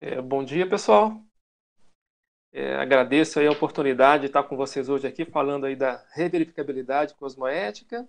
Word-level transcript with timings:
É, 0.00 0.22
bom 0.22 0.44
dia, 0.44 0.68
pessoal. 0.68 1.20
É, 2.52 2.76
agradeço 2.76 3.40
a 3.40 3.50
oportunidade 3.50 4.22
de 4.22 4.26
estar 4.28 4.44
com 4.44 4.56
vocês 4.56 4.88
hoje 4.88 5.08
aqui 5.08 5.24
falando 5.24 5.66
aí 5.66 5.74
da 5.74 6.06
reverificabilidade 6.12 7.14
cosmoética. 7.14 8.08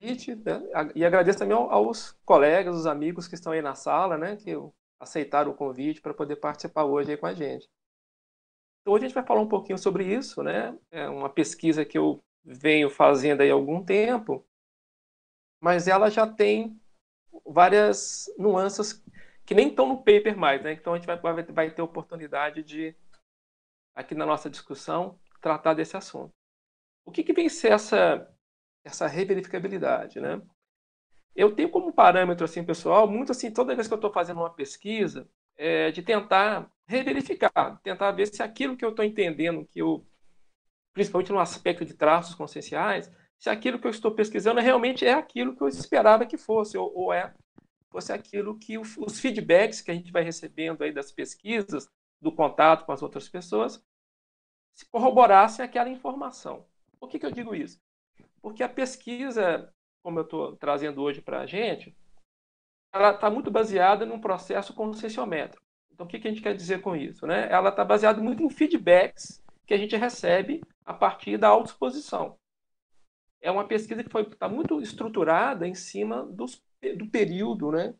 Né, 0.00 0.90
e 0.96 1.04
agradeço 1.04 1.38
também 1.38 1.56
aos 1.56 2.10
colegas, 2.24 2.74
os 2.74 2.86
amigos 2.86 3.28
que 3.28 3.36
estão 3.36 3.52
aí 3.52 3.62
na 3.62 3.76
sala, 3.76 4.18
né, 4.18 4.34
que 4.36 4.50
aceitaram 4.98 5.52
o 5.52 5.54
convite 5.54 6.00
para 6.00 6.12
poder 6.12 6.36
participar 6.36 6.84
hoje 6.84 7.12
aí 7.12 7.16
com 7.16 7.26
a 7.26 7.34
gente. 7.34 7.68
Então, 8.80 8.94
hoje 8.94 9.04
a 9.04 9.08
gente 9.08 9.14
vai 9.14 9.24
falar 9.24 9.40
um 9.40 9.48
pouquinho 9.48 9.78
sobre 9.78 10.04
isso, 10.04 10.42
né? 10.42 10.76
É 10.90 11.08
uma 11.08 11.30
pesquisa 11.30 11.84
que 11.84 11.96
eu 11.96 12.20
venho 12.44 12.90
fazendo 12.90 13.42
aí 13.42 13.50
há 13.50 13.54
algum 13.54 13.84
tempo, 13.84 14.44
mas 15.60 15.86
ela 15.86 16.10
já 16.10 16.26
tem 16.26 16.76
várias 17.46 18.26
nuances 18.36 19.01
que 19.44 19.54
nem 19.54 19.68
estão 19.68 19.86
no 19.86 19.98
paper 19.98 20.36
mais, 20.36 20.62
né? 20.62 20.72
Então 20.72 20.94
a 20.94 20.96
gente 20.96 21.06
vai, 21.06 21.16
vai, 21.18 21.42
vai 21.42 21.70
ter 21.70 21.82
oportunidade 21.82 22.62
de, 22.62 22.94
aqui 23.94 24.14
na 24.14 24.26
nossa 24.26 24.48
discussão, 24.48 25.18
tratar 25.40 25.74
desse 25.74 25.96
assunto. 25.96 26.32
O 27.04 27.10
que, 27.10 27.22
que 27.22 27.32
vem 27.32 27.48
ser 27.48 27.72
essa, 27.72 28.28
essa 28.84 29.06
reverificabilidade, 29.06 30.20
né? 30.20 30.40
Eu 31.34 31.54
tenho 31.54 31.70
como 31.70 31.92
parâmetro, 31.92 32.44
assim, 32.44 32.62
pessoal, 32.62 33.08
muito 33.08 33.32
assim, 33.32 33.50
toda 33.50 33.74
vez 33.74 33.88
que 33.88 33.94
eu 33.94 33.96
estou 33.96 34.12
fazendo 34.12 34.38
uma 34.38 34.52
pesquisa, 34.52 35.28
é, 35.56 35.90
de 35.90 36.02
tentar 36.02 36.70
reverificar, 36.86 37.80
tentar 37.82 38.12
ver 38.12 38.26
se 38.26 38.42
aquilo 38.42 38.76
que 38.76 38.84
eu 38.84 38.90
estou 38.90 39.04
entendendo, 39.04 39.66
que 39.66 39.80
eu, 39.80 40.06
principalmente 40.92 41.32
no 41.32 41.40
aspecto 41.40 41.84
de 41.84 41.94
traços 41.94 42.34
conscienciais, 42.34 43.10
se 43.38 43.48
aquilo 43.48 43.78
que 43.78 43.86
eu 43.86 43.90
estou 43.90 44.14
pesquisando 44.14 44.60
realmente 44.60 45.06
é 45.06 45.14
aquilo 45.14 45.56
que 45.56 45.62
eu 45.62 45.68
esperava 45.68 46.26
que 46.26 46.36
fosse, 46.36 46.76
ou, 46.76 46.92
ou 46.94 47.12
é 47.12 47.34
fosse 47.92 48.12
aquilo 48.12 48.58
que 48.58 48.78
os 48.78 49.20
feedbacks 49.20 49.82
que 49.82 49.90
a 49.90 49.94
gente 49.94 50.10
vai 50.10 50.22
recebendo 50.22 50.82
aí 50.82 50.92
das 50.92 51.12
pesquisas, 51.12 51.88
do 52.20 52.32
contato 52.32 52.86
com 52.86 52.92
as 52.92 53.02
outras 53.02 53.28
pessoas, 53.28 53.84
se 54.74 54.88
corroborassem 54.88 55.64
aquela 55.64 55.90
informação. 55.90 56.66
Por 56.98 57.08
que, 57.08 57.18
que 57.18 57.26
eu 57.26 57.30
digo 57.30 57.54
isso? 57.54 57.80
Porque 58.40 58.62
a 58.62 58.68
pesquisa, 58.68 59.72
como 60.02 60.18
eu 60.18 60.24
estou 60.24 60.56
trazendo 60.56 61.02
hoje 61.02 61.20
para 61.20 61.40
a 61.40 61.46
gente, 61.46 61.94
ela 62.92 63.12
está 63.12 63.30
muito 63.30 63.50
baseada 63.50 64.06
num 64.06 64.20
processo 64.20 64.74
conscienciométrico. 64.74 65.64
Então, 65.90 66.06
o 66.06 66.08
que, 66.08 66.18
que 66.18 66.28
a 66.28 66.30
gente 66.30 66.42
quer 66.42 66.54
dizer 66.54 66.80
com 66.80 66.96
isso? 66.96 67.26
Né? 67.26 67.50
Ela 67.50 67.68
está 67.68 67.84
baseada 67.84 68.20
muito 68.20 68.42
em 68.42 68.50
feedbacks 68.50 69.42
que 69.66 69.74
a 69.74 69.78
gente 69.78 69.96
recebe 69.96 70.62
a 70.84 70.94
partir 70.94 71.36
da 71.36 71.48
autoexposição. 71.48 72.38
É 73.40 73.50
uma 73.50 73.66
pesquisa 73.66 74.02
que 74.02 74.18
está 74.18 74.48
muito 74.48 74.80
estruturada 74.80 75.66
em 75.66 75.74
cima 75.74 76.24
dos 76.24 76.62
do 76.96 77.08
período, 77.08 77.70
né? 77.70 77.94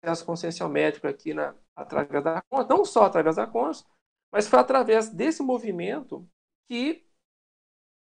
Processo 0.00 0.24
consciencial 0.24 0.68
médico 0.68 1.06
aqui 1.06 1.34
na, 1.34 1.54
através 1.76 2.24
da 2.24 2.42
conta, 2.48 2.74
não 2.74 2.84
só 2.84 3.04
através 3.04 3.36
da 3.36 3.46
conta, 3.46 3.84
mas 4.32 4.46
foi 4.46 4.58
através 4.58 5.08
desse 5.10 5.42
movimento 5.42 6.28
que 6.68 7.06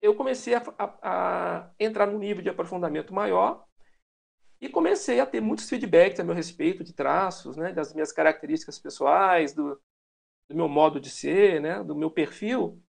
eu 0.00 0.14
comecei 0.14 0.54
a, 0.54 0.62
a, 0.78 0.98
a, 1.02 1.70
entrar 1.78 2.06
num 2.06 2.18
nível 2.18 2.42
de 2.42 2.48
aprofundamento 2.48 3.12
maior 3.12 3.66
e 4.60 4.68
comecei 4.68 5.20
a 5.20 5.26
ter 5.26 5.40
muitos 5.40 5.68
feedbacks 5.68 6.18
a 6.18 6.24
meu 6.24 6.34
respeito 6.34 6.82
de 6.82 6.92
traços, 6.92 7.56
né, 7.56 7.72
das 7.72 7.92
minhas 7.92 8.12
características 8.12 8.78
pessoais, 8.78 9.52
do, 9.52 9.80
do 10.48 10.56
meu 10.56 10.68
modo 10.68 11.00
de 11.00 11.10
ser, 11.10 11.60
né, 11.60 11.82
do 11.82 11.94
meu 11.94 12.10
perfil. 12.10 12.82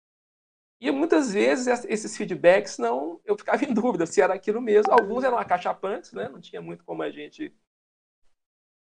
E 0.81 0.91
muitas 0.91 1.33
vezes 1.33 1.85
esses 1.85 2.17
feedbacks 2.17 2.79
não, 2.79 3.21
eu 3.25 3.37
ficava 3.37 3.65
em 3.65 3.73
dúvida 3.73 4.07
se 4.07 4.21
era 4.21 4.35
aquilo 4.35 4.61
mesmo. 4.61 4.93
Alguns 4.93 5.25
eram 5.25 5.39
acachapantes, 5.39 6.13
né? 6.13 6.29
Não 6.29 6.41
tinha 6.41 6.61
muito 6.61 6.85
como 6.85 7.03
a 7.03 7.11
gente 7.11 7.55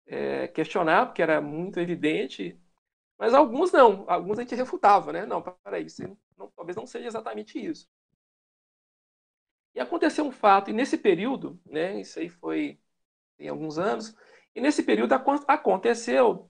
é, 0.07 0.47
questionar, 0.47 1.07
porque 1.07 1.21
era 1.21 1.41
muito 1.41 1.79
evidente. 1.79 2.59
Mas 3.17 3.33
alguns 3.33 3.71
não, 3.71 4.05
alguns 4.09 4.39
a 4.39 4.41
gente 4.41 4.55
refutava, 4.55 5.13
né? 5.13 5.25
Não, 5.25 5.41
peraí, 5.41 5.85
isso 5.85 6.03
não, 6.37 6.49
talvez 6.55 6.75
não 6.75 6.87
seja 6.87 7.07
exatamente 7.07 7.59
isso. 7.63 7.87
E 9.75 9.79
aconteceu 9.79 10.23
um 10.25 10.31
fato, 10.31 10.69
e 10.69 10.73
nesse 10.73 10.97
período, 10.97 11.59
né? 11.65 11.99
Isso 11.99 12.19
aí 12.19 12.29
foi 12.29 12.79
tem 13.37 13.49
alguns 13.49 13.77
anos, 13.79 14.15
e 14.55 14.61
nesse 14.61 14.83
período 14.83 15.13
aconteceu, 15.47 16.49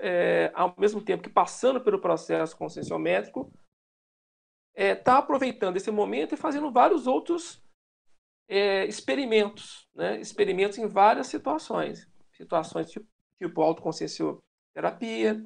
é, 0.00 0.52
ao 0.54 0.74
mesmo 0.78 1.02
tempo 1.02 1.22
que 1.22 1.28
passando 1.28 1.80
pelo 1.80 2.00
processo 2.00 2.56
conscienciométrico, 2.56 3.52
está 4.78 4.84
é, 4.84 4.94
tá 4.94 5.18
aproveitando 5.18 5.76
esse 5.76 5.90
momento 5.90 6.34
e 6.34 6.38
fazendo 6.38 6.70
vários 6.70 7.08
outros 7.08 7.60
é, 8.48 8.86
experimentos, 8.86 9.88
né? 9.92 10.20
experimentos 10.20 10.78
em 10.78 10.86
várias 10.86 11.26
situações, 11.26 12.08
situações 12.32 12.88
tipo, 12.88 13.06
tipo 13.36 13.60
autoconsciencioterapia, 13.60 15.44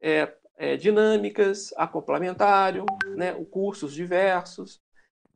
é, 0.00 0.36
é, 0.56 0.76
dinâmicas, 0.76 1.72
acoplamentário, 1.76 2.84
né? 3.16 3.32
Cursos 3.50 3.92
diversos, 3.92 4.82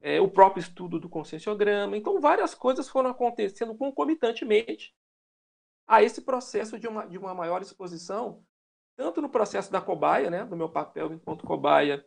é, 0.00 0.20
o 0.20 0.28
próprio 0.28 0.60
estudo 0.60 0.98
do 0.98 1.08
conscienciograma. 1.08 1.96
Então, 1.96 2.20
várias 2.20 2.54
coisas 2.54 2.88
foram 2.88 3.10
acontecendo 3.10 3.74
concomitantemente 3.76 4.94
a 5.86 6.02
esse 6.02 6.22
processo 6.22 6.78
de 6.78 6.88
uma, 6.88 7.06
de 7.06 7.18
uma 7.18 7.34
maior 7.34 7.62
exposição, 7.62 8.42
tanto 8.96 9.20
no 9.20 9.28
processo 9.28 9.70
da 9.70 9.80
cobaia, 9.80 10.30
né? 10.30 10.44
do 10.44 10.56
meu 10.56 10.68
papel 10.68 11.12
enquanto 11.12 11.46
cobaia 11.46 12.04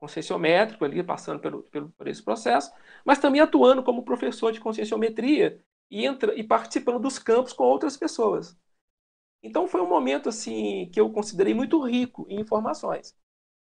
conscienciométrico 0.00 0.84
ali, 0.84 1.02
passando 1.02 1.40
pelo, 1.40 1.62
pelo, 1.64 1.90
por 1.90 2.08
esse 2.08 2.22
processo, 2.22 2.72
mas 3.04 3.18
também 3.18 3.40
atuando 3.40 3.82
como 3.82 4.04
professor 4.04 4.50
de 4.50 4.60
conscienciometria 4.60 5.62
e, 5.90 6.06
entra, 6.06 6.34
e 6.34 6.42
participando 6.42 6.98
dos 6.98 7.18
campos 7.18 7.52
com 7.52 7.64
outras 7.64 7.96
pessoas. 7.96 8.58
Então 9.42 9.68
foi 9.68 9.80
um 9.80 9.88
momento 9.88 10.28
assim 10.28 10.90
que 10.90 11.00
eu 11.00 11.10
considerei 11.12 11.54
muito 11.54 11.80
rico 11.80 12.26
em 12.28 12.40
informações. 12.40 13.14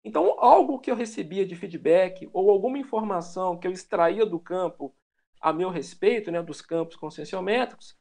Então 0.05 0.37
algo 0.39 0.81
que 0.81 0.91
eu 0.91 0.97
recebia 0.97 1.47
de 1.47 1.55
feedback 1.55 2.29
ou 2.33 2.51
alguma 2.51 2.79
informação 2.79 3.59
que 3.59 3.67
eu 3.67 3.73
extraía 3.73 4.25
do 4.25 4.41
campo 4.41 4.95
a 5.41 5.53
meu 5.53 5.71
respeito, 5.71 6.31
né, 6.31 6.43
dos 6.43 6.63
campos 6.63 6.97
conscienciométricos, 6.97 7.97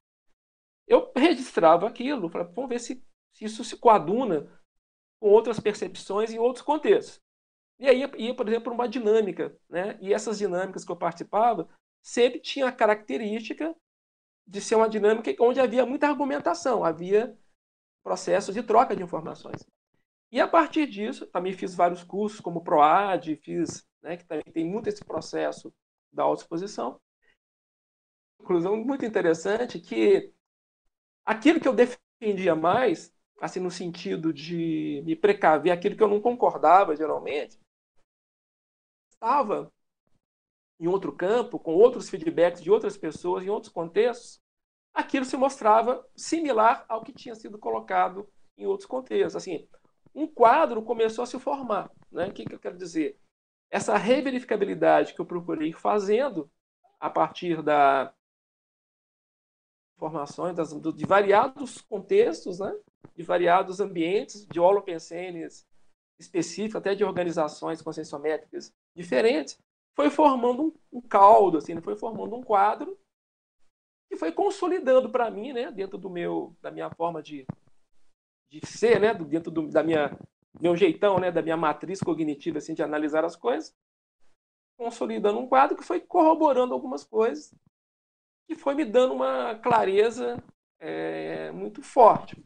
eu 0.88 1.12
registrava 1.16 1.88
aquilo, 1.88 2.30
falava, 2.30 2.52
vamos 2.54 2.70
ver 2.70 2.80
se, 2.80 3.04
se 3.34 3.46
isso 3.46 3.64
se 3.64 3.78
coaduna 3.78 4.48
com 5.20 5.30
outras 5.30 5.60
percepções 5.60 6.32
em 6.32 6.40
outros 6.40 6.64
contextos. 6.64 7.20
E 7.82 7.90
aí 7.90 8.08
ia, 8.20 8.36
por 8.36 8.48
exemplo, 8.48 8.72
uma 8.72 8.88
dinâmica, 8.88 9.58
né? 9.68 9.98
E 10.00 10.14
essas 10.14 10.38
dinâmicas 10.38 10.86
que 10.86 10.92
eu 10.92 10.96
participava 10.96 11.68
sempre 12.00 12.40
tinha 12.40 12.68
a 12.68 12.72
característica 12.72 13.76
de 14.46 14.62
ser 14.62 14.76
uma 14.76 14.88
dinâmica 14.88 15.34
onde 15.40 15.60
havia 15.60 15.84
muita 15.84 16.08
argumentação, 16.08 16.84
havia 16.84 17.36
processo 18.04 18.54
de 18.54 18.62
troca 18.62 18.96
de 18.96 19.02
informações. 19.02 19.66
E 20.32 20.40
a 20.40 20.48
partir 20.48 20.86
disso, 20.86 21.26
também 21.26 21.54
fiz 21.54 21.74
vários 21.74 22.04
cursos, 22.04 22.40
como 22.40 22.64
PROAD, 22.64 23.36
fiz, 23.38 23.84
né, 24.00 24.16
que 24.16 24.26
também 24.26 24.46
tem 24.54 24.64
muito 24.64 24.88
esse 24.88 25.04
processo 25.04 25.74
da 26.14 26.22
autoexposição. 26.22 27.02
Conclusão 28.38 28.78
muito 28.78 29.06
interessante 29.06 29.80
que 29.80 30.32
aquilo 31.26 31.60
que 31.60 31.68
eu 31.68 31.74
defendia 31.74 32.56
mais, 32.56 33.12
assim, 33.40 33.60
no 33.60 33.72
sentido 33.72 34.32
de 34.32 35.02
me 35.04 35.16
precaver, 35.16 35.72
aquilo 35.72 35.96
que 35.96 36.04
eu 36.04 36.08
não 36.08 36.22
concordava 36.22 36.96
geralmente, 36.96 37.60
estava 39.22 39.72
em 40.80 40.88
outro 40.88 41.16
campo, 41.16 41.60
com 41.60 41.76
outros 41.76 42.10
feedbacks 42.10 42.62
de 42.62 42.72
outras 42.72 42.98
pessoas, 42.98 43.44
em 43.44 43.50
outros 43.50 43.72
contextos, 43.72 44.42
aquilo 44.92 45.24
se 45.24 45.38
mostrava 45.38 46.04
similar 46.16 46.84
ao 46.90 47.04
que 47.04 47.14
tinha 47.14 47.36
sido 47.36 47.60
colocado 47.60 48.28
em 48.58 48.66
outros 48.66 48.88
contextos. 48.88 49.36
Assim, 49.36 49.68
um 50.14 50.26
quadro 50.26 50.82
começou 50.82 51.24
a 51.24 51.28
se 51.28 51.40
formar. 51.40 51.92
Né? 52.12 52.28
O 52.28 52.34
que, 52.34 52.46
que 52.46 52.56
eu 52.56 52.60
quero 52.60 52.78
dizer? 52.78 53.20
Essa 53.70 53.96
reverificabilidade 53.96 55.14
que 55.14 55.22
eu 55.22 55.26
procurei 55.26 55.70
ir 55.70 55.80
fazendo 55.80 56.50
a 57.00 57.10
partir 57.10 57.62
da 57.62 58.12
informações 59.96 60.56
das, 60.56 60.72
de 60.72 61.06
variados 61.06 61.80
contextos, 61.82 62.58
né? 62.58 62.76
de 63.16 63.22
variados 63.22 63.80
ambientes, 63.80 64.48
de 64.48 64.60
holopensenes 64.60 65.68
específicos, 66.20 66.78
até 66.78 66.96
de 66.96 67.04
organizações 67.04 67.84
conscienciométricas 67.84 68.74
diferentes, 68.96 69.58
foi 69.96 70.10
formando 70.10 70.64
um, 70.64 70.98
um 70.98 71.02
caldo, 71.02 71.58
assim, 71.58 71.74
né? 71.74 71.82
foi 71.82 71.96
formando 71.96 72.36
um 72.36 72.44
quadro 72.44 72.98
que 74.10 74.18
foi 74.18 74.32
consolidando 74.32 75.10
para 75.10 75.32
mim, 75.32 75.54
né, 75.54 75.72
dentro 75.72 75.98
do 75.98 76.10
meu, 76.10 76.54
da 76.62 76.70
minha 76.70 76.90
forma 76.90 77.24
de, 77.24 77.46
de 78.50 78.66
ser, 78.66 79.00
né, 79.00 79.14
dentro 79.14 79.50
do, 79.50 79.70
da 79.70 79.82
minha 79.82 80.18
meu 80.60 80.76
jeitão, 80.76 81.18
né, 81.18 81.32
da 81.32 81.42
minha 81.42 81.56
matriz 81.56 82.02
cognitiva, 82.02 82.58
assim, 82.58 82.74
de 82.74 82.84
analisar 82.84 83.24
as 83.24 83.38
coisas, 83.38 83.74
consolidando 84.78 85.40
um 85.40 85.48
quadro 85.48 85.78
que 85.78 85.84
foi 85.84 86.02
corroborando 86.02 86.74
algumas 86.74 87.06
coisas, 87.06 87.54
que 88.46 88.54
foi 88.54 88.76
me 88.76 88.84
dando 88.84 89.14
uma 89.14 89.56
clareza 89.56 90.44
é, 90.78 91.50
muito 91.52 91.82
forte. 91.82 92.44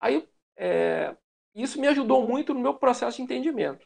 Aí, 0.00 0.28
é, 0.56 1.16
isso 1.52 1.80
me 1.80 1.88
ajudou 1.88 2.26
muito 2.28 2.54
no 2.54 2.60
meu 2.60 2.74
processo 2.74 3.16
de 3.16 3.24
entendimento 3.24 3.84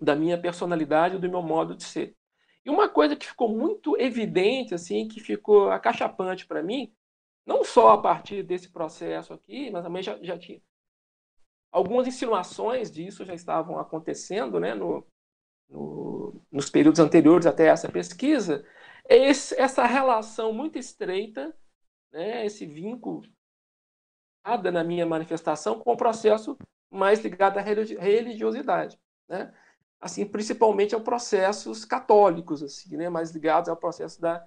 da 0.00 0.14
minha 0.14 0.40
personalidade, 0.40 1.18
do 1.18 1.28
meu 1.28 1.42
modo 1.42 1.74
de 1.74 1.84
ser. 1.84 2.16
E 2.64 2.70
uma 2.70 2.88
coisa 2.88 3.16
que 3.16 3.26
ficou 3.26 3.48
muito 3.48 3.96
evidente, 3.98 4.74
assim, 4.74 5.08
que 5.08 5.20
ficou 5.20 5.70
acachapante 5.70 6.46
para 6.46 6.62
mim, 6.62 6.92
não 7.46 7.64
só 7.64 7.90
a 7.90 7.98
partir 7.98 8.42
desse 8.42 8.70
processo 8.70 9.32
aqui, 9.32 9.70
mas 9.70 9.82
também 9.84 10.02
já, 10.02 10.18
já 10.22 10.38
tinha 10.38 10.60
algumas 11.70 12.06
insinuações 12.06 12.90
disso 12.90 13.24
já 13.24 13.34
estavam 13.34 13.78
acontecendo, 13.78 14.58
né, 14.58 14.74
no, 14.74 15.06
no, 15.68 16.42
nos 16.50 16.70
períodos 16.70 17.00
anteriores 17.00 17.46
até 17.46 17.66
essa 17.66 17.90
pesquisa, 17.90 18.64
é 19.08 19.16
esse, 19.16 19.58
essa 19.58 19.84
relação 19.84 20.52
muito 20.52 20.78
estreita, 20.78 21.54
né, 22.12 22.44
esse 22.44 22.66
vínculo 22.66 23.22
na 24.72 24.82
minha 24.82 25.04
manifestação 25.04 25.78
com 25.78 25.92
o 25.92 25.96
processo 25.96 26.56
mais 26.90 27.20
ligado 27.20 27.58
à 27.58 27.60
religiosidade, 27.60 28.98
né? 29.28 29.54
Assim, 30.00 30.24
principalmente 30.24 30.94
aos 30.94 31.02
processos 31.02 31.84
católicos, 31.84 32.62
assim, 32.62 32.96
né? 32.96 33.08
Mais 33.08 33.30
ligados 33.32 33.68
ao 33.68 33.76
processo 33.76 34.20
da 34.20 34.44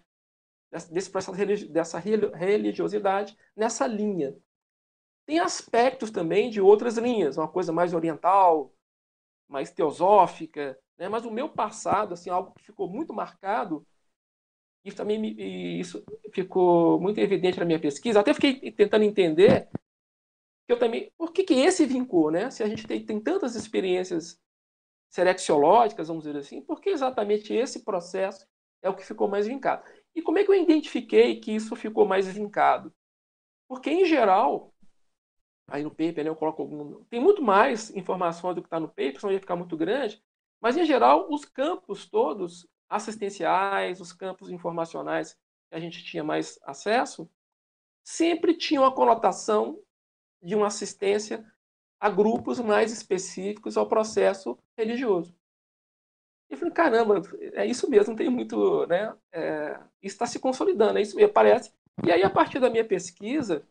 desse 0.90 1.10
processo 1.10 1.38
dessa 1.70 2.00
religiosidade 2.00 3.38
nessa 3.54 3.86
linha. 3.86 4.34
Tem 5.26 5.40
aspectos 5.40 6.10
também 6.10 6.50
de 6.50 6.62
outras 6.62 6.98
linhas, 6.98 7.38
uma 7.38 7.48
coisa 7.48 7.74
mais 7.74 7.94
oriental, 7.94 8.74
mais 9.50 9.70
teosófica, 9.72 10.80
né? 10.98 11.10
Mas 11.10 11.26
o 11.26 11.32
meu 11.32 11.50
passado, 11.50 12.14
assim, 12.14 12.30
algo 12.30 12.54
que 12.54 12.64
ficou 12.64 12.90
muito 12.90 13.14
marcado 13.14 13.86
e 14.84 14.92
também 14.92 15.20
me, 15.20 15.80
isso 15.80 16.04
ficou 16.34 17.00
muito 17.00 17.20
evidente 17.20 17.60
na 17.60 17.66
minha 17.66 17.80
pesquisa. 17.80 18.20
Até 18.20 18.34
fiquei 18.34 18.72
tentando 18.72 19.04
entender 19.04 19.68
que 20.66 20.74
eu 20.74 20.80
também, 20.80 21.12
por 21.18 21.32
que, 21.32 21.44
que 21.44 21.54
esse 21.54 21.86
vincou, 21.86 22.32
né? 22.32 22.50
Se 22.50 22.64
a 22.64 22.68
gente 22.68 22.88
tem, 22.88 23.06
tem 23.06 23.20
tantas 23.20 23.56
experiências 23.56 24.41
serexiológicas, 25.12 26.08
vamos 26.08 26.24
dizer 26.24 26.40
assim, 26.40 26.62
por 26.62 26.80
que 26.80 26.90
exatamente 26.90 27.54
esse 27.54 27.84
processo 27.84 28.48
é 28.82 28.90
o 28.90 28.96
que 28.96 29.06
ficou 29.06 29.28
mais 29.28 29.46
vincado? 29.46 29.84
E 30.16 30.22
como 30.22 30.40
é 30.40 30.44
que 30.44 30.50
eu 30.50 30.56
identifiquei 30.56 31.40
que 31.40 31.52
isso 31.52 31.76
ficou 31.76 32.06
mais 32.06 32.28
vincado? 32.28 32.94
Porque, 33.68 33.92
em 33.92 34.06
geral, 34.06 34.74
aí 35.68 35.84
no 35.84 35.92
paper, 35.92 36.24
né, 36.24 36.30
eu 36.30 36.36
coloco 36.36 36.62
algum, 36.62 37.04
tem 37.06 37.20
muito 37.20 37.42
mais 37.42 37.90
informações 37.92 38.56
do 38.56 38.62
que 38.62 38.68
está 38.68 38.80
no 38.80 38.88
paper, 38.88 39.20
senão 39.20 39.34
ia 39.34 39.40
ficar 39.40 39.56
muito 39.56 39.76
grande, 39.76 40.24
mas, 40.62 40.78
em 40.78 40.86
geral, 40.86 41.28
os 41.30 41.44
campos 41.44 42.10
todos 42.10 42.68
assistenciais, 42.90 44.00
os 44.00 44.14
campos 44.14 44.50
informacionais 44.50 45.34
que 45.70 45.76
a 45.76 45.80
gente 45.80 46.04
tinha 46.04 46.24
mais 46.24 46.58
acesso, 46.64 47.30
sempre 48.04 48.56
tinham 48.56 48.86
a 48.86 48.94
conotação 48.94 49.78
de 50.42 50.56
uma 50.56 50.68
assistência 50.68 51.46
a 52.02 52.10
grupos 52.10 52.60
mais 52.60 52.92
específicos 52.92 53.78
ao 53.78 53.88
processo 53.88 54.58
religioso. 54.76 55.36
E 56.50 56.54
eu 56.56 56.58
falei, 56.58 56.74
caramba, 56.74 57.22
é 57.54 57.66
isso 57.66 57.88
mesmo, 57.88 58.16
tem 58.16 58.28
muito, 58.28 58.88
né? 58.88 59.16
É, 59.32 59.80
está 60.02 60.26
se 60.26 60.40
consolidando, 60.40 60.98
é 60.98 61.02
isso 61.04 61.16
mesmo, 61.16 61.32
parece. 61.32 61.72
E 62.04 62.12
aí, 62.12 62.24
a 62.24 62.30
partir 62.30 62.60
da 62.60 62.72
minha 62.72 62.84
pesquisa, 62.84 63.64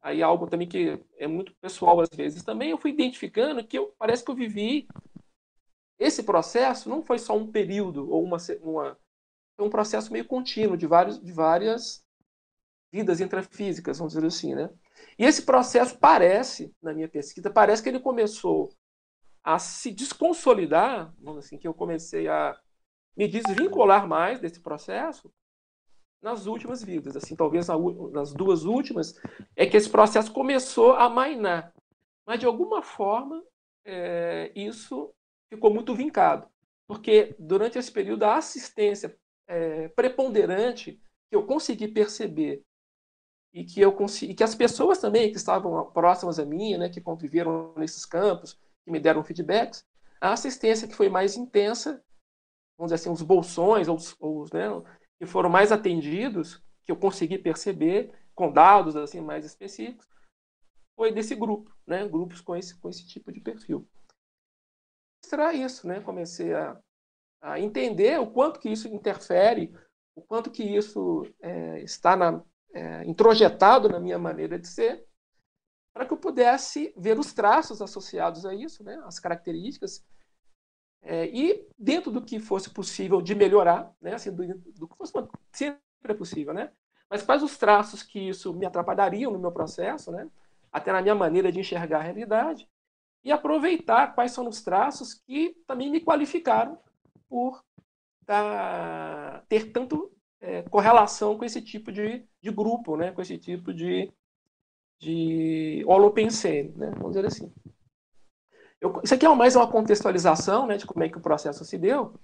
aí 0.00 0.22
algo 0.22 0.46
também 0.46 0.68
que 0.68 1.04
é 1.18 1.26
muito 1.26 1.52
pessoal 1.56 2.00
às 2.00 2.08
vezes 2.08 2.44
também, 2.44 2.70
eu 2.70 2.78
fui 2.78 2.92
identificando 2.92 3.66
que 3.66 3.76
eu, 3.76 3.92
parece 3.98 4.24
que 4.24 4.30
eu 4.30 4.36
vivi 4.36 4.86
esse 5.98 6.22
processo 6.22 6.88
não 6.88 7.02
foi 7.02 7.18
só 7.18 7.34
um 7.36 7.50
período 7.50 8.10
ou 8.10 8.22
uma, 8.22 8.36
uma 8.60 8.98
um 9.58 9.70
processo 9.70 10.12
meio 10.12 10.26
contínuo 10.26 10.76
de 10.76 10.86
vários 10.86 11.18
de 11.18 11.32
várias 11.32 12.04
vidas 12.92 13.20
intrafísicas, 13.20 13.98
vamos 13.98 14.12
dizer 14.12 14.26
assim, 14.26 14.54
né? 14.54 14.70
E 15.18 15.24
esse 15.24 15.42
processo 15.42 15.98
parece, 15.98 16.74
na 16.82 16.92
minha 16.92 17.08
pesquisa, 17.08 17.50
parece 17.50 17.82
que 17.82 17.88
ele 17.88 18.00
começou 18.00 18.68
a 19.42 19.58
se 19.58 19.90
desconsolidar, 19.90 21.14
assim, 21.38 21.56
que 21.56 21.68
eu 21.68 21.74
comecei 21.74 22.28
a 22.28 22.58
me 23.16 23.28
desvincular 23.28 24.06
mais 24.06 24.40
desse 24.40 24.60
processo 24.60 25.32
nas 26.20 26.46
últimas 26.46 26.82
vidas, 26.82 27.16
assim, 27.16 27.36
talvez 27.36 27.68
nas 28.12 28.32
duas 28.32 28.64
últimas, 28.64 29.14
é 29.54 29.64
que 29.64 29.76
esse 29.76 29.88
processo 29.88 30.32
começou 30.32 30.94
a 30.94 31.08
mainar. 31.08 31.72
Mas, 32.26 32.40
de 32.40 32.46
alguma 32.46 32.82
forma, 32.82 33.42
é, 33.84 34.50
isso 34.56 35.14
ficou 35.48 35.72
muito 35.72 35.94
vincado. 35.94 36.48
Porque, 36.88 37.34
durante 37.38 37.78
esse 37.78 37.92
período, 37.92 38.24
a 38.24 38.36
assistência 38.36 39.16
é, 39.46 39.88
preponderante 39.88 41.00
que 41.30 41.36
eu 41.36 41.46
consegui 41.46 41.86
perceber 41.86 42.64
e 43.52 43.64
que 43.64 43.80
eu 43.80 43.92
consegui, 43.92 44.34
que 44.34 44.44
as 44.44 44.54
pessoas 44.54 44.98
também 44.98 45.30
que 45.30 45.36
estavam 45.36 45.90
próximas 45.90 46.38
a 46.38 46.44
mim, 46.44 46.76
né, 46.76 46.88
que 46.88 47.00
conviveram 47.00 47.72
nesses 47.76 48.04
campos, 48.04 48.58
que 48.84 48.90
me 48.90 49.00
deram 49.00 49.24
feedbacks, 49.24 49.84
a 50.20 50.32
assistência 50.32 50.86
que 50.86 50.94
foi 50.94 51.08
mais 51.08 51.36
intensa, 51.36 52.02
vamos 52.76 52.92
dizer 52.92 52.96
assim, 52.96 53.10
os 53.10 53.22
bolsões, 53.22 53.88
ou 53.88 53.96
os, 53.96 54.16
os 54.20 54.52
né, 54.52 54.68
que 55.18 55.26
foram 55.26 55.48
mais 55.48 55.72
atendidos, 55.72 56.62
que 56.84 56.92
eu 56.92 56.96
consegui 56.96 57.38
perceber 57.38 58.12
com 58.34 58.52
dados 58.52 58.94
assim 58.96 59.20
mais 59.20 59.44
específicos, 59.44 60.06
foi 60.94 61.12
desse 61.12 61.34
grupo, 61.34 61.74
né, 61.86 62.06
grupos 62.06 62.40
com 62.40 62.54
esse 62.56 62.78
com 62.78 62.88
esse 62.88 63.06
tipo 63.06 63.32
de 63.32 63.40
perfil. 63.40 63.86
Será 65.24 65.52
isso, 65.52 65.88
né? 65.88 66.00
Comecei 66.00 66.54
a, 66.54 66.80
a 67.42 67.58
entender 67.58 68.20
o 68.20 68.30
quanto 68.30 68.60
que 68.60 68.70
isso 68.70 68.86
interfere, 68.88 69.74
o 70.14 70.22
quanto 70.22 70.50
que 70.50 70.62
isso 70.62 71.22
é, 71.40 71.80
está 71.80 72.16
na, 72.16 72.42
é, 72.76 73.04
introjetado 73.06 73.88
na 73.88 73.98
minha 73.98 74.18
maneira 74.18 74.58
de 74.58 74.68
ser, 74.68 75.06
para 75.94 76.04
que 76.04 76.12
eu 76.12 76.18
pudesse 76.18 76.92
ver 76.94 77.18
os 77.18 77.32
traços 77.32 77.80
associados 77.80 78.44
a 78.44 78.54
isso, 78.54 78.84
né, 78.84 79.00
as 79.06 79.18
características, 79.18 80.04
é, 81.00 81.26
e 81.26 81.66
dentro 81.78 82.10
do 82.10 82.20
que 82.20 82.38
fosse 82.38 82.68
possível 82.68 83.22
de 83.22 83.34
melhorar, 83.34 83.94
né, 83.98 84.14
assim, 84.14 84.30
do, 84.30 84.46
do 84.72 84.86
que 84.86 84.96
fosse 84.96 85.12
sempre 85.50 85.80
é 86.04 86.14
possível, 86.14 86.52
né, 86.52 86.70
mas 87.08 87.22
quais 87.22 87.42
os 87.42 87.56
traços 87.56 88.02
que 88.02 88.18
isso 88.28 88.52
me 88.52 88.66
atrapalhariam 88.66 89.32
no 89.32 89.38
meu 89.38 89.52
processo, 89.52 90.12
né, 90.12 90.28
até 90.70 90.92
na 90.92 91.00
minha 91.00 91.14
maneira 91.14 91.50
de 91.50 91.60
enxergar 91.60 92.00
a 92.00 92.02
realidade, 92.02 92.68
e 93.24 93.32
aproveitar 93.32 94.14
quais 94.14 94.32
são 94.32 94.46
os 94.46 94.62
traços 94.62 95.14
que 95.14 95.56
também 95.66 95.90
me 95.90 96.00
qualificaram 96.00 96.78
por 97.26 97.64
tá, 98.26 99.42
ter 99.48 99.72
tanto 99.72 100.15
é, 100.40 100.62
correlação 100.62 101.36
com 101.36 101.44
esse 101.44 101.62
tipo 101.62 101.90
de, 101.90 102.24
de 102.40 102.50
grupo, 102.50 102.96
né? 102.96 103.12
com 103.12 103.22
esse 103.22 103.38
tipo 103.38 103.72
de, 103.72 104.12
de 104.98 105.84
holopensene, 105.86 106.72
né? 106.76 106.90
vamos 106.96 107.12
dizer 107.12 107.26
assim. 107.26 107.52
Eu, 108.80 109.00
isso 109.02 109.14
aqui 109.14 109.24
é 109.24 109.34
mais 109.34 109.56
uma 109.56 109.70
contextualização 109.70 110.66
né, 110.66 110.76
de 110.76 110.86
como 110.86 111.02
é 111.02 111.08
que 111.08 111.16
o 111.16 111.22
processo 111.22 111.64
se 111.64 111.78
deu, 111.78 112.14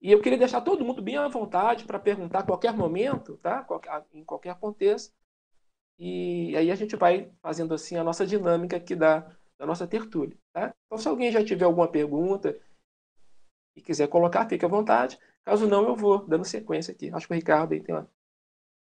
e 0.00 0.12
eu 0.12 0.20
queria 0.20 0.38
deixar 0.38 0.60
todo 0.60 0.84
mundo 0.84 1.02
bem 1.02 1.16
à 1.16 1.28
vontade 1.28 1.84
para 1.84 1.98
perguntar 1.98 2.40
a 2.40 2.46
qualquer 2.46 2.72
momento, 2.72 3.36
tá? 3.38 3.66
em 4.12 4.24
qualquer 4.24 4.54
contexto, 4.56 5.12
e 5.98 6.56
aí 6.56 6.70
a 6.70 6.74
gente 6.76 6.94
vai 6.94 7.30
fazendo 7.42 7.74
assim 7.74 7.96
a 7.96 8.04
nossa 8.04 8.24
dinâmica 8.24 8.76
aqui 8.76 8.94
da, 8.94 9.20
da 9.58 9.66
nossa 9.66 9.86
tertúlia. 9.86 10.36
Tá? 10.52 10.72
Então, 10.86 10.96
se 10.96 11.08
alguém 11.08 11.32
já 11.32 11.44
tiver 11.44 11.64
alguma 11.64 11.88
pergunta 11.88 12.56
e 13.74 13.82
quiser 13.82 14.06
colocar, 14.08 14.48
fique 14.48 14.64
à 14.64 14.68
vontade. 14.68 15.18
Caso 15.48 15.66
não, 15.66 15.88
eu 15.88 15.96
vou 15.96 16.18
dando 16.26 16.44
sequência 16.44 16.92
aqui. 16.92 17.10
Acho 17.10 17.26
que 17.26 17.32
o 17.32 17.36
Ricardo 17.36 17.72
aí 17.72 17.80
tem 17.80 17.94
uma, 17.94 18.06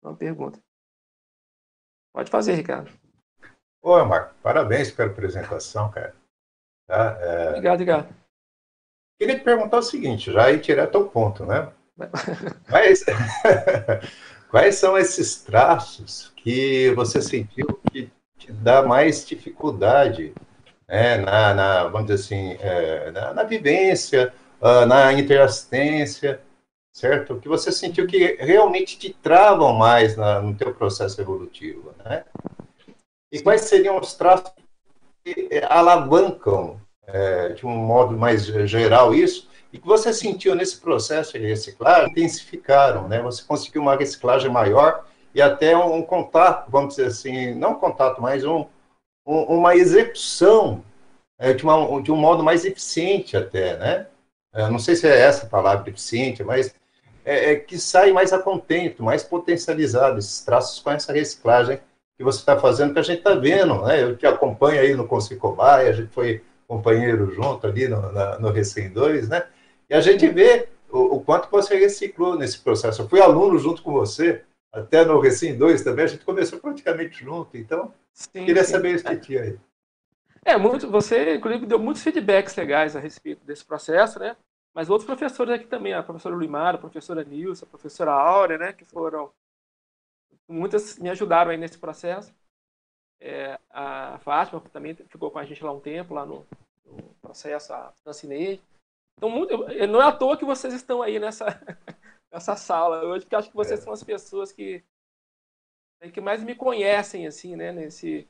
uma 0.02 0.16
pergunta. 0.16 0.58
Pode 2.10 2.30
fazer, 2.30 2.54
Ricardo. 2.54 2.90
Oi, 3.82 4.04
Marco. 4.06 4.34
Parabéns 4.42 4.90
pela 4.90 5.10
apresentação, 5.10 5.90
cara. 5.90 6.16
Tá? 6.86 7.18
É... 7.20 7.48
Obrigado, 7.50 7.80
Ricardo. 7.80 8.16
Queria 9.20 9.38
te 9.38 9.44
perguntar 9.44 9.76
o 9.76 9.82
seguinte, 9.82 10.32
já 10.32 10.50
ir 10.50 10.62
direto 10.62 10.96
ao 10.96 11.10
ponto, 11.10 11.44
né? 11.44 11.70
Mas, 12.66 13.04
quais 14.48 14.76
são 14.76 14.96
esses 14.96 15.42
traços 15.42 16.32
que 16.34 16.94
você 16.94 17.20
sentiu 17.20 17.78
que 17.92 18.10
te 18.38 18.50
dá 18.52 18.82
mais 18.82 19.26
dificuldade 19.26 20.32
né, 20.88 21.18
na, 21.18 21.52
na, 21.52 21.84
vamos 21.88 22.06
dizer 22.06 22.24
assim, 22.24 22.56
é, 22.58 23.10
na, 23.10 23.34
na 23.34 23.42
vivência, 23.42 24.32
uh, 24.60 24.86
na 24.86 25.12
interassistência, 25.12 26.40
certo? 26.92 27.38
Que 27.38 27.48
você 27.48 27.70
sentiu 27.70 28.06
que 28.06 28.36
realmente 28.40 28.98
te 28.98 29.12
travam 29.12 29.72
mais 29.72 30.16
na, 30.16 30.40
no 30.40 30.54
teu 30.54 30.74
processo 30.74 31.20
evolutivo, 31.20 31.94
né? 32.04 32.24
E 33.30 33.40
quais 33.40 33.62
seriam 33.62 33.98
os 33.98 34.14
traços 34.14 34.50
que 35.24 35.48
eh, 35.50 35.66
alavancam, 35.68 36.80
é, 37.06 37.50
de 37.50 37.66
um 37.66 37.76
modo 37.76 38.16
mais 38.16 38.46
geral, 38.46 39.14
isso, 39.14 39.48
e 39.72 39.78
que 39.78 39.86
você 39.86 40.12
sentiu 40.12 40.54
nesse 40.54 40.80
processo 40.80 41.38
de 41.38 41.46
reciclagem, 41.46 42.10
intensificaram, 42.10 43.06
né? 43.06 43.20
Você 43.20 43.42
conseguiu 43.44 43.82
uma 43.82 43.96
reciclagem 43.96 44.50
maior 44.50 45.06
e 45.34 45.42
até 45.42 45.76
um, 45.76 45.96
um 45.96 46.02
contato, 46.02 46.70
vamos 46.70 46.96
dizer 46.96 47.08
assim, 47.08 47.54
não 47.54 47.74
contato, 47.74 48.20
mas 48.20 48.44
um, 48.44 48.66
um, 49.26 49.58
uma 49.58 49.76
execução 49.76 50.82
é, 51.38 51.52
de, 51.52 51.62
uma, 51.62 52.02
de 52.02 52.10
um 52.10 52.16
modo 52.16 52.42
mais 52.42 52.64
eficiente 52.64 53.36
até, 53.36 53.76
né? 53.76 54.06
É, 54.58 54.68
não 54.68 54.80
sei 54.80 54.96
se 54.96 55.06
é 55.06 55.16
essa 55.16 55.46
a 55.46 55.48
palavra 55.48 55.88
eficiente, 55.88 56.42
mas 56.42 56.74
é, 57.24 57.52
é, 57.52 57.56
que 57.56 57.78
sai 57.78 58.10
mais 58.10 58.32
a 58.32 58.40
contento, 58.40 59.04
mais 59.04 59.22
potencializado 59.22 60.18
esses 60.18 60.40
traços 60.40 60.80
com 60.80 60.90
essa 60.90 61.12
reciclagem 61.12 61.78
que 62.16 62.24
você 62.24 62.40
está 62.40 62.58
fazendo, 62.58 62.92
que 62.92 62.98
a 62.98 63.02
gente 63.02 63.18
está 63.18 63.36
vendo, 63.36 63.84
né? 63.84 64.02
Eu 64.02 64.16
te 64.16 64.26
acompanho 64.26 64.80
aí 64.80 64.96
no 64.96 65.06
Conselho 65.06 65.38
Cobaia, 65.38 65.90
a 65.90 65.92
gente 65.92 66.08
foi 66.08 66.42
companheiro 66.66 67.32
junto 67.32 67.68
ali 67.68 67.86
no, 67.86 68.10
na, 68.10 68.40
no 68.40 68.50
Recém 68.50 68.90
2, 68.90 69.28
né? 69.28 69.46
E 69.88 69.94
a 69.94 70.00
gente 70.00 70.26
vê 70.26 70.66
o, 70.90 71.14
o, 71.14 71.20
quanto 71.20 71.48
você 71.48 71.76
reciclou 71.76 72.36
nesse 72.36 72.58
processo. 72.58 73.02
Eu 73.02 73.08
fui 73.08 73.20
aluno 73.20 73.56
junto 73.60 73.80
com 73.80 73.92
você 73.92 74.42
até 74.72 75.04
no 75.04 75.20
Recém 75.20 75.56
2 75.56 75.84
também, 75.84 76.04
a 76.04 76.08
gente 76.08 76.24
começou 76.24 76.58
praticamente 76.58 77.22
junto, 77.22 77.56
então 77.56 77.94
sim, 78.12 78.44
queria 78.44 78.64
sim. 78.64 78.72
saber 78.72 78.96
isso 78.96 79.04
que 79.04 79.16
tinha 79.18 79.42
aí. 79.42 79.56
É, 80.44 80.56
muito, 80.56 80.90
você, 80.90 81.36
inclusive, 81.36 81.64
deu 81.64 81.78
muitos 81.78 82.02
feedbacks 82.02 82.56
legais 82.56 82.96
a 82.96 83.00
respeito 83.00 83.46
desse 83.46 83.64
processo, 83.64 84.18
né? 84.18 84.34
Mas 84.78 84.88
outros 84.88 85.06
professores 85.06 85.52
aqui 85.52 85.66
também, 85.66 85.92
a 85.92 86.04
professora 86.04 86.36
Luimara, 86.36 86.76
a 86.76 86.80
professora 86.80 87.24
Nilson, 87.24 87.66
a 87.66 87.68
professora 87.68 88.12
Áurea, 88.12 88.56
né? 88.56 88.72
Que 88.72 88.84
foram. 88.84 89.28
Muitas 90.48 91.00
me 91.00 91.10
ajudaram 91.10 91.50
aí 91.50 91.56
nesse 91.56 91.76
processo. 91.76 92.32
É, 93.20 93.58
a 93.70 94.20
Fátima 94.20 94.60
também 94.70 94.94
ficou 94.94 95.32
com 95.32 95.40
a 95.40 95.44
gente 95.44 95.64
lá 95.64 95.72
um 95.72 95.80
tempo, 95.80 96.14
lá 96.14 96.24
no, 96.24 96.46
no 96.84 97.02
processo, 97.20 97.72
a 97.72 97.90
Francinei. 98.04 98.62
Então, 99.16 99.28
muito, 99.28 99.56
não 99.88 100.00
é 100.00 100.04
à 100.04 100.12
toa 100.12 100.36
que 100.36 100.44
vocês 100.44 100.72
estão 100.72 101.02
aí 101.02 101.18
nessa, 101.18 101.46
nessa 102.32 102.54
sala 102.54 103.02
hoje, 103.02 103.24
porque 103.24 103.34
acho 103.34 103.50
que 103.50 103.56
vocês 103.56 103.80
é. 103.80 103.82
são 103.82 103.92
as 103.92 104.04
pessoas 104.04 104.52
que, 104.52 104.84
que 106.14 106.20
mais 106.20 106.44
me 106.44 106.54
conhecem, 106.54 107.26
assim, 107.26 107.56
né, 107.56 107.72
nesse, 107.72 108.28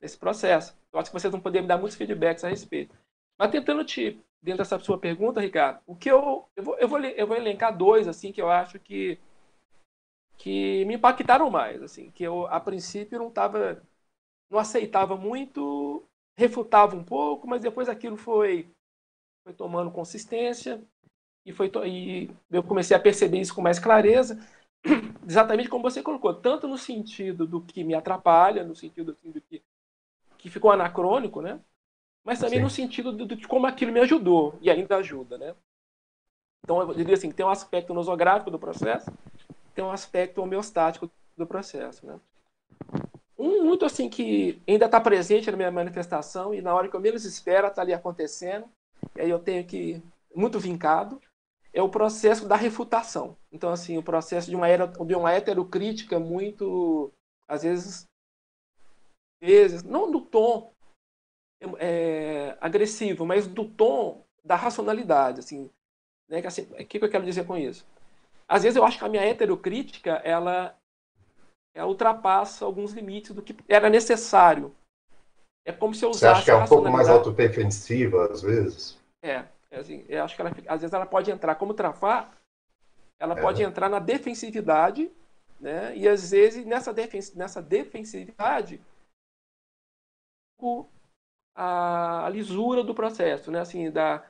nesse 0.00 0.16
processo. 0.16 0.78
Eu 0.92 1.00
acho 1.00 1.10
que 1.10 1.18
vocês 1.18 1.32
vão 1.32 1.40
poder 1.40 1.60
me 1.60 1.66
dar 1.66 1.76
muitos 1.76 1.96
feedbacks 1.98 2.44
a 2.44 2.48
respeito. 2.48 2.96
Mas 3.36 3.50
tentando 3.50 3.84
te, 3.84 4.16
dentro 4.42 4.58
dessa 4.58 4.78
sua 4.78 4.98
pergunta, 4.98 5.40
Ricardo, 5.40 5.80
o 5.86 5.96
que 5.96 6.10
eu, 6.10 6.48
eu, 6.56 6.62
vou, 6.62 6.78
eu, 6.78 6.88
vou, 6.88 7.00
eu 7.00 7.26
vou 7.26 7.36
elencar 7.36 7.76
dois, 7.76 8.08
assim, 8.08 8.32
que 8.32 8.40
eu 8.40 8.50
acho 8.50 8.78
que, 8.78 9.18
que 10.36 10.84
me 10.84 10.94
impactaram 10.94 11.50
mais, 11.50 11.82
assim, 11.82 12.10
que 12.10 12.22
eu, 12.22 12.46
a 12.46 12.60
princípio, 12.60 13.18
não 13.18 13.28
estava, 13.28 13.82
não 14.50 14.58
aceitava 14.58 15.16
muito, 15.16 16.04
refutava 16.36 16.96
um 16.96 17.04
pouco, 17.04 17.48
mas 17.48 17.62
depois 17.62 17.88
aquilo 17.88 18.16
foi 18.16 18.70
foi 19.44 19.54
tomando 19.54 19.90
consistência 19.90 20.82
e 21.46 21.52
foi 21.52 21.70
e 21.86 22.30
eu 22.50 22.62
comecei 22.62 22.96
a 22.96 23.00
perceber 23.00 23.40
isso 23.40 23.54
com 23.54 23.62
mais 23.62 23.78
clareza, 23.78 24.38
exatamente 25.28 25.68
como 25.68 25.82
você 25.82 26.02
colocou, 26.02 26.34
tanto 26.34 26.68
no 26.68 26.78
sentido 26.78 27.46
do 27.46 27.62
que 27.62 27.84
me 27.84 27.94
atrapalha, 27.94 28.64
no 28.64 28.76
sentido 28.76 29.12
assim, 29.12 29.32
do 29.32 29.40
que 29.42 29.62
que 30.38 30.50
ficou 30.50 30.70
anacrônico, 30.72 31.42
né? 31.42 31.60
Mas 32.28 32.40
também 32.40 32.58
Sim. 32.58 32.62
no 32.64 32.68
sentido 32.68 33.10
de, 33.10 33.36
de 33.36 33.48
como 33.48 33.66
aquilo 33.66 33.90
me 33.90 34.00
ajudou 34.00 34.58
e 34.60 34.70
ainda 34.70 34.98
ajuda, 34.98 35.38
né? 35.38 35.54
Então 36.62 36.82
eu 36.82 36.92
diria 36.92 37.14
assim, 37.14 37.32
tem 37.32 37.46
um 37.46 37.48
aspecto 37.48 37.94
nosográfico 37.94 38.50
do 38.50 38.58
processo, 38.58 39.10
tem 39.74 39.82
um 39.82 39.90
aspecto 39.90 40.42
homeostático 40.42 41.10
do 41.34 41.46
processo, 41.46 42.04
né? 42.04 42.20
Um 43.38 43.64
muito 43.64 43.86
assim 43.86 44.10
que 44.10 44.60
ainda 44.68 44.84
está 44.84 45.00
presente 45.00 45.50
na 45.50 45.56
minha 45.56 45.70
manifestação 45.70 46.52
e 46.52 46.60
na 46.60 46.74
hora 46.74 46.86
que 46.86 46.94
eu 46.94 47.00
menos 47.00 47.24
espero 47.24 47.66
está 47.66 47.80
ali 47.80 47.94
acontecendo, 47.94 48.66
e 49.16 49.22
aí 49.22 49.30
eu 49.30 49.38
tenho 49.38 49.64
que 49.64 50.02
muito 50.36 50.60
vincado, 50.60 51.18
é 51.72 51.80
o 51.80 51.88
processo 51.88 52.46
da 52.46 52.56
refutação. 52.56 53.38
Então, 53.50 53.70
assim, 53.70 53.96
o 53.96 54.02
processo 54.02 54.50
de 54.50 54.54
uma, 54.54 54.68
era, 54.68 54.86
de 54.86 55.14
uma 55.14 55.32
heterocrítica 55.32 56.20
muito, 56.20 57.10
às 57.48 57.62
vezes, 57.62 58.04
vezes 59.40 59.82
não 59.82 60.10
do 60.10 60.20
tom 60.20 60.74
é, 61.78 62.56
agressivo, 62.60 63.26
mas 63.26 63.46
do 63.46 63.64
tom 63.64 64.24
da 64.44 64.56
racionalidade, 64.56 65.40
assim, 65.40 65.70
né? 66.28 66.40
Que, 66.40 66.46
assim, 66.46 66.62
o 66.62 66.84
que 66.84 67.02
eu 67.02 67.10
quero 67.10 67.24
dizer 67.24 67.46
com 67.46 67.56
isso? 67.56 67.86
Às 68.46 68.62
vezes 68.62 68.76
eu 68.76 68.84
acho 68.84 68.98
que 68.98 69.04
a 69.04 69.08
minha 69.08 69.24
heterocrítica, 69.24 70.12
ela, 70.24 70.74
ela 71.74 71.88
ultrapassa 71.88 72.64
alguns 72.64 72.92
limites 72.92 73.32
do 73.34 73.42
que 73.42 73.54
era 73.68 73.90
necessário. 73.90 74.74
É 75.66 75.72
como 75.72 75.94
se 75.94 76.04
eu 76.04 76.10
usasse 76.10 76.20
Você 76.20 76.26
acha 76.26 76.44
que 76.44 76.50
é 76.50 76.56
um 76.56 76.66
pouco 76.66 76.90
mais 76.90 77.08
autodefensiva, 77.08 78.32
às 78.32 78.40
vezes? 78.40 78.98
É, 79.22 79.44
é 79.70 79.78
assim, 79.78 80.04
eu 80.08 80.24
acho 80.24 80.34
que 80.34 80.40
ela, 80.40 80.50
às 80.66 80.80
vezes 80.80 80.94
ela 80.94 81.04
pode 81.04 81.30
entrar 81.30 81.56
como 81.56 81.74
trafar, 81.74 82.32
ela 83.20 83.38
é. 83.38 83.42
pode 83.42 83.62
entrar 83.62 83.90
na 83.90 83.98
defensividade, 83.98 85.10
né? 85.60 85.94
E 85.94 86.08
às 86.08 86.30
vezes 86.30 86.64
nessa, 86.64 86.94
defen 86.94 87.20
nessa 87.34 87.60
defensividade 87.60 88.80
a, 90.58 90.88
a 91.60 92.28
lisura 92.30 92.84
do 92.84 92.94
processo, 92.94 93.50
né? 93.50 93.60
Assim, 93.60 93.90
da, 93.90 94.24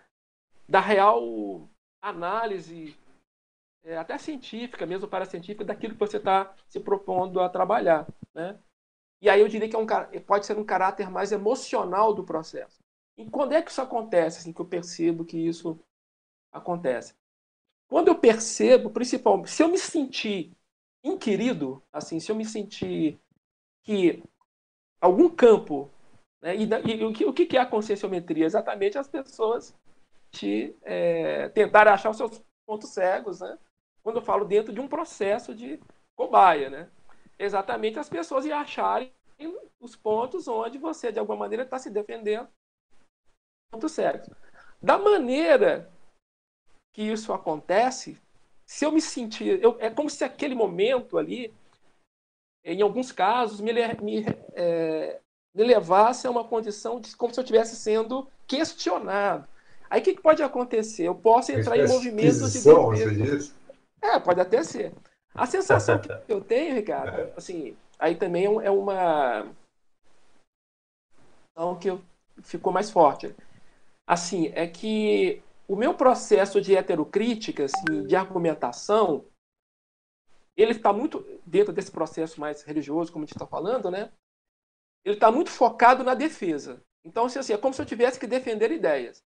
da 0.67 0.81
real 0.81 1.69
análise 2.01 2.97
é, 3.85 3.99
até 3.99 4.17
científica, 4.17 4.87
mesmo 4.87 5.07
para 5.07 5.27
científica, 5.27 5.65
daquilo 5.65 5.93
que 5.93 6.01
você 6.01 6.17
está 6.17 6.55
se 6.69 6.81
propondo 6.81 7.41
a 7.41 7.49
trabalhar, 7.51 8.07
né? 8.35 8.59
E 9.21 9.29
aí 9.29 9.41
eu 9.41 9.49
diria 9.49 9.69
que 9.69 9.77
é 9.77 9.79
um, 9.79 9.87
pode 10.27 10.47
ser 10.47 10.57
um 10.57 10.65
caráter 10.65 11.11
mais 11.11 11.31
emocional 11.31 12.15
do 12.15 12.25
processo. 12.25 12.79
E 13.17 13.29
quando 13.29 13.53
é 13.53 13.61
que 13.61 13.71
isso 13.71 13.83
acontece, 13.83 14.39
assim, 14.39 14.53
que 14.53 14.61
eu 14.61 14.67
percebo 14.67 15.25
que 15.25 15.37
isso 15.37 15.79
acontece? 16.51 17.15
Quando 17.91 18.09
eu 18.09 18.19
percebo, 18.19 18.91
principalmente, 18.91 19.51
se 19.51 19.63
eu 19.63 19.69
me 19.69 19.79
sentir 19.79 20.57
inquirido, 21.05 21.83
assim, 21.93 22.21
se 22.21 22.31
eu 22.31 22.37
me 22.37 22.45
sentir 22.45 23.19
que 23.83 24.23
algum 25.01 25.29
campo, 25.29 25.91
né, 26.43 26.57
e, 26.57 26.65
e, 26.65 27.05
o, 27.05 27.13
que, 27.13 27.25
o 27.25 27.33
que 27.33 27.57
é 27.57 27.61
a 27.61 27.67
conscienciometria? 27.67 28.47
Exatamente 28.47 28.99
as 28.99 29.09
pessoas 29.09 29.75
te 30.31 30.77
é, 30.83 31.49
tentarem 31.51 31.93
achar 31.93 32.11
os 32.11 32.17
seus 32.17 32.43
pontos 32.67 32.91
cegos, 32.91 33.41
né? 33.41 33.59
Quando 34.03 34.17
eu 34.17 34.23
falo 34.23 34.45
dentro 34.45 34.73
de 34.73 34.81
um 34.81 34.89
processo 34.89 35.55
de 35.55 35.81
cobaia, 36.17 36.71
né? 36.71 36.91
Exatamente 37.39 37.99
as 37.99 38.09
pessoas 38.09 38.45
e 38.45 38.53
acharem 38.53 39.13
os 39.81 39.97
pontos 39.97 40.49
onde 40.49 40.79
você, 40.79 41.13
de 41.13 41.19
alguma 41.19 41.39
maneira, 41.39 41.63
está 41.63 41.79
se 41.79 41.91
defendendo 41.91 42.49
ponto 43.71 43.89
certo. 43.89 44.35
Da 44.81 44.99
maneira 44.99 45.91
que 46.93 47.03
isso 47.03 47.33
acontece, 47.33 48.21
se 48.67 48.85
eu 48.85 48.93
me 48.93 49.01
sentir. 49.01 49.63
Eu, 49.63 49.77
é 49.81 49.91
como 49.91 50.11
se 50.11 50.25
aquele 50.25 50.55
momento 50.55 51.19
ali, 51.19 51.55
em 52.65 52.83
alguns 52.83 53.13
casos, 53.13 53.61
me, 53.61 53.73
me, 54.03 54.25
é, 54.55 55.21
me 55.59 55.65
levasse 55.65 56.25
a 56.25 56.31
uma 56.31 56.45
condição 56.45 57.01
de 57.01 57.17
como 57.17 57.35
se 57.35 57.41
eu 57.41 57.43
estivesse 57.43 57.75
sendo 57.75 58.29
questionado. 58.47 59.45
Aí 59.91 60.01
o 60.01 60.05
que, 60.05 60.15
que, 60.15 60.23
pode 60.23 60.41
acontecer? 60.41 61.03
Eu 61.03 61.15
posso 61.17 61.51
entrar 61.51 61.77
em 61.77 61.89
movimentos 61.89 62.53
de 62.53 62.63
defesa. 62.63 63.53
É, 64.01 64.21
pode 64.21 64.41
até 64.41 64.63
ser. 64.63 64.95
A 65.35 65.47
sensação 65.47 65.99
que 65.99 66.09
eu 66.33 66.41
tenho, 66.41 66.77
Ricardo, 66.77 67.21
é. 67.21 67.33
assim, 67.37 67.77
aí 67.99 68.15
também 68.15 68.47
é, 68.47 68.67
é 68.67 68.71
uma. 68.71 69.51
Então, 71.53 71.75
que 71.77 71.99
ficou 72.43 72.73
mais 72.73 72.89
forte 72.89 73.35
assim, 74.07 74.51
é 74.55 74.67
que 74.67 75.43
o 75.69 75.77
meu 75.77 75.93
processo 75.93 76.63
de 76.63 76.75
heterocrítica, 76.75 77.67
assim, 77.67 78.07
de 78.07 78.17
argumentação, 78.17 79.23
ele 80.57 80.73
está 80.73 80.95
muito 80.95 81.23
dentro 81.45 81.75
desse 81.75 81.91
processo 81.91 82.41
mais 82.41 82.63
religioso, 82.63 83.13
como 83.13 83.25
a 83.25 83.27
gente 83.27 83.35
está 83.35 83.47
falando, 83.47 83.91
né? 83.91 84.11
Ele 85.09 85.17
está 85.17 85.33
muito 85.33 85.51
focado 85.51 86.05
na 86.05 86.15
defesa. 86.15 86.83
Então, 87.03 87.25
assim, 87.25 87.39
assim, 87.39 87.55
é 87.55 87.57
como 87.57 87.73
se 87.73 87.81
eu 87.81 87.87
tivesse 87.87 88.21
que 88.21 88.27
defender 88.27 88.71
ideias. 88.71 89.25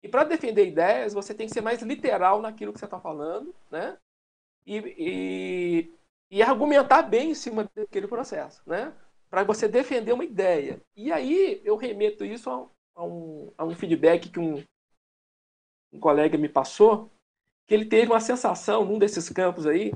E 0.00 0.08
para 0.08 0.22
defender 0.22 0.68
ideias, 0.68 1.12
você 1.12 1.34
tem 1.34 1.48
que 1.48 1.52
ser 1.52 1.62
mais 1.62 1.82
literal 1.82 2.40
naquilo 2.40 2.72
que 2.72 2.78
você 2.78 2.84
está 2.84 3.00
falando, 3.00 3.52
né? 3.68 3.98
E, 4.64 4.78
e, 4.96 5.92
e, 6.30 6.42
argumentar 6.42 7.02
bem 7.02 7.30
em 7.30 7.34
cima 7.34 7.68
daquele 7.74 8.06
processo, 8.06 8.62
né? 8.64 8.94
Para 9.28 9.42
você 9.42 9.66
defender 9.66 10.12
uma 10.12 10.24
ideia. 10.24 10.80
E 10.94 11.10
aí 11.10 11.60
eu 11.64 11.74
remeto 11.74 12.24
isso 12.24 12.48
a, 12.48 12.68
a 12.94 13.04
um, 13.04 13.52
a 13.58 13.64
um 13.64 13.74
feedback 13.74 14.28
que 14.28 14.38
um, 14.38 14.62
um 15.92 15.98
colega 15.98 16.38
me 16.38 16.48
passou, 16.48 17.10
que 17.66 17.74
ele 17.74 17.86
teve 17.86 18.12
uma 18.12 18.20
sensação 18.20 18.84
num 18.84 18.96
desses 18.98 19.28
campos 19.28 19.66
aí, 19.66 19.90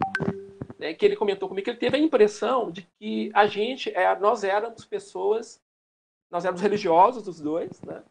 né, 0.81 0.95
que 0.95 1.05
ele 1.05 1.15
comentou 1.15 1.47
comigo 1.47 1.67
que 1.67 1.71
ele 1.71 1.79
teve 1.79 1.99
a 1.99 2.01
impressão 2.01 2.71
de 2.71 2.89
que 2.99 3.31
a 3.35 3.47
gente, 3.47 3.95
é, 3.95 4.19
nós 4.19 4.43
éramos 4.43 4.87
pessoas, 4.87 5.61
nós 6.31 6.47
éramos 6.47 6.63
religiosos 6.63 7.29
os 7.29 7.39
dois, 7.39 7.83
né, 7.83 8.03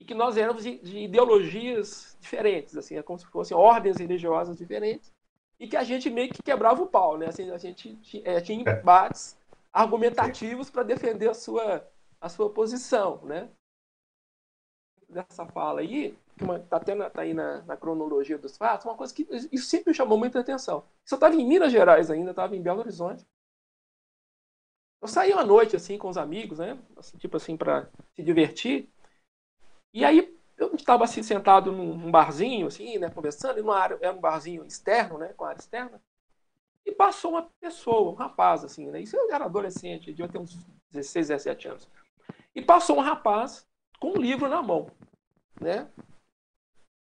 e 0.00 0.06
que 0.06 0.14
nós 0.14 0.38
éramos 0.38 0.62
de, 0.62 0.78
de 0.78 1.00
ideologias 1.00 2.16
diferentes, 2.18 2.78
assim, 2.78 2.96
é 2.96 3.02
como 3.02 3.18
se 3.18 3.26
fossem 3.26 3.54
ordens 3.54 3.98
religiosas 3.98 4.56
diferentes, 4.56 5.12
e 5.60 5.68
que 5.68 5.76
a 5.76 5.84
gente 5.84 6.08
meio 6.08 6.32
que 6.32 6.42
quebrava 6.42 6.82
o 6.82 6.86
pau, 6.86 7.18
né, 7.18 7.26
assim, 7.26 7.50
a 7.50 7.58
gente 7.58 8.00
é, 8.24 8.40
tinha 8.40 8.58
embates 8.58 9.36
argumentativos 9.70 10.70
para 10.70 10.82
defender 10.82 11.28
a 11.28 11.34
sua, 11.34 11.86
a 12.18 12.30
sua 12.30 12.48
posição, 12.48 13.20
né. 13.24 13.50
Dessa 15.10 15.44
fala 15.44 15.80
aí, 15.80 16.16
que 16.36 16.44
está 16.44 16.76
até 16.76 16.94
na, 16.94 17.10
tá 17.10 17.22
aí 17.22 17.34
na, 17.34 17.62
na, 17.62 17.76
cronologia 17.76 18.38
dos 18.38 18.56
fatos, 18.56 18.86
uma 18.86 18.96
coisa 18.96 19.14
que 19.14 19.26
isso 19.52 19.66
sempre 19.66 19.90
me 19.90 19.94
chamou 19.94 20.18
muita 20.18 20.40
atenção. 20.40 20.84
Isso 21.04 21.14
eu 21.14 21.16
estava 21.16 21.34
em 21.34 21.46
Minas 21.46 21.72
Gerais 21.72 22.10
ainda, 22.10 22.30
estava 22.30 22.56
em 22.56 22.62
Belo 22.62 22.80
Horizonte. 22.80 23.26
Eu 25.00 25.08
saí 25.08 25.32
uma 25.32 25.44
noite 25.44 25.76
assim 25.76 25.98
com 25.98 26.08
os 26.08 26.16
amigos, 26.16 26.58
né? 26.58 26.78
Assim, 26.96 27.16
tipo 27.18 27.36
assim, 27.36 27.56
para 27.56 27.88
se 28.14 28.22
divertir. 28.22 28.88
E 29.92 30.04
aí 30.04 30.36
eu 30.56 30.74
estava 30.74 31.04
assim, 31.04 31.22
sentado 31.22 31.70
num, 31.70 32.10
barzinho, 32.10 32.66
assim, 32.66 32.98
né? 32.98 33.10
Conversando, 33.10 33.58
e 33.58 33.62
numa 33.62 33.78
área, 33.78 33.98
era 34.00 34.14
um 34.14 34.20
barzinho 34.20 34.64
externo, 34.64 35.18
né? 35.18 35.32
Com 35.36 35.44
área 35.44 35.60
externa. 35.60 36.02
E 36.86 36.92
passou 36.92 37.32
uma 37.32 37.50
pessoa, 37.60 38.10
um 38.10 38.14
rapaz, 38.14 38.64
assim, 38.64 38.90
né? 38.90 39.00
Isso 39.00 39.16
eu 39.16 39.32
era 39.32 39.44
adolescente, 39.44 40.06
devia 40.06 40.28
ter 40.28 40.38
uns 40.38 40.56
16, 40.90 41.28
17 41.28 41.68
anos. 41.68 41.88
E 42.54 42.62
passou 42.62 42.96
um 42.96 43.00
rapaz 43.00 43.66
com 44.00 44.12
um 44.12 44.20
livro 44.20 44.48
na 44.48 44.62
mão 44.62 44.90
né? 45.60 45.88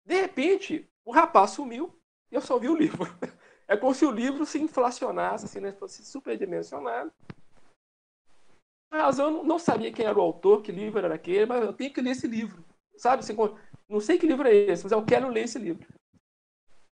De 0.08 0.14
repente, 0.14 0.90
o 1.04 1.12
rapaz 1.12 1.50
sumiu 1.50 1.94
e 2.32 2.34
eu 2.34 2.40
só 2.40 2.58
vi 2.58 2.70
o 2.70 2.74
livro. 2.74 3.04
é 3.68 3.76
como 3.76 3.94
se 3.94 4.06
o 4.06 4.10
livro 4.10 4.46
se 4.46 4.58
inflacionasse, 4.58 5.44
assim, 5.44 5.60
né? 5.60 5.70
fosse 5.70 6.02
superdimensionado. 6.02 7.12
Mas 8.90 9.18
eu 9.18 9.44
não 9.44 9.58
sabia 9.58 9.92
quem 9.92 10.06
era 10.06 10.18
o 10.18 10.22
autor, 10.22 10.62
que 10.62 10.72
livro 10.72 11.04
era 11.04 11.14
aquele, 11.14 11.44
mas 11.44 11.62
eu 11.62 11.74
tenho 11.74 11.92
que 11.92 12.00
ler 12.00 12.12
esse 12.12 12.26
livro. 12.26 12.64
Sabe? 12.96 13.20
Assim, 13.20 13.36
não 13.86 14.00
sei 14.00 14.16
que 14.16 14.26
livro 14.26 14.48
é 14.48 14.54
esse, 14.54 14.82
mas 14.82 14.92
eu 14.92 15.04
quero 15.04 15.28
ler 15.28 15.44
esse 15.44 15.58
livro. 15.58 15.86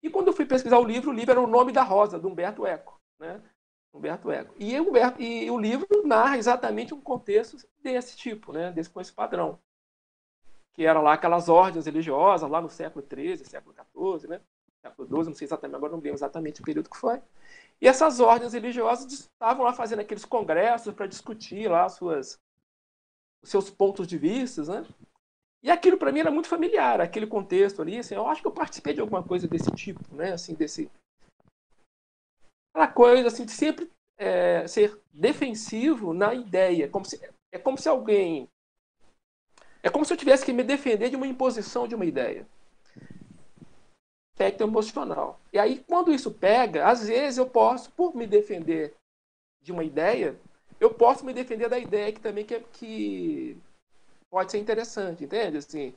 E 0.04 0.10
quando 0.12 0.28
eu 0.28 0.34
fui 0.34 0.46
pesquisar 0.46 0.78
o 0.78 0.86
livro, 0.86 1.10
o 1.10 1.14
livro 1.14 1.32
era 1.32 1.42
O 1.42 1.48
Nome 1.48 1.72
da 1.72 1.82
Rosa, 1.82 2.20
do 2.20 2.28
Humberto 2.28 2.64
Eco. 2.64 3.02
Né? 3.20 3.42
Humberto 3.92 4.30
Eco. 4.30 4.54
E, 4.60 4.80
Humberto, 4.80 5.20
e 5.20 5.50
o 5.50 5.58
livro 5.58 5.88
narra 6.06 6.38
exatamente 6.38 6.94
um 6.94 7.02
contexto 7.02 7.58
desse 7.82 8.16
tipo, 8.16 8.54
né? 8.54 8.72
desse, 8.72 8.92
com 8.92 9.02
esse 9.02 9.12
padrão. 9.12 9.60
Que 10.74 10.86
era 10.86 11.02
lá 11.02 11.14
aquelas 11.14 11.50
ordens 11.50 11.86
religiosas, 11.86 12.50
lá 12.50 12.62
no 12.62 12.70
século 12.70 13.06
XIII, 13.06 13.46
século 13.46 13.76
XIV, 13.76 14.30
né? 14.30 14.42
século 14.82 15.08
XII, 15.08 15.26
não 15.26 15.34
sei 15.34 15.46
exatamente, 15.46 15.76
agora 15.76 15.92
não 15.92 16.00
lembro 16.00 16.16
exatamente 16.16 16.62
o 16.62 16.64
período 16.64 16.90
que 16.90 16.98
foi. 16.98 17.22
E 17.82 17.88
essas 17.88 18.20
ordens 18.20 18.54
religiosas 18.54 19.12
estavam 19.12 19.66
lá 19.66 19.74
fazendo 19.74 20.00
aqueles 20.00 20.26
congressos 20.26 20.94
para 20.94 21.08
discutir 21.08 21.70
lá 21.70 21.88
suas, 21.90 22.40
os 23.44 23.50
seus 23.50 23.70
pontos 23.70 24.08
de 24.08 24.18
vista, 24.18 24.64
né? 24.64 24.86
E 25.62 25.70
aquilo 25.70 25.98
para 25.98 26.12
mim 26.12 26.22
era 26.22 26.32
muito 26.32 26.48
familiar, 26.48 27.02
aquele 27.02 27.28
contexto 27.28 27.82
ali, 27.82 28.00
assim, 28.00 28.16
eu 28.16 28.28
acho 28.28 28.42
que 28.42 28.48
eu 28.48 28.52
participei 28.52 28.94
de 28.94 29.02
alguma 29.02 29.22
coisa 29.22 29.48
desse 29.48 29.72
tipo, 29.72 30.02
né? 30.16 30.34
Assim, 30.34 30.56
desse 30.56 30.90
aquela 32.74 32.88
coisa 32.88 33.28
assim 33.28 33.46
de 33.46 33.52
sempre 33.52 33.92
é, 34.18 34.66
ser 34.68 34.98
defensivo 35.12 36.14
na 36.14 36.34
ideia, 36.34 36.88
como 36.88 37.04
se, 37.04 37.20
é 37.52 37.60
como 37.60 37.78
se 37.78 37.90
alguém 37.90 38.48
é 39.82 39.90
como 39.90 40.06
se 40.06 40.14
eu 40.14 40.18
tivesse 40.18 40.46
que 40.46 40.54
me 40.54 40.64
defender 40.64 41.10
de 41.10 41.16
uma 41.16 41.28
imposição 41.28 41.88
de 41.88 41.96
uma 41.96 42.06
ideia 42.06 42.46
aspecto 44.40 44.64
emocional. 44.64 45.38
E 45.52 45.60
aí, 45.60 45.84
quando 45.86 46.14
isso 46.14 46.32
pega, 46.32 46.88
às 46.88 47.06
vezes 47.06 47.38
eu 47.38 47.46
posso, 47.46 47.92
por 47.92 48.16
me 48.16 48.26
defender 48.26 48.96
de 49.62 49.74
uma 49.74 49.84
ideia, 49.84 50.40
eu 50.80 50.94
posso 50.94 51.26
me 51.26 51.34
defender 51.34 51.68
da 51.68 51.78
ideia 51.78 52.14
que 52.14 52.22
também 52.22 52.46
que, 52.46 52.58
que 52.72 53.58
pode 54.30 54.50
ser 54.50 54.58
interessante, 54.58 55.26
entende? 55.26 55.58
Assim, 55.58 55.94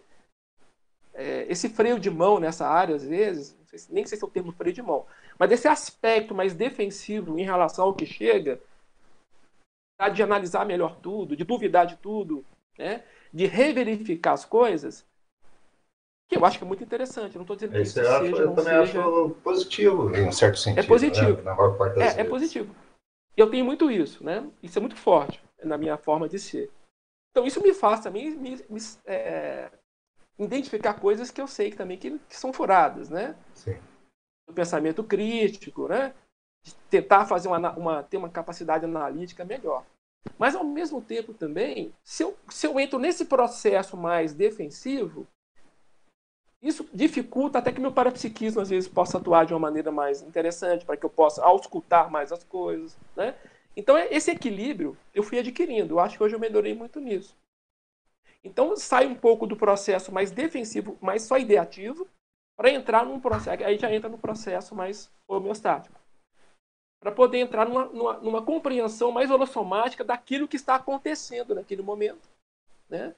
é, 1.15 1.47
esse 1.49 1.69
freio 1.69 2.01
de 2.01 2.11
mão 2.11 2.41
nessa 2.41 2.67
área, 2.67 2.97
às 2.97 3.05
vezes, 3.05 3.57
nem 3.89 4.05
sei 4.05 4.19
se 4.19 4.25
é 4.25 4.27
o 4.27 4.31
termo 4.31 4.51
freio 4.51 4.75
de 4.75 4.83
mão, 4.83 5.07
mas 5.39 5.53
esse 5.53 5.69
aspecto 5.69 6.35
mais 6.35 6.53
defensivo 6.53 7.39
em 7.39 7.45
relação 7.45 7.87
ao 7.87 7.95
que 7.95 8.05
chega, 8.05 8.61
de 10.13 10.21
analisar 10.21 10.67
melhor 10.67 10.97
tudo, 10.97 11.37
de 11.37 11.45
duvidar 11.45 11.87
de 11.87 11.97
tudo, 11.97 12.45
né? 12.79 13.05
de 13.33 13.47
reverificar 13.47 14.35
as 14.35 14.45
coisas, 14.45 15.07
que 16.29 16.37
eu 16.37 16.45
acho 16.45 16.59
que 16.59 16.65
é 16.65 16.67
muito 16.67 16.85
interessante. 16.85 17.35
Não 17.35 17.43
estou 17.43 17.57
dizendo 17.57 17.73
que 17.73 17.83
isso 17.83 17.95
seja, 17.95 18.11
eu 18.11 18.55
também 18.55 18.87
seja... 18.87 19.01
acho 19.01 19.31
positivo, 19.43 20.15
em 20.15 20.29
um 20.29 20.33
certo 20.33 20.59
sentido. 20.59 20.85
É 20.85 20.87
positivo. 20.87 21.37
Né? 21.37 21.43
Na 21.43 21.55
maior 21.55 21.77
parte 21.77 21.95
das 21.95 22.03
é, 22.03 22.07
é 22.07 22.09
vezes. 22.09 22.19
é 22.19 22.25
positivo. 22.25 22.75
Eu 23.37 23.51
tenho 23.51 23.65
muito 23.65 23.91
isso, 23.91 24.23
né? 24.23 24.47
Isso 24.63 24.79
é 24.79 24.81
muito 24.81 24.97
forte 24.97 25.43
na 25.65 25.79
minha 25.79 25.97
forma 25.97 26.29
de 26.29 26.39
ser. 26.39 26.71
Então 27.31 27.47
isso 27.47 27.63
me 27.63 27.73
faz 27.73 28.01
também 28.01 28.31
me, 28.31 28.57
me 28.69 28.81
é, 29.07 29.71
identificar 30.39 30.95
coisas 30.95 31.31
que 31.31 31.41
eu 31.41 31.47
sei 31.47 31.71
que 31.71 31.77
também 31.77 31.97
que, 31.97 32.19
que 32.19 32.37
são 32.37 32.53
furadas, 32.53 33.09
né? 33.09 33.35
Sim. 33.55 33.79
O 34.49 34.53
pensamento 34.53 35.03
crítico, 35.03 35.89
né? 35.89 36.15
De 36.63 36.75
tentar 36.91 37.27
fazer 37.27 37.49
uma, 37.49 37.73
uma, 37.73 38.03
ter 38.03 38.19
uma 38.19 38.29
capacidade 38.29 38.85
analítica 38.85 39.45
melhor. 39.45 39.85
Mas 40.39 40.55
ao 40.55 40.65
mesmo 40.65 41.01
tempo 41.01 41.35
também, 41.35 41.93
se 42.03 42.23
eu, 42.23 42.37
se 42.49 42.67
eu 42.67 42.79
entro 42.79 42.99
nesse 42.99 43.25
processo 43.25 43.97
mais 43.97 44.35
defensivo, 44.35 45.27
isso 46.63 46.89
dificulta 46.95 47.59
até 47.59 47.73
que 47.73 47.81
meu 47.81 47.93
parapsiquismo 47.93 48.61
às 48.61 48.71
vezes 48.71 48.89
possa 48.89 49.19
atuar 49.19 49.45
de 49.45 49.53
uma 49.53 49.59
maneira 49.59 49.91
mais 49.91 50.23
interessante, 50.23 50.85
para 50.85 50.97
que 50.97 51.05
eu 51.05 51.11
possa 51.11 51.43
auscultar 51.45 52.11
mais 52.11 52.31
as 52.31 52.45
coisas, 52.45 52.97
né? 53.17 53.35
Então 53.77 53.99
esse 53.99 54.31
equilíbrio 54.31 54.97
eu 55.15 55.23
fui 55.23 55.39
adquirindo. 55.39 55.95
Eu 55.95 56.01
acho 56.01 56.17
que 56.17 56.23
hoje 56.23 56.35
eu 56.35 56.41
melhorei 56.41 56.75
muito 56.75 57.01
nisso. 57.01 57.37
Então 58.45 58.77
sai 58.77 59.07
um 59.07 59.15
pouco 59.15 59.47
do 59.47 59.57
processo 59.57 60.13
mais 60.13 60.31
defensivo, 60.31 60.97
mais 61.01 61.23
só 61.23 61.39
ideativo, 61.39 62.07
para 62.57 62.71
entrar 62.71 63.05
num 63.05 63.19
processo, 63.19 63.65
aí 63.65 63.79
já 63.79 63.93
entra 63.93 64.09
no 64.09 64.19
processo 64.19 64.75
mais 64.75 65.11
homeostático. 65.27 66.02
Para 67.03 67.11
poder 67.11 67.39
entrar 67.39 67.69
numa, 67.69 67.87
numa, 67.87 68.13
numa 68.19 68.43
compreensão 68.43 69.11
mais 69.11 69.29
holossomática 69.29 70.05
daquilo 70.05 70.47
que 70.47 70.55
está 70.55 70.77
acontecendo 70.77 71.55
naquele 71.55 71.83
momento, 71.83 72.31
né? 72.89 73.15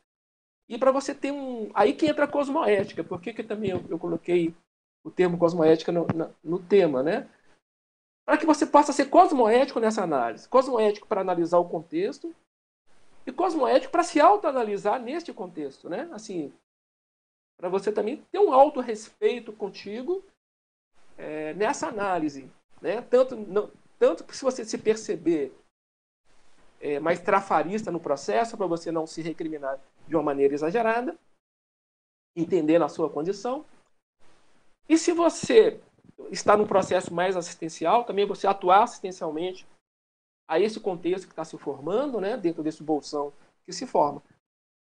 E 0.67 0.79
para 0.79 0.91
você 0.91 1.15
ter 1.15 1.31
um. 1.31 1.71
Aí 1.75 1.93
que 1.93 2.07
entra 2.07 2.25
a 2.25 2.29
cosmoética. 2.29 3.05
Por 3.05 3.21
que, 3.21 3.43
também 3.43 3.71
eu, 3.71 3.85
eu 3.91 3.99
coloquei 3.99 4.55
o 5.05 5.11
termo 5.11 5.37
cosmoética 5.39 5.93
no, 5.93 6.07
no 6.43 6.59
tema, 6.59 7.03
né? 7.03 7.29
Para 8.27 8.39
que 8.39 8.47
você 8.47 8.65
possa 8.65 8.93
ser 8.93 9.11
cosmoético 9.11 9.79
nessa 9.79 10.03
análise. 10.03 10.49
Cosmoético 10.49 11.07
para 11.07 11.21
analisar 11.21 11.59
o 11.59 11.69
contexto 11.69 12.35
e 13.27 13.33
cosmoético 13.33 13.93
para 13.93 14.03
se 14.03 14.19
autoanalisar 14.19 14.99
neste 15.01 15.33
contexto, 15.33 15.91
né? 15.91 16.09
Assim, 16.11 16.51
para 17.59 17.69
você 17.69 17.93
também 17.93 18.25
ter 18.33 18.39
um 18.39 18.53
autorrespeito 18.53 19.53
contigo 19.53 20.25
é, 21.17 21.53
nessa 21.55 21.89
análise, 21.89 22.51
né? 22.85 23.01
Tanto, 23.01 23.35
não, 23.35 23.71
tanto 23.99 24.25
que 24.25 24.37
se 24.37 24.45
você 24.45 24.63
se 24.63 24.77
perceber 24.77 25.57
é, 26.79 27.01
mais 27.01 27.19
trafarista 27.19 27.91
no 27.91 27.99
processo, 27.99 28.59
para 28.59 28.67
você 28.67 28.93
não 28.93 29.07
se 29.07 29.23
recriminar 29.23 29.81
de 30.07 30.15
uma 30.15 30.23
maneira 30.23 30.53
exagerada, 30.53 31.19
entendendo 32.37 32.85
a 32.85 32.89
sua 32.91 33.09
condição. 33.09 33.65
E 34.87 34.99
se 34.99 35.13
você 35.13 35.81
está 36.31 36.59
num 36.59 36.67
processo 36.67 37.13
mais 37.13 37.39
assistencial, 37.39 38.05
também 38.05 38.27
você 38.27 38.47
atuar 38.47 38.83
assistencialmente 38.83 39.67
a 40.47 40.61
esse 40.61 40.79
contexto 40.79 41.25
que 41.25 41.33
está 41.33 41.43
se 41.43 41.57
formando, 41.57 42.21
né, 42.21 42.37
dentro 42.37 42.63
desse 42.63 42.83
bolsão 42.83 43.33
que 43.65 43.73
se 43.73 43.87
forma. 43.87 44.23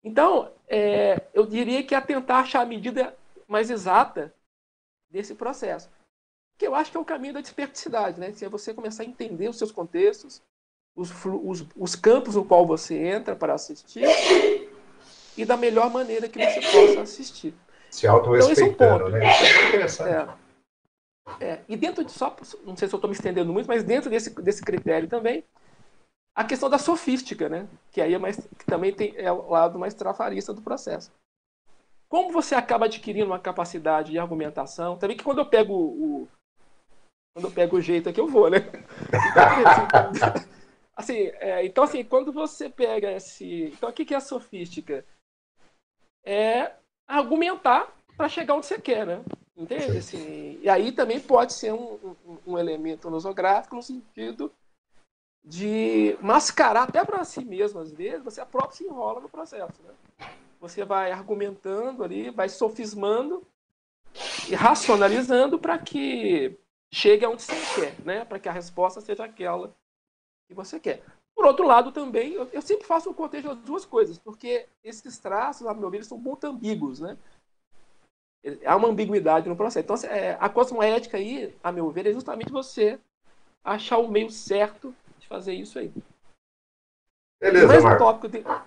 Então, 0.03 0.51
é, 0.67 1.27
eu 1.31 1.45
diria 1.45 1.85
que 1.85 1.93
é 1.93 2.01
tentar 2.01 2.39
achar 2.39 2.61
a 2.61 2.65
medida 2.65 3.15
mais 3.47 3.69
exata 3.69 4.33
desse 5.11 5.35
processo. 5.35 5.91
Que 6.57 6.67
eu 6.67 6.75
acho 6.75 6.91
que 6.91 6.97
é 6.97 6.99
o 6.99 7.05
caminho 7.05 7.33
da 7.33 7.41
desperticidade, 7.41 8.19
né? 8.19 8.31
Se 8.33 8.45
é 8.45 8.49
você 8.49 8.73
começar 8.73 9.03
a 9.03 9.05
entender 9.05 9.49
os 9.49 9.57
seus 9.57 9.71
contextos, 9.71 10.41
os, 10.95 11.11
os, 11.25 11.65
os 11.75 11.95
campos 11.95 12.35
no 12.35 12.45
qual 12.45 12.65
você 12.65 12.95
entra 12.95 13.35
para 13.35 13.53
assistir 13.53 14.05
e 15.35 15.45
da 15.45 15.57
melhor 15.57 15.89
maneira 15.89 16.29
que 16.29 16.39
você 16.39 16.61
possa 16.61 17.01
assistir. 17.01 17.53
Se 17.89 18.07
auto-respeitando, 18.07 19.07
então, 19.07 19.07
é 19.07 19.09
um 19.09 19.09
né? 19.09 19.31
Isso 19.31 19.45
é 19.45 19.67
interessante. 19.67 20.35
É, 21.39 21.45
é, 21.45 21.61
e 21.67 21.75
dentro 21.75 22.03
de 22.03 22.11
só, 22.11 22.35
não 22.65 22.75
sei 22.75 22.87
se 22.87 22.93
eu 22.93 22.97
estou 22.97 23.09
me 23.09 23.15
estendendo 23.15 23.53
muito, 23.53 23.67
mas 23.67 23.83
dentro 23.83 24.09
desse, 24.09 24.29
desse 24.41 24.61
critério 24.61 25.07
também, 25.07 25.43
a 26.35 26.43
questão 26.43 26.69
da 26.69 26.77
sofística, 26.77 27.47
né? 27.47 27.67
Que 27.91 28.01
aí 28.01 28.13
é 28.13 28.17
mais, 28.17 28.37
que 28.37 28.65
também 28.65 28.93
tem, 28.93 29.13
é 29.15 29.31
o 29.31 29.49
lado 29.49 29.77
mais 29.77 29.93
trafarista 29.93 30.53
do 30.53 30.61
processo. 30.61 31.11
Como 32.09 32.31
você 32.31 32.55
acaba 32.55 32.85
adquirindo 32.85 33.27
uma 33.27 33.39
capacidade 33.39 34.11
de 34.11 34.19
argumentação, 34.19 34.97
também 34.97 35.17
que 35.17 35.23
quando 35.23 35.39
eu 35.39 35.45
pego 35.45 35.73
o, 35.73 36.27
quando 37.33 37.45
eu 37.45 37.51
pego 37.51 37.77
o 37.77 37.81
jeito 37.81 38.09
aqui 38.09 38.19
eu 38.19 38.27
vou, 38.27 38.49
né? 38.49 38.59
Assim, 40.95 41.31
é, 41.39 41.65
então 41.65 41.83
assim, 41.83 42.03
quando 42.03 42.31
você 42.31 42.69
pega 42.69 43.11
esse, 43.11 43.71
então 43.73 43.89
o 43.89 43.93
que 43.93 44.13
é 44.13 44.17
a 44.17 44.21
sofística? 44.21 45.03
é 46.23 46.71
argumentar 47.07 47.93
para 48.15 48.29
chegar 48.29 48.55
onde 48.55 48.65
você 48.65 48.79
quer, 48.79 49.05
né? 49.05 49.23
Entende? 49.55 49.97
Assim, 49.97 50.59
e 50.61 50.69
aí 50.69 50.91
também 50.91 51.19
pode 51.19 51.53
ser 51.53 51.73
um, 51.73 52.15
um, 52.25 52.37
um 52.47 52.57
elemento 52.57 53.09
nosográfico 53.09 53.75
no 53.75 53.83
sentido 53.83 54.51
de 55.43 56.17
mascarar 56.21 56.83
até 56.83 57.03
para 57.03 57.23
si 57.25 57.43
mesmo, 57.43 57.79
às 57.79 57.91
vezes, 57.91 58.23
você 58.23 58.43
próprio 58.45 58.77
se 58.77 58.85
enrola 58.85 59.19
no 59.19 59.29
processo. 59.29 59.81
Né? 59.83 60.27
Você 60.61 60.85
vai 60.85 61.11
argumentando 61.11 62.03
ali, 62.03 62.29
vai 62.29 62.47
sofismando 62.47 63.45
e 64.47 64.55
racionalizando 64.55 65.59
para 65.59 65.77
que 65.77 66.57
chegue 66.93 67.25
aonde 67.25 67.41
você 67.41 67.55
quer, 67.75 67.95
né? 68.05 68.23
para 68.23 68.37
que 68.37 68.47
a 68.47 68.51
resposta 68.51 69.01
seja 69.01 69.25
aquela 69.25 69.75
que 70.47 70.53
você 70.53 70.79
quer. 70.79 71.01
Por 71.35 71.45
outro 71.45 71.65
lado, 71.65 71.91
também, 71.91 72.33
eu, 72.33 72.47
eu 72.53 72.61
sempre 72.61 72.85
faço 72.85 73.09
o 73.09 73.13
contexto 73.13 73.47
das 73.47 73.57
duas 73.57 73.83
coisas, 73.83 74.19
porque 74.19 74.67
esses 74.83 75.17
traços, 75.17 75.65
a 75.65 75.73
meu 75.73 75.89
ver, 75.89 76.05
são 76.05 76.17
muito 76.17 76.45
ambíguos, 76.45 76.99
né? 76.99 77.17
Há 78.63 78.75
uma 78.75 78.89
ambiguidade 78.89 79.49
no 79.49 79.55
processo. 79.55 79.83
Então, 79.83 80.11
é, 80.11 80.37
a 80.39 80.47
cosmoética 80.47 81.17
aí, 81.17 81.55
a 81.63 81.71
meu 81.71 81.89
ver, 81.89 82.05
é 82.05 82.13
justamente 82.13 82.51
você 82.51 82.99
achar 83.63 83.97
o 83.97 84.07
meio 84.07 84.29
certo 84.29 84.95
de 85.17 85.27
fazer 85.27 85.53
isso 85.53 85.79
aí. 85.79 85.91
Beleza, 87.41 87.81
Marco. 87.81 88.03
Tópico 88.03 88.27
de... 88.29 88.43
tá. 88.43 88.63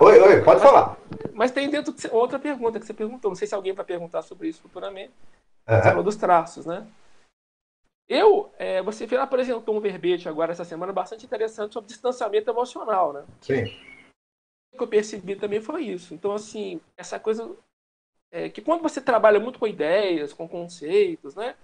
Oi, 0.00 0.20
oi, 0.20 0.42
pode 0.42 0.60
mas, 0.60 0.62
falar. 0.62 0.98
Mas 1.32 1.50
tem 1.50 1.70
dentro 1.70 1.92
de 1.94 2.08
outra 2.08 2.38
pergunta 2.38 2.78
que 2.78 2.84
você 2.84 2.92
perguntou. 2.92 3.30
Não 3.30 3.36
sei 3.36 3.48
se 3.48 3.54
alguém 3.54 3.72
vai 3.72 3.84
perguntar 3.84 4.22
sobre 4.22 4.48
isso 4.48 4.60
futuramente. 4.60 5.12
Uhum. 5.66 5.76
Você 5.76 5.82
falou 5.82 6.04
dos 6.04 6.16
traços, 6.16 6.66
né? 6.66 6.86
Eu, 8.08 8.52
é, 8.58 8.82
você 8.82 9.04
apresentou 9.16 9.76
um 9.76 9.80
verbete 9.80 10.28
agora 10.28 10.52
essa 10.52 10.64
semana 10.64 10.92
bastante 10.92 11.24
interessante 11.24 11.72
sobre 11.72 11.88
distanciamento 11.88 12.50
emocional, 12.50 13.12
né? 13.12 13.24
Sim. 13.40 13.64
O 14.72 14.76
que 14.76 14.82
eu 14.82 14.88
percebi 14.88 15.36
também 15.36 15.60
foi 15.60 15.84
isso. 15.84 16.12
Então, 16.12 16.32
assim, 16.32 16.80
essa 16.96 17.18
coisa 17.18 17.56
é, 18.30 18.48
que 18.48 18.60
quando 18.60 18.82
você 18.82 19.00
trabalha 19.00 19.40
muito 19.40 19.58
com 19.58 19.66
ideias, 19.66 20.32
com 20.32 20.48
conceitos, 20.48 21.34
né? 21.34 21.54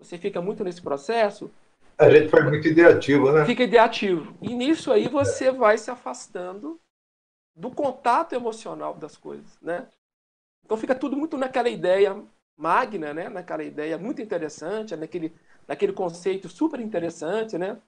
você 0.00 0.16
fica 0.16 0.40
muito 0.40 0.64
nesse 0.64 0.80
processo. 0.80 1.50
A 1.98 2.08
gente 2.08 2.30
foi 2.30 2.42
muito 2.42 2.66
ideativo, 2.66 3.30
né? 3.30 3.44
Fica 3.44 3.62
ideativo. 3.62 4.34
E 4.40 4.54
nisso 4.54 4.90
aí 4.90 5.06
você 5.06 5.50
vai 5.50 5.76
se 5.76 5.90
afastando 5.90 6.80
do 7.54 7.70
contato 7.70 8.32
emocional 8.32 8.94
das 8.94 9.16
coisas, 9.16 9.58
né? 9.60 9.86
Então 10.64 10.78
fica 10.78 10.94
tudo 10.94 11.16
muito 11.16 11.36
naquela 11.36 11.68
ideia 11.68 12.16
magna, 12.56 13.12
né? 13.12 13.28
Naquela 13.28 13.62
ideia 13.62 13.98
muito 13.98 14.22
interessante, 14.22 14.96
naquele, 14.96 15.34
naquele 15.70 15.92
conceito 15.92 16.48
super 16.48 16.80
interessante, 16.80 17.56
né? 17.56 17.80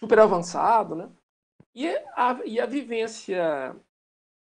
Super 0.00 0.18
avançado, 0.18 0.96
né? 0.96 1.08
E 1.72 1.86
a, 2.16 2.40
e 2.44 2.58
a 2.58 2.66
vivência 2.66 3.76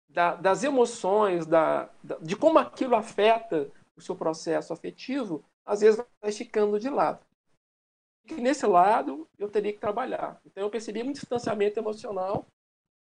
da, 0.07 0.35
das 0.35 0.63
emoções, 0.63 1.47
da, 1.47 1.89
da, 2.03 2.19
de 2.19 2.35
como 2.35 2.59
aquilo 2.59 2.95
afeta 2.95 3.71
o 3.95 4.01
seu 4.01 4.15
processo 4.15 4.71
afetivo, 4.71 5.43
às 5.65 5.81
vezes 5.81 6.05
vai 6.21 6.31
ficando 6.31 6.79
de 6.79 6.87
lado. 6.87 7.25
E 8.25 8.35
nesse 8.35 8.67
lado 8.67 9.27
eu 9.39 9.49
teria 9.49 9.73
que 9.73 9.79
trabalhar. 9.79 10.39
Então 10.45 10.61
eu 10.61 10.69
percebi 10.69 11.01
um 11.01 11.11
distanciamento 11.11 11.79
emocional 11.79 12.45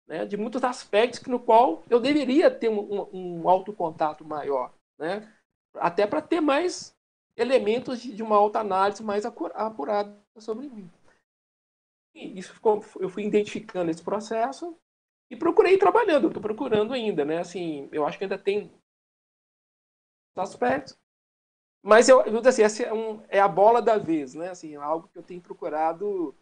né, 0.08 0.28
de 0.28 0.38
muitos 0.38 0.64
aspectos 0.64 1.24
no 1.24 1.40
qual 1.40 1.84
eu 1.90 2.00
deveria 2.00 2.52
ter 2.52 2.70
um, 2.70 2.80
um, 2.80 3.42
um 3.42 3.50
autocontato 3.50 4.24
maior, 4.24 4.72
né, 5.00 5.28
até 5.74 6.06
para 6.06 6.22
ter 6.22 6.40
mais 6.40 6.96
elementos 7.38 8.02
de, 8.02 8.14
de 8.14 8.24
uma 8.24 8.36
autoanálise 8.36 9.04
mais 9.04 9.26
apurada 9.26 10.20
sobre 10.40 10.68
mim. 10.68 10.90
E 12.14 12.40
isso 12.40 12.54
ficou, 12.54 12.84
eu 13.00 13.08
fui 13.08 13.24
identificando 13.24 13.92
esse 13.92 14.04
processo 14.04 14.76
e 15.30 15.36
procurei 15.36 15.78
trabalhando, 15.78 16.28
estou 16.28 16.42
procurando 16.42 16.94
ainda, 16.94 17.24
né? 17.24 17.38
Assim, 17.38 17.88
eu 17.92 18.06
acho 18.06 18.18
que 18.18 18.24
ainda 18.24 18.38
tem 18.38 18.72
aspectos, 20.36 20.98
mas 21.84 22.10
eu, 22.10 22.22
eu 22.24 22.40
assim, 22.40 22.64
essa 22.64 22.84
é, 22.84 22.94
um, 22.94 23.24
é 23.30 23.40
a 23.40 23.48
bola 23.48 23.82
da 23.82 23.98
vez, 23.98 24.34
né? 24.34 24.50
Assim, 24.50 24.74
é 24.74 24.78
algo 24.78 25.08
que 25.08 25.18
eu 25.18 25.24
tenho 25.24 25.42
procurado 25.42 26.36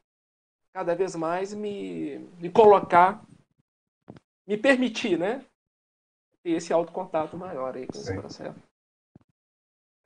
cada 0.74 0.96
vez 0.96 1.16
mais 1.16 1.54
me, 1.54 2.20
me 2.40 2.50
colocar, 2.50 3.26
me 4.48 4.58
permitir, 4.58 5.18
né? 5.20 5.46
Ter 6.44 6.52
esse 6.52 6.72
autocontato 6.72 7.38
maior 7.38 7.76
aí 7.76 7.86
com 7.88 7.94
Sim. 7.94 8.02
esse 8.02 8.14
processo. 8.14 8.60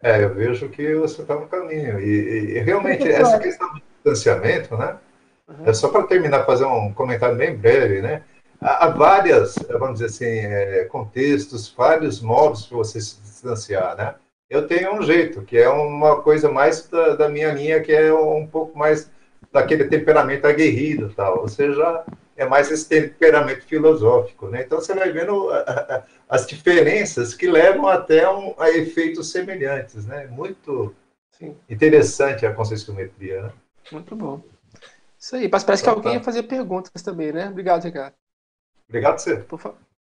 É, 0.01 0.23
eu 0.23 0.33
vejo 0.33 0.69
que 0.69 0.95
você 0.95 1.21
está 1.21 1.35
no 1.35 1.47
caminho. 1.47 1.99
E, 1.99 2.57
e 2.57 2.59
realmente, 2.59 3.07
essa 3.07 3.37
questão 3.39 3.67
do 3.73 3.81
distanciamento, 3.95 4.77
né? 4.77 4.97
Uhum. 5.47 5.65
É 5.65 5.73
só 5.73 5.89
para 5.89 6.03
terminar, 6.03 6.45
fazer 6.45 6.65
um 6.65 6.93
comentário 6.93 7.35
bem 7.35 7.55
breve, 7.55 8.01
né? 8.01 8.23
há 8.61 8.89
várias, 8.89 9.55
vamos 9.69 9.99
dizer 9.99 10.05
assim, 10.07 10.39
é, 10.45 10.83
contextos, 10.85 11.73
vários 11.75 12.21
modos 12.21 12.65
para 12.65 12.77
você 12.77 12.99
se 12.99 13.21
distanciar, 13.21 13.95
né? 13.95 14.15
Eu 14.49 14.67
tenho 14.67 14.95
um 14.95 15.01
jeito, 15.03 15.43
que 15.43 15.57
é 15.57 15.69
uma 15.69 16.21
coisa 16.21 16.51
mais 16.51 16.87
da, 16.87 17.15
da 17.15 17.29
minha 17.29 17.51
linha, 17.51 17.79
que 17.81 17.91
é 17.91 18.11
um 18.11 18.47
pouco 18.47 18.77
mais 18.77 19.09
daquele 19.51 19.85
temperamento 19.85 20.45
aguerrido 20.45 21.13
tal, 21.15 21.41
ou 21.41 21.47
seja, 21.47 22.03
é 22.39 22.47
mais 22.47 22.71
esse 22.71 22.87
temperamento 22.87 23.65
filosófico, 23.65 24.47
né? 24.47 24.63
Então 24.63 24.79
você 24.79 24.95
vai 24.95 25.11
vendo 25.11 25.49
as 26.29 26.47
diferenças 26.47 27.33
que 27.33 27.47
levam 27.47 27.85
até 27.85 28.29
um, 28.29 28.55
a 28.57 28.69
efeitos 28.69 29.29
semelhantes, 29.29 30.05
né? 30.05 30.25
Muito 30.27 30.95
Sim. 31.31 31.57
interessante 31.69 32.45
a 32.45 32.53
conscienciometria, 32.53 33.41
né? 33.43 33.53
Muito 33.91 34.15
bom. 34.15 34.41
Isso 35.19 35.35
aí, 35.35 35.49
parece 35.49 35.67
que 35.83 35.89
então, 35.89 35.95
alguém 35.95 36.13
tá. 36.13 36.17
ia 36.19 36.23
fazer 36.23 36.43
perguntas 36.43 37.03
também, 37.03 37.33
né? 37.33 37.49
Obrigado, 37.49 37.83
Ricardo. 37.83 38.15
Obrigado, 38.87 39.19
você. 39.19 39.35
Por, 39.41 39.59
fa 39.59 39.75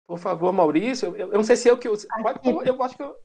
por 0.06 0.20
favor, 0.20 0.52
Maurício. 0.52 1.16
Eu, 1.16 1.32
eu, 1.32 1.38
não 1.38 1.44
sei 1.44 1.56
se 1.56 1.70
eu 1.70 1.78
que. 1.78 1.88
Eu, 1.88 1.94
eu, 2.44 2.64
eu 2.64 2.84
acho 2.84 2.98
que 2.98 3.04
eu, 3.04 3.16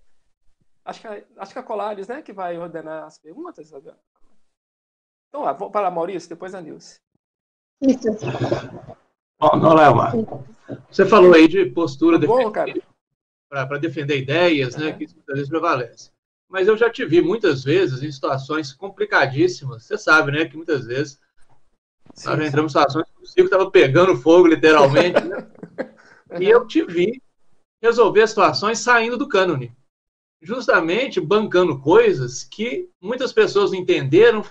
acho 0.85 1.01
que, 1.01 1.09
acho 1.37 1.53
que 1.53 1.59
a 1.59 1.63
Colares, 1.65 2.07
né, 2.07 2.23
que 2.23 2.33
vai 2.33 2.57
ordenar 2.57 3.05
as 3.05 3.19
perguntas. 3.19 3.73
Então, 3.73 5.43
lá, 5.43 5.53
vou 5.53 5.69
para 5.69 5.91
Maurício, 5.91 6.29
depois 6.29 6.55
a 6.55 6.61
Nilce. 6.61 7.04
Isso. 7.87 8.09
Olá, 9.39 9.87
Elmar. 9.87 10.15
Você 10.91 11.05
falou 11.05 11.35
aí 11.35 11.47
de 11.47 11.67
postura 11.67 12.19
tá 12.19 13.67
para 13.67 13.79
defender 13.79 14.19
ideias, 14.19 14.75
né, 14.77 14.93
que 14.93 15.07
muitas 15.07 15.35
vezes 15.35 15.49
prevalece. 15.49 16.11
Mas 16.49 16.67
eu 16.67 16.77
já 16.77 16.91
te 16.91 17.05
vi 17.05 17.21
muitas 17.21 17.63
vezes 17.63 18.03
em 18.03 18.11
situações 18.11 18.73
complicadíssimas. 18.73 19.85
Você 19.85 19.99
sabe, 19.99 20.33
né, 20.33 20.47
que 20.47 20.57
muitas 20.57 20.87
vezes 20.87 21.21
Sim, 22.15 22.29
Nós 22.29 22.39
já 22.39 22.47
entramos 22.47 22.71
em 22.71 22.79
situações 22.79 23.07
que 23.07 23.23
o 23.23 23.27
circo 23.27 23.47
estava 23.47 23.71
pegando 23.71 24.17
fogo, 24.17 24.47
literalmente. 24.47 25.21
Né? 25.21 25.47
e 26.41 26.49
eu 26.49 26.67
te 26.67 26.85
vi 26.85 27.21
resolver 27.83 28.27
situações 28.27 28.79
saindo 28.79 29.19
do 29.19 29.29
cânone. 29.29 29.77
Justamente 30.41 31.21
bancando 31.21 31.81
coisas 31.81 32.45
que 32.45 32.89
muitas 33.01 33.33
pessoas 33.33 33.73
não 33.73 33.79
entenderam, 33.79 34.43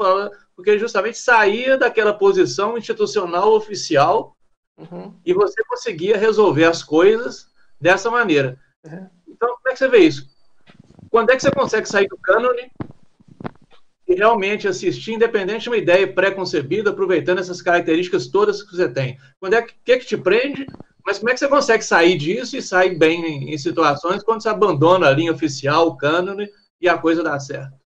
porque 0.63 0.79
justamente 0.79 1.17
saía 1.17 1.77
daquela 1.77 2.13
posição 2.13 2.77
institucional 2.77 3.53
oficial 3.53 4.37
uhum. 4.77 5.13
e 5.25 5.33
você 5.33 5.61
conseguia 5.65 6.17
resolver 6.17 6.63
as 6.63 6.81
coisas 6.81 7.49
dessa 7.81 8.09
maneira. 8.09 8.57
Uhum. 8.85 9.09
Então, 9.27 9.49
como 9.49 9.67
é 9.67 9.73
que 9.73 9.79
você 9.79 9.89
vê 9.89 9.97
isso? 9.97 10.29
Quando 11.11 11.31
é 11.31 11.35
que 11.35 11.41
você 11.41 11.51
consegue 11.51 11.85
sair 11.89 12.07
do 12.07 12.17
cânone 12.17 12.71
e 14.07 14.15
realmente 14.15 14.65
assistir, 14.65 15.15
independente 15.15 15.63
de 15.63 15.69
uma 15.69 15.77
ideia 15.77 16.11
pré-concebida, 16.11 16.91
aproveitando 16.91 17.39
essas 17.39 17.61
características 17.61 18.27
todas 18.27 18.63
que 18.63 18.73
você 18.73 18.87
tem. 18.87 19.19
Quando 19.41 19.55
é 19.55 19.61
que, 19.63 19.73
que, 19.83 19.97
que 19.97 20.05
te 20.05 20.17
prende? 20.17 20.65
Mas 21.05 21.19
como 21.19 21.29
é 21.29 21.33
que 21.33 21.39
você 21.41 21.49
consegue 21.49 21.83
sair 21.83 22.17
disso 22.17 22.55
e 22.55 22.61
sair 22.61 22.97
bem 22.97 23.25
em, 23.25 23.53
em 23.53 23.57
situações 23.57 24.23
quando 24.23 24.41
você 24.41 24.47
abandona 24.47 25.07
a 25.07 25.11
linha 25.11 25.33
oficial, 25.33 25.87
o 25.87 25.97
cânone, 25.97 26.49
e 26.79 26.87
a 26.87 26.97
coisa 26.97 27.21
dá 27.21 27.37
certo? 27.37 27.82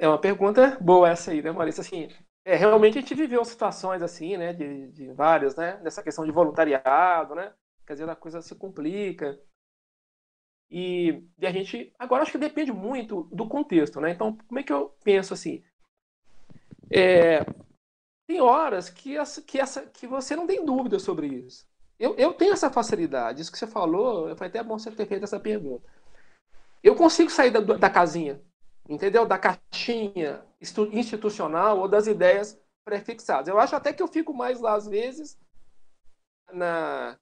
É 0.00 0.08
uma 0.08 0.18
pergunta 0.18 0.78
boa 0.80 1.10
essa 1.10 1.30
aí, 1.30 1.42
né, 1.42 1.52
Maurício? 1.52 1.82
Assim, 1.82 2.08
é, 2.42 2.56
realmente 2.56 2.96
a 2.96 3.02
gente 3.02 3.14
viveu 3.14 3.44
situações 3.44 4.00
assim, 4.00 4.34
né, 4.38 4.54
de, 4.54 4.90
de 4.92 5.12
várias, 5.12 5.54
né, 5.56 5.78
nessa 5.82 6.02
questão 6.02 6.24
de 6.24 6.32
voluntariado, 6.32 7.34
né, 7.34 7.52
quer 7.86 7.92
dizer, 7.92 8.08
a 8.08 8.16
coisa 8.16 8.40
se 8.40 8.54
complica. 8.54 9.38
E, 10.70 11.22
e, 11.38 11.46
a 11.46 11.52
gente. 11.52 11.92
Agora 11.98 12.22
acho 12.22 12.32
que 12.32 12.38
depende 12.38 12.72
muito 12.72 13.24
do 13.24 13.46
contexto, 13.46 14.00
né? 14.00 14.12
Então, 14.12 14.38
como 14.46 14.60
é 14.60 14.62
que 14.62 14.72
eu 14.72 14.94
penso 15.02 15.34
assim? 15.34 15.64
É, 16.88 17.44
tem 18.26 18.40
horas 18.40 18.88
que, 18.88 19.16
essa, 19.16 19.42
que, 19.42 19.60
essa, 19.60 19.82
que 19.86 20.06
você 20.06 20.34
não 20.34 20.46
tem 20.46 20.64
dúvida 20.64 20.98
sobre 21.00 21.26
isso. 21.26 21.66
Eu, 21.98 22.14
eu 22.16 22.32
tenho 22.32 22.52
essa 22.52 22.70
facilidade. 22.70 23.42
Isso 23.42 23.50
que 23.50 23.58
você 23.58 23.66
falou, 23.66 24.34
foi 24.36 24.46
até 24.46 24.62
bom 24.62 24.78
você 24.78 24.92
ter 24.92 25.06
feito 25.06 25.24
essa 25.24 25.40
pergunta. 25.40 25.84
Eu 26.82 26.94
consigo 26.94 27.28
sair 27.28 27.50
da, 27.50 27.60
da 27.60 27.90
casinha, 27.90 28.40
entendeu? 28.90 29.24
Da 29.24 29.38
caixinha 29.38 30.44
institucional 30.60 31.78
ou 31.78 31.88
das 31.88 32.06
ideias 32.06 32.60
prefixadas. 32.84 33.48
Eu 33.48 33.58
acho 33.58 33.76
até 33.76 33.92
que 33.92 34.02
eu 34.02 34.08
fico 34.08 34.34
mais 34.34 34.60
lá, 34.60 34.74
às 34.74 34.86
vezes, 34.86 35.38
na, 36.52 37.16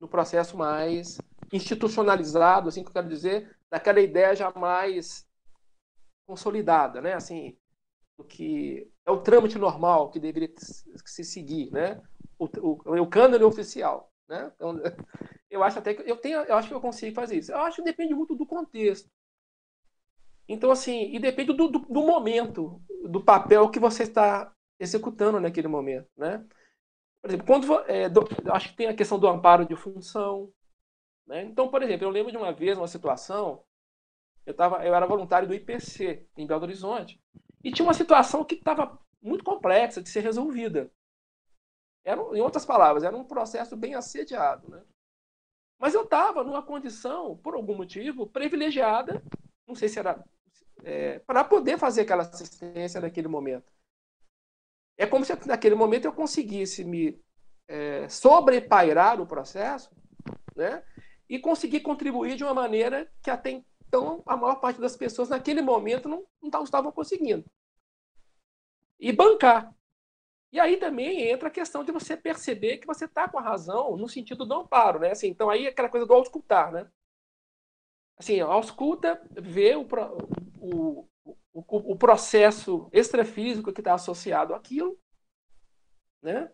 no 0.00 0.08
processo 0.08 0.56
mais 0.56 1.18
institucionalizado, 1.52 2.68
assim 2.68 2.82
que 2.82 2.88
eu 2.88 2.92
quero 2.94 3.08
dizer, 3.08 3.56
daquela 3.70 4.00
ideia 4.00 4.34
já 4.34 4.50
mais 4.52 5.26
consolidada, 6.26 7.00
né? 7.00 7.14
Assim, 7.14 7.56
o 8.16 8.24
que 8.24 8.88
é 9.04 9.10
o 9.10 9.20
trâmite 9.20 9.58
normal 9.58 10.10
que 10.10 10.20
deveria 10.20 10.52
se 10.56 11.24
seguir, 11.24 11.70
né? 11.72 12.00
O, 12.38 12.46
o, 12.46 13.02
o 13.02 13.06
cânone 13.08 13.44
oficial, 13.44 14.12
né? 14.28 14.52
Então, 14.54 14.80
eu 15.50 15.62
acho 15.62 15.78
até 15.78 15.94
que 15.94 16.08
eu 16.08 16.16
tenho, 16.16 16.40
eu 16.40 16.56
acho 16.56 16.68
que 16.68 16.74
eu 16.74 16.80
consigo 16.80 17.14
fazer 17.14 17.36
isso. 17.38 17.52
Eu 17.52 17.58
acho 17.58 17.76
que 17.76 17.82
depende 17.82 18.14
muito 18.14 18.34
do 18.34 18.46
contexto. 18.46 19.10
Então, 20.48 20.70
assim, 20.70 21.14
e 21.14 21.18
depende 21.18 21.52
do, 21.52 21.68
do, 21.68 21.78
do 21.78 22.02
momento, 22.02 22.80
do 23.08 23.22
papel 23.22 23.70
que 23.70 23.80
você 23.80 24.02
está 24.02 24.52
executando 24.78 25.40
naquele 25.40 25.68
momento, 25.68 26.08
né? 26.16 26.46
Por 27.22 27.30
exemplo, 27.30 27.46
quando 27.46 27.80
é, 27.88 28.08
do, 28.08 28.20
acho 28.52 28.70
que 28.70 28.76
tem 28.76 28.88
a 28.88 28.94
questão 28.94 29.18
do 29.18 29.26
amparo 29.26 29.64
de 29.64 29.74
função, 29.74 30.52
né? 31.26 31.42
Então, 31.44 31.68
por 31.68 31.82
exemplo, 31.82 32.04
eu 32.04 32.10
lembro 32.10 32.30
de 32.30 32.36
uma 32.36 32.52
vez, 32.52 32.76
uma 32.76 32.88
situação, 32.88 33.64
eu, 34.44 34.54
tava, 34.54 34.84
eu 34.84 34.94
era 34.94 35.06
voluntário 35.06 35.48
do 35.48 35.54
IPC, 35.54 36.28
em 36.36 36.46
Belo 36.46 36.62
Horizonte, 36.62 37.18
e 37.62 37.72
tinha 37.72 37.86
uma 37.86 37.94
situação 37.94 38.44
que 38.44 38.56
estava 38.56 38.98
muito 39.22 39.42
complexa 39.42 40.02
de 40.02 40.10
ser 40.10 40.20
resolvida. 40.20 40.90
Era, 42.04 42.20
em 42.36 42.42
outras 42.42 42.66
palavras, 42.66 43.02
era 43.02 43.16
um 43.16 43.24
processo 43.24 43.74
bem 43.74 43.94
assediado. 43.94 44.68
Né? 44.68 44.84
Mas 45.78 45.94
eu 45.94 46.02
estava 46.02 46.44
numa 46.44 46.62
condição, 46.62 47.38
por 47.38 47.54
algum 47.54 47.74
motivo, 47.74 48.26
privilegiada, 48.26 49.22
não 49.66 49.74
sei 49.74 49.88
se 49.88 49.98
era 49.98 50.22
é, 50.82 51.18
para 51.20 51.44
poder 51.44 51.78
fazer 51.78 52.02
aquela 52.02 52.22
assistência 52.22 53.00
naquele 53.00 53.28
momento. 53.28 53.72
É 54.96 55.06
como 55.06 55.24
se 55.24 55.34
naquele 55.46 55.74
momento 55.74 56.04
eu 56.04 56.12
conseguisse 56.12 56.84
me 56.84 57.20
é, 57.66 58.08
sobrepairar 58.08 59.20
o 59.20 59.26
processo 59.26 59.90
né? 60.54 60.84
e 61.28 61.38
conseguir 61.38 61.80
contribuir 61.80 62.36
de 62.36 62.44
uma 62.44 62.54
maneira 62.54 63.10
que 63.22 63.30
até 63.30 63.62
então 63.88 64.22
a 64.26 64.36
maior 64.36 64.56
parte 64.56 64.80
das 64.80 64.96
pessoas 64.96 65.28
naquele 65.28 65.62
momento 65.62 66.08
não, 66.08 66.24
não 66.42 66.64
estavam 66.64 66.92
conseguindo. 66.92 67.44
E 68.98 69.12
bancar. 69.12 69.74
E 70.52 70.60
aí 70.60 70.76
também 70.76 71.28
entra 71.28 71.48
a 71.48 71.52
questão 71.52 71.82
de 71.82 71.90
você 71.90 72.16
perceber 72.16 72.78
que 72.78 72.86
você 72.86 73.06
está 73.06 73.28
com 73.28 73.38
a 73.38 73.42
razão 73.42 73.96
no 73.96 74.08
sentido 74.08 74.46
do 74.46 74.54
amparo, 74.54 75.00
né? 75.00 75.10
Assim, 75.10 75.28
então 75.28 75.50
aí 75.50 75.66
é 75.66 75.70
aquela 75.70 75.88
coisa 75.88 76.06
do 76.06 76.14
auscultar, 76.14 76.70
né? 76.72 76.88
Assim, 78.16 78.40
ausculta, 78.40 79.20
vê 79.32 79.74
o, 79.74 79.86
o, 80.60 81.08
o, 81.52 81.92
o 81.92 81.96
processo 81.96 82.88
extrafísico 82.92 83.72
que 83.72 83.80
está 83.80 83.94
associado 83.94 84.54
àquilo, 84.54 84.98
né? 86.22 86.50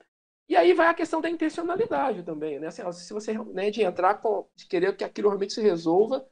E 0.48 0.56
aí 0.56 0.74
vai 0.74 0.88
a 0.88 0.94
questão 0.94 1.20
da 1.20 1.30
intencionalidade 1.30 2.24
também, 2.24 2.58
né? 2.58 2.66
Assim, 2.66 2.90
se 2.92 3.12
você 3.12 3.38
né, 3.52 3.70
de 3.70 3.82
entrar 3.82 4.14
com 4.16 4.48
de 4.56 4.66
querer 4.66 4.96
que 4.96 5.04
aquilo 5.04 5.28
realmente 5.28 5.52
se 5.52 5.62
resolva 5.62 6.26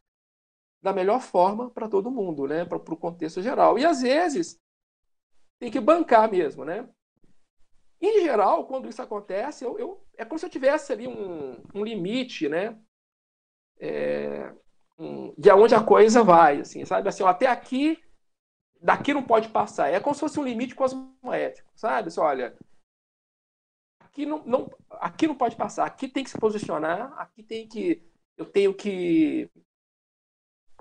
da 0.82 0.92
melhor 0.92 1.20
forma 1.20 1.70
para 1.70 1.88
todo 1.88 2.10
mundo, 2.10 2.46
né? 2.46 2.64
Para 2.64 2.78
o 2.78 2.96
contexto 2.96 3.40
geral. 3.40 3.78
E 3.78 3.86
às 3.86 4.02
vezes 4.02 4.58
tem 5.60 5.70
que 5.70 5.80
bancar 5.80 6.30
mesmo, 6.30 6.64
né? 6.64 6.88
Em 8.00 8.20
geral, 8.22 8.66
quando 8.66 8.88
isso 8.88 9.02
acontece, 9.02 9.64
eu, 9.64 9.78
eu 9.78 10.04
é 10.16 10.24
como 10.24 10.38
se 10.38 10.46
eu 10.46 10.50
tivesse 10.50 10.92
ali 10.92 11.06
um, 11.06 11.62
um 11.74 11.84
limite, 11.84 12.48
né? 12.48 12.76
É, 13.80 14.52
de 15.36 15.50
onde 15.52 15.74
a 15.74 15.82
coisa 15.82 16.24
vai, 16.24 16.60
assim, 16.60 16.84
sabe? 16.84 17.08
Assim, 17.08 17.22
ó, 17.22 17.28
até 17.28 17.46
aqui, 17.46 18.02
daqui 18.80 19.14
não 19.14 19.22
pode 19.22 19.48
passar. 19.48 19.88
É 19.88 20.00
como 20.00 20.14
se 20.14 20.20
fosse 20.20 20.40
um 20.40 20.44
limite 20.44 20.74
cosmoético, 20.74 21.70
sabe? 21.76 22.08
Assim, 22.08 22.20
olha, 22.20 22.56
aqui 24.00 24.26
não, 24.26 24.44
não, 24.44 24.70
aqui 24.90 25.28
não 25.28 25.36
pode 25.36 25.54
passar, 25.54 25.86
aqui 25.86 26.08
tem 26.08 26.24
que 26.24 26.30
se 26.30 26.38
posicionar, 26.38 27.12
aqui 27.18 27.42
tem 27.42 27.68
que, 27.68 28.02
eu 28.36 28.44
tenho 28.44 28.74
que 28.74 29.48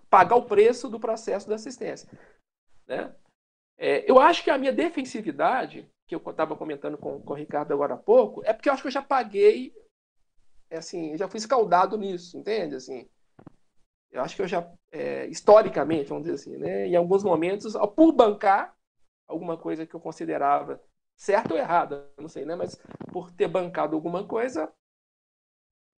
pagar 0.09 0.35
o 0.35 0.45
preço 0.45 0.89
do 0.89 0.99
processo 0.99 1.47
da 1.47 1.55
assistência, 1.55 2.09
né? 2.87 3.15
É, 3.77 4.09
eu 4.09 4.19
acho 4.19 4.43
que 4.43 4.49
a 4.49 4.57
minha 4.57 4.73
defensividade, 4.73 5.87
que 6.07 6.15
eu 6.15 6.29
estava 6.31 6.55
comentando 6.55 6.97
com, 6.97 7.21
com 7.21 7.33
o 7.33 7.35
Ricardo 7.35 7.71
agora 7.71 7.93
há 7.93 7.97
pouco, 7.97 8.41
é 8.43 8.51
porque 8.51 8.67
eu 8.67 8.73
acho 8.73 8.81
que 8.81 8.87
eu 8.87 8.91
já 8.91 9.03
paguei, 9.03 9.75
é 10.71 10.77
assim, 10.77 11.15
já 11.15 11.27
fui 11.27 11.37
escaldado 11.37 11.95
nisso, 11.95 12.35
entende? 12.35 12.75
Assim, 12.75 13.07
eu 14.11 14.21
acho 14.21 14.35
que 14.35 14.41
eu 14.41 14.47
já, 14.47 14.69
é, 14.91 15.25
historicamente, 15.27 16.09
vamos 16.09 16.23
dizer 16.23 16.35
assim, 16.35 16.57
né, 16.57 16.87
em 16.87 16.95
alguns 16.95 17.23
momentos, 17.23 17.73
por 17.95 18.11
bancar 18.11 18.75
alguma 19.27 19.57
coisa 19.57 19.85
que 19.85 19.93
eu 19.93 19.99
considerava 19.99 20.81
certa 21.15 21.53
ou 21.53 21.59
errada, 21.59 22.09
não 22.17 22.29
sei, 22.29 22.45
né, 22.45 22.55
mas 22.55 22.79
por 23.11 23.31
ter 23.31 23.47
bancado 23.47 23.95
alguma 23.95 24.25
coisa, 24.25 24.71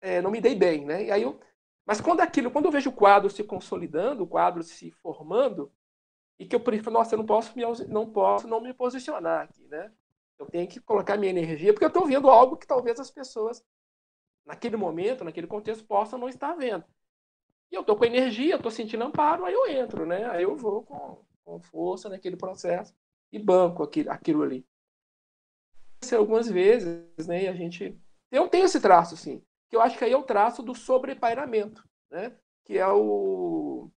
é, 0.00 0.22
não 0.22 0.30
me 0.30 0.40
dei 0.40 0.54
bem, 0.54 0.84
né? 0.84 1.04
E 1.04 1.10
aí 1.10 1.22
eu, 1.22 1.40
mas 1.84 2.00
quando 2.00 2.20
aquilo, 2.20 2.50
quando 2.50 2.66
eu 2.66 2.70
vejo 2.70 2.90
o 2.90 2.94
quadro 2.94 3.28
se 3.30 3.42
consolidando, 3.42 4.22
o 4.22 4.26
quadro 4.26 4.62
se 4.62 4.90
formando, 4.90 5.72
e 6.38 6.46
que 6.46 6.54
eu 6.54 6.60
prefiro, 6.60 6.90
nossa, 6.92 7.14
eu 7.14 7.18
não 7.18 7.26
posso 7.26 7.56
me, 7.56 7.64
não 7.88 8.10
posso 8.10 8.46
não 8.46 8.60
me 8.60 8.72
posicionar 8.72 9.42
aqui, 9.44 9.66
né? 9.68 9.92
Eu 10.38 10.46
tenho 10.46 10.68
que 10.68 10.80
colocar 10.80 11.16
minha 11.16 11.30
energia, 11.30 11.72
porque 11.72 11.84
eu 11.84 11.88
estou 11.88 12.06
vendo 12.06 12.30
algo 12.30 12.56
que 12.56 12.66
talvez 12.66 13.00
as 13.00 13.10
pessoas, 13.10 13.64
naquele 14.46 14.76
momento, 14.76 15.24
naquele 15.24 15.48
contexto, 15.48 15.84
possam 15.84 16.18
não 16.18 16.28
estar 16.28 16.54
vendo. 16.54 16.84
E 17.70 17.74
eu 17.74 17.82
estou 17.82 17.96
com 17.96 18.04
energia, 18.04 18.56
estou 18.56 18.70
sentindo 18.70 19.04
amparo, 19.04 19.44
aí 19.44 19.52
eu 19.52 19.66
entro, 19.66 20.06
né? 20.06 20.24
Aí 20.30 20.42
eu 20.42 20.56
vou 20.56 20.82
com, 20.82 21.24
com 21.44 21.60
força 21.60 22.08
naquele 22.08 22.36
processo 22.36 22.94
e 23.32 23.38
banco 23.38 23.82
aquilo, 23.82 24.10
aquilo 24.10 24.42
ali. 24.42 24.66
Algumas 26.16 26.48
vezes, 26.48 27.26
né? 27.26 27.44
E 27.44 27.48
a 27.48 27.52
gente. 27.52 27.98
Eu 28.30 28.48
tenho 28.48 28.64
esse 28.64 28.80
traço, 28.80 29.16
sim. 29.16 29.42
Que 29.68 29.76
eu 29.76 29.82
acho 29.82 29.98
que 29.98 30.04
aí 30.04 30.12
é 30.12 30.16
o 30.16 30.22
traço 30.22 30.62
do 30.62 30.74
sobrepairamento, 30.74 31.86
né? 32.10 32.36
Que 32.64 32.78
é 32.78 32.88
o 32.88 33.90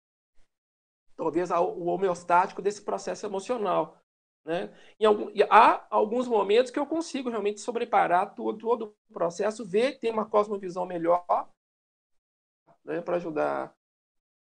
talvez 1.18 1.50
o 1.50 1.86
homeostático 1.86 2.62
desse 2.62 2.82
processo 2.82 3.26
emocional. 3.26 4.00
Né? 4.44 4.72
Algum, 5.04 5.30
há 5.50 5.86
alguns 5.90 6.28
momentos 6.28 6.70
que 6.70 6.78
eu 6.78 6.86
consigo 6.86 7.28
realmente 7.28 7.60
sobreparar 7.60 8.34
todo, 8.34 8.56
todo 8.56 8.96
o 9.10 9.12
processo, 9.12 9.66
ver, 9.66 9.98
ter 9.98 10.10
uma 10.10 10.24
cosmovisão 10.24 10.86
melhor 10.86 11.26
né, 12.88 13.00
para 13.00 13.16
ajudar. 13.16 13.72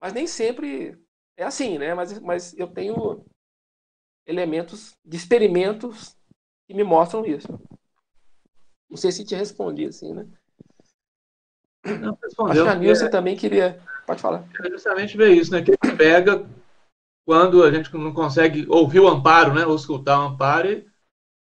Mas 0.00 0.12
nem 0.12 0.26
sempre 0.26 0.96
é 1.36 1.44
assim, 1.44 1.78
né? 1.78 1.94
Mas, 1.94 2.18
mas 2.20 2.56
eu 2.56 2.68
tenho 2.68 3.24
elementos 4.26 4.94
de 5.04 5.16
experimentos 5.16 6.16
que 6.68 6.74
me 6.74 6.84
mostram 6.84 7.26
isso. 7.26 7.48
Não 8.88 8.96
sei 8.96 9.10
se 9.10 9.24
te 9.24 9.34
respondi 9.34 9.86
assim, 9.86 10.14
né? 10.14 10.26
Não, 11.84 12.18
Acho 12.48 12.62
que 12.62 12.68
a 12.68 12.74
Nilce 12.74 13.04
é... 13.04 13.08
também 13.08 13.36
queria 13.36 13.80
Pode 14.06 14.22
falar. 14.22 14.44
É 14.64 14.70
justamente 14.70 15.16
ver 15.16 15.30
isso, 15.30 15.50
né? 15.50 15.62
Que 15.62 15.76
pega 15.96 16.46
quando 17.26 17.64
a 17.64 17.72
gente 17.72 17.92
não 17.96 18.14
consegue 18.14 18.64
ouvir 18.68 19.00
o 19.00 19.08
amparo, 19.08 19.52
né? 19.52 19.66
Ou 19.66 19.74
escutar 19.74 20.20
o 20.20 20.28
amparo. 20.28 20.70
E... 20.70 20.86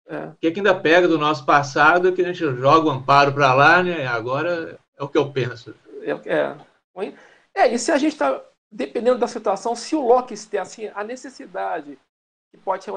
É. 0.07 0.27
O 0.27 0.37
que, 0.41 0.51
que 0.53 0.61
ainda 0.61 0.75
pega 0.75 1.09
do 1.09 1.19
nosso 1.19 1.45
passado 1.45 2.13
que 2.13 2.23
a 2.23 2.25
gente 2.25 2.39
joga 2.39 2.87
o 2.87 2.91
amparo 2.91 3.33
para 3.33 3.53
lá, 3.53 3.83
né? 3.83 4.07
Agora 4.07 4.79
é 4.97 5.03
o 5.03 5.09
que 5.09 5.19
eu 5.19 5.31
penso. 5.33 5.75
É, 6.03 6.11
é. 6.33 6.57
É 7.55 7.69
e 7.69 7.79
se 7.79 7.91
a 7.91 7.99
gente 7.99 8.13
está, 8.13 8.43
dependendo 8.71 9.19
da 9.19 9.29
situação, 9.29 9.75
se 9.75 9.95
o 9.95 10.07
Locke 10.07 10.35
tem 10.47 10.61
assim, 10.61 10.89
a 10.95 11.03
necessidade, 11.05 11.99
que 12.51 12.59
pode 12.59 12.85
ser 12.85 12.93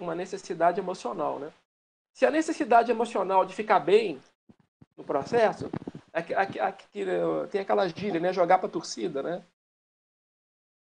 uma 0.00 0.14
necessidade 0.14 0.80
emocional, 0.80 1.38
né? 1.38 1.52
Se 2.12 2.26
a 2.26 2.30
necessidade 2.30 2.90
emocional 2.90 3.44
de 3.44 3.54
ficar 3.54 3.80
bem 3.80 4.20
no 4.96 5.04
processo, 5.04 5.70
Aqui, 6.12 6.34
aqui, 6.34 6.58
aqui, 6.58 7.04
tem 7.50 7.60
aquela 7.60 7.88
gíria, 7.88 8.20
né? 8.20 8.32
Jogar 8.32 8.58
para 8.58 8.68
torcida, 8.68 9.22
né? 9.22 9.44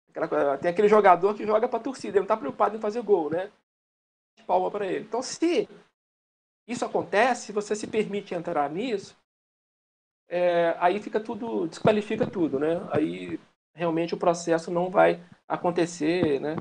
Aquela, 0.08 0.58
tem 0.58 0.70
aquele 0.70 0.88
jogador 0.88 1.34
que 1.34 1.46
joga 1.46 1.68
para 1.68 1.78
torcida, 1.78 2.08
ele 2.08 2.18
não 2.18 2.24
está 2.24 2.36
preocupado 2.36 2.76
em 2.76 2.80
fazer 2.80 3.02
gol, 3.02 3.30
né? 3.30 3.50
Palma 4.46 4.70
para 4.70 4.86
ele. 4.86 5.04
Então, 5.04 5.22
se 5.22 5.68
isso 6.66 6.84
acontece, 6.84 7.46
se 7.46 7.52
você 7.52 7.76
se 7.76 7.86
permite 7.86 8.34
entrar 8.34 8.68
nisso, 8.68 9.16
é, 10.32 10.74
aí 10.80 10.98
fica 10.98 11.20
tudo, 11.20 11.68
desqualifica 11.68 12.26
tudo, 12.26 12.58
né? 12.58 12.80
Aí 12.90 13.38
realmente 13.74 14.14
o 14.14 14.18
processo 14.18 14.70
não 14.70 14.88
vai 14.88 15.22
acontecer, 15.46 16.40
né? 16.40 16.56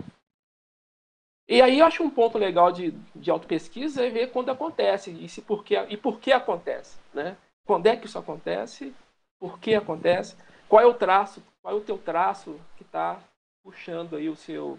E 1.47 1.61
aí 1.61 1.79
eu 1.79 1.85
acho 1.85 2.03
um 2.03 2.09
ponto 2.09 2.37
legal 2.37 2.69
de, 2.73 2.91
de 3.15 3.31
autopesquisa 3.31 4.05
é 4.05 4.09
ver 4.09 4.29
quando 4.31 4.51
acontece 4.51 5.11
e, 5.11 5.29
se 5.29 5.41
por 5.41 5.63
que, 5.63 5.77
e 5.83 5.95
por 5.95 6.19
que 6.19 6.33
acontece, 6.33 6.97
né? 7.13 7.37
Quando 7.65 7.87
é 7.87 7.95
que 7.95 8.07
isso 8.07 8.19
acontece? 8.19 8.93
Por 9.39 9.57
que 9.57 9.73
acontece? 9.73 10.35
Qual 10.67 10.81
é 10.81 10.85
o 10.85 10.93
traço? 10.93 11.41
Qual 11.61 11.73
é 11.73 11.77
o 11.77 11.83
teu 11.83 11.97
traço 11.97 12.59
que 12.75 12.83
está 12.83 13.21
puxando 13.63 14.17
aí 14.17 14.27
o 14.27 14.35
seu, 14.35 14.77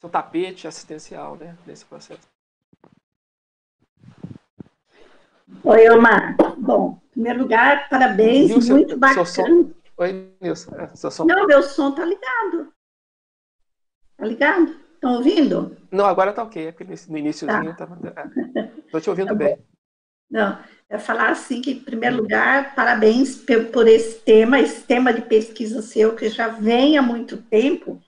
seu 0.00 0.08
tapete 0.08 0.68
assistencial, 0.68 1.34
né, 1.34 1.56
nesse 1.66 1.84
processo? 1.84 2.28
Oi, 5.64 5.90
Omar. 5.90 6.36
Bom, 6.58 7.00
primeiro 7.16 7.40
lugar, 7.40 7.88
parabéns, 7.88 8.50
Nilson, 8.50 8.72
muito 8.74 8.96
bacana. 8.98 9.24
Som... 9.24 9.70
Oi, 9.96 10.32
Nilson. 10.38 10.70
É, 10.76 11.10
som... 11.10 11.24
Não, 11.24 11.46
meu 11.46 11.62
som 11.62 11.92
tá 11.92 12.04
ligado. 12.04 12.72
Tá 14.18 14.26
ligado? 14.26 14.76
Estão 14.94 15.14
ouvindo? 15.14 15.76
Não, 15.90 16.04
agora 16.04 16.32
tá 16.32 16.42
ok. 16.42 16.68
É 16.68 16.74
no 17.08 17.18
iníciozinho 17.18 17.74
tá. 17.74 17.86
tava... 17.86 17.98
Estou 18.84 19.00
te 19.00 19.10
ouvindo 19.10 19.28
tá 19.28 19.34
bem. 19.34 19.58
Não, 20.30 20.58
é 20.90 20.98
falar 20.98 21.30
assim 21.30 21.62
que, 21.62 21.70
em 21.72 21.80
primeiro 21.80 22.16
lugar, 22.16 22.74
parabéns 22.74 23.42
por 23.72 23.88
esse 23.88 24.20
tema, 24.20 24.60
esse 24.60 24.82
tema 24.82 25.12
de 25.12 25.22
pesquisa 25.22 25.80
seu, 25.80 26.14
que 26.14 26.28
já 26.28 26.48
vem 26.48 26.98
há 26.98 27.02
muito 27.02 27.36
tempo, 27.36 28.02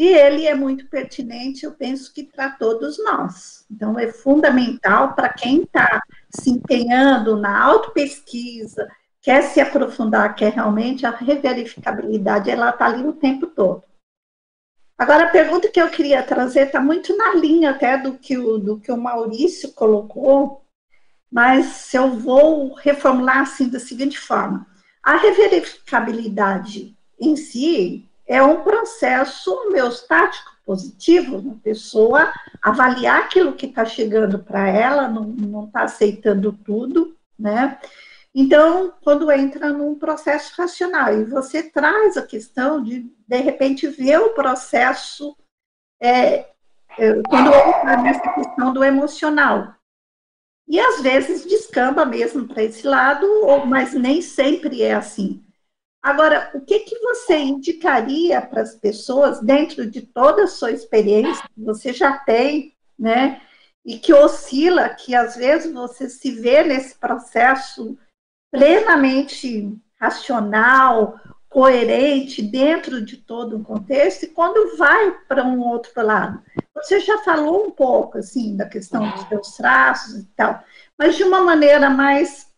e 0.00 0.06
ele 0.06 0.46
é 0.46 0.54
muito 0.54 0.86
pertinente, 0.86 1.66
eu 1.66 1.72
penso 1.72 2.10
que 2.14 2.24
para 2.24 2.52
todos 2.52 2.96
nós. 3.04 3.66
Então, 3.70 3.98
é 3.98 4.10
fundamental 4.10 5.12
para 5.12 5.28
quem 5.28 5.64
está 5.64 6.02
se 6.30 6.48
empenhando 6.48 7.36
na 7.36 7.62
autopesquisa, 7.62 8.88
quer 9.20 9.42
se 9.42 9.60
aprofundar, 9.60 10.34
quer 10.34 10.54
realmente, 10.54 11.04
a 11.04 11.10
reverificabilidade, 11.10 12.50
ela 12.50 12.70
está 12.70 12.86
ali 12.86 13.06
o 13.06 13.12
tempo 13.12 13.46
todo. 13.48 13.84
Agora, 14.96 15.24
a 15.24 15.30
pergunta 15.30 15.68
que 15.68 15.82
eu 15.82 15.90
queria 15.90 16.22
trazer 16.22 16.68
está 16.68 16.80
muito 16.80 17.14
na 17.14 17.34
linha 17.34 17.72
até 17.72 17.98
do 17.98 18.14
que 18.14 18.38
o, 18.38 18.56
do 18.56 18.80
que 18.80 18.90
o 18.90 18.96
Maurício 18.96 19.70
colocou, 19.74 20.64
mas 21.30 21.92
eu 21.92 22.12
vou 22.12 22.72
reformular 22.72 23.40
assim 23.40 23.68
da 23.68 23.78
seguinte 23.78 24.18
forma: 24.18 24.66
a 25.02 25.18
reverificabilidade 25.18 26.96
em 27.20 27.36
si 27.36 28.09
é 28.30 28.40
um 28.40 28.62
processo 28.62 29.52
homeostático 29.52 30.52
positivo, 30.64 31.38
uma 31.38 31.56
pessoa 31.56 32.32
avaliar 32.62 33.22
aquilo 33.22 33.54
que 33.54 33.66
está 33.66 33.84
chegando 33.84 34.38
para 34.38 34.68
ela, 34.68 35.08
não 35.08 35.64
está 35.64 35.82
aceitando 35.82 36.52
tudo, 36.52 37.16
né? 37.36 37.76
Então, 38.32 38.94
quando 39.02 39.32
entra 39.32 39.72
num 39.72 39.96
processo 39.96 40.54
racional, 40.56 41.12
e 41.12 41.24
você 41.24 41.60
traz 41.64 42.16
a 42.16 42.24
questão 42.24 42.80
de, 42.80 43.12
de 43.26 43.36
repente, 43.38 43.88
ver 43.88 44.20
o 44.20 44.32
processo, 44.32 45.36
é, 46.00 46.50
é, 46.96 47.22
quando 47.28 47.52
entra 47.52 47.96
nessa 48.00 48.32
questão 48.32 48.72
do 48.72 48.84
emocional, 48.84 49.74
e 50.68 50.78
às 50.78 51.00
vezes 51.00 51.44
descamba 51.44 52.06
mesmo 52.06 52.46
para 52.46 52.62
esse 52.62 52.86
lado, 52.86 53.26
mas 53.66 53.92
nem 53.92 54.22
sempre 54.22 54.84
é 54.84 54.94
assim. 54.94 55.44
Agora, 56.02 56.50
o 56.54 56.60
que, 56.62 56.80
que 56.80 56.98
você 57.00 57.36
indicaria 57.36 58.40
para 58.40 58.62
as 58.62 58.74
pessoas, 58.74 59.40
dentro 59.40 59.86
de 59.86 60.00
toda 60.02 60.44
a 60.44 60.48
sua 60.48 60.72
experiência, 60.72 61.44
que 61.54 61.62
você 61.62 61.92
já 61.92 62.16
tem, 62.18 62.74
né, 62.98 63.40
e 63.84 63.98
que 63.98 64.12
oscila, 64.12 64.88
que 64.88 65.14
às 65.14 65.36
vezes 65.36 65.72
você 65.72 66.08
se 66.08 66.30
vê 66.32 66.62
nesse 66.62 66.94
processo 66.94 67.98
plenamente 68.50 69.76
racional, 69.98 71.18
coerente 71.48 72.40
dentro 72.40 73.04
de 73.04 73.16
todo 73.16 73.56
um 73.56 73.62
contexto, 73.62 74.22
e 74.22 74.28
quando 74.28 74.76
vai 74.76 75.12
para 75.28 75.44
um 75.44 75.60
outro 75.60 75.92
lado. 76.02 76.42
Você 76.74 77.00
já 77.00 77.18
falou 77.18 77.66
um 77.66 77.70
pouco, 77.70 78.18
assim, 78.18 78.56
da 78.56 78.66
questão 78.66 79.10
dos 79.10 79.28
seus 79.28 79.56
traços 79.56 80.14
e 80.14 80.24
tal, 80.36 80.62
mas 80.98 81.16
de 81.16 81.24
uma 81.24 81.40
maneira 81.40 81.90
mais 81.90 82.49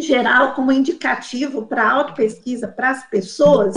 geral, 0.00 0.54
como 0.54 0.72
indicativo 0.72 1.66
para 1.66 1.90
autopesquisa, 1.90 2.68
para 2.68 2.90
as 2.90 3.08
pessoas, 3.08 3.74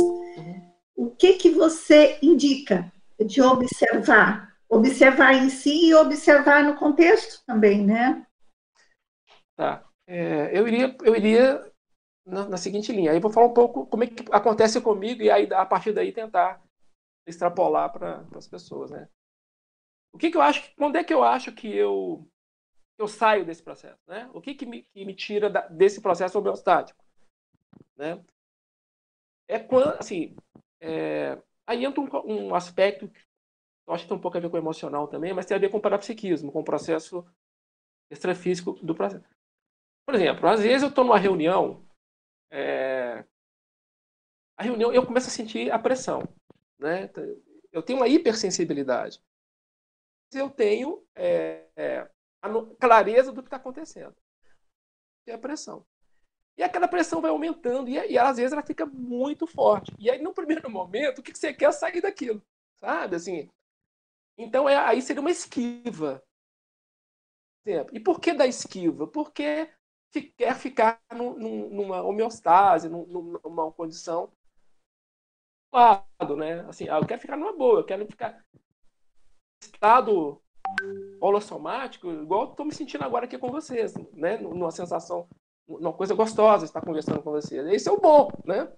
o 0.96 1.10
que, 1.10 1.34
que 1.34 1.50
você 1.50 2.20
indica 2.22 2.92
de 3.20 3.42
observar? 3.42 4.56
Observar 4.70 5.34
em 5.34 5.50
si 5.50 5.88
e 5.88 5.94
observar 5.96 6.64
no 6.64 6.76
contexto 6.76 7.44
também, 7.46 7.86
né? 7.86 8.26
Tá. 9.56 9.84
É, 10.08 10.58
eu 10.58 10.68
iria, 10.68 10.96
eu 11.04 11.16
iria 11.16 11.72
na, 12.26 12.48
na, 12.48 12.58
seguinte 12.58 12.92
linha. 12.92 13.12
Aí 13.12 13.18
eu 13.18 13.22
vou 13.22 13.32
falar 13.32 13.48
um 13.48 13.54
pouco 13.54 13.86
como 13.86 14.04
é 14.04 14.08
que 14.08 14.26
acontece 14.32 14.80
comigo 14.82 15.22
e 15.22 15.30
aí 15.30 15.52
a 15.54 15.66
partir 15.66 15.92
daí 15.92 16.12
tentar 16.12 16.62
extrapolar 17.28 17.92
para 17.92 18.26
as 18.36 18.48
pessoas, 18.48 18.92
né? 18.92 19.08
O 20.14 20.18
que, 20.18 20.30
que 20.30 20.38
eu 20.38 20.42
acho? 20.42 20.74
Quando 20.76 20.98
é 20.98 21.04
que 21.04 21.14
eu 21.14 21.24
acho 21.24 21.52
que 21.52 21.68
eu 21.68 22.28
eu 23.02 23.08
saio 23.08 23.46
desse 23.46 23.64
processo, 23.64 24.00
né? 24.08 24.30
O 24.34 24.42
que 24.42 24.54
que 24.54 24.66
me, 24.66 24.84
que 24.84 25.06
me 25.06 25.16
tira 25.16 25.50
da, 25.50 25.68
desse 25.68 26.02
processo 26.02 26.38
homeostático, 26.38 27.04
né? 27.98 28.24
É 29.48 29.60
quando, 29.60 30.00
assim, 30.00 30.36
é, 30.80 31.38
aí 31.68 31.84
entra 31.84 32.02
um, 32.02 32.10
um 32.26 32.56
aspecto 32.56 33.08
que 33.08 33.20
eu 33.88 33.94
acho 33.94 34.04
que 34.04 34.10
tem 34.10 34.18
um 34.18 34.22
pouco 34.22 34.38
a 34.38 34.40
ver 34.40 34.50
com 34.50 34.56
o 34.56 34.60
emocional 34.60 35.08
também, 35.08 35.34
mas 35.34 35.46
tem 35.46 35.58
a 35.58 35.60
ver 35.60 35.70
com 35.70 35.78
o 35.78 35.82
parapsiquismo, 35.82 36.52
com 36.52 36.62
o 36.62 36.64
processo 36.64 37.26
extrafísico 38.10 38.74
do 38.74 38.96
processo. 38.96 39.26
Por 40.06 40.16
exemplo, 40.16 40.48
às 40.48 40.62
vezes 40.62 40.84
eu 40.84 40.90
estou 40.90 41.04
numa 41.04 41.18
reunião 41.18 41.86
é, 42.52 43.24
a 44.58 44.64
reunião 44.64 44.94
eu 44.94 45.06
começo 45.06 45.28
a 45.28 45.32
sentir 45.32 45.72
a 45.72 45.80
pressão, 45.80 46.22
né? 46.78 47.10
Eu 47.72 47.82
tenho 47.82 47.98
uma 48.00 48.08
hipersensibilidade. 48.08 49.20
Eu 50.34 50.50
tenho 50.50 51.04
é, 51.16 51.66
é, 51.76 52.10
clareza 52.80 53.32
do 53.32 53.42
que 53.42 53.48
está 53.48 53.58
acontecendo. 53.58 54.16
E 55.28 55.32
a 55.32 55.38
pressão. 55.38 55.86
E 56.58 56.64
aquela 56.64 56.88
pressão 56.88 57.22
vai 57.22 57.32
aumentando 57.32 57.90
e, 57.90 57.94
e, 57.94 58.18
às 58.18 58.38
vezes 58.38 58.52
ela 58.52 58.64
fica 58.64 58.86
muito 58.86 59.48
forte. 59.48 59.94
E 59.98 60.10
aí 60.10 60.22
no 60.22 60.34
primeiro 60.34 60.70
momento 60.70 61.20
o 61.20 61.24
que, 61.24 61.36
você 61.36 61.54
quer 61.54 61.66
é 61.66 61.72
sair 61.72 62.02
daquilo, 62.02 62.42
sabe? 62.80 63.16
Assim. 63.16 63.50
Então 64.38 64.68
é, 64.68 64.76
aí 64.76 65.02
seria 65.02 65.22
uma 65.22 65.32
esquiva. 65.32 66.22
E 67.94 68.00
por 68.00 68.20
que 68.20 68.34
da 68.34 68.48
esquiva? 68.48 69.08
Porque 69.08 69.70
quer 70.36 70.56
ficar 70.56 71.00
num, 71.16 71.70
numa 71.70 72.02
homeostase, 72.02 72.90
numa 72.90 73.72
condição 73.72 74.32
lado, 75.74 76.36
né? 76.36 76.62
Assim, 76.68 76.90
ah, 76.90 76.98
eu 76.98 77.08
quero 77.08 77.22
ficar 77.22 77.38
numa 77.38 77.54
boa, 77.54 77.80
eu 77.80 77.86
quero 77.86 78.06
ficar 78.06 78.44
estado 79.64 80.42
holossomático, 81.20 82.10
igual 82.12 82.52
estou 82.52 82.66
me 82.66 82.74
sentindo 82.74 83.04
agora 83.04 83.26
aqui 83.26 83.38
com 83.38 83.52
vocês, 83.52 83.94
né? 84.14 84.38
Numa 84.38 84.72
sensação, 84.72 85.28
uma 85.68 85.94
coisa 85.94 86.16
gostosa 86.16 86.66
estar 86.66 86.82
conversando 86.82 87.22
com 87.22 87.32
vocês. 87.32 87.66
Esse 87.68 87.90
é 87.90 87.92
o 87.92 88.00
bom, 88.00 88.30
né? 88.46 88.72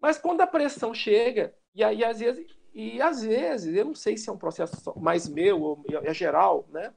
Mas 0.00 0.18
quando 0.18 0.40
a 0.40 0.46
pressão 0.46 0.92
chega, 0.92 1.54
e 1.74 1.84
aí 1.84 2.04
às 2.04 2.18
vezes, 2.18 2.46
e 2.74 3.00
às 3.00 3.22
vezes, 3.22 3.74
eu 3.74 3.84
não 3.84 3.94
sei 3.94 4.16
se 4.16 4.28
é 4.28 4.32
um 4.32 4.38
processo 4.38 4.76
mais 4.98 5.28
meu 5.28 5.60
ou 5.60 5.84
é 5.88 6.12
geral, 6.12 6.66
né? 6.70 6.92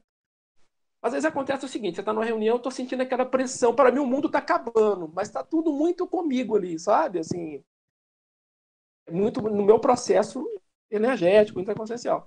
Às 1.02 1.12
vezes 1.12 1.24
acontece 1.24 1.64
o 1.64 1.68
seguinte: 1.68 1.94
você 1.94 2.00
está 2.00 2.12
numa 2.12 2.24
reunião, 2.24 2.56
estou 2.56 2.72
sentindo 2.72 3.02
aquela 3.02 3.24
pressão. 3.24 3.74
Para 3.74 3.92
mim, 3.92 4.00
o 4.00 4.06
mundo 4.06 4.26
está 4.26 4.38
acabando, 4.38 5.08
mas 5.14 5.28
está 5.28 5.44
tudo 5.44 5.72
muito 5.72 6.06
comigo 6.06 6.56
ali, 6.56 6.78
sabe? 6.78 7.20
Assim, 7.20 7.62
muito 9.08 9.40
no 9.40 9.64
meu 9.64 9.78
processo 9.78 10.44
energético, 10.90 11.60
interconsciencial. 11.60 12.26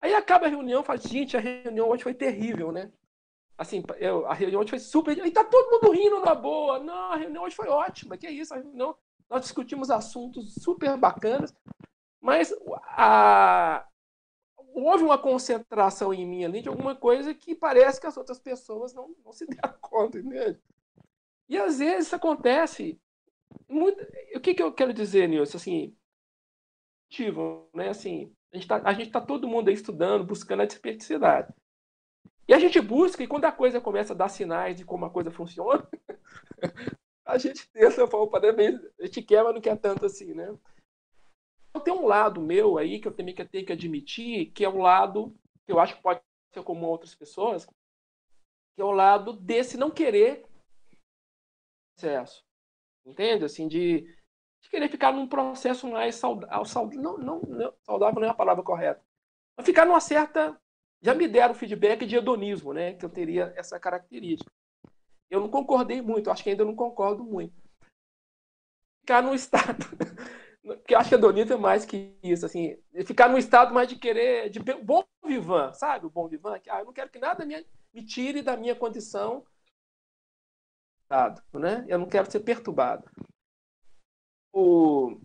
Aí 0.00 0.14
acaba 0.14 0.46
a 0.46 0.48
reunião, 0.48 0.84
fala, 0.84 0.98
gente, 0.98 1.36
a 1.36 1.40
reunião 1.40 1.88
hoje 1.88 2.02
foi 2.02 2.14
terrível, 2.14 2.70
né? 2.70 2.92
Assim, 3.56 3.82
eu, 3.98 4.24
a 4.26 4.34
reunião 4.34 4.60
hoje 4.60 4.70
foi 4.70 4.78
super. 4.78 5.18
E 5.18 5.30
tá 5.32 5.42
todo 5.44 5.72
mundo 5.72 5.92
rindo 5.92 6.20
na 6.20 6.34
boa. 6.34 6.78
Não, 6.78 7.12
a 7.12 7.16
reunião 7.16 7.42
hoje 7.42 7.56
foi 7.56 7.68
ótima. 7.68 8.16
Que 8.16 8.28
isso, 8.28 8.54
a 8.54 8.58
reunião. 8.58 8.96
Nós 9.28 9.42
discutimos 9.42 9.90
assuntos 9.90 10.54
super 10.54 10.96
bacanas, 10.96 11.52
mas 12.20 12.54
a, 12.86 13.86
houve 14.72 15.04
uma 15.04 15.18
concentração 15.18 16.14
em 16.14 16.26
mim 16.26 16.44
ali 16.44 16.62
de 16.62 16.68
alguma 16.68 16.94
coisa 16.94 17.34
que 17.34 17.54
parece 17.54 18.00
que 18.00 18.06
as 18.06 18.16
outras 18.16 18.38
pessoas 18.38 18.94
não, 18.94 19.14
não 19.24 19.32
se 19.32 19.46
deram 19.50 19.76
conta, 19.80 20.18
entende? 20.18 20.58
E 21.48 21.58
às 21.58 21.78
vezes 21.78 22.06
isso 22.06 22.16
acontece. 22.16 23.00
Muito... 23.68 24.00
O 24.34 24.40
que, 24.40 24.54
que 24.54 24.62
eu 24.62 24.72
quero 24.72 24.92
dizer, 24.92 25.28
Nilson? 25.28 25.56
Assim, 25.56 25.96
né? 27.74 27.88
assim, 27.88 28.34
a 28.52 28.56
gente 28.92 29.06
está 29.08 29.20
tá 29.20 29.26
todo 29.26 29.48
mundo 29.48 29.68
aí 29.68 29.74
estudando, 29.74 30.24
buscando 30.24 30.62
a 30.62 30.66
desperticidade. 30.66 31.52
E 32.48 32.54
a 32.54 32.58
gente 32.58 32.80
busca, 32.80 33.22
e 33.22 33.26
quando 33.26 33.44
a 33.44 33.52
coisa 33.52 33.80
começa 33.80 34.14
a 34.14 34.16
dar 34.16 34.28
sinais 34.28 34.76
de 34.76 34.84
como 34.84 35.04
a 35.04 35.10
coisa 35.10 35.30
funciona, 35.30 35.86
a 37.26 37.36
gente 37.36 37.68
tenta, 37.70 38.04
opa, 38.04 38.38
a 38.38 39.04
gente 39.04 39.22
quer, 39.22 39.44
mas 39.44 39.54
não 39.54 39.60
quer 39.60 39.76
tanto 39.76 40.06
assim, 40.06 40.32
né? 40.32 40.56
Então, 41.68 41.82
tem 41.82 41.92
um 41.92 42.06
lado 42.06 42.40
meu 42.40 42.78
aí 42.78 42.98
que 42.98 43.06
eu 43.06 43.14
também 43.14 43.34
tenho 43.34 43.66
que 43.66 43.72
admitir, 43.72 44.50
que 44.52 44.64
é 44.64 44.68
o 44.68 44.78
lado 44.78 45.36
que 45.66 45.72
eu 45.72 45.78
acho 45.78 45.96
que 45.96 46.02
pode 46.02 46.22
ser 46.54 46.62
como 46.62 46.86
outras 46.86 47.14
pessoas, 47.14 47.66
que 47.66 48.80
é 48.80 48.84
o 48.84 48.90
lado 48.90 49.34
desse 49.34 49.76
não 49.76 49.90
querer 49.90 50.46
processo. 51.94 52.42
Entende? 53.04 53.44
Assim, 53.44 53.68
de, 53.68 54.06
de 54.60 54.70
querer 54.70 54.88
ficar 54.88 55.12
num 55.12 55.26
processo 55.26 55.88
mais 55.88 56.16
saudável. 56.16 57.00
Não, 57.00 57.18
não, 57.18 57.40
não, 57.40 57.72
saudável 57.82 58.20
não 58.20 58.28
é 58.28 58.30
a 58.30 58.34
palavra 58.34 58.62
correta. 58.62 59.02
Mas 59.56 59.66
ficar 59.66 59.84
numa 59.84 60.00
certa. 60.00 60.58
Já 61.00 61.14
me 61.14 61.28
deram 61.28 61.54
feedback 61.54 62.04
de 62.04 62.16
hedonismo, 62.16 62.72
né? 62.72 62.94
Que 62.94 63.04
eu 63.04 63.10
teria 63.10 63.52
essa 63.56 63.78
característica. 63.78 64.50
Eu 65.30 65.40
não 65.40 65.48
concordei 65.48 66.02
muito, 66.02 66.30
acho 66.30 66.42
que 66.42 66.50
ainda 66.50 66.64
não 66.64 66.74
concordo 66.74 67.22
muito. 67.22 67.54
Ficar 69.00 69.22
num 69.22 69.34
estado 69.34 69.84
que 70.86 70.94
acho 70.94 71.08
que 71.08 71.16
Donita 71.16 71.54
é 71.54 71.56
mais 71.56 71.84
que 71.84 72.18
isso, 72.22 72.44
assim, 72.44 72.76
ficar 73.06 73.28
no 73.28 73.38
estado 73.38 73.72
mais 73.72 73.88
de 73.88 73.96
querer, 73.96 74.50
de 74.50 74.58
bom 74.60 75.04
vivan, 75.24 75.72
sabe? 75.72 76.06
O 76.06 76.10
bom 76.10 76.28
vivan, 76.28 76.58
que 76.58 76.70
ah, 76.70 76.80
eu 76.80 76.86
não 76.86 76.92
quero 76.92 77.10
que 77.10 77.18
nada 77.18 77.44
me, 77.44 77.64
me 77.92 78.04
tire 78.04 78.42
da 78.42 78.56
minha 78.56 78.74
condição, 78.74 79.44
né? 81.54 81.84
Eu 81.88 81.98
não 81.98 82.08
quero 82.08 82.30
ser 82.30 82.40
perturbado. 82.40 83.08
O, 84.60 85.20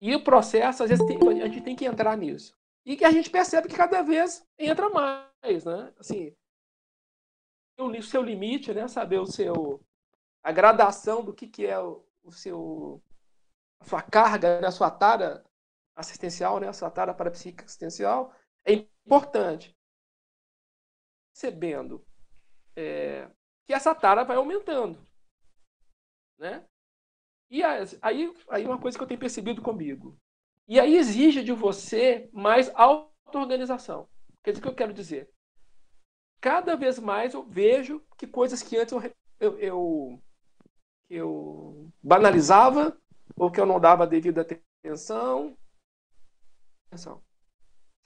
e 0.00 0.14
o 0.14 0.22
processo, 0.22 0.84
às 0.84 0.90
vezes, 0.90 1.04
tem, 1.04 1.18
a 1.42 1.48
gente 1.48 1.62
tem 1.62 1.74
que 1.74 1.84
entrar 1.84 2.16
nisso. 2.16 2.56
E 2.86 2.96
que 2.96 3.04
a 3.04 3.10
gente 3.10 3.28
percebe 3.28 3.68
que 3.68 3.76
cada 3.76 4.02
vez 4.02 4.46
entra 4.56 4.88
mais, 4.88 5.64
né? 5.64 5.92
Assim, 5.98 6.32
o 7.76 8.02
seu 8.02 8.22
limite, 8.22 8.72
né? 8.72 8.86
Saber 8.86 9.18
o 9.18 9.26
seu 9.26 9.80
a 10.44 10.52
gradação 10.52 11.24
do 11.24 11.32
que, 11.32 11.46
que 11.46 11.66
é 11.66 11.78
o, 11.78 12.04
o 12.22 12.32
seu 12.32 13.02
a 13.80 13.84
sua 13.84 14.02
carga, 14.02 14.60
né, 14.60 14.68
a 14.68 14.72
sua 14.72 14.90
tara 14.90 15.44
assistencial, 15.96 16.60
né, 16.60 16.68
a 16.68 16.72
sua 16.72 16.90
tara 16.90 17.12
parapsíquica 17.12 17.64
assistencial, 17.64 18.32
é 18.64 18.72
importante. 19.04 19.76
Percebendo 21.32 22.04
é, 22.76 23.28
que 23.66 23.72
essa 23.72 23.94
tara 23.94 24.24
vai 24.24 24.36
aumentando. 24.36 25.04
Né? 26.38 26.64
E 27.52 27.62
aí, 27.62 28.34
aí 28.48 28.64
uma 28.64 28.80
coisa 28.80 28.96
que 28.96 29.04
eu 29.04 29.06
tenho 29.06 29.20
percebido 29.20 29.60
comigo. 29.60 30.18
E 30.66 30.80
aí 30.80 30.96
exige 30.96 31.44
de 31.44 31.52
você 31.52 32.30
mais 32.32 32.72
auto-organização. 32.74 34.08
Quer 34.42 34.52
dizer, 34.52 34.60
o 34.60 34.62
que 34.62 34.68
eu 34.70 34.74
quero 34.74 34.94
dizer? 34.94 35.30
Cada 36.40 36.74
vez 36.74 36.98
mais 36.98 37.34
eu 37.34 37.42
vejo 37.42 38.02
que 38.16 38.26
coisas 38.26 38.62
que 38.62 38.78
antes 38.78 38.94
eu, 38.94 39.02
eu, 39.38 39.58
eu, 39.58 40.22
eu 41.10 41.92
banalizava, 42.02 42.98
ou 43.36 43.50
que 43.50 43.60
eu 43.60 43.66
não 43.66 43.78
dava 43.78 44.06
devida 44.06 44.40
atenção. 44.40 45.54
atenção. 46.86 47.22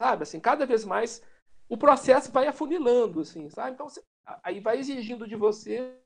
Sabe, 0.02 0.24
assim, 0.24 0.40
cada 0.40 0.66
vez 0.66 0.84
mais 0.84 1.22
o 1.68 1.78
processo 1.78 2.32
vai 2.32 2.48
afunilando, 2.48 3.20
assim, 3.20 3.48
sabe? 3.48 3.74
Então, 3.74 3.86
aí 4.42 4.58
vai 4.58 4.78
exigindo 4.80 5.24
de 5.24 5.36
você 5.36 5.96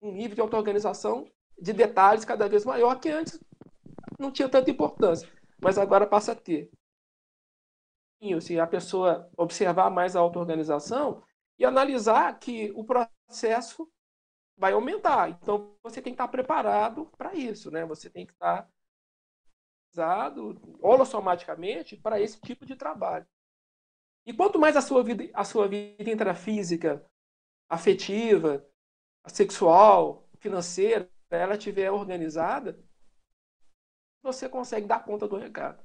um 0.00 0.12
nível 0.12 0.36
de 0.36 0.40
auto-organização 0.40 1.28
de 1.58 1.72
detalhes 1.72 2.24
cada 2.24 2.48
vez 2.48 2.64
maior 2.64 3.00
que 3.00 3.08
antes 3.08 3.40
não 4.18 4.30
tinha 4.30 4.48
tanta 4.48 4.70
importância, 4.70 5.28
mas 5.60 5.78
agora 5.78 6.06
passa 6.06 6.32
a 6.32 6.36
ter. 6.36 6.70
Se 8.40 8.58
a 8.58 8.66
pessoa 8.66 9.30
observar 9.36 9.90
mais 9.90 10.16
a 10.16 10.20
auto-organização 10.20 11.22
e 11.58 11.64
analisar 11.64 12.38
que 12.38 12.72
o 12.74 12.84
processo 12.84 13.90
vai 14.56 14.72
aumentar. 14.72 15.30
Então 15.30 15.76
você 15.82 16.00
tem 16.00 16.12
que 16.12 16.14
estar 16.14 16.28
preparado 16.28 17.06
para 17.16 17.34
isso, 17.34 17.70
né? 17.70 17.84
Você 17.84 18.08
tem 18.08 18.26
que 18.26 18.32
estar 18.32 18.68
usado 19.92 20.60
holossomaticamente 20.80 21.96
para 21.96 22.20
esse 22.20 22.40
tipo 22.40 22.64
de 22.64 22.74
trabalho. 22.74 23.26
E 24.24 24.32
quanto 24.32 24.58
mais 24.58 24.76
a 24.76 24.82
sua 24.82 25.04
vida, 25.04 25.30
a 25.32 25.44
sua 25.44 25.68
vida 25.68 26.10
intrafísica, 26.10 27.04
afetiva, 27.68 28.66
sexual, 29.26 30.28
financeira, 30.38 31.08
ela 31.36 31.54
estiver 31.54 31.90
organizada, 31.90 32.78
você 34.22 34.48
consegue 34.48 34.86
dar 34.86 35.04
conta 35.04 35.28
do 35.28 35.36
recado. 35.36 35.78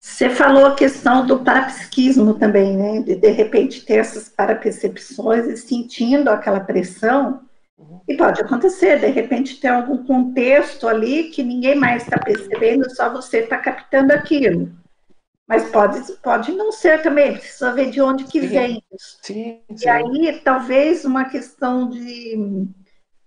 Você 0.00 0.30
falou 0.30 0.66
a 0.66 0.74
questão 0.74 1.26
do 1.26 1.44
parapsiquismo 1.44 2.38
também, 2.38 2.76
né? 2.76 3.02
De 3.02 3.14
de 3.14 3.30
repente 3.30 3.84
ter 3.84 3.96
essas 3.96 4.28
parapercepções 4.28 5.46
e 5.46 5.56
sentindo 5.56 6.28
aquela 6.28 6.60
pressão. 6.60 7.46
Uhum. 7.76 8.00
E 8.08 8.16
pode 8.16 8.40
acontecer, 8.40 8.98
de 8.98 9.06
repente 9.08 9.60
tem 9.60 9.70
algum 9.70 10.04
contexto 10.04 10.88
ali 10.88 11.30
que 11.30 11.42
ninguém 11.42 11.76
mais 11.76 12.02
está 12.02 12.18
percebendo, 12.18 12.90
só 12.90 13.12
você 13.12 13.40
está 13.40 13.58
captando 13.58 14.12
aquilo. 14.12 14.72
Mas 15.48 15.70
pode, 15.70 16.12
pode 16.18 16.52
não 16.52 16.70
ser 16.70 17.00
também, 17.00 17.38
precisa 17.38 17.72
ver 17.72 17.90
de 17.90 18.02
onde 18.02 18.24
que 18.24 18.42
sim. 18.42 18.48
vem 18.48 18.84
isso. 18.92 19.18
Sim, 19.22 19.62
sim. 19.74 19.86
E 19.86 19.88
aí, 19.88 20.40
talvez 20.44 21.06
uma 21.06 21.24
questão 21.24 21.88
de 21.88 22.36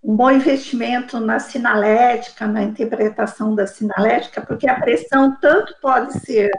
um 0.02 0.16
bom 0.16 0.30
investimento 0.30 1.18
na 1.18 1.40
sinalética, 1.40 2.46
na 2.46 2.62
interpretação 2.62 3.56
da 3.56 3.66
sinalética, 3.66 4.40
porque 4.40 4.68
a 4.68 4.78
pressão 4.78 5.36
tanto 5.40 5.74
pode 5.80 6.12
ser 6.20 6.50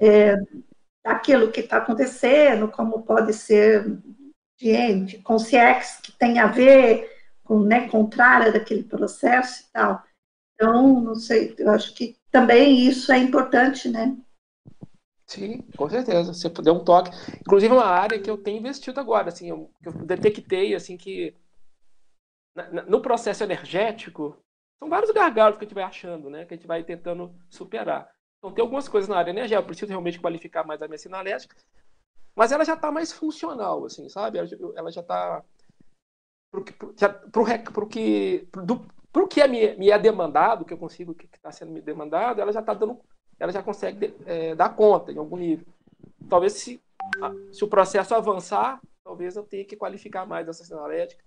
é, 0.00 0.36
daquilo 1.04 1.52
que 1.52 1.60
está 1.60 1.76
acontecendo, 1.76 2.68
como 2.68 3.02
pode 3.02 3.32
ser 3.32 3.98
de, 4.58 5.00
de 5.04 5.18
consciência 5.18 6.00
que 6.02 6.10
tem 6.12 6.40
a 6.40 6.48
ver 6.48 7.08
com, 7.44 7.60
né, 7.60 7.88
contrária 7.88 8.50
daquele 8.50 8.82
processo 8.82 9.62
e 9.62 9.72
tal. 9.72 10.02
Então, 10.54 11.00
não 11.00 11.14
sei, 11.14 11.54
eu 11.58 11.70
acho 11.70 11.94
que 11.94 12.16
também 12.30 12.88
isso 12.88 13.12
é 13.12 13.18
importante, 13.18 13.88
né? 13.88 14.16
Sim, 15.26 15.62
com 15.76 15.88
certeza. 15.90 16.32
Você 16.32 16.48
puder 16.48 16.72
um 16.72 16.84
toque. 16.84 17.10
Inclusive, 17.40 17.72
uma 17.72 17.86
área 17.86 18.20
que 18.20 18.30
eu 18.30 18.38
tenho 18.38 18.58
investido 18.58 19.00
agora, 19.00 19.28
assim, 19.28 19.48
eu, 19.48 19.70
eu 19.84 19.92
detectei, 19.92 20.74
assim, 20.74 20.96
que 20.96 21.34
no 22.86 23.02
processo 23.02 23.44
energético, 23.44 24.36
são 24.78 24.88
vários 24.88 25.10
gargalos 25.10 25.58
que 25.58 25.64
a 25.64 25.66
gente 25.66 25.74
vai 25.74 25.84
achando, 25.84 26.30
né? 26.30 26.44
Que 26.44 26.54
a 26.54 26.56
gente 26.56 26.66
vai 26.66 26.82
tentando 26.82 27.34
superar. 27.50 28.08
Então, 28.38 28.52
tem 28.52 28.62
algumas 28.62 28.88
coisas 28.88 29.08
na 29.08 29.18
área 29.18 29.30
energética, 29.30 29.62
eu 29.62 29.66
preciso 29.66 29.88
realmente 29.88 30.20
qualificar 30.20 30.64
mais 30.64 30.80
a 30.80 30.86
minha 30.86 30.98
sinalética, 30.98 31.56
mas 32.34 32.52
ela 32.52 32.64
já 32.64 32.74
está 32.74 32.92
mais 32.92 33.12
funcional, 33.12 33.84
assim, 33.84 34.08
sabe? 34.08 34.38
Ela 34.38 34.90
já 34.90 35.00
está 35.00 35.42
para 36.50 36.60
o 36.60 37.86
que 37.86 38.48
do, 38.64 38.86
que 39.28 39.40
é 39.40 39.48
me, 39.48 39.74
me, 39.76 39.90
é 39.90 39.98
demandado, 39.98 40.64
que 40.64 40.72
eu 40.72 40.78
consigo, 40.78 41.14
que 41.14 41.26
está 41.26 41.50
sendo 41.50 41.72
me 41.72 41.80
demandado, 41.80 42.40
ela 42.40 42.52
já 42.52 42.60
está 42.60 42.72
dando, 42.74 43.00
ela 43.38 43.52
já 43.52 43.62
consegue 43.62 44.14
é, 44.26 44.54
dar 44.54 44.70
conta 44.70 45.12
em 45.12 45.18
algum 45.18 45.36
nível. 45.36 45.66
Talvez 46.28 46.54
se, 46.54 46.80
se 47.52 47.64
o 47.64 47.68
processo 47.68 48.14
avançar, 48.14 48.80
talvez 49.04 49.36
eu 49.36 49.42
tenha 49.42 49.64
que 49.64 49.76
qualificar 49.76 50.26
mais 50.26 50.48
essa 50.48 50.64
sinalética 50.64 51.22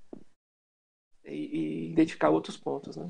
e, 1.26 1.36
e 1.36 1.92
identificar 1.92 2.30
outros 2.30 2.58
pontos, 2.58 2.98
né? 2.98 3.10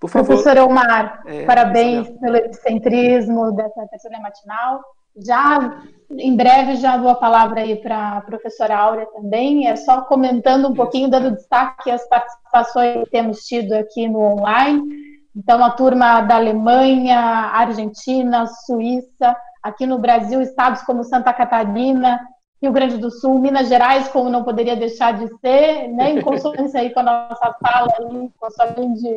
Por 0.00 0.10
favor. 0.10 0.36
Professor 0.36 0.58
Omar, 0.58 1.22
é, 1.24 1.46
parabéns 1.46 2.10
pelo 2.20 2.36
epicentrismo 2.36 3.52
dessa 3.52 3.86
terceira 3.88 4.20
matinal. 4.20 4.84
Já, 5.16 5.82
em 6.10 6.36
breve, 6.36 6.76
já 6.76 6.96
dou 6.96 7.08
a 7.08 7.14
palavra 7.14 7.60
aí 7.60 7.76
para 7.76 8.18
a 8.18 8.20
professora 8.20 8.76
Áurea 8.76 9.06
também. 9.06 9.68
É 9.68 9.76
só 9.76 10.02
comentando 10.02 10.68
um 10.68 10.74
pouquinho, 10.74 11.08
dando 11.08 11.30
destaque 11.30 11.90
às 11.90 12.06
participações 12.08 13.04
que 13.04 13.10
temos 13.10 13.46
tido 13.46 13.72
aqui 13.72 14.08
no 14.08 14.18
online. 14.18 15.13
Então, 15.36 15.64
a 15.64 15.70
turma 15.70 16.20
da 16.20 16.36
Alemanha, 16.36 17.18
Argentina, 17.18 18.46
Suíça, 18.46 19.36
aqui 19.62 19.86
no 19.86 19.98
Brasil, 19.98 20.40
estados 20.40 20.82
como 20.82 21.02
Santa 21.02 21.32
Catarina, 21.32 22.20
Rio 22.62 22.72
Grande 22.72 22.98
do 22.98 23.10
Sul, 23.10 23.38
Minas 23.38 23.68
Gerais, 23.68 24.08
como 24.08 24.30
não 24.30 24.44
poderia 24.44 24.76
deixar 24.76 25.12
de 25.12 25.28
ser, 25.38 25.88
né, 25.88 26.12
em 26.12 26.22
consonância 26.22 26.80
aí 26.80 26.90
com 26.90 27.00
a 27.00 27.02
nossa 27.02 27.54
fala, 27.60 27.92
aí, 27.98 28.30
com 28.38 28.46
a 28.46 28.50
sua 28.50 28.66
grande 28.66 29.08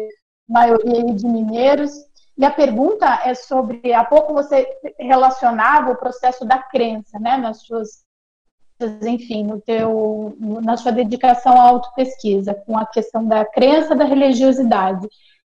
maioria 0.49 1.13
de 1.13 1.25
mineiros. 1.25 1.91
E 2.37 2.45
a 2.45 2.51
pergunta 2.51 3.21
é 3.23 3.33
sobre, 3.33 3.93
há 3.93 4.03
pouco 4.03 4.33
você 4.33 4.67
relacionava 4.99 5.91
o 5.91 5.97
processo 5.97 6.45
da 6.45 6.57
crença, 6.57 7.19
né, 7.19 7.37
nas 7.37 7.61
suas, 7.61 8.03
enfim, 9.03 9.43
no 9.43 9.61
teu, 9.61 10.35
na 10.39 10.77
sua 10.77 10.91
dedicação 10.91 11.53
à 11.53 11.69
autopesquisa, 11.69 12.53
com 12.53 12.77
a 12.77 12.85
questão 12.85 13.25
da 13.25 13.45
crença, 13.45 13.95
da 13.95 14.05
religiosidade. 14.05 15.07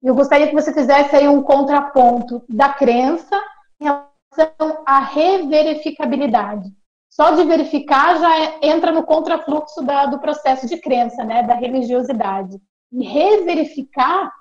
Eu 0.04 0.14
gostaria 0.14 0.46
que 0.46 0.54
você 0.54 0.72
fizesse 0.72 1.16
aí 1.16 1.26
um 1.26 1.42
contraponto 1.42 2.44
da 2.48 2.68
crença 2.68 3.40
em 3.80 3.84
relação 3.84 4.82
à 4.86 5.00
reverificabilidade 5.00 6.70
só 7.14 7.30
de 7.30 7.44
verificar 7.44 8.18
já 8.18 8.40
é, 8.40 8.58
entra 8.62 8.90
no 8.90 9.04
contrafluxo 9.04 9.82
da, 9.82 10.06
do 10.06 10.18
processo 10.18 10.66
de 10.66 10.78
crença, 10.78 11.22
né, 11.22 11.44
da 11.44 11.54
religiosidade. 11.54 12.60
E 12.90 13.04
reverificar 13.04 14.32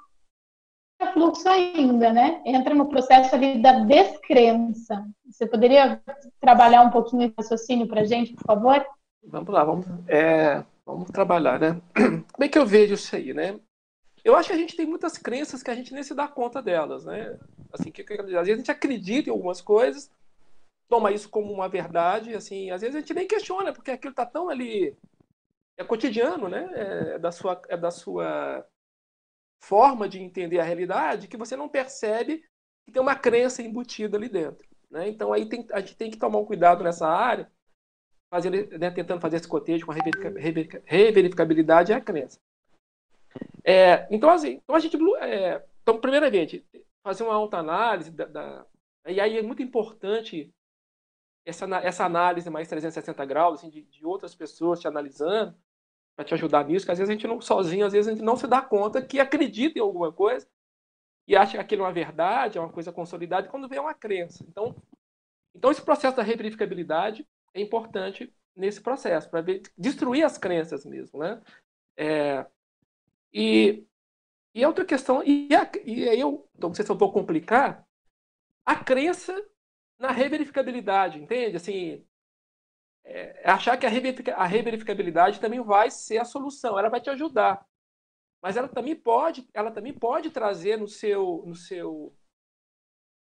é 1.00 1.12
fluxo 1.12 1.48
ainda, 1.48 2.12
né? 2.12 2.42
Entra 2.44 2.74
no 2.74 2.90
processo 2.90 3.36
ali 3.36 3.62
da 3.62 3.82
descrença. 3.82 5.06
Você 5.30 5.46
poderia 5.46 6.02
trabalhar 6.42 6.82
um 6.82 6.90
pouquinho 6.90 7.26
esse 7.26 7.36
raciocínio 7.38 7.88
para 7.88 8.02
a 8.02 8.06
gente, 8.06 8.34
por 8.34 8.44
favor? 8.44 8.84
Vamos 9.24 9.50
lá, 9.50 9.64
vamos, 9.64 9.86
é, 10.08 10.64
vamos 10.84 11.12
trabalhar, 11.12 11.60
né? 11.60 11.80
Como 12.34 12.44
é 12.44 12.48
que 12.48 12.58
eu 12.58 12.66
vejo 12.66 12.96
isso 12.96 13.16
aí, 13.16 13.36
né? 13.36 13.56
Eu 14.24 14.36
acho 14.36 14.48
que 14.48 14.54
a 14.54 14.58
gente 14.58 14.76
tem 14.76 14.86
muitas 14.86 15.18
crenças 15.18 15.62
que 15.62 15.70
a 15.70 15.76
gente 15.76 15.94
nem 15.94 16.02
se 16.02 16.16
dá 16.16 16.28
conta 16.28 16.62
delas, 16.62 17.04
né? 17.04 17.38
Assim, 17.74 17.92
que, 17.92 18.02
às 18.02 18.26
vezes 18.26 18.38
a 18.38 18.44
gente 18.44 18.72
acredita 18.72 19.30
em 19.30 19.34
algumas 19.34 19.62
coisas, 19.62 20.10
toma 20.88 21.12
isso 21.12 21.30
como 21.30 21.52
uma 21.52 21.68
verdade, 21.68 22.34
assim, 22.34 22.72
às 22.72 22.82
vezes 22.82 22.96
a 22.96 23.00
gente 23.00 23.14
nem 23.14 23.28
questiona, 23.28 23.74
porque 23.74 23.92
aquilo 23.92 24.12
está 24.12 24.26
tão 24.26 24.50
ali 24.50 24.96
é 25.78 25.84
cotidiano, 25.84 26.48
né? 26.48 26.70
É 27.16 27.20
da 27.20 27.32
sua 27.32 27.62
é 27.68 27.76
da 27.76 27.92
sua 27.92 28.66
forma 29.62 30.08
de 30.08 30.20
entender 30.20 30.60
a 30.60 30.64
realidade 30.64 31.28
que 31.28 31.38
você 31.38 31.56
não 31.56 31.70
percebe 31.70 32.44
que 32.86 32.92
tem 32.92 33.02
uma 33.02 33.16
crença 33.16 33.62
embutida 33.62 34.18
ali 34.18 34.30
dentro, 34.30 34.68
né? 34.90 35.10
Então 35.10 35.34
aí 35.34 35.48
tem, 35.50 35.66
a 35.72 35.80
gente 35.80 35.98
tem 35.98 36.12
que 36.12 36.18
tomar 36.18 36.40
um 36.40 36.46
cuidado 36.46 36.84
nessa 36.84 37.08
área, 37.08 37.52
fazendo, 38.30 38.56
né, 38.78 38.92
tentando 38.92 39.22
fazer 39.22 39.38
esse 39.38 39.48
cotejo 39.48 39.86
com 39.86 39.92
a 39.92 39.96
reverificabilidade 40.86 41.92
e 41.92 41.96
a 41.96 42.02
crença. 42.02 42.40
É, 43.64 44.08
então 44.14 44.30
assim, 44.30 44.60
então 44.64 44.76
a 44.76 44.80
gente 44.80 44.98
é, 45.22 45.64
então 45.82 46.00
primeiramente 46.00 46.66
fazer 47.04 47.24
uma 47.24 47.34
autoanálise 47.34 48.12
da, 48.12 48.26
da 48.26 48.66
e 49.08 49.20
aí 49.20 49.38
é 49.38 49.42
muito 49.42 49.62
importante 49.62 50.54
essa, 51.46 51.66
essa 51.78 52.06
análise 52.06 52.50
mais 52.50 52.68
360 52.68 53.26
graus, 53.26 53.60
assim, 53.60 53.70
de, 53.70 53.82
de 53.84 54.06
outras 54.06 54.34
pessoas 54.34 54.80
te 54.80 54.88
analisando, 54.88 55.56
para 56.16 56.26
te 56.26 56.34
ajudar 56.34 56.66
nisso, 56.66 56.86
que 56.86 56.92
às 56.92 56.98
vezes 56.98 57.10
a 57.10 57.14
gente 57.14 57.28
não, 57.28 57.42
sozinho, 57.42 57.86
às 57.86 57.94
vezes 57.94 58.08
a 58.08 58.12
gente 58.12 58.24
não 58.24 58.38
se 58.38 58.48
dá 58.48 58.62
conta 58.62 59.02
que 59.02 59.20
acredita 59.20 59.78
em 59.78 59.82
alguma 59.82 60.12
coisa 60.12 60.48
e 61.28 61.36
acha 61.36 61.54
que 61.54 61.58
aquilo 61.58 61.84
é 61.84 61.86
uma 61.86 61.94
verdade, 61.94 62.58
é 62.58 62.62
uma 62.62 62.72
coisa 62.72 62.92
consolidada, 62.92 63.48
quando 63.50 63.68
vem 63.68 63.78
é 63.78 63.82
uma 63.82 63.94
crença. 63.94 64.46
Então, 64.48 64.76
então 65.56 65.72
esse 65.72 65.82
processo 65.82 66.16
da 66.16 66.24
reverificabilidade 66.24 67.28
é 67.54 67.62
importante 67.62 68.34
nesse 68.56 68.82
processo, 68.82 69.30
para 69.30 69.44
destruir 69.78 70.24
as 70.24 70.38
crenças 70.38 70.86
mesmo, 70.86 71.20
né? 71.20 71.42
É, 71.98 72.46
e, 73.34 73.86
e 74.54 74.64
a 74.64 74.68
outra 74.68 74.86
questão, 74.86 75.24
e, 75.24 75.54
a, 75.56 75.70
e 75.86 76.08
aí 76.08 76.20
eu, 76.20 76.48
então, 76.56 76.70
não 76.70 76.76
sei 76.76 76.86
se 76.86 76.92
eu 76.92 76.98
vou 76.98 77.12
complicar, 77.12 77.88
a 78.66 78.76
crença 78.76 79.34
na 80.00 80.12
reverificabilidade, 80.12 81.20
entende? 81.20 81.58
Assim, 81.58 82.06
é, 83.04 83.44
é 83.44 83.50
achar 83.50 83.78
que 83.78 83.86
a, 83.86 83.90
reverific, 83.90 84.30
a 84.32 84.46
reverificabilidade 84.46 85.40
também 85.40 85.62
vai 85.62 85.90
ser 85.92 86.18
a 86.20 86.26
solução, 86.26 86.78
ela 86.78 86.90
vai 86.90 87.02
te 87.02 87.10
ajudar. 87.10 87.66
Mas 88.42 88.58
ela 88.58 88.68
também 88.68 88.96
pode, 88.96 89.48
ela 89.54 89.72
também 89.72 89.94
pode 89.94 90.30
trazer 90.30 90.78
no 90.78 90.88
seu, 90.88 91.44
no 91.46 91.56
seu, 91.56 92.16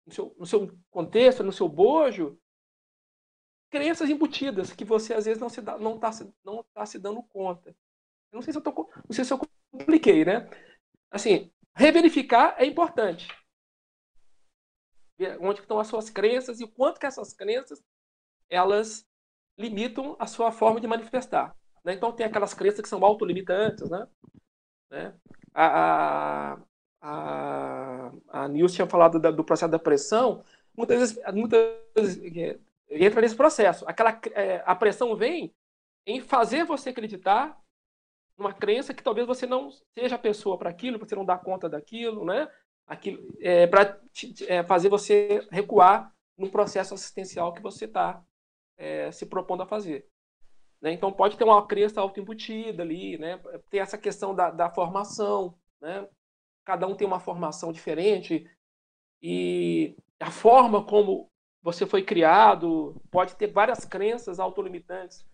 no 0.06 0.12
seu, 0.12 0.36
no 0.38 0.46
seu 0.46 0.78
contexto, 0.90 1.42
no 1.42 1.52
seu 1.52 1.68
bojo, 1.68 2.38
crenças 3.70 4.10
embutidas 4.10 4.72
que 4.72 4.84
você 4.84 5.14
às 5.14 5.24
vezes 5.24 5.40
não 5.40 5.48
está 5.48 5.78
não 5.78 5.98
tá, 5.98 6.10
não 6.44 6.64
tá 6.74 6.86
se 6.86 6.98
dando 6.98 7.22
conta. 7.22 7.70
Eu 8.30 8.36
não 8.36 8.42
sei 8.42 8.52
se 8.52 8.58
eu 8.58 8.62
tô, 8.62 8.90
não 9.08 9.12
sei 9.14 9.24
se 9.24 9.32
eu 9.32 9.40
compliquei, 9.72 10.24
né? 10.24 10.48
Assim, 11.10 11.50
reverificar 11.74 12.54
é 12.58 12.64
importante 12.64 13.26
onde 15.40 15.60
estão 15.60 15.78
as 15.78 15.86
suas 15.86 16.10
crenças 16.10 16.60
e 16.60 16.64
o 16.64 16.68
quanto 16.68 16.98
que 16.98 17.06
essas 17.06 17.32
crenças 17.32 17.82
elas 18.50 19.06
limitam 19.58 20.16
a 20.18 20.26
sua 20.26 20.50
forma 20.50 20.80
de 20.80 20.86
manifestar. 20.86 21.56
Né? 21.84 21.94
Então 21.94 22.12
tem 22.12 22.26
aquelas 22.26 22.54
crenças 22.54 22.80
que 22.80 22.88
são 22.88 23.04
autolimitantes, 23.04 23.88
né? 23.88 24.08
né? 24.90 25.14
A, 25.54 26.58
a, 27.00 28.12
a, 28.28 28.48
Nilce 28.48 28.76
tinha 28.76 28.86
falado 28.86 29.18
da, 29.18 29.30
do 29.30 29.44
processo 29.44 29.70
da 29.70 29.78
pressão, 29.78 30.44
muitas 30.76 30.98
vezes, 30.98 31.18
muitas 31.34 31.60
vezes 31.94 32.36
é, 32.36 32.58
entra 32.90 33.20
nesse 33.20 33.36
processo. 33.36 33.84
Aquela, 33.86 34.18
é, 34.32 34.62
a 34.64 34.74
pressão 34.74 35.14
vem 35.14 35.54
em 36.06 36.20
fazer 36.20 36.64
você 36.64 36.90
acreditar 36.90 37.60
numa 38.38 38.52
crença 38.52 38.94
que 38.94 39.02
talvez 39.02 39.26
você 39.26 39.46
não 39.46 39.70
seja 39.96 40.16
a 40.16 40.18
pessoa 40.18 40.58
para 40.58 40.70
aquilo, 40.70 40.98
você 40.98 41.14
não 41.14 41.24
dá 41.24 41.36
conta 41.36 41.68
daquilo, 41.68 42.24
né? 42.24 42.48
é, 43.40 43.66
para 43.66 44.00
é, 44.48 44.62
fazer 44.64 44.88
você 44.88 45.46
recuar 45.50 46.12
no 46.36 46.50
processo 46.50 46.94
assistencial 46.94 47.52
que 47.52 47.62
você 47.62 47.84
está 47.84 48.22
é, 48.76 49.10
se 49.12 49.26
propondo 49.26 49.62
a 49.62 49.66
fazer. 49.66 50.06
Né? 50.80 50.92
Então, 50.92 51.12
pode 51.12 51.36
ter 51.36 51.44
uma 51.44 51.66
crença 51.66 52.00
autoimbutida 52.00 52.82
ali, 52.82 53.16
né? 53.18 53.40
tem 53.70 53.80
essa 53.80 53.96
questão 53.96 54.34
da, 54.34 54.50
da 54.50 54.70
formação, 54.70 55.56
né? 55.80 56.08
Cada 56.64 56.86
um 56.86 56.94
tem 56.94 57.06
uma 57.06 57.20
formação 57.20 57.72
diferente 57.72 58.48
e 59.20 59.96
a 60.20 60.30
forma 60.30 60.84
como 60.84 61.28
você 61.60 61.86
foi 61.86 62.02
criado 62.04 63.00
pode 63.10 63.34
ter 63.36 63.48
várias 63.48 63.84
crenças 63.84 64.38
autolimitantes 64.38 65.24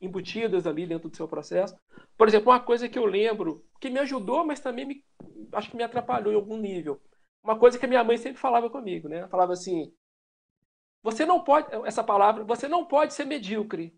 embutidas 0.00 0.66
ali 0.66 0.86
dentro 0.86 1.08
do 1.08 1.16
seu 1.16 1.28
processo. 1.28 1.78
Por 2.16 2.28
exemplo, 2.28 2.50
uma 2.50 2.60
coisa 2.60 2.88
que 2.88 2.98
eu 2.98 3.06
lembro 3.06 3.64
que 3.80 3.90
me 3.90 3.98
ajudou, 3.98 4.44
mas 4.44 4.60
também 4.60 4.84
me, 4.84 5.04
acho 5.52 5.70
que 5.70 5.76
me 5.76 5.82
atrapalhou 5.82 6.32
em 6.32 6.36
algum 6.36 6.56
nível. 6.56 7.00
Uma 7.42 7.58
coisa 7.58 7.78
que 7.78 7.84
a 7.84 7.88
minha 7.88 8.04
mãe 8.04 8.16
sempre 8.16 8.40
falava 8.40 8.68
comigo, 8.68 9.08
né? 9.08 9.18
Ela 9.18 9.28
falava 9.28 9.52
assim: 9.52 9.92
você 11.02 11.24
não 11.24 11.42
pode, 11.42 11.68
essa 11.86 12.02
palavra, 12.02 12.44
você 12.44 12.68
não 12.68 12.84
pode 12.84 13.14
ser 13.14 13.24
medíocre. 13.24 13.96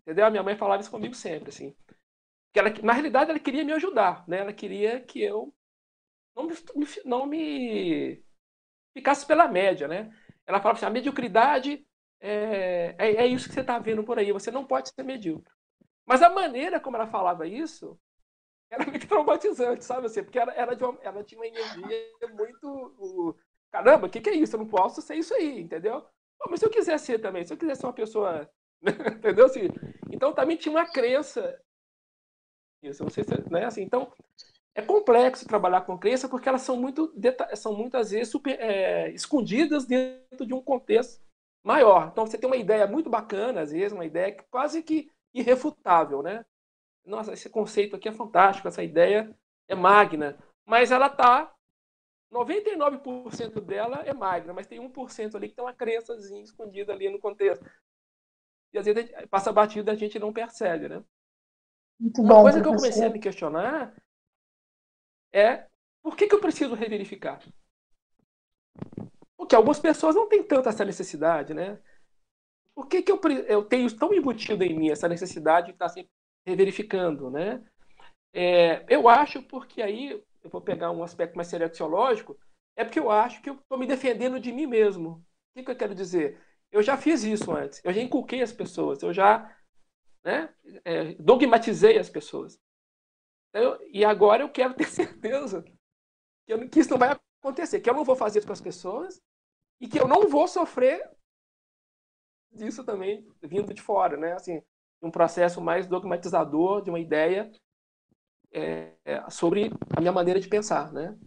Entendeu? 0.00 0.26
A 0.26 0.30
minha 0.30 0.42
mãe 0.42 0.56
falava 0.56 0.80
isso 0.80 0.90
comigo 0.90 1.14
sempre, 1.14 1.50
assim. 1.50 1.76
Que 2.52 2.58
ela, 2.58 2.70
na 2.82 2.92
realidade, 2.92 3.30
ela 3.30 3.38
queria 3.38 3.64
me 3.64 3.72
ajudar, 3.72 4.26
né? 4.26 4.38
Ela 4.38 4.52
queria 4.52 5.00
que 5.00 5.22
eu 5.22 5.54
não 6.34 6.46
me, 6.46 6.54
não 7.04 7.26
me 7.26 8.24
ficasse 8.94 9.26
pela 9.26 9.48
média, 9.48 9.86
né? 9.86 10.12
Ela 10.46 10.60
falava 10.60 10.78
assim, 10.78 10.86
a 10.86 10.90
mediocridade 10.90 11.86
é, 12.22 12.94
é, 12.98 13.16
é 13.16 13.26
isso 13.26 13.48
que 13.48 13.54
você 13.54 13.62
está 13.62 13.80
vendo 13.80 14.04
por 14.04 14.16
aí, 14.16 14.30
você 14.30 14.50
não 14.50 14.64
pode 14.64 14.90
ser 14.90 15.02
medíocre. 15.02 15.52
Mas 16.06 16.22
a 16.22 16.30
maneira 16.30 16.78
como 16.78 16.96
ela 16.96 17.06
falava 17.06 17.46
isso 17.46 17.98
era 18.70 18.86
muito 18.86 19.08
traumatizante, 19.08 19.84
sabe? 19.84 20.06
Assim, 20.06 20.22
porque 20.22 20.38
ela, 20.38 20.52
ela, 20.52 20.74
uma, 20.76 20.98
ela 21.02 21.24
tinha 21.24 21.40
uma 21.40 21.46
energia 21.46 22.06
muito. 22.32 23.36
Caramba, 23.72 24.06
o 24.06 24.10
que, 24.10 24.20
que 24.20 24.30
é 24.30 24.34
isso? 24.34 24.54
Eu 24.54 24.60
não 24.60 24.68
posso 24.68 25.02
ser 25.02 25.16
isso 25.16 25.34
aí, 25.34 25.60
entendeu? 25.60 26.06
Mas 26.48 26.60
se 26.60 26.66
eu 26.66 26.70
quiser 26.70 26.98
ser 26.98 27.18
também, 27.18 27.44
se 27.44 27.52
eu 27.52 27.56
quiser 27.56 27.76
ser 27.76 27.86
uma 27.86 27.92
pessoa. 27.92 28.48
entendeu? 29.16 29.46
Assim, 29.46 29.68
então 30.10 30.32
também 30.32 30.56
tinha 30.56 30.72
uma 30.72 30.90
crença. 30.90 31.60
Isso, 32.82 33.08
se, 33.10 33.20
né? 33.50 33.64
assim, 33.64 33.82
então, 33.82 34.12
é 34.74 34.82
complexo 34.82 35.46
trabalhar 35.46 35.82
com 35.82 35.98
crença 35.98 36.28
porque 36.28 36.48
elas 36.48 36.62
são 36.62 36.76
muito, 36.76 37.12
são 37.54 37.76
muitas 37.76 38.10
vezes 38.10 38.28
super, 38.28 38.58
é, 38.60 39.10
escondidas 39.10 39.86
dentro 39.86 40.44
de 40.44 40.52
um 40.52 40.62
contexto 40.62 41.22
maior. 41.62 42.08
Então 42.08 42.26
você 42.26 42.38
tem 42.38 42.48
uma 42.48 42.56
ideia 42.56 42.86
muito 42.86 43.08
bacana, 43.08 43.62
às 43.62 43.72
vezes, 43.72 43.92
uma 43.92 44.04
ideia 44.04 44.36
quase 44.50 44.82
que 44.82 45.10
irrefutável, 45.32 46.22
né? 46.22 46.44
Nossa, 47.04 47.32
esse 47.32 47.48
conceito 47.48 47.96
aqui 47.96 48.08
é 48.08 48.12
fantástico, 48.12 48.68
essa 48.68 48.82
ideia 48.82 49.34
é 49.68 49.74
magna, 49.74 50.38
mas 50.66 50.90
ela 50.90 51.06
está 51.06 51.52
99% 52.32 53.60
dela 53.60 54.02
é 54.06 54.14
magna, 54.14 54.52
mas 54.52 54.66
tem 54.66 54.80
1% 54.80 55.34
ali 55.34 55.48
que 55.48 55.54
tem 55.54 55.64
uma 55.64 55.74
crençazinha 55.74 56.42
escondida 56.42 56.92
ali 56.92 57.10
no 57.10 57.18
contexto. 57.18 57.64
E 58.72 58.78
às 58.78 58.86
vezes 58.86 59.10
passa 59.28 59.52
batido 59.52 59.90
e 59.90 59.92
a 59.92 59.96
gente 59.96 60.18
não 60.18 60.32
percebe, 60.32 60.88
né? 60.88 61.04
Muito 62.00 62.22
uma 62.22 62.34
bom, 62.34 62.42
coisa 62.42 62.60
que 62.62 62.68
eu 62.68 62.74
comecei 62.74 63.04
a 63.04 63.10
me 63.10 63.20
questionar 63.20 63.94
é 65.32 65.66
por 66.02 66.16
que, 66.16 66.26
que 66.26 66.34
eu 66.34 66.40
preciso 66.40 66.74
reverificar? 66.74 67.40
Porque 69.42 69.56
algumas 69.56 69.80
pessoas 69.80 70.14
não 70.14 70.28
têm 70.28 70.40
tanta 70.40 70.68
essa 70.68 70.84
necessidade, 70.84 71.52
né? 71.52 71.76
Por 72.76 72.86
que, 72.86 73.02
que 73.02 73.10
eu, 73.10 73.20
eu 73.48 73.64
tenho 73.64 73.92
tão 73.98 74.14
embutido 74.14 74.62
em 74.62 74.72
mim 74.72 74.88
essa 74.88 75.08
necessidade 75.08 75.66
de 75.66 75.72
estar 75.72 75.88
sempre 75.88 76.12
reverificando, 76.46 77.28
né? 77.28 77.60
É, 78.32 78.84
eu 78.88 79.08
acho 79.08 79.42
porque 79.42 79.82
aí, 79.82 80.22
eu 80.44 80.48
vou 80.48 80.60
pegar 80.60 80.92
um 80.92 81.02
aspecto 81.02 81.34
mais 81.34 81.48
selexiológico, 81.48 82.38
é 82.76 82.84
porque 82.84 83.00
eu 83.00 83.10
acho 83.10 83.42
que 83.42 83.50
eu 83.50 83.54
estou 83.54 83.76
me 83.76 83.84
defendendo 83.84 84.38
de 84.38 84.52
mim 84.52 84.64
mesmo. 84.64 85.10
O 85.10 85.22
que, 85.56 85.64
que 85.64 85.70
eu 85.72 85.76
quero 85.76 85.94
dizer? 85.94 86.40
Eu 86.70 86.80
já 86.80 86.96
fiz 86.96 87.24
isso 87.24 87.50
antes, 87.50 87.80
eu 87.84 87.92
já 87.92 88.00
inculquei 88.00 88.42
as 88.42 88.52
pessoas, 88.52 89.02
eu 89.02 89.12
já 89.12 89.58
né, 90.24 90.54
é, 90.84 91.14
dogmatizei 91.14 91.98
as 91.98 92.08
pessoas. 92.08 92.60
Eu, 93.52 93.76
e 93.90 94.04
agora 94.04 94.44
eu 94.44 94.48
quero 94.48 94.72
ter 94.78 94.86
certeza 94.86 95.64
que, 95.64 95.72
eu, 96.46 96.70
que, 96.70 96.78
isso 96.78 96.90
não 96.90 96.98
vai 96.98 97.18
acontecer, 97.40 97.80
que 97.80 97.90
eu 97.90 97.94
não 97.94 98.04
vou 98.04 98.14
fazer 98.14 98.38
isso 98.38 98.46
com 98.46 98.52
as 98.52 98.60
pessoas 98.60 99.20
e 99.82 99.88
que 99.88 100.00
eu 100.00 100.06
não 100.06 100.28
vou 100.28 100.46
sofrer 100.46 101.10
disso 102.52 102.84
também 102.84 103.26
vindo 103.42 103.74
de 103.74 103.82
fora, 103.82 104.16
né? 104.16 104.34
Assim, 104.34 104.62
um 105.02 105.10
processo 105.10 105.60
mais 105.60 105.88
dogmatizador 105.88 106.82
de 106.82 106.90
uma 106.90 107.00
ideia 107.00 107.50
é, 108.52 108.92
é, 109.04 109.30
sobre 109.30 109.72
a 109.96 110.00
minha 110.00 110.12
maneira 110.12 110.38
de 110.38 110.48
pensar, 110.48 110.92
né? 110.92 111.18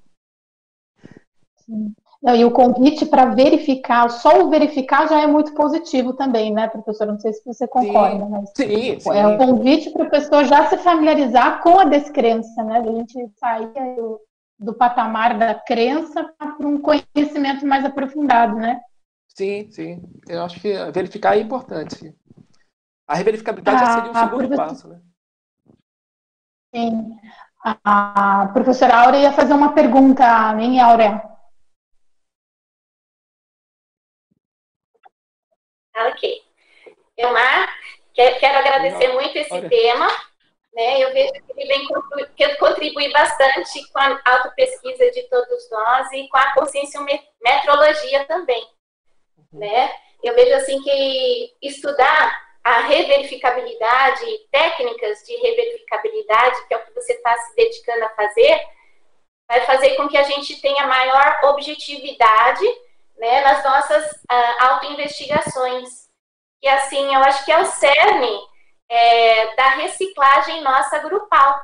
Sim. 1.58 1.94
Não, 2.24 2.36
e 2.36 2.46
o 2.46 2.52
convite 2.52 3.06
para 3.06 3.26
verificar, 3.36 4.10
só 4.10 4.42
o 4.42 4.50
verificar 4.50 5.08
já 5.08 5.22
é 5.22 5.28
muito 5.28 5.54
positivo 5.54 6.14
também, 6.14 6.52
né, 6.52 6.68
professor? 6.68 7.06
Não 7.06 7.20
sei 7.20 7.34
se 7.34 7.44
você 7.46 7.68
concorda, 7.68 8.24
sim, 8.24 8.32
mas 8.32 8.50
sim, 8.56 9.00
sim. 9.00 9.10
é 9.12 9.28
um 9.28 9.38
convite 9.38 9.92
para 9.92 10.06
a 10.06 10.10
pessoa 10.10 10.44
já 10.46 10.68
se 10.70 10.78
familiarizar 10.78 11.62
com 11.62 11.78
a 11.78 11.86
descrença, 11.86 12.64
né? 12.64 12.80
A 12.80 12.84
gente 12.84 13.30
sair 13.38 13.72
do, 14.58 14.74
patamar 14.74 15.38
da 15.38 15.56
crença 15.56 16.24
para 16.38 16.68
um 16.68 16.80
conhecimento 16.82 17.66
mais 17.66 17.86
aprofundado, 17.86 18.56
né? 18.56 18.82
Sim, 19.28 19.70
sim. 19.70 20.02
Eu 20.28 20.44
acho 20.44 20.60
que 20.60 20.74
verificar 20.92 21.38
é 21.38 21.42
importante. 21.42 22.16
A 23.08 23.16
reverificabilidade 23.16 23.78
ah, 23.78 23.86
já 23.86 23.94
seria 23.94 24.12
o 24.12 24.16
segundo 24.16 24.48
professor... 24.48 24.68
passo, 24.68 24.88
né? 24.88 25.02
Sim. 26.74 27.18
A 27.84 28.50
professora 28.54 28.96
Áurea 28.96 29.20
ia 29.20 29.34
fazer 29.34 29.54
uma 29.54 29.74
pergunta, 29.74 30.54
nem 30.54 30.80
Áurea. 30.80 31.22
Ok. 35.96 36.44
Elmar, 37.18 37.70
quero 38.14 38.58
agradecer 38.58 39.14
muito 39.14 39.38
esse 39.38 39.54
Olha. 39.54 39.70
tema. 39.70 40.08
Né? 40.76 41.02
Eu 41.02 41.14
vejo 41.14 41.32
que 41.32 41.54
ele 41.56 41.68
vem 41.68 41.88
contribuir, 41.88 42.58
contribui 42.58 43.12
bastante 43.14 43.90
com 43.92 44.00
a 44.00 44.22
autopesquisa 44.26 45.10
de 45.12 45.24
todos 45.30 45.72
nós 45.72 46.12
e 46.12 46.28
com 46.28 46.38
a 46.38 46.54
consciência 46.54 47.00
metrologia 47.42 48.26
também. 48.26 48.68
Uhum. 49.38 49.60
Né? 49.60 49.96
Eu 50.22 50.36
vejo 50.36 50.54
assim 50.56 50.82
que 50.82 51.56
estudar 51.62 52.46
a 52.62 52.82
reverificabilidade, 52.82 54.26
técnicas 54.52 55.20
de 55.20 55.36
reverificabilidade, 55.38 56.68
que 56.68 56.74
é 56.74 56.78
o 56.78 56.86
que 56.86 56.94
você 56.94 57.14
está 57.14 57.38
se 57.38 57.56
dedicando 57.56 58.04
a 58.04 58.10
fazer, 58.10 58.60
vai 59.48 59.62
fazer 59.62 59.96
com 59.96 60.10
que 60.10 60.18
a 60.18 60.24
gente 60.24 60.60
tenha 60.62 60.88
maior 60.88 61.42
objetividade 61.46 62.66
né, 63.18 63.42
nas 63.42 63.64
nossas 63.64 64.12
uh, 64.12 64.64
autoinvestigações. 64.64 66.10
E 66.62 66.68
assim, 66.68 67.14
eu 67.14 67.22
acho 67.22 67.46
que 67.46 67.52
é 67.52 67.60
o 67.60 67.66
cerne 67.66 68.40
é, 68.90 69.56
da 69.56 69.70
reciclagem 69.70 70.62
nossa 70.62 71.00
grupal, 71.00 71.60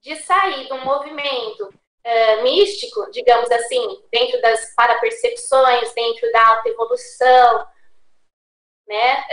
de 0.00 0.16
sair 0.16 0.72
um 0.72 0.84
movimento 0.84 1.64
uh, 1.64 2.42
místico, 2.42 3.10
digamos 3.10 3.50
assim, 3.50 4.02
dentro 4.10 4.40
das 4.40 4.74
parapercepções, 4.74 5.92
dentro 5.94 6.30
da 6.32 6.48
autoevolução, 6.48 7.66
né, 8.88 9.24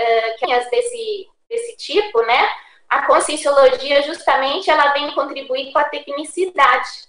uh, 0.41 0.69
desse, 0.69 1.29
desse 1.49 1.77
tipo, 1.77 2.21
né, 2.23 2.49
a 2.89 3.05
conscienciologia 3.05 4.01
justamente 4.03 4.69
ela 4.69 4.93
vem 4.93 5.13
contribuir 5.13 5.71
com 5.71 5.79
a 5.79 5.85
tecnicidade, 5.85 7.07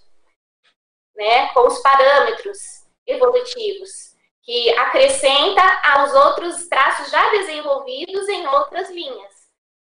né, 1.16 1.49
com 1.49 1.66
os 1.66 1.81
parâmetros 1.81 2.87
evolutivos 3.07 4.16
que 4.43 4.70
acrescenta 4.79 5.62
aos 5.85 6.14
outros 6.14 6.68
traços 6.68 7.11
já 7.11 7.31
desenvolvidos 7.31 8.29
em 8.29 8.47
outras 8.47 8.89
linhas. 8.91 9.38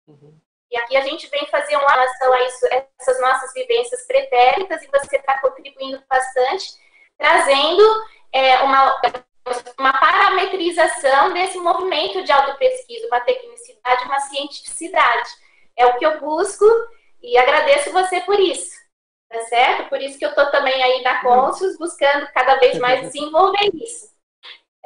Uhum. 0.08 0.40
E 0.70 0.78
aqui 0.78 0.98
a 0.98 1.02
gente 1.02 1.28
vem 1.28 1.46
fazer 1.48 1.76
uma 1.78 1.90
relação 1.90 2.34
a 2.34 2.44
isso, 2.44 2.68
essas 3.00 3.22
nossas 3.22 3.54
vivências 3.54 4.06
pretéritas, 4.06 4.84
e 4.84 4.88
você 4.88 5.16
está 5.16 5.40
contribuindo 5.40 6.04
bastante, 6.10 6.74
trazendo 7.18 7.84
é, 8.34 8.60
uma, 8.60 9.02
uma 9.80 9.94
parametrização 9.94 11.34
desse 11.34 11.58
movimento 11.58 12.24
de 12.24 12.32
autopesquisa, 12.32 13.08
uma 13.08 13.22
tecnicidade, 13.22 14.06
uma 14.06 14.20
cientificidade. 14.20 15.30
É 15.76 15.86
o 15.86 15.98
que 15.98 16.06
eu 16.06 16.20
busco 16.20 16.66
e 17.22 17.38
agradeço 17.38 17.92
você 17.92 18.20
por 18.22 18.40
isso, 18.40 18.76
tá 19.30 19.40
certo? 19.44 19.90
Por 19.90 20.02
isso 20.02 20.20
que 20.20 20.26
eu 20.26 20.30
estou 20.30 20.52
também 20.52 20.82
aí 20.84 21.02
na 21.02 21.22
Consus, 21.22 21.78
buscando 21.78 22.28
cada 22.34 22.56
vez 22.56 22.78
mais 22.78 23.02
desenvolver 23.08 23.72
isso. 23.74 24.17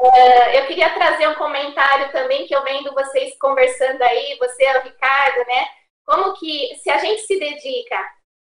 É, 0.04 0.60
eu 0.60 0.66
queria 0.66 0.92
trazer 0.96 1.28
um 1.28 1.36
comentário 1.36 2.12
também 2.12 2.48
que 2.48 2.56
eu 2.56 2.64
vendo 2.64 2.92
vocês 2.92 3.38
conversando 3.38 4.02
aí, 4.02 4.36
você, 4.40 4.66
o 4.78 4.82
Ricardo, 4.82 5.48
né? 5.48 5.68
Como 6.04 6.34
que, 6.40 6.76
se 6.82 6.90
a 6.90 6.98
gente 6.98 7.22
se 7.22 7.38
dedica 7.38 7.98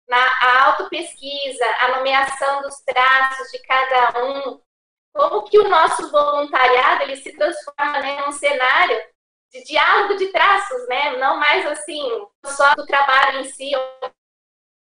na 0.10 0.66
autopesquisa, 0.66 1.66
a 1.80 1.90
nomeação 1.98 2.64
dos 2.64 2.80
traços 2.82 3.48
de 3.52 3.60
cada 3.60 4.24
um, 4.26 4.60
como 5.14 5.44
que 5.44 5.60
o 5.60 5.70
nosso 5.70 6.10
voluntariado 6.10 7.04
ele 7.04 7.18
se 7.18 7.32
transforma 7.34 8.00
né, 8.00 8.22
num 8.26 8.32
cenário 8.32 9.00
de 9.52 9.64
diálogo 9.64 10.16
de 10.16 10.28
traços, 10.32 10.88
né? 10.88 11.18
Não 11.18 11.38
mais 11.38 11.64
assim, 11.68 12.28
só 12.44 12.74
do 12.74 12.88
trabalho 12.88 13.42
em 13.42 13.44
si 13.44 13.72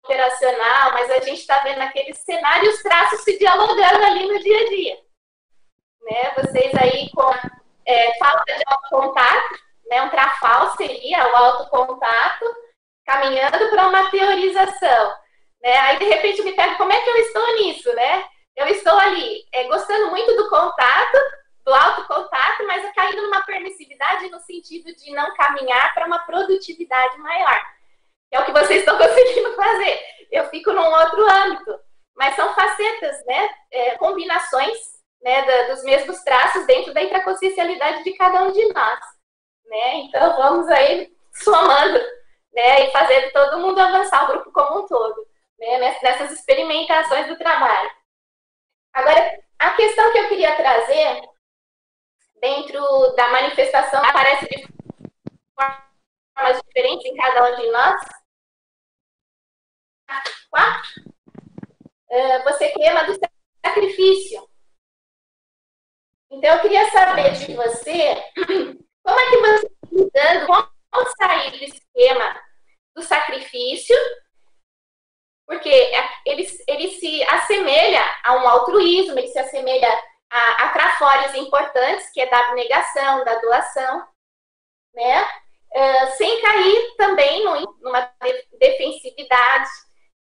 operacional, 0.04 0.92
mas 0.92 1.10
a 1.12 1.20
gente 1.22 1.40
está 1.40 1.60
vendo 1.60 1.80
aqueles 1.80 2.18
cenários, 2.20 2.82
traços 2.84 3.22
se 3.22 3.38
dialogando 3.38 4.04
ali 4.04 4.28
no 4.28 4.40
dia 4.40 4.60
a 4.60 4.70
dia 4.70 5.07
né? 6.10 6.32
Vocês 6.38 6.74
aí 6.76 7.10
com 7.12 7.30
é, 7.86 8.18
falta 8.18 8.44
de 8.46 8.64
autocontato, 8.66 9.60
né? 9.90 10.02
Um 10.02 10.10
trafal 10.10 10.76
seria 10.76 11.28
o 11.28 11.36
autocontato, 11.36 12.46
caminhando 13.06 13.70
para 13.70 13.88
uma 13.88 14.10
teorização. 14.10 15.14
Né? 15.62 15.78
Aí, 15.78 16.00
de 16.00 16.06
repente, 16.06 16.40
eu 16.40 16.46
me 16.46 16.54
pego, 16.54 16.78
como 16.78 16.92
é 16.92 17.02
que 17.02 17.10
eu 17.10 17.18
estou 17.18 17.56
nisso, 17.56 17.94
né? 17.94 18.26
Eu 18.56 18.68
estou 18.68 18.98
ali 18.98 19.46
é, 19.54 19.66
gostando 19.66 20.10
muito 20.10 20.36
do 20.36 20.50
contato, 20.50 21.18
do 21.64 21.74
autocontato, 21.74 22.66
mas 22.66 22.92
caindo 22.94 23.22
numa 23.24 23.42
permissividade 23.42 24.30
no 24.30 24.40
sentido 24.40 24.94
de 24.96 25.12
não 25.12 25.36
caminhar 25.36 25.94
para 25.94 26.08
uma 26.08 26.20
produtividade 26.20 27.18
maior. 27.20 27.62
É 28.32 28.40
o 28.40 28.46
que 28.46 28.52
vocês 28.52 28.80
estão 28.80 28.98
conseguindo 28.98 29.54
fazer. 29.54 30.00
Eu 30.32 30.50
fico 30.50 30.72
num 30.72 30.86
outro 30.86 31.30
âmbito. 31.30 31.80
Mas 32.16 32.36
são 32.36 32.54
facetas, 32.56 33.24
né? 33.26 33.50
É, 33.72 33.98
combinações 33.98 34.97
né, 35.22 35.46
da, 35.46 35.74
dos 35.74 35.84
mesmos 35.84 36.24
traços 36.24 36.66
dentro 36.66 36.94
da 36.94 37.02
intraconsciencialidade 37.02 38.04
de 38.04 38.14
cada 38.14 38.44
um 38.44 38.52
de 38.52 38.74
nós. 38.74 39.00
Né? 39.66 39.96
Então, 39.96 40.36
vamos 40.36 40.68
aí 40.70 41.12
somando 41.34 42.00
né, 42.54 42.88
e 42.88 42.92
fazendo 42.92 43.32
todo 43.32 43.60
mundo 43.60 43.80
avançar, 43.80 44.24
o 44.24 44.28
grupo 44.28 44.52
como 44.52 44.82
um 44.82 44.88
todo, 44.88 45.28
né, 45.60 45.78
nessas 46.02 46.32
experimentações 46.32 47.28
do 47.28 47.38
trabalho. 47.38 47.92
Agora, 48.94 49.40
a 49.60 49.72
questão 49.72 50.12
que 50.12 50.18
eu 50.20 50.28
queria 50.28 50.56
trazer 50.56 51.22
dentro 52.40 52.82
da 53.16 53.30
manifestação 53.30 54.04
aparece 54.04 54.48
de 54.48 54.68
formas 55.56 56.62
diferentes 56.64 57.06
em 57.06 57.16
cada 57.16 57.52
um 57.52 57.56
de 57.56 57.72
nós. 57.72 58.02
Quatro. 60.50 61.02
Uh, 62.10 62.44
você 62.44 62.70
queima 62.70 63.04
do 63.04 63.20
sacrifício. 63.66 64.48
Então, 66.30 66.56
eu 66.56 66.62
queria 66.62 66.90
saber 66.92 67.32
de 67.34 67.56
você 67.56 68.16
como 69.04 69.20
é 69.20 69.30
que 69.30 69.38
você 69.38 69.66
está 69.66 69.88
lidando, 69.92 70.48
como 70.48 71.10
sair 71.18 71.52
do 71.52 71.64
esquema 71.64 72.42
do 72.96 73.04
sacrifício, 73.04 73.96
porque 75.46 75.70
é, 75.70 76.10
ele, 76.26 76.46
ele 76.68 76.92
se 76.92 77.24
assemelha 77.24 78.04
a 78.24 78.36
um 78.36 78.48
altruísmo, 78.48 79.18
ele 79.18 79.30
se 79.30 79.40
assemelha 79.40 79.88
a, 80.30 80.66
a 80.66 80.70
trafórios 80.70 81.34
importantes, 81.36 82.12
que 82.12 82.20
é 82.20 82.26
da 82.26 82.40
abnegação, 82.40 83.24
da 83.24 83.36
doação, 83.36 84.06
né? 84.94 85.24
Uh, 85.74 86.12
sem 86.18 86.42
cair 86.42 86.96
também 86.98 87.46
no, 87.46 87.78
numa 87.82 88.12
defensividade 88.60 89.70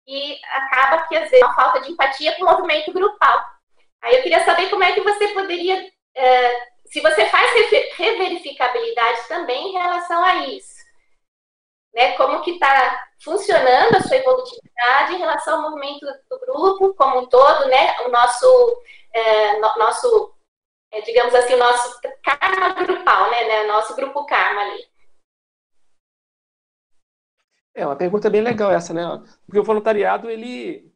e 0.07 0.39
acaba 0.45 1.07
que 1.07 1.15
às 1.15 1.29
vezes 1.29 1.45
uma 1.45 1.53
falta 1.53 1.81
de 1.81 1.91
empatia 1.91 2.35
com 2.35 2.43
o 2.43 2.49
movimento 2.49 2.91
grupal. 2.91 3.45
Aí 4.03 4.17
eu 4.17 4.21
queria 4.21 4.43
saber 4.43 4.69
como 4.69 4.83
é 4.83 4.91
que 4.91 5.01
você 5.01 5.29
poderia, 5.29 5.81
uh, 5.81 6.89
se 6.89 6.99
você 6.99 7.25
faz 7.27 7.49
reverificabilidade 7.95 9.27
também 9.29 9.69
em 9.69 9.71
relação 9.71 10.23
a 10.23 10.45
isso, 10.47 10.83
né? 11.93 12.17
Como 12.17 12.41
que 12.41 12.51
está 12.51 13.07
funcionando 13.23 13.95
a 13.95 14.01
sua 14.01 14.17
evolutividade 14.17 15.13
em 15.13 15.19
relação 15.19 15.55
ao 15.55 15.71
movimento 15.71 16.05
do 16.29 16.39
grupo 16.39 16.93
como 16.95 17.21
um 17.21 17.25
todo, 17.27 17.67
né? 17.67 18.01
O 18.01 18.09
nosso, 18.09 18.83
é, 19.13 19.59
no, 19.59 19.77
nosso 19.77 20.35
é, 20.91 21.01
digamos 21.01 21.33
assim, 21.33 21.53
o 21.53 21.59
nosso 21.59 21.99
karma 22.23 22.73
grupal, 22.73 23.31
né? 23.31 23.47
né? 23.47 23.63
Nosso 23.67 23.95
grupo 23.95 24.25
karma 24.25 24.61
ali. 24.61 24.85
É 27.73 27.85
uma 27.85 27.95
pergunta 27.95 28.29
bem 28.29 28.41
legal 28.41 28.71
essa, 28.71 28.93
né? 28.93 29.01
Porque 29.45 29.59
o 29.59 29.63
voluntariado 29.63 30.29
ele, 30.29 30.93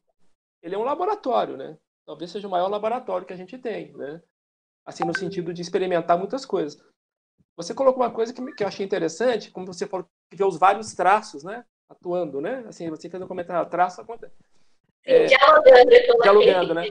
ele 0.62 0.74
é 0.74 0.78
um 0.78 0.84
laboratório, 0.84 1.56
né? 1.56 1.76
Talvez 2.08 2.30
seja 2.30 2.48
o 2.48 2.50
maior 2.50 2.68
laboratório 2.68 3.26
que 3.26 3.34
a 3.34 3.36
gente 3.36 3.58
tem, 3.58 3.92
né? 3.92 4.22
Assim, 4.86 5.04
no 5.04 5.14
sentido 5.14 5.52
de 5.52 5.60
experimentar 5.60 6.16
muitas 6.16 6.46
coisas. 6.46 6.82
Você 7.54 7.74
colocou 7.74 8.02
uma 8.02 8.10
coisa 8.10 8.32
que, 8.32 8.52
que 8.54 8.64
eu 8.64 8.66
achei 8.66 8.86
interessante, 8.86 9.50
como 9.50 9.66
você 9.66 9.86
falou, 9.86 10.08
que 10.30 10.36
vê 10.38 10.42
os 10.42 10.56
vários 10.56 10.94
traços, 10.94 11.44
né? 11.44 11.66
Atuando, 11.86 12.40
né? 12.40 12.64
Assim, 12.66 12.88
você 12.88 13.10
fez 13.10 13.22
um 13.22 13.26
comentário, 13.26 13.68
traço 13.68 14.00
acontece. 14.00 14.32
É, 15.04 15.26
dialogando. 15.26 15.90
Dialogando, 16.22 16.74
né? 16.74 16.84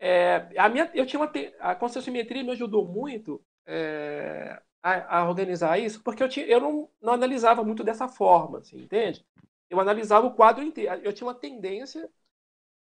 É, 0.00 0.48
a 0.56 0.70
minha, 0.70 0.90
eu 0.94 1.04
tinha 1.04 1.20
uma, 1.20 1.30
a 1.60 1.74
conscienciometria 1.74 2.42
me 2.42 2.52
ajudou 2.52 2.88
muito 2.88 3.44
é, 3.66 4.58
a, 4.82 5.18
a, 5.18 5.28
organizar 5.28 5.78
isso, 5.78 6.02
porque 6.02 6.22
eu, 6.22 6.30
tinha, 6.30 6.46
eu 6.46 6.62
não, 6.62 6.88
não 6.98 7.12
analisava 7.12 7.62
muito 7.62 7.84
dessa 7.84 8.08
forma, 8.08 8.60
assim, 8.60 8.78
entende? 8.78 9.22
Eu 9.68 9.78
analisava 9.78 10.26
o 10.26 10.34
quadro 10.34 10.64
inteiro. 10.64 10.98
Eu 11.04 11.12
tinha 11.12 11.26
uma 11.26 11.34
tendência 11.34 12.08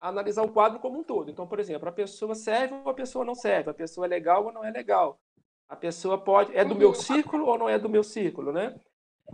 analisar 0.01 0.43
o 0.43 0.53
quadro 0.53 0.79
como 0.79 1.01
um 1.01 1.03
todo. 1.03 1.31
Então, 1.31 1.47
por 1.47 1.59
exemplo, 1.59 1.89
a 1.89 1.93
pessoa 1.93 2.35
serve 2.35 2.75
ou 2.85 2.91
a 2.91 2.95
pessoa 2.95 3.25
não 3.25 3.35
serve, 3.35 3.71
a 3.71 3.75
pessoa 3.75 4.07
é 4.07 4.09
legal 4.09 4.45
ou 4.45 4.53
não 4.53 4.65
é 4.65 4.71
legal. 4.71 5.21
A 5.69 5.77
pessoa 5.77 6.17
pode. 6.17 6.57
É 6.57 6.65
do 6.65 6.75
meu 6.75 6.95
círculo 6.95 7.47
ou 7.47 7.59
não 7.59 7.69
é 7.69 7.79
do 7.79 7.89
meu 7.89 8.03
círculo, 8.03 8.53
né? 8.53 8.75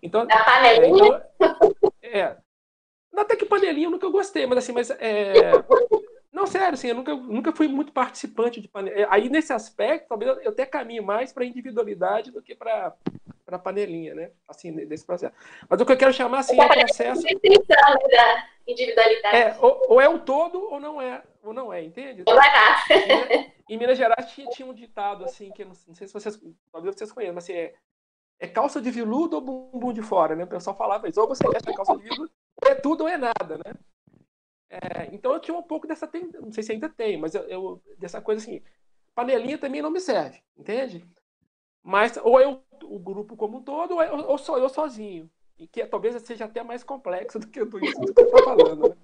Então. 0.02 0.26
Da 0.26 0.44
panelinha? 0.44 1.22
É, 1.40 1.46
então, 1.46 1.92
é. 2.02 2.36
Até 3.16 3.36
que 3.36 3.46
panelinha 3.46 3.86
eu 3.86 3.90
nunca 3.90 4.08
gostei, 4.08 4.44
mas 4.46 4.58
assim, 4.58 4.72
mas 4.72 4.90
é. 4.90 5.52
Não, 6.32 6.48
sério, 6.48 6.74
assim, 6.74 6.88
eu 6.88 6.96
nunca, 6.96 7.14
nunca 7.14 7.52
fui 7.52 7.68
muito 7.68 7.92
participante 7.92 8.60
de 8.60 8.66
panelinha. 8.66 9.06
Aí, 9.08 9.28
nesse 9.28 9.52
aspecto, 9.52 10.08
talvez 10.08 10.36
eu 10.42 10.50
até 10.50 10.66
caminhe 10.66 11.00
mais 11.00 11.32
para 11.32 11.44
individualidade 11.44 12.32
do 12.32 12.42
que 12.42 12.56
para 12.56 12.92
para 13.44 13.58
panelinha, 13.58 14.14
né? 14.14 14.30
Assim, 14.48 14.72
desse 14.86 15.04
processo. 15.04 15.34
Mas 15.68 15.80
o 15.80 15.86
que 15.86 15.92
eu 15.92 15.96
quero 15.96 16.12
chamar 16.12 16.38
assim 16.40 16.58
é 16.58 16.64
o 16.64 16.68
processo. 16.68 17.22
Da 18.10 18.48
individualidade. 18.66 19.36
É, 19.36 19.56
ou, 19.60 19.82
ou, 19.90 20.00
é 20.00 20.08
o 20.08 20.18
todo 20.18 20.58
ou 20.70 20.80
não 20.80 21.00
é, 21.00 21.22
ou 21.42 21.52
não 21.52 21.70
é, 21.70 21.82
entende? 21.82 22.24
Não 22.26 22.42
é 22.42 22.50
nada. 22.50 23.52
Em 23.68 23.76
Minas 23.76 23.98
Gerais 23.98 24.32
tinha, 24.32 24.48
tinha 24.48 24.66
um 24.66 24.72
ditado 24.72 25.24
assim, 25.24 25.50
que 25.50 25.64
não, 25.64 25.72
não, 25.86 25.94
sei 25.94 26.06
se 26.06 26.14
vocês, 26.14 26.40
talvez 26.72 26.94
vocês 26.94 27.12
conheçam, 27.12 27.34
mas 27.34 27.44
assim, 27.44 27.52
é, 27.52 27.74
é 28.40 28.48
calça 28.48 28.80
de 28.80 28.90
viludo 28.90 29.36
ou 29.36 29.42
bumbum 29.42 29.92
de 29.92 30.00
fora, 30.00 30.34
né? 30.34 30.44
O 30.44 30.48
pessoal 30.48 30.74
falava 30.76 31.08
isso, 31.08 31.20
ou 31.20 31.28
você 31.28 31.46
veste 31.46 31.68
a 31.68 31.74
calça 31.74 31.94
de 31.96 32.04
viludo, 32.04 32.30
é 32.64 32.74
tudo 32.74 33.02
ou 33.02 33.08
é 33.08 33.18
nada, 33.18 33.58
né? 33.58 33.74
É, 34.70 35.08
então 35.12 35.32
eu 35.32 35.40
tinha 35.40 35.56
um 35.56 35.62
pouco 35.62 35.86
dessa, 35.86 36.10
não 36.40 36.52
sei 36.52 36.62
se 36.62 36.72
ainda 36.72 36.88
tem, 36.88 37.18
mas 37.18 37.34
eu, 37.34 37.42
eu, 37.42 37.82
dessa 37.98 38.20
coisa 38.20 38.42
assim, 38.42 38.62
panelinha 39.14 39.58
também 39.58 39.82
não 39.82 39.90
me 39.90 40.00
serve, 40.00 40.42
entende? 40.56 41.04
Mas 41.84 42.16
ou 42.16 42.40
eu, 42.40 42.64
o 42.82 42.98
grupo 42.98 43.36
como 43.36 43.58
um 43.58 43.62
todo, 43.62 43.96
ou, 43.96 44.02
eu, 44.02 44.26
ou 44.26 44.58
eu 44.58 44.68
sozinho, 44.70 45.30
e 45.58 45.68
que 45.68 45.84
talvez 45.84 46.20
seja 46.22 46.46
até 46.46 46.62
mais 46.62 46.82
complexo 46.82 47.38
do 47.38 47.46
que 47.46 47.60
eu 47.60 47.66
estou 47.66 48.42
falando, 48.42 48.88
né? 48.88 48.96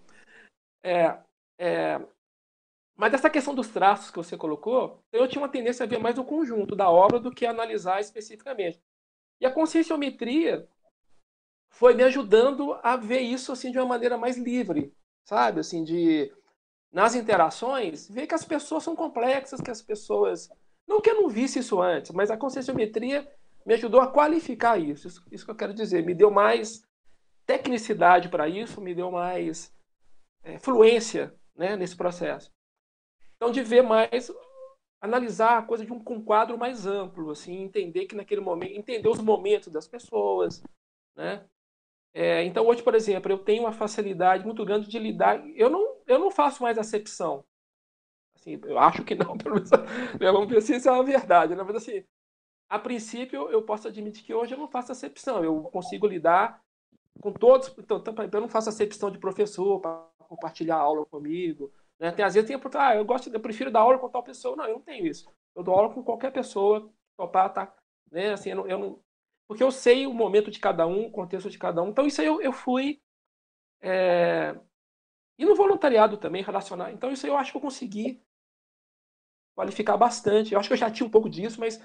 É, 0.83 1.19
é, 1.59 2.01
mas 2.97 3.13
essa 3.13 3.29
questão 3.29 3.55
dos 3.55 3.69
traços 3.69 4.11
que 4.11 4.17
você 4.17 4.35
colocou, 4.37 5.03
eu 5.13 5.29
tinha 5.29 5.43
uma 5.43 5.49
tendência 5.49 5.85
a 5.85 5.87
ver 5.87 5.99
mais 5.99 6.19
o 6.19 6.25
conjunto 6.25 6.75
da 6.75 6.91
obra 6.91 7.21
do 7.21 7.31
que 7.31 7.45
analisar 7.45 8.01
especificamente. 8.01 8.81
E 9.39 9.47
a 9.47 9.53
conscienciometria 9.53 10.67
foi 11.71 11.95
me 11.95 12.03
ajudando 12.03 12.79
a 12.83 12.97
ver 12.97 13.21
isso 13.21 13.53
assim 13.53 13.71
de 13.71 13.79
uma 13.79 13.87
maneira 13.87 14.17
mais 14.17 14.37
livre, 14.39 14.95
sabe? 15.25 15.61
Assim, 15.61 15.85
de 15.85 16.33
nas 16.91 17.15
interações, 17.15 18.09
ver 18.09 18.27
que 18.27 18.35
as 18.35 18.45
pessoas 18.45 18.83
são 18.83 18.97
complexas, 18.97 19.61
que 19.61 19.71
as 19.71 19.81
pessoas 19.81 20.51
não 20.91 21.01
que 21.01 21.09
eu 21.09 21.23
não 21.23 21.29
visse 21.29 21.61
isso 21.61 21.81
antes, 21.81 22.11
mas 22.11 22.31
a 22.31 22.37
conscienciometria 22.37 23.27
me 23.65 23.75
ajudou 23.75 24.01
a 24.01 24.09
qualificar 24.09 24.77
isso. 24.77 25.07
Isso, 25.07 25.25
isso 25.31 25.45
que 25.45 25.51
eu 25.51 25.57
quero 25.57 25.73
dizer, 25.73 26.05
me 26.05 26.15
deu 26.15 26.31
mais 26.31 26.83
tecnicidade 27.47 28.29
para 28.29 28.49
isso, 28.49 28.81
me 28.81 28.95
deu 28.95 29.11
mais 29.11 29.73
é, 30.43 30.59
fluência 30.59 31.33
né, 31.57 31.77
nesse 31.77 31.97
processo. 31.97 32.51
Então, 33.37 33.53
de 33.53 33.63
ver 33.63 33.83
mais, 33.83 34.31
analisar 35.01 35.59
a 35.59 35.63
coisa 35.63 35.85
de 35.85 35.93
um, 35.93 36.03
com 36.03 36.15
um 36.15 36.25
quadro 36.25 36.59
mais 36.59 36.87
amplo, 36.87 37.31
assim, 37.31 37.63
entender 37.63 38.07
que 38.07 38.17
naquele 38.17 38.41
momento, 38.41 38.73
entender 38.73 39.09
os 39.09 39.21
momentos 39.21 39.73
das 39.73 39.87
pessoas, 39.87 40.63
né? 41.17 41.45
É, 42.13 42.43
então, 42.43 42.67
hoje, 42.67 42.83
por 42.83 42.97
exemplo, 42.97 43.31
eu 43.31 43.39
tenho 43.39 43.63
uma 43.63 43.73
facilidade 43.73 44.45
muito 44.45 44.65
grande 44.65 44.89
de 44.89 44.99
lidar. 44.99 45.47
Eu 45.55 45.71
não, 45.71 45.97
eu 46.09 46.19
não 46.19 46.31
faço 46.31 46.63
mais 46.63 46.77
acepção. 46.77 47.45
Assim, 48.41 48.59
eu 48.65 48.79
acho 48.79 49.05
que 49.05 49.15
não, 49.15 49.37
pelo 49.39 49.57
menos, 49.57 49.71
né, 49.71 50.33
vamos 50.33 50.49
ver 50.49 50.63
se 50.63 50.77
isso 50.77 50.89
é 50.89 50.93
uma 50.93 51.05
verdade. 51.05 51.55
Né? 51.55 51.63
Mas, 51.63 51.77
assim, 51.77 52.05
a 52.69 52.79
princípio, 52.79 53.51
eu 53.51 53.63
posso 53.63 53.89
admitir 53.89 54.25
que 54.25 54.35
hoje 54.35 54.55
eu 54.55 54.59
não 54.59 54.69
faço 54.69 54.93
acepção. 54.93 55.45
Eu 55.45 55.63
consigo 55.65 56.07
lidar 56.07 56.63
com 57.21 57.33
todos. 57.33 57.75
Então, 57.79 58.03
eu 58.33 58.41
não 58.41 58.49
faço 58.49 58.69
acepção 58.69 59.11
de 59.11 59.19
professor 59.19 59.81
para 59.81 60.09
compartilhar 60.21 60.77
aula 60.77 61.05
comigo. 61.07 61.73
Né? 61.99 62.11
Tem, 62.11 62.25
às 62.25 62.35
vezes 62.35 62.49
tem 62.49 62.59
ah, 62.75 62.97
eu 62.97 63.05
gosto, 63.05 63.33
eu 63.33 63.41
prefiro 63.41 63.71
dar 63.71 63.81
aula 63.81 63.99
com 63.99 64.09
tal 64.09 64.23
pessoa. 64.23 64.57
Não, 64.57 64.65
eu 64.65 64.75
não 64.75 64.83
tenho 64.83 65.07
isso. 65.07 65.31
Eu 65.55 65.63
dou 65.63 65.75
aula 65.75 65.93
com 65.93 66.03
qualquer 66.03 66.33
pessoa, 66.33 66.91
topar, 67.17 67.53
tá, 67.53 67.75
né? 68.11 68.33
Assim, 68.33 68.51
eu 68.51 68.57
não, 68.57 68.67
eu 68.67 68.79
não, 68.79 69.03
porque 69.49 69.65
eu 69.65 69.71
sei 69.73 70.07
o 70.07 70.15
momento 70.15 70.49
de 70.49 70.61
cada 70.61 70.87
um, 70.87 71.07
o 71.07 71.11
contexto 71.11 71.51
de 71.51 71.59
cada 71.59 71.83
um. 71.83 71.89
Então 71.89 72.07
isso 72.07 72.21
aí 72.21 72.27
eu, 72.29 72.41
eu 72.41 72.53
fui 72.53 73.03
é, 73.83 74.57
e 75.37 75.45
no 75.45 75.57
voluntariado 75.57 76.17
também 76.17 76.43
relacionar. 76.43 76.93
Então 76.93 77.11
isso 77.11 77.27
aí 77.27 77.33
eu 77.33 77.37
acho 77.37 77.51
que 77.51 77.57
eu 77.59 77.61
consegui 77.61 78.23
qualificar 79.55 79.97
bastante. 79.97 80.53
Eu 80.53 80.61
acho 80.61 80.69
que 80.69 80.73
eu 80.73 80.79
já 80.79 80.91
tinha 80.91 81.07
um 81.07 81.11
pouco 81.11 81.29
disso, 81.29 81.61
mas, 81.61 81.81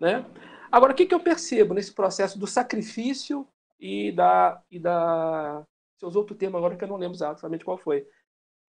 né? 0.00 0.24
Agora 0.70 0.92
o 0.92 0.94
que, 0.94 1.06
que 1.06 1.14
eu 1.14 1.20
percebo 1.20 1.74
nesse 1.74 1.92
processo 1.92 2.38
do 2.38 2.46
sacrifício 2.46 3.46
e 3.78 4.12
da 4.12 4.62
e 4.70 4.78
da 4.78 5.64
você 5.96 6.06
usou 6.06 6.22
outro 6.22 6.36
termo 6.36 6.56
agora 6.56 6.76
que 6.76 6.84
eu 6.84 6.88
não 6.88 6.96
lembro 6.96 7.16
exatamente 7.16 7.64
qual 7.64 7.76
foi 7.76 8.06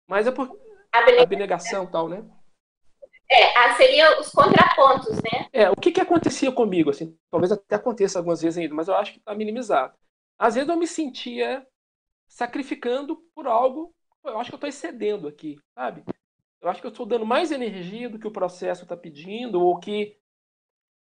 mas 0.09 0.27
é 0.27 0.33
por 0.33 0.47
abnegação, 0.93 1.23
abnegação 1.23 1.87
tal, 1.87 2.09
né? 2.09 2.25
É, 3.31 3.75
seria 3.75 4.21
os 4.21 4.31
contrapontos, 4.31 5.17
né? 5.17 5.49
É, 5.53 5.71
o 5.71 5.77
que, 5.77 5.93
que 5.93 6.01
acontecia 6.01 6.51
comigo, 6.51 6.91
assim, 6.91 7.17
talvez 7.31 7.53
até 7.53 7.77
aconteça 7.77 8.19
algumas 8.19 8.43
vezes 8.43 8.59
ainda, 8.59 8.75
mas 8.75 8.89
eu 8.89 8.95
acho 8.97 9.13
que 9.13 9.19
está 9.19 9.35
minimizado. 9.35 9.95
Às 10.37 10.57
vezes 10.57 10.69
eu 10.69 10.77
me 10.77 10.87
sentia 10.87 11.65
sacrificando 12.27 13.17
por 13.35 13.47
algo 13.47 13.95
eu 14.25 14.39
acho 14.39 14.51
que 14.51 14.55
eu 14.55 14.59
estou 14.59 14.69
excedendo 14.69 15.27
aqui, 15.27 15.59
sabe? 15.75 16.05
Eu 16.61 16.69
acho 16.69 16.81
que 16.81 16.87
eu 16.87 16.91
estou 16.91 17.07
dando 17.07 17.25
mais 17.25 17.51
energia 17.51 18.09
do 18.09 18.19
que 18.19 18.27
o 18.27 18.33
processo 18.33 18.83
está 18.83 18.97
pedindo, 18.97 19.61
ou 19.61 19.79
que. 19.79 20.17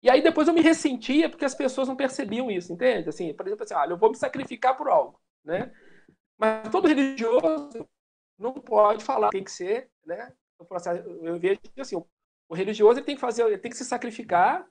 E 0.02 0.10
aí 0.10 0.22
depois 0.22 0.46
eu 0.46 0.54
me 0.54 0.60
ressentia 0.60 1.28
porque 1.30 1.44
as 1.44 1.54
pessoas 1.54 1.88
não 1.88 1.96
percebiam 1.96 2.50
isso, 2.50 2.72
entende? 2.72 3.08
Assim, 3.08 3.32
por 3.34 3.46
exemplo, 3.46 3.64
assim, 3.64 3.74
olha, 3.74 3.92
eu 3.92 3.96
vou 3.96 4.10
me 4.10 4.16
sacrificar 4.16 4.76
por 4.76 4.88
algo, 4.88 5.20
né? 5.42 5.72
Mas 6.38 6.68
todo 6.70 6.86
religioso 6.86 7.88
não 8.38 8.52
pode 8.52 9.02
falar, 9.02 9.30
tem 9.30 9.42
que 9.42 9.50
ser, 9.50 9.90
né? 10.04 10.32
O 10.58 10.64
processo, 10.64 11.08
eu 11.08 11.38
vejo 11.38 11.58
assim, 11.78 11.96
o 12.48 12.54
religioso 12.54 12.98
ele 12.98 13.06
tem 13.06 13.14
que 13.14 13.20
fazer, 13.20 13.44
ele 13.44 13.58
tem 13.58 13.70
que 13.70 13.76
se 13.76 13.84
sacrificar, 13.84 14.66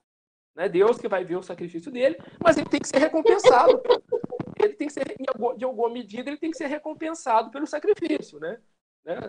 né? 0.56 0.70
Deus 0.70 0.98
que 1.00 1.08
vai 1.08 1.26
ver 1.26 1.36
o 1.38 1.44
sacrifício 1.44 1.92
dele, 1.92 2.18
mas 2.42 2.58
ele 2.58 2.70
tem 2.70 2.80
que 2.80 2.88
ser 2.88 3.00
recompensado. 3.00 3.82
ele 4.64 4.74
tem 4.76 4.88
que 4.88 4.94
ser, 4.94 5.04
de 5.58 5.66
alguma 5.66 5.90
medida, 5.90 6.30
ele 6.30 6.40
tem 6.40 6.52
que 6.52 6.58
ser 6.58 6.68
recompensado 6.68 7.52
pelo 7.52 7.68
sacrifício, 7.68 8.40
né? 8.40 8.62
né? 9.04 9.20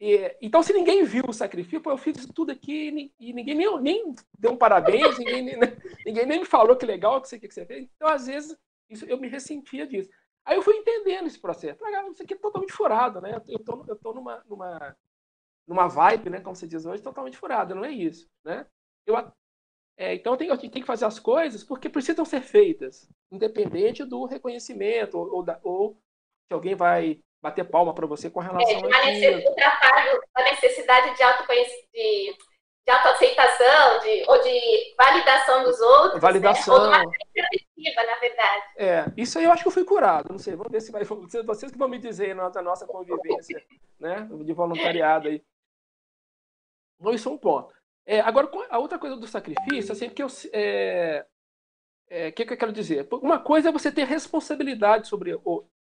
E, 0.00 0.36
então, 0.40 0.62
se 0.62 0.72
ninguém 0.72 1.04
viu 1.04 1.24
o 1.26 1.32
sacrifício, 1.32 1.80
pô, 1.80 1.90
eu 1.90 1.98
fiz 1.98 2.18
isso 2.18 2.32
tudo 2.32 2.52
aqui 2.52 3.12
e 3.18 3.32
ninguém 3.32 3.54
nem, 3.54 3.80
nem 3.80 4.14
deu 4.38 4.52
um 4.52 4.56
parabéns, 4.56 5.16
ninguém, 5.18 5.42
nem, 5.42 5.56
né? 5.56 5.76
ninguém 6.06 6.26
nem 6.26 6.40
me 6.40 6.44
falou 6.44 6.76
que 6.76 6.86
legal 6.86 7.20
que 7.20 7.28
você, 7.28 7.38
que 7.38 7.52
você 7.52 7.66
fez. 7.66 7.88
Então, 7.96 8.08
às 8.08 8.26
vezes, 8.26 8.56
isso, 8.88 9.04
eu 9.06 9.18
me 9.18 9.28
ressentia 9.28 9.86
disso. 9.86 10.08
Aí 10.44 10.56
eu 10.56 10.62
fui 10.62 10.76
entendendo 10.76 11.26
esse 11.26 11.38
processo. 11.38 11.84
Ah, 11.84 12.08
isso 12.10 12.22
aqui 12.22 12.34
é 12.34 12.38
totalmente 12.38 12.72
furado, 12.72 13.20
né? 13.20 13.42
Eu 13.48 13.58
tô, 13.58 13.84
eu 13.86 13.96
tô 13.96 14.14
numa, 14.14 14.42
numa, 14.48 14.96
numa 15.66 15.88
vibe, 15.88 16.30
né? 16.30 16.40
Como 16.40 16.56
você 16.56 16.66
diz 16.66 16.86
hoje, 16.86 17.02
totalmente 17.02 17.36
furado. 17.36 17.74
Não 17.74 17.84
é 17.84 17.90
isso, 17.90 18.30
né? 18.44 18.66
Eu, 19.04 19.16
é, 19.98 20.14
então 20.14 20.32
eu 20.34 20.36
tenho, 20.38 20.52
eu 20.52 20.58
tenho, 20.58 20.72
que 20.72 20.84
fazer 20.84 21.04
as 21.04 21.18
coisas 21.18 21.64
porque 21.64 21.88
precisam 21.88 22.24
ser 22.24 22.40
feitas, 22.40 23.10
independente 23.32 24.04
do 24.04 24.24
reconhecimento 24.24 25.18
ou, 25.18 25.34
ou, 25.34 25.42
da, 25.42 25.58
ou 25.62 26.00
se 26.46 26.54
alguém 26.54 26.76
vai 26.76 27.20
bater 27.40 27.64
palma 27.64 27.94
para 27.94 28.06
você 28.06 28.28
com 28.30 28.40
relação 28.40 28.90
é, 28.90 28.94
a 28.94 29.12
isso. 29.12 29.48
A 30.34 30.42
necessidade 30.42 31.16
de 31.16 31.22
de, 31.92 32.36
de 32.86 32.90
autoaceitação, 32.90 34.00
de, 34.00 34.24
ou 34.28 34.42
de 34.42 34.94
validação 34.96 35.64
dos 35.64 35.80
outros. 35.80 36.20
Validação. 36.20 36.90
Né? 36.90 37.04
Na 37.96 38.18
verdade. 38.18 38.62
É, 38.76 39.04
isso 39.16 39.38
aí 39.38 39.44
eu 39.44 39.52
acho 39.52 39.62
que 39.62 39.68
eu 39.68 39.72
fui 39.72 39.84
curado. 39.84 40.28
Não 40.30 40.38
sei, 40.38 40.56
vamos 40.56 40.72
ver 40.72 40.80
se 40.80 40.90
vai. 40.90 41.04
Vocês 41.04 41.72
que 41.72 41.78
vão 41.78 41.88
me 41.88 41.98
dizer 41.98 42.34
na 42.34 42.50
nossa 42.62 42.86
convivência, 42.86 43.62
né? 43.98 44.28
De 44.44 44.52
voluntariado 44.52 45.28
aí. 45.28 45.42
Bom, 46.98 47.12
isso 47.12 47.28
é 47.28 47.32
um 47.32 47.38
ponto. 47.38 47.72
É, 48.04 48.20
agora, 48.20 48.50
a 48.70 48.78
outra 48.78 48.98
coisa 48.98 49.16
do 49.16 49.26
sacrifício, 49.26 49.92
assim, 49.92 50.08
que 50.08 50.22
eu. 50.22 50.28
É, 50.52 51.26
é, 52.10 52.32
que, 52.32 52.46
que 52.46 52.54
eu 52.54 52.56
quero 52.56 52.72
dizer? 52.72 53.06
Uma 53.12 53.38
coisa 53.38 53.68
é 53.68 53.72
você 53.72 53.92
ter 53.92 54.04
responsabilidade 54.04 55.06
sobre, 55.06 55.38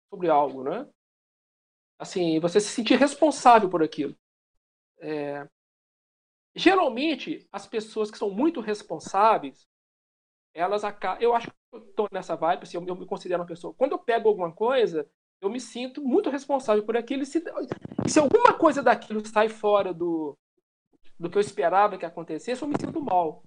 sobre 0.10 0.30
algo, 0.30 0.64
né? 0.64 0.88
Assim, 2.02 2.40
você 2.40 2.60
se 2.60 2.70
sentir 2.70 2.98
responsável 2.98 3.70
por 3.70 3.84
aquilo. 3.84 4.16
É, 5.00 5.48
geralmente, 6.56 7.48
as 7.52 7.68
pessoas 7.68 8.10
que 8.10 8.18
são 8.18 8.32
muito 8.32 8.60
responsáveis, 8.60 9.68
elas 10.52 10.84
acabam. 10.84 11.22
Eu 11.22 11.36
acho 11.36 11.52
que 11.52 11.78
estou 11.78 12.08
nessa 12.12 12.36
vibe, 12.36 12.64
assim, 12.64 12.78
eu, 12.78 12.88
eu, 12.88 12.96
me 12.96 13.06
considero 13.06 13.44
uma 13.44 13.48
pessoa. 13.48 13.76
Quando 13.76 13.92
eu 13.92 14.00
pego 14.00 14.28
alguma 14.28 14.52
coisa, 14.52 15.08
eu 15.40 15.48
me 15.48 15.60
sinto 15.60 16.02
muito 16.02 16.32
responsável 16.32 16.84
por 16.84 16.98
aquilo. 16.98 17.22
E 17.22 17.26
se, 17.28 17.40
se 18.08 18.18
alguma 18.18 18.58
coisa 18.58 18.82
daquilo 18.82 19.24
sai 19.24 19.48
fora 19.48 19.94
do, 19.94 20.36
do 21.20 21.30
que 21.30 21.38
eu 21.38 21.42
esperava 21.42 22.00
que 22.00 22.06
acontecesse, 22.06 22.64
eu 22.64 22.68
me 22.68 22.80
sinto 22.80 23.00
mal. 23.00 23.44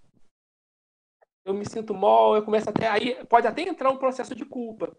Eu 1.44 1.54
me 1.54 1.68
sinto 1.68 1.92
mal, 1.92 2.36
eu 2.36 2.44
começo 2.44 2.70
até. 2.70 2.86
Aí 2.86 3.16
pode 3.26 3.48
até 3.48 3.62
entrar 3.62 3.90
um 3.90 3.98
processo 3.98 4.32
de 4.32 4.44
culpa. 4.44 4.96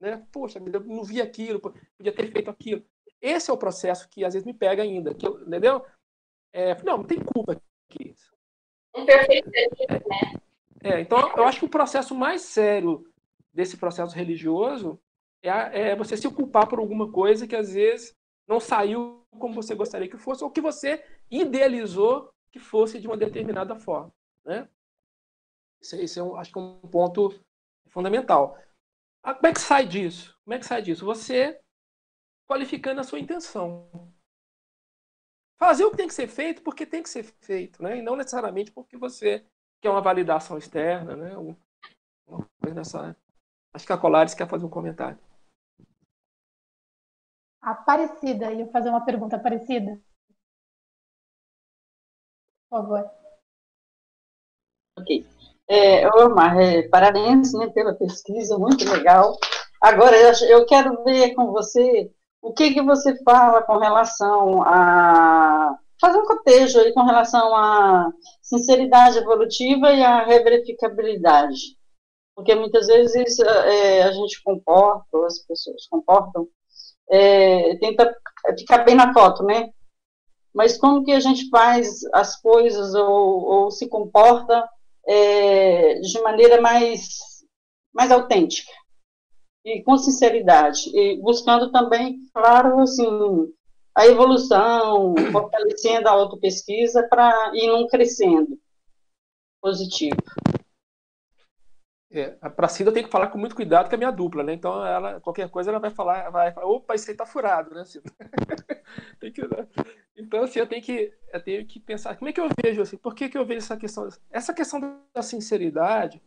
Né? 0.00 0.26
Poxa, 0.32 0.58
eu 0.58 0.80
não 0.84 1.02
vi 1.02 1.20
aquilo, 1.20 1.60
podia 1.60 2.14
ter 2.14 2.30
feito 2.30 2.50
aquilo. 2.50 2.84
Esse 3.20 3.50
é 3.50 3.52
o 3.52 3.58
processo 3.58 4.08
que 4.08 4.24
às 4.24 4.34
vezes 4.34 4.46
me 4.46 4.54
pega 4.54 4.82
ainda. 4.82 5.14
Que 5.14 5.26
eu, 5.26 5.40
entendeu? 5.42 5.84
É, 6.52 6.80
não, 6.82 6.98
não 6.98 7.04
tem 7.04 7.18
culpa 7.22 7.60
aqui. 7.90 8.14
Um 8.94 9.04
perfeccionismo, 9.04 10.08
né? 10.08 10.38
É, 10.82 11.00
então, 11.00 11.18
eu 11.36 11.44
acho 11.44 11.58
que 11.58 11.64
o 11.64 11.70
processo 11.70 12.14
mais 12.14 12.42
sério 12.42 13.04
desse 13.52 13.76
processo 13.76 14.14
religioso 14.14 15.00
é, 15.42 15.90
é, 15.90 15.96
você 15.96 16.16
se 16.16 16.30
culpar 16.30 16.68
por 16.68 16.78
alguma 16.78 17.10
coisa 17.10 17.46
que 17.46 17.56
às 17.56 17.72
vezes 17.72 18.14
não 18.46 18.60
saiu 18.60 19.24
como 19.38 19.54
você 19.54 19.74
gostaria 19.74 20.08
que 20.08 20.16
fosse, 20.16 20.42
ou 20.42 20.50
que 20.50 20.60
você 20.60 21.04
idealizou 21.30 22.32
que 22.50 22.58
fosse 22.58 23.00
de 23.00 23.06
uma 23.06 23.16
determinada 23.16 23.76
forma. 23.76 24.12
Né? 24.44 24.68
Isso, 25.80 25.96
isso 25.96 26.20
é, 26.20 26.22
um, 26.22 26.36
acho 26.36 26.52
que 26.52 26.58
é 26.58 26.62
um 26.62 26.80
ponto 26.80 27.34
fundamental. 27.88 28.58
Ah, 29.28 29.34
como 29.34 29.46
é 29.46 29.52
que 29.52 29.60
sai 29.60 29.86
disso? 29.86 30.34
Como 30.42 30.54
é 30.54 30.58
que 30.58 30.64
sai 30.64 30.80
disso? 30.80 31.04
Você 31.04 31.60
qualificando 32.46 33.02
a 33.02 33.04
sua 33.04 33.20
intenção. 33.20 33.86
Fazer 35.58 35.84
o 35.84 35.90
que 35.90 35.98
tem 35.98 36.08
que 36.08 36.14
ser 36.14 36.28
feito 36.28 36.62
porque 36.62 36.86
tem 36.86 37.02
que 37.02 37.10
ser 37.10 37.24
feito, 37.42 37.82
né? 37.82 37.98
e 37.98 38.02
não 38.02 38.16
necessariamente 38.16 38.72
porque 38.72 38.96
você 38.96 39.46
que 39.82 39.86
é 39.86 39.90
uma 39.90 40.00
validação 40.00 40.56
externa, 40.56 41.14
né? 41.14 41.36
Uma 41.36 42.48
coisa 42.58 42.74
nessa. 42.74 43.16
Acho 43.74 43.86
que 43.86 43.92
a 43.92 43.98
Colares 43.98 44.32
quer 44.32 44.48
fazer 44.48 44.64
um 44.64 44.70
comentário. 44.70 45.18
Aparecida, 47.60 48.50
ia 48.50 48.66
fazer 48.72 48.88
uma 48.88 49.04
pergunta 49.04 49.36
Aparecida. 49.36 50.00
Por 52.70 52.80
favor. 52.80 53.10
Ok. 54.96 55.37
É, 55.68 56.08
Omar, 56.16 56.58
é, 56.58 56.88
parabéns 56.88 57.52
né, 57.52 57.68
pela 57.68 57.94
pesquisa, 57.94 58.58
muito 58.58 58.88
legal. 58.90 59.36
Agora, 59.80 60.16
eu, 60.16 60.32
eu 60.48 60.66
quero 60.66 61.04
ver 61.04 61.34
com 61.34 61.52
você 61.52 62.10
o 62.40 62.52
que, 62.52 62.72
que 62.72 62.82
você 62.82 63.16
fala 63.22 63.62
com 63.62 63.76
relação 63.76 64.62
a 64.62 65.76
fazer 66.00 66.18
um 66.18 66.24
cotejo 66.24 66.80
aí 66.80 66.92
com 66.92 67.02
relação 67.02 67.54
à 67.54 68.10
sinceridade 68.40 69.18
evolutiva 69.18 69.92
e 69.92 70.02
à 70.02 70.24
reverificabilidade. 70.24 71.76
Porque 72.34 72.54
muitas 72.54 72.86
vezes 72.86 73.38
é, 73.40 74.02
a 74.04 74.12
gente 74.12 74.42
comporta, 74.42 75.26
as 75.26 75.40
pessoas 75.40 75.86
comportam, 75.90 76.48
é, 77.10 77.76
tenta 77.76 78.14
ficar 78.56 78.78
bem 78.84 78.94
na 78.94 79.12
foto, 79.12 79.42
né? 79.42 79.70
Mas 80.54 80.78
como 80.78 81.04
que 81.04 81.12
a 81.12 81.20
gente 81.20 81.48
faz 81.50 82.00
as 82.14 82.40
coisas 82.40 82.94
ou, 82.94 83.44
ou 83.44 83.70
se 83.70 83.88
comporta 83.88 84.68
é, 85.08 85.94
de 86.00 86.20
maneira 86.20 86.60
mais, 86.60 87.18
mais 87.94 88.12
autêntica 88.12 88.70
e 89.64 89.82
com 89.82 89.96
sinceridade, 89.96 90.90
e 90.94 91.20
buscando 91.20 91.70
também, 91.72 92.20
claro, 92.32 92.78
assim, 92.80 93.52
a 93.94 94.06
evolução, 94.06 95.14
fortalecendo 95.32 96.08
a 96.08 96.12
autopesquisa 96.12 97.06
para 97.08 97.50
ir 97.54 97.66
num 97.66 97.86
crescendo 97.86 98.58
positivo. 99.60 100.16
É, 102.10 102.38
a 102.40 102.68
Cida 102.68 102.88
eu 102.88 102.94
tenho 102.94 103.04
que 103.04 103.12
falar 103.12 103.26
com 103.26 103.36
muito 103.36 103.54
cuidado 103.54 103.88
com 103.88 103.94
a 103.94 103.98
minha 103.98 104.10
dupla, 104.10 104.42
né? 104.42 104.54
Então, 104.54 104.84
ela, 104.86 105.20
qualquer 105.20 105.50
coisa 105.50 105.70
ela 105.70 105.78
vai 105.78 105.90
falar, 105.90 106.30
vai 106.30 106.52
falar, 106.52 106.66
opa, 106.66 106.94
isso 106.94 107.10
aí 107.10 107.16
tá 107.16 107.26
furado, 107.26 107.74
né, 107.74 107.84
Cida? 107.84 108.10
tem 109.20 109.30
que, 109.30 109.42
né? 109.42 109.68
Então, 110.18 110.42
assim, 110.42 110.58
eu 110.58 110.66
tenho 110.66 110.82
que, 110.82 111.12
eu 111.32 111.42
tenho 111.42 111.66
que 111.66 111.80
pensar, 111.80 112.16
como 112.16 112.28
é 112.28 112.32
que 112.32 112.40
eu 112.40 112.48
vejo, 112.62 112.82
assim, 112.82 112.96
por 112.96 113.14
que, 113.14 113.28
que 113.28 113.38
eu 113.38 113.46
vejo 113.46 113.58
essa 113.58 113.76
questão? 113.76 114.08
Essa 114.30 114.52
questão 114.52 114.80
da 115.14 115.22
sinceridade 115.22 116.22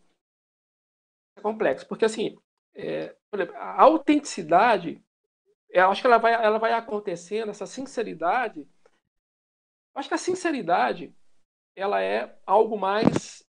é 1.38 1.42
complexo, 1.42 1.88
porque, 1.88 2.06
assim, 2.06 2.38
é, 2.74 3.16
exemplo, 3.34 3.56
a 3.58 3.82
autenticidade 3.82 5.04
eu 5.72 5.90
acho 5.90 6.02
que 6.02 6.08
ela 6.08 6.18
vai, 6.18 6.34
ela 6.34 6.60
vai 6.60 6.74
acontecendo, 6.74 7.50
essa 7.50 7.66
sinceridade. 7.66 8.62
Eu 8.62 10.00
acho 10.00 10.10
que 10.10 10.16
a 10.16 10.18
sinceridade 10.18 11.16
ela 11.76 12.02
é 12.02 12.38
algo 12.46 12.78
mais 12.78 13.44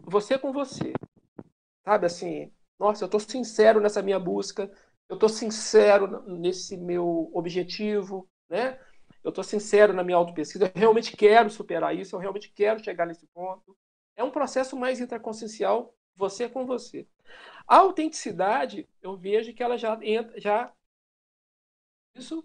você 0.00 0.36
com 0.36 0.52
você. 0.52 0.92
Sabe 1.84 2.06
assim, 2.06 2.52
nossa, 2.78 3.04
eu 3.04 3.06
estou 3.06 3.20
sincero 3.20 3.80
nessa 3.80 4.02
minha 4.02 4.18
busca, 4.18 4.70
eu 5.08 5.14
estou 5.14 5.28
sincero 5.28 6.22
nesse 6.26 6.76
meu 6.76 7.30
objetivo, 7.32 8.28
né? 8.50 8.78
Eu 9.28 9.30
estou 9.30 9.44
sincero 9.44 9.92
na 9.92 10.02
minha 10.02 10.16
autopesquisa, 10.16 10.64
eu 10.64 10.72
realmente 10.74 11.14
quero 11.14 11.50
superar 11.50 11.94
isso, 11.94 12.16
eu 12.16 12.18
realmente 12.18 12.50
quero 12.50 12.82
chegar 12.82 13.04
nesse 13.04 13.26
ponto. 13.26 13.76
É 14.16 14.24
um 14.24 14.30
processo 14.30 14.74
mais 14.74 15.00
intraconsciencial, 15.00 15.94
você 16.16 16.48
com 16.48 16.64
você. 16.64 17.06
A 17.66 17.76
autenticidade, 17.76 18.88
eu 19.02 19.18
vejo 19.18 19.52
que 19.52 19.62
ela 19.62 19.76
já 19.76 19.98
entra, 20.02 20.40
já 20.40 20.72
isso 22.14 22.42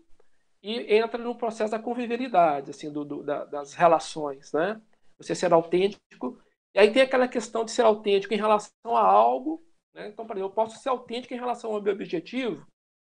e 0.61 0.93
entra 0.93 1.17
no 1.17 1.37
processo 1.37 1.71
da 1.71 1.79
convivialidade, 1.79 2.71
assim, 2.71 2.91
do, 2.91 3.05
do 3.05 3.23
da, 3.23 3.45
das 3.45 3.73
relações, 3.73 4.51
né? 4.51 4.81
Você 5.17 5.33
ser 5.33 5.53
autêntico. 5.53 6.37
E 6.75 6.79
aí 6.79 6.91
tem 6.91 7.01
aquela 7.01 7.29
questão 7.29 7.63
de 7.63 7.71
ser 7.71 7.83
autêntico 7.83 8.33
em 8.33 8.37
relação 8.37 8.97
a 8.97 9.01
algo, 9.01 9.65
né? 9.93 10.09
Então, 10.09 10.27
por 10.27 10.35
exemplo, 10.35 10.51
eu 10.51 10.53
posso 10.53 10.77
ser 10.79 10.89
autêntico 10.89 11.33
em 11.33 11.39
relação 11.39 11.73
ao 11.73 11.81
meu 11.81 11.93
objetivo, 11.93 12.67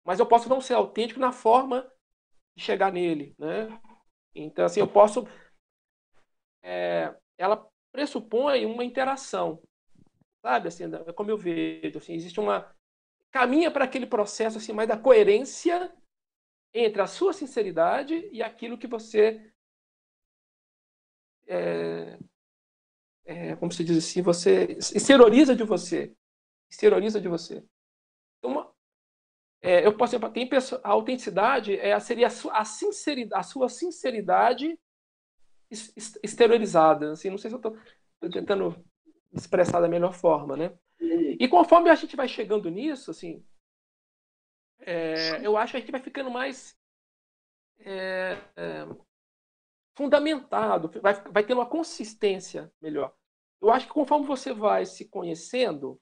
mas 0.04 0.20
eu 0.20 0.26
posso 0.26 0.50
não 0.50 0.60
ser 0.60 0.74
autêntico 0.74 1.20
na 1.20 1.32
forma 1.32 1.88
de 2.56 2.64
chegar 2.64 2.92
nele, 2.92 3.36
né? 3.38 3.68
Então, 4.34 4.66
assim, 4.66 4.80
eu 4.80 4.88
posso... 4.88 5.28
É, 6.62 7.16
ela 7.38 7.68
pressupõe 7.92 8.66
uma 8.66 8.84
interação, 8.84 9.62
sabe? 10.42 10.68
Assim, 10.68 10.86
como 11.16 11.32
eu 11.32 11.38
vejo, 11.38 11.98
assim, 11.98 12.14
existe 12.14 12.40
uma... 12.40 12.74
Caminha 13.32 13.70
para 13.70 13.86
aquele 13.86 14.08
processo, 14.08 14.58
assim, 14.58 14.74
mais 14.74 14.90
da 14.90 14.98
coerência 14.98 15.94
entre 16.74 17.02
a 17.02 17.08
sua 17.08 17.32
sinceridade 17.32 18.28
e 18.32 18.42
aquilo 18.42 18.78
que 18.78 18.88
você 18.88 19.52
é, 21.50 22.18
é, 23.26 23.56
como 23.56 23.72
se 23.72 23.84
diz 23.84 23.98
assim, 23.98 24.22
você 24.22 24.78
exterioriza 24.96 25.56
de 25.56 25.64
você, 25.64 26.16
exterioriza 26.70 27.20
de 27.20 27.28
você. 27.28 27.64
É, 29.62 29.86
eu 29.86 29.96
posso 29.96 30.18
tem 30.32 30.48
pessoa, 30.48 30.80
a 30.84 30.90
autenticidade 30.90 31.78
é, 31.78 32.00
seria 32.00 32.28
a 32.28 32.30
sua, 32.30 32.58
a 32.58 32.64
sinceridade, 32.64 33.40
a 33.40 33.44
sua 33.44 33.68
sinceridade 33.70 34.80
exteriorizada. 36.24 37.12
Assim, 37.12 37.30
não 37.30 37.38
sei 37.38 37.50
se 37.50 37.56
eu 37.56 37.60
estou 37.60 37.78
tentando 38.32 38.84
expressar 39.34 39.82
da 39.82 39.88
melhor 39.88 40.14
forma, 40.14 40.56
né? 40.56 40.78
E 41.00 41.48
conforme 41.48 41.90
a 41.90 41.96
gente 41.96 42.16
vai 42.16 42.28
chegando 42.28 42.70
nisso, 42.70 43.12
assim, 43.12 43.46
é, 44.80 45.46
eu 45.46 45.58
acho 45.58 45.72
que 45.72 45.78
a 45.78 45.80
gente 45.80 45.92
vai 45.92 46.02
ficando 46.02 46.32
mais 46.32 46.78
é, 47.80 48.38
é, 48.56 48.88
fundamentado, 49.96 50.90
vai, 51.02 51.14
vai 51.14 51.44
ter 51.44 51.54
uma 51.54 51.66
consistência 51.66 52.72
melhor. 52.82 53.14
Eu 53.62 53.72
acho 53.72 53.88
que 53.88 53.94
conforme 53.94 54.26
você 54.26 54.54
vai 54.54 54.86
se 54.86 55.10
conhecendo 55.10 56.02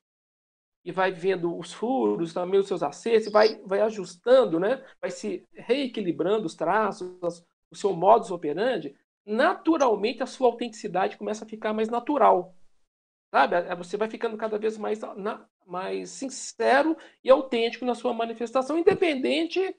e 0.88 0.92
vai 0.94 1.12
vendo 1.12 1.54
os 1.58 1.74
furos, 1.74 2.34
também 2.34 2.58
os 2.58 2.66
seus 2.66 2.82
acertos, 2.82 3.30
vai, 3.30 3.62
vai 3.66 3.82
ajustando, 3.82 4.58
né? 4.58 4.82
vai 5.02 5.12
se 5.12 5.46
reequilibrando 5.54 6.46
os 6.46 6.56
traços, 6.56 7.44
o 7.70 7.76
seu 7.76 7.92
modus 7.92 8.32
operandi, 8.32 8.96
naturalmente 9.26 10.24
a 10.24 10.26
sua 10.26 10.48
autenticidade 10.48 11.18
começa 11.18 11.44
a 11.44 11.48
ficar 11.48 11.74
mais 11.74 11.90
natural. 11.90 12.56
Sabe? 13.36 13.56
É, 13.56 13.76
você 13.76 13.98
vai 13.98 14.10
ficando 14.10 14.38
cada 14.38 14.58
vez 14.58 14.78
mais, 14.78 15.02
na, 15.18 15.46
mais 15.66 16.12
sincero 16.12 16.96
e 17.22 17.30
autêntico 17.30 17.84
na 17.84 17.94
sua 17.94 18.14
manifestação, 18.14 18.78
independente 18.78 19.76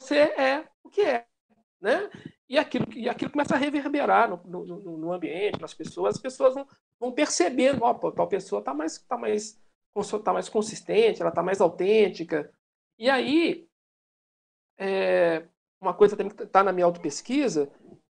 você 0.00 0.18
é 0.18 0.68
o 0.84 0.88
que 0.88 1.00
é. 1.00 1.26
Né? 1.80 2.08
E 2.48 2.56
aquilo, 2.56 2.86
e 2.94 3.08
aquilo 3.08 3.32
começa 3.32 3.56
a 3.56 3.58
reverberar 3.58 4.30
no, 4.30 4.64
no, 4.64 4.96
no 4.96 5.12
ambiente, 5.12 5.60
nas 5.60 5.74
pessoas, 5.74 6.14
as 6.14 6.22
pessoas 6.22 6.54
vão, 6.54 6.68
vão 6.98 7.12
percebendo, 7.12 7.82
ó, 7.82 7.98
oh, 8.02 8.12
tal 8.12 8.28
pessoa 8.28 8.60
está 8.60 8.72
mais, 8.72 8.98
tá 8.98 9.16
mais, 9.16 9.60
tá 10.24 10.32
mais 10.32 10.48
consistente, 10.48 11.20
ela 11.20 11.30
está 11.30 11.42
mais 11.42 11.60
autêntica. 11.60 12.52
E 12.98 13.10
aí, 13.10 13.68
é, 14.78 15.46
uma 15.80 15.94
coisa 15.94 16.16
também 16.16 16.34
que 16.34 16.42
está 16.42 16.62
na 16.62 16.72
minha 16.72 16.86
autopesquisa, 16.86 17.70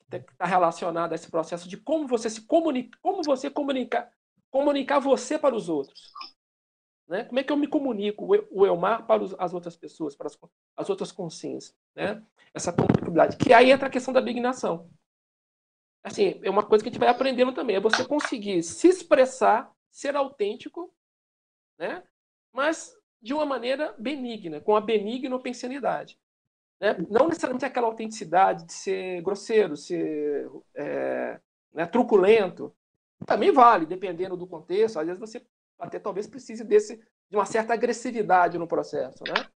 que 0.09 0.17
está 0.17 0.45
relacionada 0.45 1.13
a 1.13 1.17
esse 1.17 1.29
processo 1.29 1.67
de 1.67 1.77
como 1.77 2.07
você 2.07 2.29
se 2.29 2.41
comunica, 2.41 2.97
como 3.01 3.23
você 3.23 3.49
comunicar, 3.49 4.11
comunicar 4.51 4.99
você 4.99 5.39
para 5.39 5.55
os 5.55 5.69
outros. 5.69 6.11
Né? 7.07 7.23
Como 7.23 7.39
é 7.39 7.43
que 7.43 7.51
eu 7.51 7.57
me 7.57 7.67
comunico, 7.67 8.27
o 8.51 8.65
Elmar, 8.65 9.05
para 9.05 9.23
as 9.39 9.53
outras 9.53 9.75
pessoas, 9.75 10.15
para 10.15 10.27
as, 10.27 10.37
as 10.77 10.89
outras 10.89 11.11
consciências? 11.11 11.75
Né? 11.95 12.23
Essa 12.53 12.71
comunicabilidade. 12.71 13.37
Que 13.37 13.53
aí 13.53 13.71
entra 13.71 13.87
a 13.87 13.91
questão 13.91 14.13
da 14.13 14.21
dignação. 14.21 14.89
Assim, 16.03 16.39
é 16.43 16.49
uma 16.49 16.63
coisa 16.63 16.83
que 16.83 16.89
a 16.89 16.91
gente 16.91 16.99
vai 16.99 17.09
aprendendo 17.09 17.53
também. 17.53 17.77
É 17.77 17.79
você 17.79 18.05
conseguir 18.05 18.61
se 18.61 18.87
expressar, 18.89 19.71
ser 19.89 20.15
autêntico, 20.15 20.93
né? 21.77 22.03
mas 22.51 22.95
de 23.21 23.33
uma 23.33 23.45
maneira 23.45 23.95
benigna, 23.97 24.59
com 24.59 24.75
a 24.75 24.81
benigna 24.81 25.39
pensanidade. 25.39 26.19
Né? 26.79 26.97
Não 27.09 27.27
necessariamente 27.27 27.63
aquela 27.63 27.87
autenticidade 27.87 28.65
de 28.65 28.73
ser 28.73 29.21
grosseiro, 29.21 29.77
ser 29.77 30.49
é, 30.75 31.39
né, 31.73 31.85
truculento. 31.85 32.75
Também 33.25 33.53
vale, 33.53 33.85
dependendo 33.85 34.35
do 34.35 34.45
contexto. 34.45 34.99
Às 34.99 35.05
vezes 35.05 35.19
você 35.19 35.41
até 35.79 35.99
talvez 35.99 36.27
precise 36.27 36.65
desse, 36.65 36.97
de 37.29 37.37
uma 37.37 37.45
certa 37.45 37.73
agressividade 37.73 38.57
no 38.57 38.67
processo. 38.67 39.23
Né? 39.23 39.47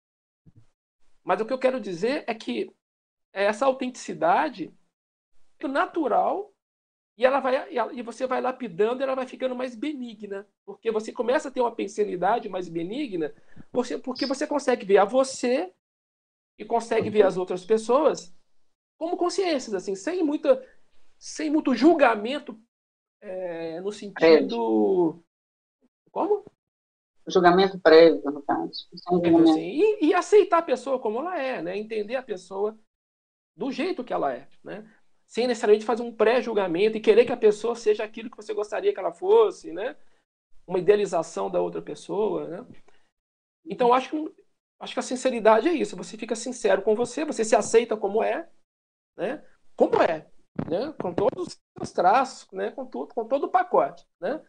Mas 1.24 1.42
o 1.42 1.46
que 1.46 1.52
eu 1.52 1.60
quero 1.60 1.82
dizer 1.82 2.24
é 2.26 2.34
que 2.34 2.74
essa 3.34 3.66
autenticidade 3.66 4.74
natural 5.66 6.54
e 7.18 7.26
ela 7.26 7.40
vai 7.40 7.74
e 7.94 8.02
você 8.02 8.28
vai 8.28 8.42
lapidando 8.42 9.02
e 9.02 9.04
ela 9.04 9.16
vai 9.16 9.26
ficando 9.26 9.56
mais 9.56 9.74
benigna 9.74 10.46
porque 10.66 10.92
você 10.92 11.14
começa 11.14 11.48
a 11.48 11.52
ter 11.52 11.62
uma 11.62 11.74
pensanidade 11.74 12.50
mais 12.50 12.68
benigna 12.68 13.34
porque 13.72 14.26
você 14.26 14.46
consegue 14.46 14.86
ver 14.86 14.98
a 14.98 15.06
você 15.06 15.74
e 16.60 16.66
consegue 16.66 17.10
ver 17.10 17.24
as 17.24 17.38
outras 17.38 17.64
pessoas 17.64 18.36
como 18.98 19.16
consciências 19.16 19.74
assim 19.74 19.96
sem 19.96 20.22
muita 20.22 20.62
sem 21.18 21.50
muito 21.50 21.74
julgamento 21.74 22.60
é, 23.22 23.80
no 23.80 23.94
sentido 23.94 25.24
como? 26.18 26.44
Julgamento 27.28 27.80
prévio, 27.80 28.24
no 28.32 28.42
caso. 28.42 28.88
É, 29.24 29.52
assim, 29.52 29.62
e, 29.62 30.06
e, 30.08 30.14
aceitar 30.16 30.60
a 30.60 30.64
pessoa 30.64 30.98
como 30.98 31.20
ela 31.20 31.40
é, 31.40 31.62
né? 31.62 31.78
Entender 31.78 32.16
a 32.16 32.24
pessoa 32.24 32.76
do 33.56 33.72
jeito 33.72 34.04
que 34.04 34.12
ela 34.12 34.34
é, 34.34 34.48
né? 34.64 34.90
Sem 35.28 35.46
necessariamente 35.46 35.86
fazer 35.86 36.04
um 36.04 36.12
pré-julgamento 36.12 36.98
e 36.98 37.02
querer 37.02 37.26
que 37.26 37.34
a 37.34 37.38
pessoa 37.38 37.76
seja 37.76 38.04
aquilo 38.04 38.30
que 38.30 38.38
você 38.38 38.54
gostaria 38.54 38.94
que 38.94 39.00
ela 39.00 39.12
fosse, 39.12 39.74
né? 39.74 39.96
Uma 40.66 40.80
idealização 40.80 41.52
da 41.52 41.62
outra 41.62 41.82
pessoa, 41.82 42.48
né? 42.48 42.66
Então, 43.66 43.94
acho 43.94 44.10
que, 44.10 44.36
acho 44.80 44.94
que 44.94 45.00
a 45.00 45.04
sinceridade 45.04 45.68
é 45.68 45.74
isso. 45.74 45.98
Você 45.98 46.18
fica 46.18 46.36
sincero 46.36 46.82
com 46.82 46.96
você, 46.96 47.26
você 47.26 47.44
se 47.44 47.56
aceita 47.56 47.98
como 47.98 48.24
é, 48.24 48.50
né? 49.18 49.46
Como 49.76 50.02
é, 50.02 50.30
né? 50.70 50.94
Com 51.02 51.14
todos 51.14 51.48
os 51.48 51.60
seus 51.78 51.92
traços, 51.92 52.50
né? 52.54 52.72
Com 52.72 52.86
tudo, 52.86 53.14
com 53.14 53.28
todo 53.28 53.46
o 53.46 53.52
pacote, 53.52 54.08
né? 54.22 54.42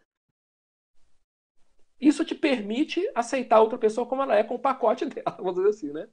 Isso 2.01 2.24
te 2.24 2.35
permite 2.35 3.11
aceitar 3.14 3.61
outra 3.61 3.76
pessoa 3.76 4.07
como 4.07 4.22
ela 4.22 4.37
é, 4.37 4.45
com 4.45 4.55
o 4.55 4.61
pacote 4.61 5.05
dela, 5.11 5.37
vamos 5.39 5.57
dizer 5.57 5.68
assim, 5.68 5.93
né? 5.93 6.09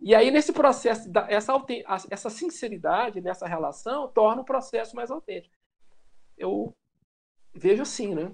E 0.00 0.14
aí, 0.14 0.30
nesse 0.30 0.52
processo, 0.52 1.08
essa, 1.28 1.52
essa 2.10 2.30
sinceridade 2.30 3.20
nessa 3.20 3.46
relação 3.46 4.08
torna 4.08 4.42
o 4.42 4.44
processo 4.44 4.96
mais 4.96 5.10
autêntico. 5.10 5.54
Eu 6.36 6.74
vejo 7.54 7.82
assim, 7.82 8.14
né? 8.14 8.32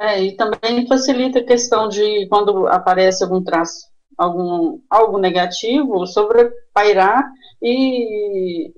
É, 0.00 0.22
e 0.22 0.36
também 0.36 0.86
facilita 0.86 1.40
a 1.40 1.44
questão 1.44 1.88
de 1.88 2.26
quando 2.28 2.68
aparece 2.68 3.24
algum 3.24 3.42
traço, 3.42 3.88
algum, 4.16 4.80
algo 4.88 5.18
negativo, 5.18 6.06
sobre 6.06 6.50
pairar 6.72 7.24
e, 7.60 8.70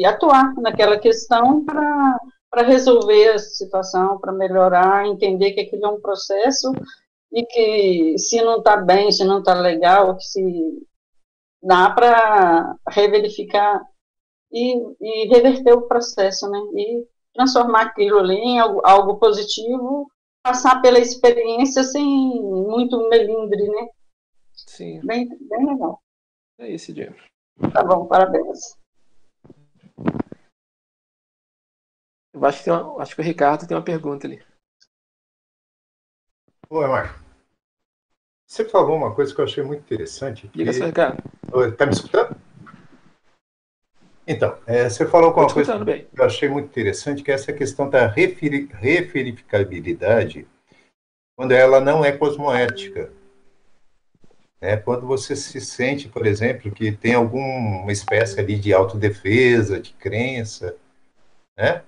e 0.00 0.04
atuar 0.04 0.54
naquela 0.56 0.98
questão 0.98 1.64
para 1.64 2.18
resolver 2.62 3.30
a 3.30 3.38
situação, 3.38 4.18
para 4.18 4.32
melhorar, 4.32 5.06
entender 5.06 5.52
que 5.52 5.60
aquilo 5.60 5.86
é 5.86 5.88
um 5.88 6.00
processo 6.00 6.72
e 7.32 7.44
que 7.44 8.18
se 8.18 8.42
não 8.42 8.58
está 8.58 8.76
bem, 8.76 9.10
se 9.12 9.24
não 9.24 9.38
está 9.40 9.54
legal, 9.54 10.16
que 10.16 10.24
se 10.24 10.86
dá 11.62 11.90
para 11.90 12.76
reverificar 12.88 13.80
e, 14.52 14.76
e, 15.00 15.28
reverter 15.28 15.72
o 15.72 15.88
processo, 15.88 16.48
né? 16.48 16.58
E 16.74 17.06
transformar 17.34 17.86
aquilo 17.86 18.18
ali 18.18 18.36
em 18.36 18.58
algo, 18.58 18.80
algo 18.84 19.16
positivo, 19.18 20.10
passar 20.42 20.80
pela 20.80 20.98
experiência 20.98 21.82
sem 21.82 22.04
muito 22.04 23.08
melindre, 23.08 23.68
né? 23.68 23.88
Sim. 24.52 25.00
Bem, 25.04 25.28
bem 25.28 25.66
legal. 25.66 26.00
É 26.58 26.68
isso, 26.70 26.92
Diego. 26.92 27.16
Tá 27.72 27.82
bom, 27.82 28.06
parabéns. 28.06 28.76
Eu 32.32 32.44
acho 32.44 32.62
que, 32.62 32.70
uma, 32.70 33.02
acho 33.02 33.14
que 33.14 33.20
o 33.20 33.24
Ricardo 33.24 33.66
tem 33.66 33.76
uma 33.76 33.82
pergunta 33.82 34.26
ali. 34.26 34.42
Oi, 36.68 36.86
Marco. 36.88 37.18
Você 38.46 38.64
falou 38.64 38.96
uma 38.96 39.14
coisa 39.14 39.34
que 39.34 39.40
eu 39.40 39.44
achei 39.44 39.62
muito 39.62 39.80
interessante. 39.80 40.50
Diga 40.52 40.72
que... 40.72 40.84
Ricardo. 40.84 41.22
Está 41.68 41.86
me 41.86 41.92
escutando? 41.92 42.36
Então, 44.26 44.58
é, 44.66 44.88
você 44.88 45.06
falou 45.06 45.32
com 45.32 45.40
uma 45.40 45.52
coisa 45.52 45.78
bem. 45.84 46.06
que 46.12 46.20
eu 46.20 46.24
achei 46.24 46.48
muito 46.48 46.66
interessante, 46.66 47.22
que 47.22 47.30
é 47.30 47.34
essa 47.34 47.52
questão 47.52 47.88
da 47.88 48.08
referi 48.08 48.68
referificabilidade, 48.72 50.48
quando 51.36 51.52
ela 51.52 51.80
não 51.80 52.04
é 52.04 52.10
cosmoética. 52.10 53.12
É, 54.60 54.76
quando 54.76 55.06
você 55.06 55.36
se 55.36 55.60
sente, 55.60 56.08
por 56.08 56.26
exemplo, 56.26 56.72
que 56.72 56.90
tem 56.90 57.14
alguma 57.14 57.92
espécie 57.92 58.40
ali 58.40 58.58
de 58.58 58.72
autodefesa, 58.72 59.78
de 59.78 59.92
crença, 59.92 60.76
né? 61.56 61.84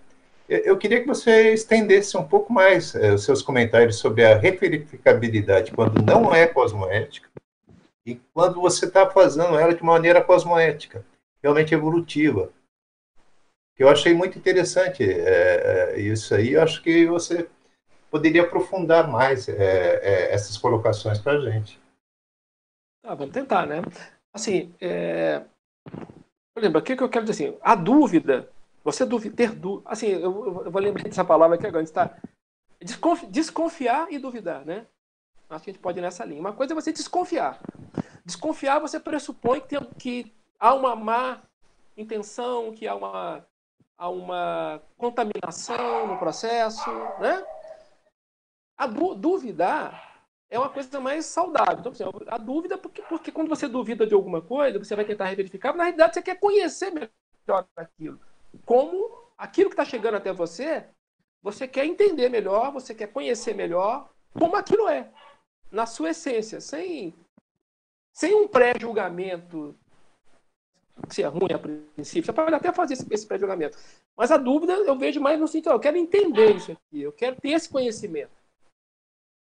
Eu 0.48 0.78
queria 0.78 1.02
que 1.02 1.06
você 1.06 1.52
estendesse 1.52 2.16
um 2.16 2.26
pouco 2.26 2.50
mais 2.50 2.94
é, 2.94 3.12
os 3.12 3.22
seus 3.22 3.42
comentários 3.42 3.96
sobre 3.96 4.24
a 4.24 4.38
referificabilidade 4.38 5.72
quando 5.72 6.02
não 6.02 6.34
é 6.34 6.46
cosmoética 6.46 7.28
e 8.06 8.14
quando 8.32 8.58
você 8.58 8.86
está 8.86 9.10
fazendo 9.10 9.58
ela 9.58 9.74
de 9.74 9.84
maneira 9.84 10.24
cosmoética, 10.24 11.04
realmente 11.42 11.74
evolutiva. 11.74 12.50
Eu 13.78 13.90
achei 13.90 14.14
muito 14.14 14.38
interessante 14.38 15.04
é, 15.04 15.94
é, 15.94 16.00
isso 16.00 16.34
aí. 16.34 16.54
Eu 16.54 16.62
acho 16.62 16.82
que 16.82 17.04
você 17.04 17.46
poderia 18.10 18.42
aprofundar 18.42 19.06
mais 19.06 19.50
é, 19.50 20.32
essas 20.32 20.56
colocações 20.56 21.18
para 21.18 21.32
a 21.32 21.40
gente. 21.40 21.78
Ah, 23.04 23.14
vamos 23.14 23.34
tentar, 23.34 23.66
né? 23.66 23.82
Assim, 24.32 24.72
por 26.54 26.62
exemplo, 26.62 26.80
o 26.80 26.82
que, 26.82 26.96
que 26.96 27.02
eu 27.02 27.08
quero 27.08 27.26
dizer? 27.26 27.48
Assim, 27.48 27.58
a 27.60 27.74
dúvida 27.74 28.48
você 28.92 29.06
ter 29.30 29.52
dúvida. 29.54 29.90
Assim, 29.90 30.06
eu, 30.06 30.64
eu, 30.64 30.70
vou 30.70 30.82
lembrar 30.82 31.04
dessa 31.04 31.24
palavra 31.24 31.56
aqui 31.56 31.66
agora. 31.66 31.82
Está 31.82 32.14
desconfiar 33.28 34.10
e 34.10 34.18
duvidar, 34.18 34.64
né? 34.64 34.86
Acho 35.50 35.64
que 35.64 35.70
a 35.70 35.72
gente 35.72 35.82
pode 35.82 35.98
ir 35.98 36.02
nessa 36.02 36.24
linha. 36.24 36.40
Uma 36.40 36.52
coisa 36.52 36.72
é 36.72 36.74
você 36.74 36.92
desconfiar. 36.92 37.58
Desconfiar, 38.24 38.78
você 38.78 39.00
pressupõe 39.00 39.60
que, 39.60 39.68
tem, 39.68 39.84
que 39.98 40.34
há 40.58 40.74
uma 40.74 40.94
má 40.94 41.42
intenção, 41.96 42.72
que 42.72 42.86
há 42.86 42.94
uma, 42.94 43.46
há 43.96 44.08
uma 44.08 44.82
contaminação 44.96 46.06
no 46.06 46.18
processo, 46.18 46.90
né? 47.18 47.44
A 48.76 48.86
duvidar 48.86 50.22
é 50.50 50.58
uma 50.58 50.68
coisa 50.68 51.00
mais 51.00 51.26
saudável. 51.26 51.78
Então, 51.78 51.92
assim, 51.92 52.04
a 52.26 52.38
dúvida, 52.38 52.78
porque, 52.78 53.02
porque 53.02 53.32
quando 53.32 53.48
você 53.48 53.66
duvida 53.66 54.06
de 54.06 54.14
alguma 54.14 54.40
coisa, 54.40 54.78
você 54.78 54.94
vai 54.94 55.04
tentar 55.04 55.34
verificar, 55.34 55.70
mas 55.70 55.78
na 55.78 55.84
realidade 55.84 56.14
você 56.14 56.22
quer 56.22 56.38
conhecer 56.38 56.90
melhor 56.90 57.66
aquilo. 57.74 58.20
Como 58.68 59.10
aquilo 59.38 59.70
que 59.70 59.72
está 59.72 59.84
chegando 59.86 60.16
até 60.16 60.30
você, 60.30 60.84
você 61.40 61.66
quer 61.66 61.86
entender 61.86 62.28
melhor, 62.28 62.70
você 62.70 62.94
quer 62.94 63.06
conhecer 63.06 63.54
melhor 63.54 64.12
como 64.38 64.56
aquilo 64.56 64.86
é, 64.86 65.10
na 65.72 65.86
sua 65.86 66.10
essência, 66.10 66.60
sem, 66.60 67.14
sem 68.12 68.34
um 68.34 68.46
pré-julgamento 68.46 69.74
se 71.08 71.22
é 71.22 71.26
ruim 71.26 71.50
a 71.54 71.58
princípio. 71.58 72.26
Você 72.26 72.32
pode 72.34 72.54
até 72.54 72.70
fazer 72.70 72.92
esse, 72.92 73.06
esse 73.10 73.26
pré-julgamento. 73.26 73.78
Mas 74.14 74.30
a 74.30 74.36
dúvida 74.36 74.74
eu 74.74 74.98
vejo 74.98 75.18
mais 75.18 75.40
no 75.40 75.48
sentido, 75.48 75.70
eu 75.70 75.80
quero 75.80 75.96
entender 75.96 76.54
isso 76.54 76.72
aqui, 76.72 77.00
eu 77.00 77.12
quero 77.12 77.40
ter 77.40 77.52
esse 77.52 77.70
conhecimento. 77.70 78.36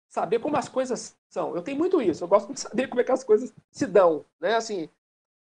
Saber 0.07 0.37
como 0.37 0.55
as 0.55 0.69
coisas 0.69 1.17
são. 1.29 1.55
Eu 1.55 1.63
tenho 1.63 1.79
muito 1.79 1.99
isso, 1.99 2.23
eu 2.23 2.27
gosto 2.27 2.53
de 2.53 2.59
saber 2.59 2.87
como 2.89 3.01
é 3.01 3.03
que 3.03 3.11
as 3.11 3.23
coisas 3.23 3.51
se 3.71 3.87
dão. 3.87 4.23
Né? 4.39 4.53
Assim, 4.53 4.87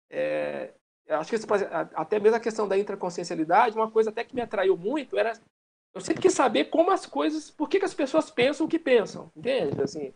é, 0.08 0.72
acho 1.18 1.30
que 1.30 1.36
até 1.94 2.18
mesmo 2.18 2.36
a 2.36 2.40
questão 2.40 2.68
da 2.68 2.78
intraconsciencialidade, 2.78 3.76
uma 3.76 3.90
coisa 3.90 4.10
até 4.10 4.22
que 4.24 4.34
me 4.34 4.40
atraiu 4.40 4.76
muito 4.76 5.18
era 5.18 5.32
eu 5.92 6.00
sempre 6.00 6.22
quis 6.22 6.34
saber 6.34 6.66
como 6.66 6.90
as 6.90 7.04
coisas, 7.04 7.50
por 7.50 7.68
que, 7.68 7.78
que 7.78 7.84
as 7.84 7.94
pessoas 7.94 8.30
pensam 8.30 8.66
o 8.66 8.68
que 8.68 8.78
pensam, 8.78 9.30
entende? 9.34 9.82
Assim, 9.82 10.14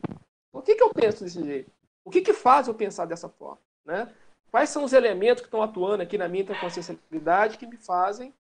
por 0.53 0.63
que, 0.63 0.77
que 0.77 0.83
eu 0.83 0.95
penso 0.95 1.25
desse 1.25 1.43
jeito? 1.43 1.71
O 2.05 2.11
que, 2.11 2.21
que 2.21 2.33
faz 2.33 2.69
eu 2.69 2.75
pensar 2.75 3.07
dessa 3.07 3.29
forma, 3.29 3.61
né? 3.85 4.15
Quais 4.51 4.71
são 4.71 4.85
os 4.85 4.93
elementos 4.93 5.41
que 5.41 5.49
estão 5.49 5.63
atuando 5.63 6.03
aqui 6.03 6.17
na 6.17 6.29
minha 6.29 6.45
interconsciencialidade 6.45 7.59
que 7.59 7.67
me 7.67 7.77
fazem 7.77 8.33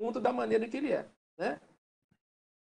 o 0.00 0.04
mundo 0.04 0.20
da 0.20 0.32
maneira 0.32 0.66
que 0.66 0.76
ele 0.76 0.92
é, 0.92 1.06
né? 1.38 1.60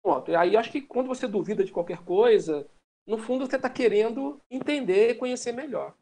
Pronto. 0.03 0.31
E 0.31 0.37
aí 0.37 0.57
acho 0.57 0.71
que 0.71 0.83
quando 0.83 1.07
você 1.07 1.27
duvida 1.27 1.65
de 1.65 1.73
qualquer 1.73 2.05
coisa, 2.05 2.69
no 3.07 3.17
fundo 3.17 3.47
você 3.47 3.57
está 3.57 3.71
querendo 3.71 4.39
entender 4.51 5.11
e 5.11 5.15
conhecer 5.15 5.53
melhor. 5.53 5.95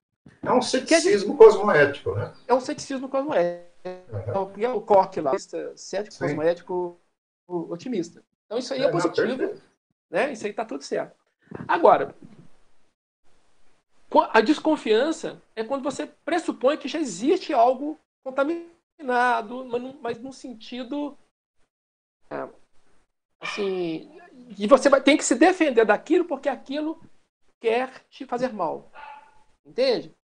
É 0.42 0.52
um 0.52 0.62
ceticismo 0.62 1.34
é 1.34 1.36
cosmoético, 1.36 2.14
né? 2.14 2.34
É 2.46 2.54
um 2.54 2.60
ceticismo 2.60 3.08
cosmoético. 3.08 3.72
Uhum. 3.84 4.62
É 4.62 4.68
o 4.68 4.80
Koch 4.80 5.20
lá, 5.20 5.32
cético 5.74 6.14
Sim. 6.14 6.24
cosmoético 6.26 7.00
otimista. 7.46 8.22
Então 8.46 8.58
isso 8.58 8.72
aí 8.74 8.82
é, 8.82 8.84
é 8.84 8.90
positivo, 8.90 9.60
né? 10.10 10.32
Isso 10.32 10.44
aí 10.44 10.50
está 10.50 10.64
tudo 10.64 10.82
certo. 10.82 11.16
Agora, 11.66 12.14
a 14.30 14.40
desconfiança 14.40 15.40
é 15.56 15.64
quando 15.64 15.82
você 15.82 16.06
pressupõe 16.06 16.76
que 16.76 16.88
já 16.88 16.98
existe 16.98 17.52
algo 17.52 17.98
contaminado, 18.22 19.64
mas, 19.66 19.82
num, 19.82 19.98
mas 20.00 20.18
num 20.20 20.32
sentido 20.32 21.16
é, 22.30 22.48
assim, 23.40 24.10
e 24.58 24.66
você 24.66 24.88
vai, 24.88 25.02
tem 25.02 25.16
que 25.16 25.24
se 25.24 25.34
defender 25.34 25.84
daquilo 25.84 26.24
porque 26.24 26.48
aquilo 26.48 27.02
quer 27.60 28.04
te 28.08 28.24
fazer 28.26 28.52
mal, 28.52 28.90
entende? 29.64 30.14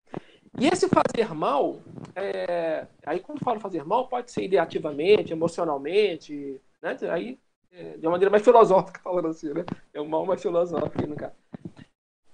E 0.59 0.67
esse 0.67 0.87
fazer 0.89 1.33
mal, 1.33 1.81
é, 2.15 2.87
aí 3.05 3.19
quando 3.19 3.43
falo 3.43 3.59
fazer 3.59 3.83
mal, 3.85 4.07
pode 4.07 4.31
ser 4.31 4.43
ideativamente, 4.43 5.31
emocionalmente, 5.31 6.59
né? 6.81 6.97
Aí, 7.11 7.39
é, 7.71 7.97
de 7.97 8.05
uma 8.05 8.11
maneira 8.13 8.31
mais 8.31 8.43
filosófica, 8.43 8.99
falando 9.03 9.27
assim, 9.27 9.53
né? 9.53 9.63
É 9.93 10.01
um 10.01 10.07
mal 10.07 10.25
mais 10.25 10.41
filosófico, 10.41 11.05
no 11.07 11.15
caso. 11.15 11.35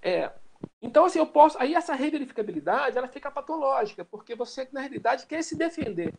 É, 0.01 0.31
então, 0.81 1.05
assim, 1.05 1.19
eu 1.19 1.27
posso. 1.27 1.57
Aí 1.59 1.73
essa 1.73 1.93
reverificabilidade 1.95 2.97
ela 2.97 3.07
fica 3.07 3.31
patológica, 3.31 4.05
porque 4.05 4.35
você, 4.35 4.67
na 4.71 4.81
realidade, 4.81 5.25
quer 5.27 5.43
se 5.43 5.55
defender. 5.57 6.13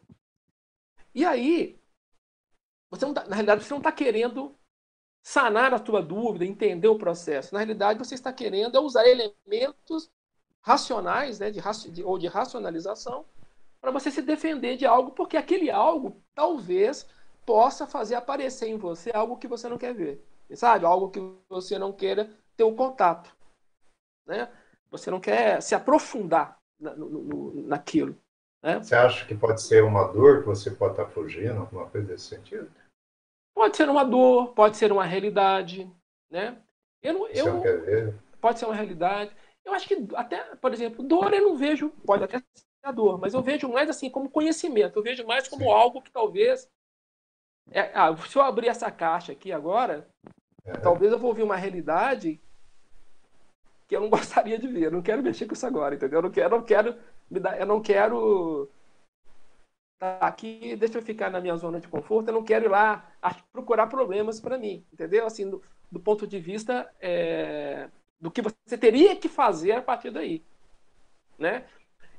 E 1.14 1.24
aí, 1.24 1.78
você 2.91 3.12
tá, 3.12 3.24
na 3.24 3.34
realidade, 3.37 3.64
você 3.64 3.72
não 3.72 3.78
está 3.78 3.93
querendo 3.93 4.55
sanar 5.24 5.74
a 5.74 5.78
tua 5.78 6.03
dúvida, 6.03 6.45
entender 6.45 6.89
o 6.89 6.99
processo. 6.99 7.53
Na 7.53 7.61
realidade, 7.61 7.99
você 7.99 8.14
está 8.14 8.32
querendo 8.32 8.80
usar 8.80 9.07
elementos 9.07 10.11
racionais, 10.66 11.38
né, 11.38 11.48
de, 11.48 11.60
de, 11.92 12.02
ou 12.02 12.18
de 12.18 12.26
racionalização, 12.26 13.24
para 13.80 13.92
você 13.92 14.10
se 14.10 14.20
defender 14.20 14.76
de 14.76 14.84
algo, 14.84 15.12
porque 15.12 15.36
aquele 15.36 15.70
algo 15.70 16.20
talvez 16.34 17.06
possa 17.46 17.86
fazer 17.86 18.16
aparecer 18.16 18.66
em 18.66 18.76
você 18.76 19.12
algo 19.14 19.36
que 19.36 19.46
você 19.46 19.68
não 19.68 19.78
quer 19.78 19.94
ver. 19.94 20.26
Sabe? 20.54 20.84
Algo 20.84 21.08
que 21.10 21.20
você 21.48 21.78
não 21.78 21.92
queira 21.92 22.28
ter 22.56 22.64
o 22.64 22.70
um 22.70 22.76
contato. 22.76 23.32
Né? 24.26 24.48
Você 24.90 25.08
não 25.08 25.20
quer 25.20 25.62
se 25.62 25.72
aprofundar 25.72 26.58
na, 26.80 26.96
no, 26.96 27.08
no, 27.08 27.62
naquilo. 27.68 28.16
Né? 28.60 28.80
Você 28.80 28.96
acha 28.96 29.24
que 29.24 29.36
pode 29.36 29.62
ser 29.62 29.84
uma 29.84 30.08
dor 30.08 30.40
que 30.40 30.46
você 30.48 30.72
pode 30.72 30.94
estar 30.94 31.06
fugindo, 31.06 31.60
alguma 31.60 31.86
coisa 31.86 32.08
desse 32.08 32.24
sentido? 32.24 32.68
Pode 33.54 33.76
ser 33.76 33.88
uma 33.88 34.04
dor, 34.04 34.52
pode 34.52 34.76
ser 34.76 34.90
uma 34.90 35.04
realidade. 35.04 35.88
Né? 36.28 36.60
Eu 37.00 37.14
não, 37.14 37.28
eu, 37.28 37.54
não 37.54 37.62
quer 37.62 37.80
ver. 37.82 38.14
Pode 38.40 38.58
ser 38.58 38.64
uma 38.66 38.74
realidade. 38.74 39.30
Eu 39.66 39.74
acho 39.74 39.86
que 39.86 40.06
até, 40.14 40.54
por 40.56 40.72
exemplo, 40.72 41.04
dor 41.04 41.34
eu 41.34 41.42
não 41.42 41.56
vejo, 41.56 41.90
pode 42.06 42.24
até 42.24 42.38
ser 42.38 42.64
a 42.84 42.92
dor, 42.92 43.18
mas 43.18 43.34
eu 43.34 43.42
vejo 43.42 43.68
mais 43.68 43.90
assim 43.90 44.08
como 44.08 44.30
conhecimento, 44.30 44.96
eu 44.96 45.02
vejo 45.02 45.26
mais 45.26 45.48
como 45.48 45.64
Sim. 45.64 45.70
algo 45.72 46.00
que 46.00 46.10
talvez 46.10 46.70
é, 47.70 47.90
ah, 47.94 48.16
se 48.16 48.36
eu 48.36 48.42
abrir 48.42 48.68
essa 48.68 48.90
caixa 48.90 49.32
aqui 49.32 49.52
agora, 49.52 50.08
é. 50.64 50.72
talvez 50.74 51.12
eu 51.12 51.18
vou 51.18 51.30
ouvir 51.30 51.42
uma 51.42 51.56
realidade 51.56 52.40
que 53.88 53.96
eu 53.96 54.00
não 54.00 54.10
gostaria 54.10 54.58
de 54.58 54.68
ver. 54.68 54.84
Eu 54.84 54.92
não 54.92 55.02
quero 55.02 55.22
mexer 55.22 55.46
com 55.46 55.54
isso 55.54 55.66
agora, 55.66 55.94
entendeu? 55.94 56.18
Eu 56.18 56.22
não 56.22 56.30
quero, 56.30 56.54
eu 56.54 56.58
não 56.58 56.64
quero 56.64 56.96
me 57.30 57.40
dar, 57.40 57.60
eu 57.60 57.66
não 57.66 57.80
quero 57.80 58.70
tá 59.98 60.18
aqui, 60.18 60.76
deixa 60.76 60.98
eu 60.98 61.02
ficar 61.02 61.30
na 61.30 61.40
minha 61.40 61.56
zona 61.56 61.80
de 61.80 61.88
conforto. 61.88 62.28
Eu 62.28 62.34
não 62.34 62.44
quero 62.44 62.66
ir 62.66 62.68
lá 62.68 63.10
procurar 63.52 63.86
problemas 63.86 64.40
para 64.40 64.58
mim, 64.58 64.84
entendeu? 64.92 65.26
Assim, 65.26 65.48
do, 65.48 65.62
do 65.90 65.98
ponto 65.98 66.26
de 66.26 66.38
vista 66.38 66.90
é, 67.00 67.88
do 68.20 68.30
que 68.30 68.42
você 68.42 68.78
teria 68.78 69.16
que 69.16 69.28
fazer 69.28 69.72
a 69.72 69.82
partir 69.82 70.10
daí, 70.10 70.42
né? 71.38 71.68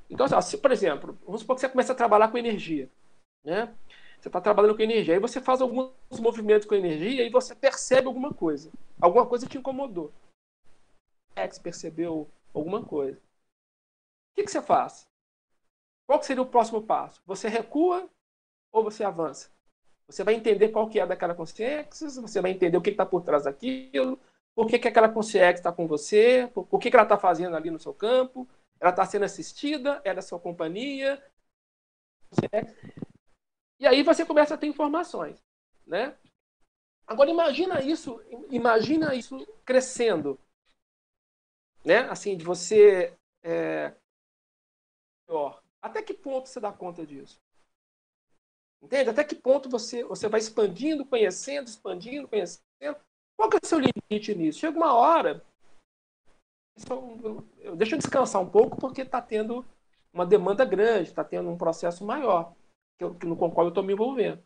Então, 0.08 0.26
assim, 0.26 0.50
se, 0.50 0.58
por 0.58 0.70
exemplo, 0.70 1.18
vamos 1.24 1.40
supor 1.40 1.56
que 1.56 1.60
você 1.60 1.68
começa 1.68 1.92
a 1.92 1.96
trabalhar 1.96 2.30
com 2.30 2.38
energia, 2.38 2.88
né? 3.44 3.74
Você 4.20 4.28
está 4.28 4.40
trabalhando 4.40 4.76
com 4.76 4.82
energia. 4.82 5.14
Aí 5.14 5.20
você 5.20 5.40
faz 5.40 5.60
alguns 5.60 5.92
movimentos 6.20 6.66
com 6.66 6.74
energia 6.74 7.24
e 7.24 7.30
você 7.30 7.54
percebe 7.54 8.08
alguma 8.08 8.34
coisa. 8.34 8.70
Alguma 9.00 9.26
coisa 9.26 9.46
te 9.46 9.58
incomodou. 9.58 10.12
Você 11.36 11.60
percebeu 11.60 12.28
alguma 12.52 12.84
coisa. 12.84 13.16
O 13.16 13.20
que, 14.36 14.44
que 14.44 14.50
você 14.50 14.60
faz? 14.60 15.08
Qual 16.06 16.22
seria 16.22 16.42
o 16.42 16.46
próximo 16.46 16.82
passo? 16.82 17.22
Você 17.26 17.48
recua 17.48 18.08
ou 18.72 18.82
você 18.82 19.04
avança? 19.04 19.50
Você 20.08 20.24
vai 20.24 20.34
entender 20.34 20.70
qual 20.70 20.88
que 20.88 20.98
é 20.98 21.06
daquela 21.06 21.34
consciência, 21.34 22.08
você 22.08 22.40
vai 22.40 22.52
entender 22.52 22.76
o 22.76 22.80
que 22.80 22.90
está 22.90 23.04
por 23.04 23.22
trás 23.22 23.44
daquilo, 23.44 24.18
por 24.58 24.66
que, 24.66 24.76
que 24.76 24.88
aquela 24.88 25.08
consciência 25.08 25.60
está 25.60 25.70
com 25.70 25.86
você, 25.86 26.50
por, 26.52 26.66
por 26.66 26.80
que, 26.80 26.90
que 26.90 26.96
ela 26.96 27.04
está 27.04 27.16
fazendo 27.16 27.54
ali 27.54 27.70
no 27.70 27.78
seu 27.78 27.94
campo, 27.94 28.44
ela 28.80 28.90
está 28.90 29.06
sendo 29.06 29.24
assistida, 29.24 30.02
ela 30.04 30.18
é 30.18 30.20
sua 30.20 30.40
companhia. 30.40 31.22
E 33.78 33.86
aí 33.86 34.02
você 34.02 34.26
começa 34.26 34.54
a 34.54 34.58
ter 34.58 34.66
informações, 34.66 35.40
né? 35.86 36.18
Agora 37.06 37.30
imagina 37.30 37.80
isso, 37.80 38.20
imagina 38.50 39.14
isso 39.14 39.46
crescendo, 39.64 40.36
né? 41.84 41.98
Assim, 42.10 42.36
de 42.36 42.44
você 42.44 43.16
é, 43.44 43.94
até 45.80 46.02
que 46.02 46.12
ponto 46.12 46.48
você 46.48 46.58
dá 46.58 46.72
conta 46.72 47.06
disso? 47.06 47.40
Entende? 48.82 49.10
Até 49.10 49.22
que 49.22 49.36
ponto 49.36 49.68
você 49.70 50.02
você 50.02 50.26
vai 50.28 50.40
expandindo, 50.40 51.06
conhecendo, 51.06 51.68
expandindo, 51.68 52.26
conhecendo? 52.26 53.07
Qual 53.38 53.48
que 53.48 53.56
é 53.56 53.60
o 53.62 53.66
seu 53.66 53.78
limite 53.78 54.34
nisso? 54.34 54.58
Chega 54.58 54.76
uma 54.76 54.92
hora, 54.94 55.44
deixa 57.76 57.94
eu 57.94 57.98
descansar 57.98 58.42
um 58.42 58.50
pouco 58.50 58.76
porque 58.76 59.02
está 59.02 59.22
tendo 59.22 59.64
uma 60.12 60.26
demanda 60.26 60.64
grande, 60.64 61.10
está 61.10 61.22
tendo 61.22 61.48
um 61.48 61.56
processo 61.56 62.04
maior 62.04 62.52
que 62.98 63.04
eu, 63.04 63.16
no 63.24 63.36
qual 63.36 63.66
eu 63.66 63.68
estou 63.68 63.84
me 63.84 63.92
envolvendo. 63.92 64.42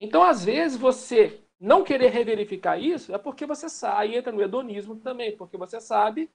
Então, 0.00 0.22
às 0.22 0.44
vezes, 0.44 0.78
você 0.78 1.42
não 1.60 1.84
querer 1.84 2.08
reverificar 2.08 2.80
isso 2.80 3.14
é 3.14 3.18
porque 3.18 3.44
você 3.44 3.68
sai, 3.68 4.16
entra 4.16 4.32
no 4.32 4.42
hedonismo 4.42 4.96
também, 4.96 5.36
porque 5.36 5.58
você 5.58 5.78
sabe 5.78 6.30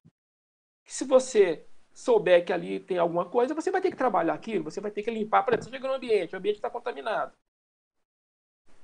que 0.85 0.93
se 0.93 1.03
você 1.05 1.65
souber 1.93 2.45
que 2.45 2.53
ali 2.53 2.79
tem 2.79 2.99
alguma 2.99 3.27
coisa, 3.27 3.55
você 3.55 3.71
vai 3.71 3.81
ter 3.81 3.89
que 3.89 3.97
trabalhar 3.97 4.35
aquilo, 4.35 4.65
você 4.65 4.79
vai 4.79 4.91
ter 4.91 5.01
que 5.01 5.09
limpar. 5.09 5.43
Por 5.43 5.53
exemplo, 5.53 5.65
você 5.65 5.75
chega 5.77 5.87
no 5.87 5.95
ambiente, 5.95 6.35
o 6.35 6.37
ambiente 6.37 6.57
está 6.57 6.69
contaminado. 6.69 7.35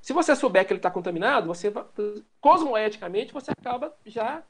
Se 0.02 0.14
você 0.14 0.36
souber 0.36 0.66
que 0.66 0.74
ele 0.74 0.80
está 0.80 0.91
contaminado, 0.91 1.48
você 1.48 1.72
cosmoeticamente 2.39 3.34
você 3.34 3.52
acaba 3.52 3.95
já 4.06 4.43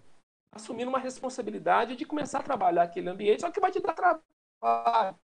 assumindo 0.51 0.89
uma 0.89 0.99
responsabilidade 0.99 1.95
de 1.95 2.05
começar 2.05 2.39
a 2.39 2.43
trabalhar 2.43 2.83
aquele 2.83 3.09
ambiente, 3.09 3.41
só 3.41 3.51
que 3.51 3.59
vai 3.59 3.71
te 3.71 3.79
dar 3.79 3.93
trabalho. 3.93 5.17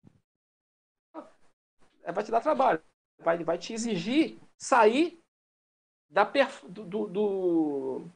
É, 2.03 2.13
vai 2.13 2.25
te 2.25 2.31
dar 2.31 2.41
trabalho, 2.41 2.83
vai, 3.19 3.43
vai 3.45 3.59
te 3.59 3.73
exigir 3.73 4.39
sair 4.57 5.23
da, 6.11 6.25
do, 6.69 6.85
do, 6.85 7.07
do, 7.07 8.09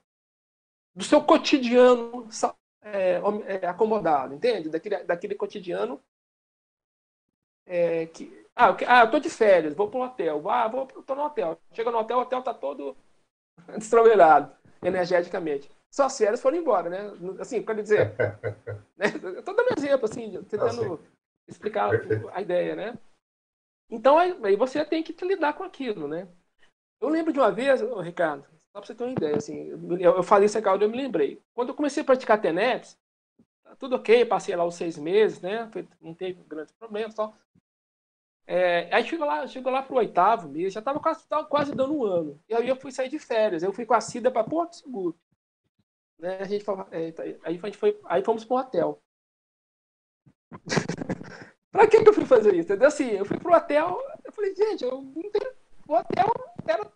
do 0.94 1.04
seu 1.04 1.22
cotidiano 1.22 2.28
é, 2.82 3.20
é, 3.46 3.66
acomodado, 3.66 4.34
entende? 4.34 4.68
Daquele, 4.68 5.04
daquele 5.04 5.34
cotidiano 5.34 6.02
é, 7.66 8.06
que. 8.06 8.43
Ah, 8.56 8.68
eu, 8.68 8.76
ah, 8.86 9.00
eu 9.00 9.10
tô 9.10 9.18
de 9.18 9.28
férias, 9.28 9.74
vou 9.74 9.90
para 9.90 9.98
um 9.98 10.02
hotel. 10.02 10.48
Ah, 10.48 10.68
vou, 10.68 10.86
tô 10.86 11.14
no 11.14 11.24
hotel. 11.24 11.58
Chega 11.72 11.90
no 11.90 11.98
hotel, 11.98 12.18
o 12.18 12.20
hotel 12.20 12.42
tá 12.42 12.54
todo 12.54 12.96
destrambelhado, 13.76 14.54
energeticamente. 14.82 15.70
Só 15.92 16.06
as 16.06 16.16
férias 16.16 16.40
foram 16.40 16.56
embora, 16.56 16.88
né? 16.88 17.12
Assim, 17.40 17.62
quer 17.62 17.82
dizer. 17.82 18.14
né? 18.96 19.06
Eu 19.22 19.42
tô 19.42 19.52
dando 19.52 19.78
exemplo, 19.78 20.04
assim, 20.04 20.42
tentando 20.44 20.94
ah, 20.94 20.98
explicar 21.48 21.90
a 22.32 22.40
ideia, 22.40 22.74
né? 22.76 22.98
Então, 23.90 24.18
aí 24.18 24.56
você 24.56 24.84
tem 24.84 25.02
que 25.02 25.24
lidar 25.24 25.52
com 25.52 25.62
aquilo, 25.62 26.08
né? 26.08 26.28
Eu 27.00 27.08
lembro 27.08 27.32
de 27.32 27.38
uma 27.38 27.52
vez, 27.52 27.80
Ricardo, 28.02 28.44
só 28.72 28.80
para 28.80 28.86
você 28.86 28.94
ter 28.94 29.04
uma 29.04 29.12
ideia, 29.12 29.36
assim, 29.36 29.68
eu, 30.00 30.16
eu 30.16 30.22
falei 30.22 30.46
isso 30.46 30.58
aqui, 30.58 30.68
eu 30.68 30.88
me 30.88 30.96
lembrei. 30.96 31.40
Quando 31.54 31.68
eu 31.68 31.74
comecei 31.74 32.02
a 32.02 32.06
praticar 32.06 32.40
TENEPS, 32.40 32.98
tá 33.62 33.76
tudo 33.76 33.96
ok, 33.96 34.24
passei 34.24 34.56
lá 34.56 34.64
os 34.64 34.74
seis 34.74 34.96
meses, 34.96 35.40
né? 35.40 35.70
Não 36.00 36.14
teve 36.14 36.42
grandes 36.44 36.72
problemas 36.72 37.14
tal. 37.14 37.36
É, 38.46 38.94
aí 38.94 39.04
chegou 39.04 39.26
lá, 39.26 39.46
chegou 39.46 39.72
lá 39.72 39.82
pro 39.82 39.96
oitavo 39.96 40.48
mês, 40.48 40.72
já 40.72 40.80
estava 40.80 41.00
quase, 41.00 41.26
tava 41.26 41.46
quase 41.46 41.74
dando 41.74 41.94
um 41.94 42.04
ano. 42.04 42.40
E 42.48 42.54
aí 42.54 42.68
eu 42.68 42.76
fui 42.76 42.92
sair 42.92 43.08
de 43.08 43.18
férias, 43.18 43.62
eu 43.62 43.72
fui 43.72 43.86
com 43.86 43.94
a 43.94 44.00
Cida 44.00 44.30
para 44.30 44.44
Porto 44.44 44.76
Seguro. 44.76 45.16
Né? 46.18 46.38
A 46.38 46.44
gente, 46.44 46.64
é, 46.90 47.12
tá, 47.12 47.22
aí, 47.22 47.38
a 47.44 47.50
gente 47.52 47.78
foi, 47.78 47.98
aí 48.04 48.22
fomos 48.22 48.44
para 48.44 48.56
hotel. 48.56 49.02
para 51.72 51.86
que, 51.88 52.02
que 52.02 52.08
eu 52.08 52.14
fui 52.14 52.26
fazer 52.26 52.54
isso? 52.54 52.68
Entendeu? 52.68 52.88
Assim, 52.88 53.10
eu 53.10 53.24
fui 53.24 53.38
pro 53.38 53.54
hotel, 53.54 53.98
eu 54.24 54.32
falei, 54.32 54.54
gente, 54.54 54.84
eu 54.84 55.02
não 55.02 55.30
tenho. 55.30 55.54
O 55.86 55.94
hotel 55.94 56.32
era 56.66 56.90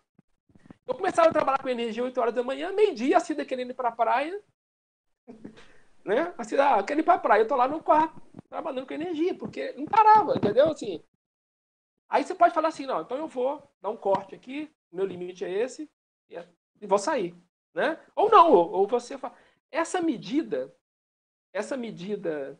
eu 0.89 0.95
começava 0.95 1.29
a 1.29 1.31
trabalhar 1.31 1.61
com 1.61 1.69
energia 1.69 2.03
8 2.03 2.19
horas 2.19 2.33
da 2.33 2.41
manhã, 2.41 2.71
meio-dia, 2.71 3.15
a 3.17 3.19
Cida 3.19 3.45
querendo 3.45 3.69
ir 3.69 3.75
para 3.75 3.89
a 3.89 3.95
praia. 3.95 4.41
Né? 6.05 6.33
A 6.37 6.43
Cida, 6.45 6.75
ah, 6.75 6.81
quero 6.81 7.01
ir 7.01 7.03
para 7.03 7.15
a 7.15 7.19
praia. 7.19 7.41
Eu 7.41 7.47
tô 7.47 7.55
lá 7.55 7.67
no 7.67 7.83
quarto, 7.83 8.19
trabalhando 8.49 8.87
com 8.87 8.93
energia, 8.93 9.35
porque 9.35 9.73
não 9.73 9.85
parava, 9.85 10.37
entendeu? 10.37 10.71
Assim, 10.71 11.03
aí 12.09 12.23
você 12.23 12.35
pode 12.35 12.53
falar 12.53 12.69
assim, 12.69 12.85
não, 12.85 13.01
então 13.01 13.17
eu 13.17 13.27
vou 13.27 13.63
dar 13.81 13.89
um 13.89 13.97
corte 13.97 14.35
aqui, 14.35 14.69
meu 14.91 15.05
limite 15.05 15.45
é 15.45 15.51
esse, 15.51 15.89
e 16.81 16.87
vou 16.87 16.97
sair. 16.97 17.35
Né? 17.73 17.99
Ou 18.15 18.29
não, 18.29 18.51
ou, 18.51 18.87
você 18.87 19.17
fala. 19.17 19.35
Essa 19.71 20.01
medida, 20.01 20.73
essa 21.53 21.77
medida. 21.77 22.59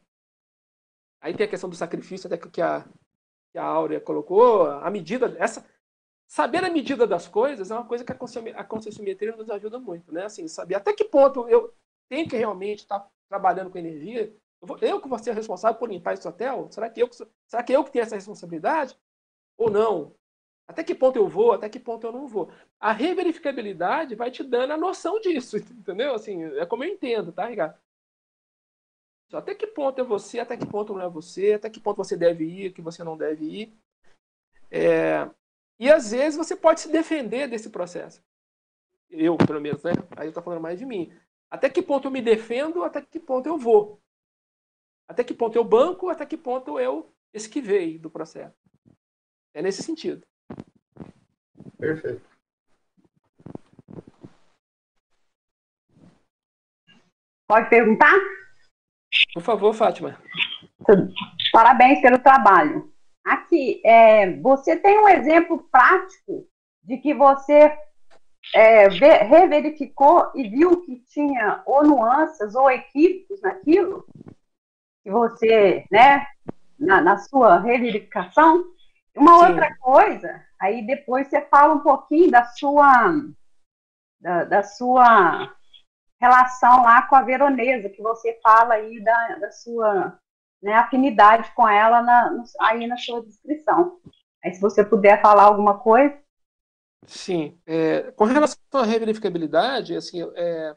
Aí 1.22 1.34
tem 1.34 1.46
a 1.46 1.50
questão 1.50 1.70
do 1.70 1.76
sacrifício, 1.76 2.28
até 2.28 2.38
que 2.38 2.62
a, 2.62 2.88
que 3.52 3.58
a 3.58 3.64
Áurea 3.64 4.00
colocou, 4.00 4.68
a 4.68 4.90
medida, 4.90 5.36
essa, 5.38 5.66
saber 6.28 6.64
a 6.64 6.70
medida 6.70 7.06
das 7.06 7.28
coisas 7.28 7.72
é 7.72 7.74
uma 7.74 7.86
coisa 7.86 8.06
que 8.06 8.12
a 8.12 8.64
conscienciometria 8.64 9.36
nos 9.36 9.50
ajuda 9.50 9.80
muito, 9.80 10.14
né? 10.14 10.26
Assim, 10.26 10.48
saber 10.48 10.76
até 10.76 10.94
que 10.94 11.04
ponto 11.04 11.50
eu 11.50 11.74
tenho 12.08 12.30
que 12.30 12.38
realmente 12.38 12.80
estar 12.80 13.06
trabalhando 13.28 13.70
com 13.70 13.78
energia. 13.78 14.34
Eu, 14.62 14.78
eu 14.82 15.02
que 15.02 15.08
vou 15.08 15.20
ser 15.20 15.34
responsável 15.34 15.78
por 15.78 15.90
limpar 15.90 16.14
esse 16.14 16.28
hotel? 16.28 16.68
Será 16.72 16.90
que 16.90 17.02
eu, 17.02 17.10
será 17.48 17.64
que 17.64 17.74
eu 17.74 17.84
que 17.84 17.92
tenho 17.92 18.04
essa 18.04 18.16
responsabilidade? 18.16 18.98
Ou 19.60 19.70
não? 19.70 20.16
Até 20.66 20.84
que 20.84 20.96
ponto 20.96 21.18
eu 21.18 21.28
vou? 21.28 21.52
Até 21.52 21.68
que 21.68 21.80
ponto 21.80 22.08
eu 22.08 22.14
não 22.14 22.28
vou? 22.28 22.50
A 22.80 22.94
reverificabilidade 22.94 24.16
vai 24.16 24.32
te 24.32 24.42
dando 24.42 24.72
a 24.72 24.78
noção 24.78 25.20
disso, 25.20 25.58
entendeu? 25.70 26.16
Assim, 26.16 26.44
é 26.58 26.66
como 26.66 26.84
eu 26.84 26.90
entendo, 26.90 27.34
tá, 27.34 27.46
Ricardo? 27.46 27.78
Até 29.34 29.54
que 29.54 29.68
ponto 29.68 30.00
é 30.00 30.04
você, 30.04 30.40
até 30.40 30.58
que 30.58 30.66
ponto 30.66 30.94
não 30.94 31.02
é 31.02 31.10
você, 31.10 31.54
até 31.54 31.70
que 31.70 31.80
ponto 31.80 31.98
você 31.98 32.18
deve 32.18 32.46
ir, 32.46 32.74
que 32.74 32.82
você 32.82 33.04
não 33.04 33.18
deve 33.18 33.46
ir. 33.46 33.74
É, 34.72 35.30
e 35.80 35.92
às 35.92 36.12
vezes 36.12 36.38
você 36.38 36.56
pode 36.56 36.80
se 36.80 36.92
defender 36.92 37.48
desse 37.48 37.70
processo. 37.70 38.24
Eu, 39.10 39.38
pelo 39.38 39.62
menos, 39.62 39.84
né? 39.84 39.92
Aí 40.16 40.28
eu 40.28 40.30
estou 40.30 40.42
falando 40.42 40.62
mais 40.62 40.80
de 40.80 40.86
mim. 40.86 41.12
Até 41.52 41.70
que 41.70 41.82
ponto 41.82 42.08
eu 42.08 42.12
me 42.12 42.22
defendo, 42.22 42.84
até 42.84 43.02
que 43.02 43.20
ponto 43.20 43.48
eu 43.48 43.58
vou. 43.58 44.00
Até 45.08 45.24
que 45.24 45.34
ponto 45.34 45.56
eu 45.56 45.64
banco, 45.64 46.10
até 46.10 46.26
que 46.26 46.38
ponto 46.38 46.80
eu 46.80 47.12
esquivei 47.34 48.00
do 48.00 48.10
processo. 48.10 48.58
É 49.60 49.62
nesse 49.62 49.84
sentido. 49.84 50.26
Perfeito. 51.78 52.26
Pode 57.46 57.70
perguntar? 57.70 58.18
Por 59.34 59.44
favor, 59.44 59.74
Fátima. 59.74 60.18
Parabéns 61.52 62.00
pelo 62.00 62.20
trabalho. 62.20 62.90
Aqui, 63.26 63.82
é, 63.86 64.34
você 64.40 64.78
tem 64.78 64.98
um 64.98 65.10
exemplo 65.10 65.68
prático 65.70 66.48
de 66.82 66.96
que 67.00 67.14
você 67.14 67.78
é, 68.56 68.88
reverificou 68.88 70.32
e 70.36 70.48
viu 70.48 70.86
que 70.86 71.02
tinha 71.02 71.62
ou 71.66 71.84
nuances 71.84 72.56
ou 72.56 72.72
equívocos 72.72 73.42
naquilo 73.42 74.08
que 75.04 75.12
você, 75.12 75.86
né, 75.92 76.26
na, 76.80 77.02
na 77.02 77.18
sua 77.18 77.60
reverificação. 77.60 78.79
Uma 79.20 79.38
Sim. 79.38 79.46
outra 79.48 79.76
coisa, 79.76 80.46
aí 80.60 80.86
depois 80.86 81.28
você 81.28 81.42
fala 81.42 81.74
um 81.74 81.80
pouquinho 81.80 82.32
da 82.32 82.46
sua 82.46 83.14
da, 84.20 84.46
da 84.46 84.64
sua 84.64 85.54
relação 86.22 86.84
lá 86.84 87.02
com 87.02 87.16
a 87.16 87.22
veronesa, 87.22 87.90
que 87.90 88.02
você 88.02 88.40
fala 88.42 88.76
aí 88.76 89.04
da, 89.04 89.36
da 89.36 89.52
sua 89.52 90.18
né, 90.62 90.74
afinidade 90.74 91.52
com 91.54 91.68
ela 91.68 92.02
na, 92.02 92.44
aí 92.62 92.88
na 92.88 92.98
sua 92.98 93.22
descrição. 93.24 94.00
Aí, 94.44 94.54
se 94.54 94.62
você 94.62 94.84
puder 94.84 95.22
falar 95.22 95.44
alguma 95.44 95.80
coisa. 95.80 96.18
Sim. 97.06 97.60
É, 97.66 98.12
com 98.12 98.26
relação 98.26 98.60
à 98.74 98.84
reverificabilidade, 98.84 99.96
assim, 99.96 100.22
é, 100.36 100.76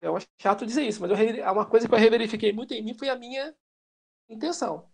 eu 0.00 0.16
acho 0.16 0.26
chato 0.38 0.66
dizer 0.66 0.82
isso, 0.82 1.00
mas 1.00 1.10
eu, 1.10 1.52
uma 1.52 1.66
coisa 1.66 1.88
que 1.88 1.94
eu 1.94 1.98
reverifiquei 1.98 2.52
muito 2.52 2.72
em 2.72 2.82
mim 2.82 2.94
foi 2.94 3.08
a 3.08 3.16
minha 3.16 3.54
intenção. 4.28 4.90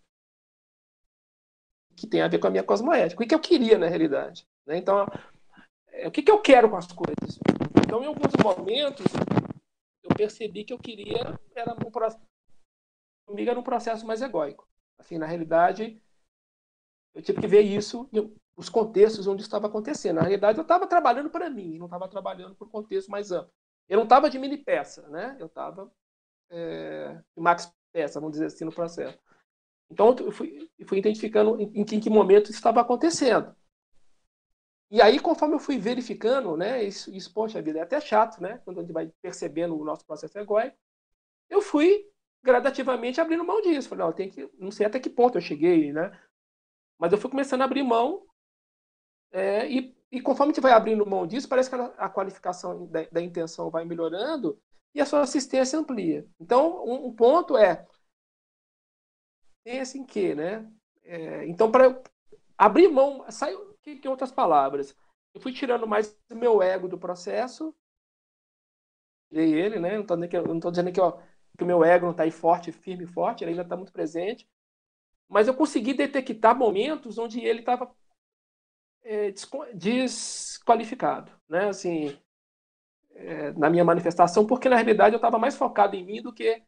Que 1.96 2.06
tem 2.06 2.22
a 2.22 2.28
ver 2.28 2.38
com 2.38 2.46
a 2.46 2.50
minha 2.50 2.62
cosmoética. 2.62 3.22
O 3.22 3.26
que 3.26 3.34
eu 3.34 3.40
queria 3.40 3.78
na 3.78 3.86
realidade. 3.86 4.46
Né? 4.66 4.78
Então, 4.78 5.06
é, 5.88 6.08
o 6.08 6.10
que 6.10 6.28
eu 6.30 6.40
quero 6.40 6.68
com 6.68 6.76
as 6.76 6.90
coisas. 6.90 7.38
Então, 7.84 8.02
em 8.02 8.06
alguns 8.06 8.32
momentos, 8.42 9.06
eu 10.02 10.10
percebi 10.16 10.64
que 10.64 10.72
eu 10.72 10.78
queria 10.78 11.38
era 11.54 11.72
um 11.72 11.90
comigo 13.26 13.50
era 13.50 13.58
um 13.58 13.62
processo 13.62 14.06
mais 14.06 14.20
egóico. 14.20 14.68
Assim, 14.98 15.18
na 15.18 15.26
realidade, 15.26 16.00
eu 17.14 17.22
tive 17.22 17.40
que 17.40 17.46
ver 17.46 17.62
isso 17.62 18.08
os 18.56 18.68
contextos 18.68 19.26
onde 19.26 19.42
estava 19.42 19.66
acontecendo. 19.66 20.16
Na 20.16 20.22
realidade, 20.22 20.58
eu 20.58 20.62
estava 20.62 20.86
trabalhando 20.86 21.30
para 21.30 21.50
mim, 21.50 21.78
não 21.78 21.86
estava 21.86 22.08
trabalhando 22.08 22.54
para 22.54 22.66
um 22.66 22.70
contexto 22.70 23.10
mais 23.10 23.32
amplo. 23.32 23.52
Eu 23.88 23.96
não 23.96 24.04
estava 24.04 24.30
de 24.30 24.38
mini 24.38 24.56
peça, 24.56 25.08
né? 25.08 25.36
Eu 25.38 25.46
estava 25.46 25.90
é, 26.50 27.20
de 27.36 27.42
max 27.42 27.72
peça, 27.92 28.20
vamos 28.20 28.32
dizer 28.32 28.46
assim, 28.46 28.64
no 28.64 28.72
processo. 28.72 29.18
Então, 29.90 30.14
eu 30.18 30.32
fui, 30.32 30.70
fui 30.86 30.98
identificando 30.98 31.60
em, 31.60 31.72
em, 31.74 32.00
que, 32.00 32.10
momento 32.10 32.44
isso 32.44 32.54
estava 32.54 32.80
acontecendo. 32.80 33.54
E 34.90 35.00
aí, 35.02 35.18
conforme 35.18 35.54
eu 35.54 35.58
fui 35.58 35.78
verificando, 35.78 36.56
né, 36.56 36.82
isso, 36.84 37.14
isso, 37.14 37.32
poxa 37.32 37.60
vida, 37.60 37.78
é 37.78 37.82
até 37.82 38.00
chato, 38.00 38.40
né, 38.40 38.60
quando 38.64 38.78
a 38.78 38.82
gente 38.82 38.92
vai 38.92 39.10
percebendo 39.20 39.78
o 39.78 39.84
nosso 39.84 40.04
processo 40.06 40.38
egóico, 40.38 40.76
eu 41.50 41.60
fui 41.60 42.06
gradativamente 42.42 43.20
abrindo 43.20 43.44
mão 43.44 43.60
disso. 43.60 43.88
Falei, 43.88 44.04
ó, 44.04 44.12
tem 44.12 44.28
que, 44.30 44.48
não 44.58 44.70
sei 44.70 44.86
até 44.86 45.00
que 45.00 45.10
ponto 45.10 45.38
eu 45.38 45.42
cheguei, 45.42 45.92
né? 45.92 46.16
Mas 46.98 47.12
eu 47.12 47.18
fui 47.18 47.30
começando 47.30 47.62
a 47.62 47.64
abrir 47.64 47.82
mão 47.82 48.24
é, 49.32 49.68
e, 49.68 49.96
e 50.12 50.20
conforme 50.20 50.52
a 50.52 50.54
gente 50.54 50.62
vai 50.62 50.72
abrindo 50.72 51.04
mão 51.04 51.26
disso, 51.26 51.48
parece 51.48 51.68
que 51.68 51.74
a, 51.74 51.86
a 51.98 52.08
qualificação 52.08 52.86
da, 52.86 53.04
da, 53.10 53.20
intenção 53.20 53.68
vai 53.68 53.84
melhorando 53.84 54.60
e 54.94 55.00
a 55.00 55.06
sua 55.06 55.22
assistência 55.22 55.76
amplia. 55.76 56.24
Então, 56.38 56.84
um, 56.86 57.06
um 57.06 57.12
ponto 57.12 57.56
é 57.56 57.84
esse 59.64 59.98
em 59.98 60.04
que, 60.04 60.34
né? 60.34 60.70
É, 61.04 61.46
então, 61.46 61.70
para 61.70 62.00
abrir 62.56 62.88
mão, 62.88 63.24
saiu, 63.30 63.74
que, 63.84 63.96
que 63.96 64.08
outras 64.08 64.32
palavras? 64.32 64.96
Eu 65.34 65.40
fui 65.40 65.52
tirando 65.52 65.86
mais 65.86 66.16
o 66.30 66.34
meu 66.34 66.62
ego 66.62 66.88
do 66.88 66.98
processo, 66.98 67.74
e 69.30 69.38
ele, 69.38 69.78
né? 69.78 69.96
Não 69.96 70.56
estou 70.56 70.70
dizendo 70.70 70.92
que, 70.92 71.00
ó, 71.00 71.18
que 71.56 71.64
o 71.64 71.66
meu 71.66 71.84
ego 71.84 72.06
não 72.06 72.12
está 72.12 72.22
aí 72.24 72.30
forte, 72.30 72.72
firme 72.72 73.06
forte, 73.06 73.44
ele 73.44 73.50
ainda 73.50 73.62
está 73.62 73.76
muito 73.76 73.92
presente. 73.92 74.48
Mas 75.28 75.48
eu 75.48 75.54
consegui 75.54 75.94
detectar 75.94 76.56
momentos 76.56 77.18
onde 77.18 77.40
ele 77.40 77.60
estava 77.60 77.94
é, 79.02 79.32
desqualificado, 79.74 81.32
né? 81.48 81.68
Assim, 81.68 82.18
é, 83.14 83.52
na 83.52 83.70
minha 83.70 83.84
manifestação, 83.84 84.46
porque 84.46 84.68
na 84.68 84.76
realidade 84.76 85.14
eu 85.14 85.18
estava 85.18 85.38
mais 85.38 85.56
focado 85.56 85.96
em 85.96 86.04
mim 86.04 86.22
do 86.22 86.32
que 86.32 86.62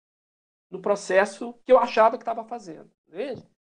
no 0.70 0.80
processo 0.80 1.54
que 1.64 1.72
eu 1.72 1.78
achava 1.78 2.16
que 2.16 2.22
estava 2.22 2.44
fazendo, 2.44 2.90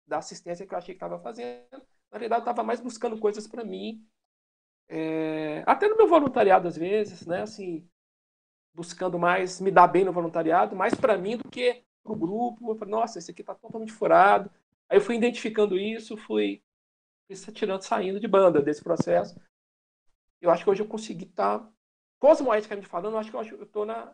da 0.08 0.18
assistência 0.18 0.66
que 0.66 0.74
eu 0.74 0.78
achei 0.78 0.94
que 0.94 0.98
estava 1.04 1.20
fazendo. 1.20 1.82
Na 2.12 2.18
realidade, 2.20 2.42
eu 2.42 2.52
estava 2.52 2.64
mais 2.64 2.80
buscando 2.80 3.18
coisas 3.18 3.48
para 3.48 3.64
mim, 3.64 4.06
é, 4.88 5.64
até 5.66 5.88
no 5.88 5.98
meu 5.98 6.08
voluntariado 6.08 6.68
às 6.68 6.78
vezes, 6.78 7.26
né? 7.26 7.42
Assim, 7.42 7.88
buscando 8.74 9.18
mais 9.18 9.62
me 9.62 9.72
dar 9.72 9.88
bem 9.88 10.04
no 10.04 10.12
voluntariado, 10.12 10.76
mais 10.76 10.94
para 10.94 11.18
mim 11.18 11.38
do 11.38 11.50
que 11.50 11.84
para 12.04 12.12
o 12.12 12.16
grupo. 12.16 12.72
Eu 12.72 12.76
falei, 12.76 12.92
nossa, 12.92 13.20
esse 13.20 13.32
aqui 13.32 13.42
está 13.42 13.56
totalmente 13.56 13.92
furado. 13.92 14.52
Aí 14.90 14.98
eu 14.98 15.02
fui 15.02 15.16
identificando 15.16 15.78
isso, 15.78 16.18
fui, 16.18 16.62
fui 17.28 17.54
tirando, 17.54 17.82
saindo 17.82 18.20
de 18.20 18.28
banda 18.28 18.62
desse 18.62 18.84
processo. 18.84 19.40
Eu 20.42 20.52
acho 20.52 20.64
que 20.64 20.70
hoje 20.70 20.82
eu 20.82 20.88
consegui 20.88 21.26
estar, 21.26 21.60
tá, 21.60 21.72
cosmoeticamente 22.20 22.88
falando, 22.88 23.14
eu 23.14 23.20
acho 23.20 23.32
que 23.32 23.38
eu 23.38 23.64
estou 23.64 23.86
na, 23.86 24.14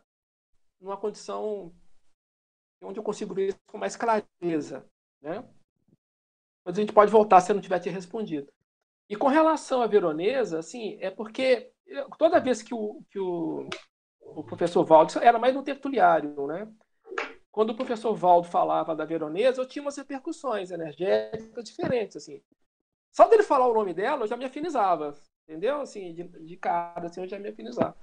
numa 0.80 0.96
condição 0.96 1.74
onde 2.82 3.00
eu 3.00 3.04
consigo 3.04 3.34
ver 3.34 3.50
isso 3.50 3.60
com 3.68 3.78
mais 3.78 3.96
clareza, 3.96 4.86
né? 5.22 5.44
Mas 6.64 6.78
a 6.78 6.82
gente 6.82 6.94
pode 6.94 7.12
voltar 7.12 7.42
se 7.42 7.52
eu 7.52 7.56
não 7.56 7.62
tiver 7.62 7.80
te 7.80 7.90
respondido. 7.90 8.52
E 9.10 9.16
com 9.16 9.28
relação 9.28 9.82
à 9.82 9.88
veronesa, 9.88 10.60
assim, 10.60 10.98
é 11.02 11.10
porque 11.10 11.72
toda 12.18 12.40
vez 12.40 12.62
que 12.62 12.74
o, 12.74 13.02
que 13.10 13.20
o, 13.20 13.68
o 14.22 14.44
professor 14.44 14.86
Valdo, 14.86 15.18
era 15.20 15.40
mais 15.40 15.56
no 15.56 15.64
tertuliário, 15.64 16.46
né? 16.46 16.72
Quando 17.52 17.72
o 17.72 17.76
professor 17.76 18.14
Valdo 18.14 18.48
falava 18.48 18.96
da 18.96 19.06
veronesa, 19.06 19.62
eu 19.62 19.68
tinha 19.68 19.82
umas 19.82 19.98
repercussões 19.98 20.70
energéticas 20.70 21.66
diferentes, 21.66 22.18
assim. 22.18 22.42
Só 23.12 23.28
dele 23.28 23.44
falar 23.44 23.68
o 23.68 23.74
nome 23.74 23.94
dela, 23.94 24.24
eu 24.24 24.28
já 24.28 24.38
me 24.38 24.46
afinizava, 24.46 25.16
entendeu? 25.48 25.82
Assim, 25.82 26.14
de, 26.14 26.24
de 26.24 26.58
cara, 26.58 27.08
assim, 27.08 27.22
eu 27.22 27.28
já 27.28 27.40
me 27.40 27.50
afinizava. 27.50 27.98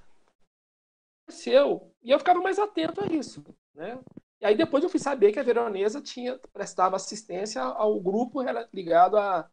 E 2.03 2.11
eu 2.11 2.19
ficava 2.19 2.41
mais 2.41 2.59
atento 2.59 3.01
a 3.01 3.07
isso, 3.07 3.43
né? 3.73 3.97
E 4.41 4.45
aí 4.45 4.55
depois 4.55 4.83
eu 4.83 4.89
fui 4.89 4.99
saber 4.99 5.31
que 5.31 5.39
a 5.39 5.43
veronesa 5.43 6.01
tinha 6.01 6.37
prestava 6.53 6.95
assistência 6.95 7.61
ao 7.61 7.99
grupo 7.99 8.39
ligado 8.71 9.17
a, 9.17 9.49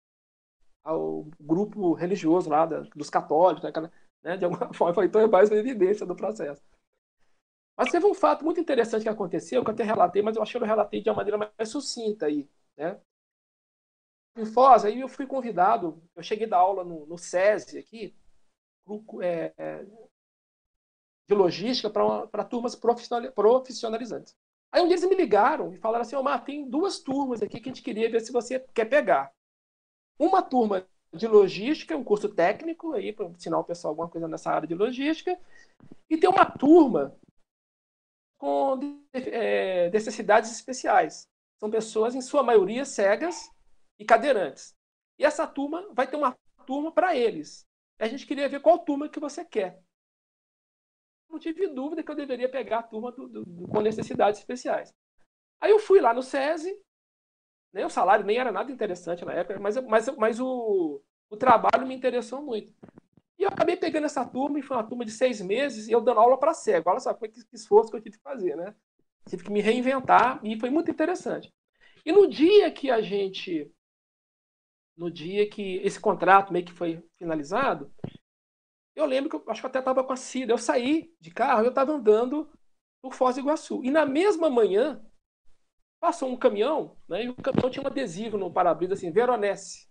ao 0.83 1.27
grupo 1.41 1.95
religioso 1.95 2.51
lá 2.51 2.67
da, 2.67 2.81
dos 2.95 3.09
católicos, 3.09 3.65
né, 4.23 4.37
de 4.37 4.45
alguma 4.45 4.73
forma, 4.75 5.05
então 5.05 5.21
é 5.21 5.27
mais 5.27 5.51
uma 5.51 5.59
evidência 5.59 6.07
do 6.07 6.15
processo. 6.15 6.63
Mas 7.77 7.91
teve 7.91 8.07
um 8.07 8.15
fato 8.15 8.45
muito 8.45 8.61
interessante 8.61 9.03
que 9.03 9.09
aconteceu, 9.09 9.65
que 9.65 9.71
eu 9.71 9.75
até 9.75 9.83
relatei, 9.83 10.23
mas 10.23 10.37
eu 10.37 10.43
achei 10.43 10.61
que 10.61 10.65
eu 10.65 10.69
relatei 10.69 11.01
de 11.03 11.11
uma 11.11 11.17
maneira 11.17 11.39
mais 11.39 11.69
sucinta 11.69 12.27
aí, 12.27 12.49
né? 12.77 13.01
Em 14.37 14.45
Foz, 14.45 14.85
aí 14.85 15.01
eu 15.01 15.09
fui 15.09 15.27
convidado, 15.27 16.03
eu 16.15 16.23
cheguei 16.23 16.47
da 16.47 16.57
aula 16.57 16.85
no, 16.85 17.07
no 17.07 17.17
SESI 17.17 17.79
aqui, 17.79 18.15
é, 19.23 19.53
é, 19.57 19.85
de 21.27 21.35
logística 21.35 21.89
para 21.91 22.45
turmas 22.45 22.77
profissionalizantes. 22.77 24.37
Aí 24.75 24.83
um 24.83 24.89
dia 24.89 24.97
eles 24.97 25.09
me 25.09 25.15
ligaram 25.15 25.73
e 25.73 25.77
falaram 25.77 26.03
assim, 26.03 26.17
Omar, 26.17 26.45
tem 26.45 26.69
duas 26.69 26.99
turmas 26.99 27.41
aqui 27.41 27.61
que 27.61 27.69
a 27.69 27.73
gente 27.73 27.81
queria 27.81 28.11
ver 28.11 28.21
se 28.21 28.33
você 28.33 28.59
quer 28.75 28.87
pegar. 28.87 29.33
Uma 30.19 30.43
turma 30.43 30.85
de 31.13 31.29
logística, 31.29 31.97
um 31.97 32.03
curso 32.03 32.29
técnico 32.29 32.93
aí 32.93 33.13
para 33.13 33.27
ensinar 33.27 33.61
o 33.61 33.65
pessoal 33.65 33.93
alguma 33.93 34.09
coisa 34.09 34.27
nessa 34.27 34.51
área 34.51 34.67
de 34.67 34.75
logística, 34.75 35.39
e 36.11 36.17
tem 36.17 36.29
uma 36.29 36.45
turma 36.45 37.17
com 38.37 38.81
é, 39.13 39.91
necessidades 39.91 40.51
especiais. 40.51 41.29
São 41.61 41.71
pessoas, 41.71 42.17
em 42.17 42.21
sua 42.21 42.43
maioria, 42.43 42.85
cegas 42.85 43.49
e 43.97 44.05
cadeirantes. 44.05 44.75
E 45.21 45.25
essa 45.25 45.47
turma 45.47 45.89
vai 45.93 46.09
ter 46.09 46.17
uma 46.17 46.37
turma 46.67 46.91
para 46.91 47.15
eles. 47.15 47.65
A 47.97 48.09
gente 48.09 48.27
queria 48.27 48.49
ver 48.49 48.61
qual 48.61 48.81
turma 48.81 49.09
que 49.09 49.21
você 49.21 49.45
quer. 49.45 49.84
Não 51.35 51.41
tive 51.41 51.67
dúvida 51.67 52.01
que 52.01 52.09
eu 52.09 52.15
deveria 52.15 52.49
pegar 52.49 52.79
a 52.79 52.83
turma 52.85 53.11
do, 53.11 53.27
do, 53.27 53.45
do, 53.45 53.67
com 53.67 53.81
necessidades 53.81 54.39
especiais. 54.39 54.95
Aí 55.61 55.69
eu 55.69 55.81
fui 55.81 56.01
lá 56.01 56.15
no 56.15 56.23
SESI, 56.23 56.73
né, 57.73 57.85
o 57.85 57.91
salário 57.91 58.25
nem 58.25 58.39
era 58.39 58.53
nada 58.53 58.71
interessante 58.71 59.25
na 59.25 59.33
época, 59.33 59.59
mas, 59.59 59.77
mas, 59.85 60.09
mas 60.17 60.41
o, 60.41 61.03
o 61.29 61.37
trabalho 61.37 61.89
me 61.89 61.95
interessou 61.95 62.41
muito. 62.41 62.73
E 63.37 63.43
eu 63.43 63.49
acabei 63.49 63.77
pegando 63.77 64.05
essa 64.05 64.25
turma, 64.25 64.61
e 64.61 64.63
foi 64.63 64.77
uma 64.77 64.87
turma 64.87 65.05
de 65.05 65.11
seis 65.11 65.41
meses, 65.41 65.89
e 65.89 65.91
eu 65.91 66.01
dando 66.01 66.21
aula 66.21 66.39
para 66.39 66.55
cego. 66.55 66.89
Olha 66.89 67.01
só 67.01 67.13
que 67.13 67.33
esforço 67.53 67.91
que 67.91 67.97
eu 67.97 68.01
tive 68.01 68.17
que 68.17 68.23
fazer, 68.23 68.55
né? 68.55 68.73
Tive 69.29 69.43
que 69.43 69.51
me 69.51 69.61
reinventar, 69.61 70.39
e 70.45 70.57
foi 70.61 70.71
muito 70.71 70.89
interessante. 70.89 71.53
E 72.07 72.13
no 72.13 72.29
dia 72.29 72.71
que 72.71 72.93
a 72.93 73.03
gente. 73.03 73.69
No 74.97 75.11
dia 75.11 75.51
que 75.51 75.79
esse 75.79 75.99
contrato 75.99 76.53
meio 76.53 76.65
que 76.65 76.73
foi 76.73 77.03
finalizado, 77.19 77.93
eu 78.95 79.07
lembro 79.07 79.29
que 79.29 79.37
eu 79.37 79.45
acho 79.49 79.61
que 79.61 79.67
eu 79.67 79.71
até 79.71 79.79
estava 79.81 80.05
com 80.05 80.13
a 80.13 80.17
Cida. 80.17 80.53
Eu 80.53 80.59
saí 80.59 81.15
de 81.21 81.31
carro 81.31 81.65
eu 81.65 81.71
estava 81.71 81.93
andando 81.93 82.51
por 83.03 83.15
Foz 83.15 83.35
do 83.35 83.41
Iguaçu. 83.41 83.85
E 83.85 83.91
na 83.91 84.07
mesma 84.07 84.49
manhã, 84.49 85.05
passou 86.01 86.31
um 86.31 86.37
caminhão, 86.37 86.97
né, 87.09 87.25
e 87.25 87.29
o 87.29 87.35
caminhão 87.35 87.71
tinha 87.71 87.83
um 87.83 87.87
adesivo 87.87 88.37
no 88.37 88.53
para-brisa 88.53 88.95
assim, 88.95 89.11
Veronese. 89.11 89.89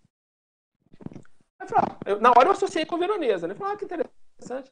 eu, 2.06 2.20
na 2.22 2.30
hora 2.32 2.48
eu 2.48 2.52
associei 2.52 2.86
com 2.86 2.98
Veronesa, 2.98 3.48
né? 3.48 3.56
Falei, 3.56 3.74
ah, 3.74 3.78
que 3.78 3.86
interessante. 3.86 4.72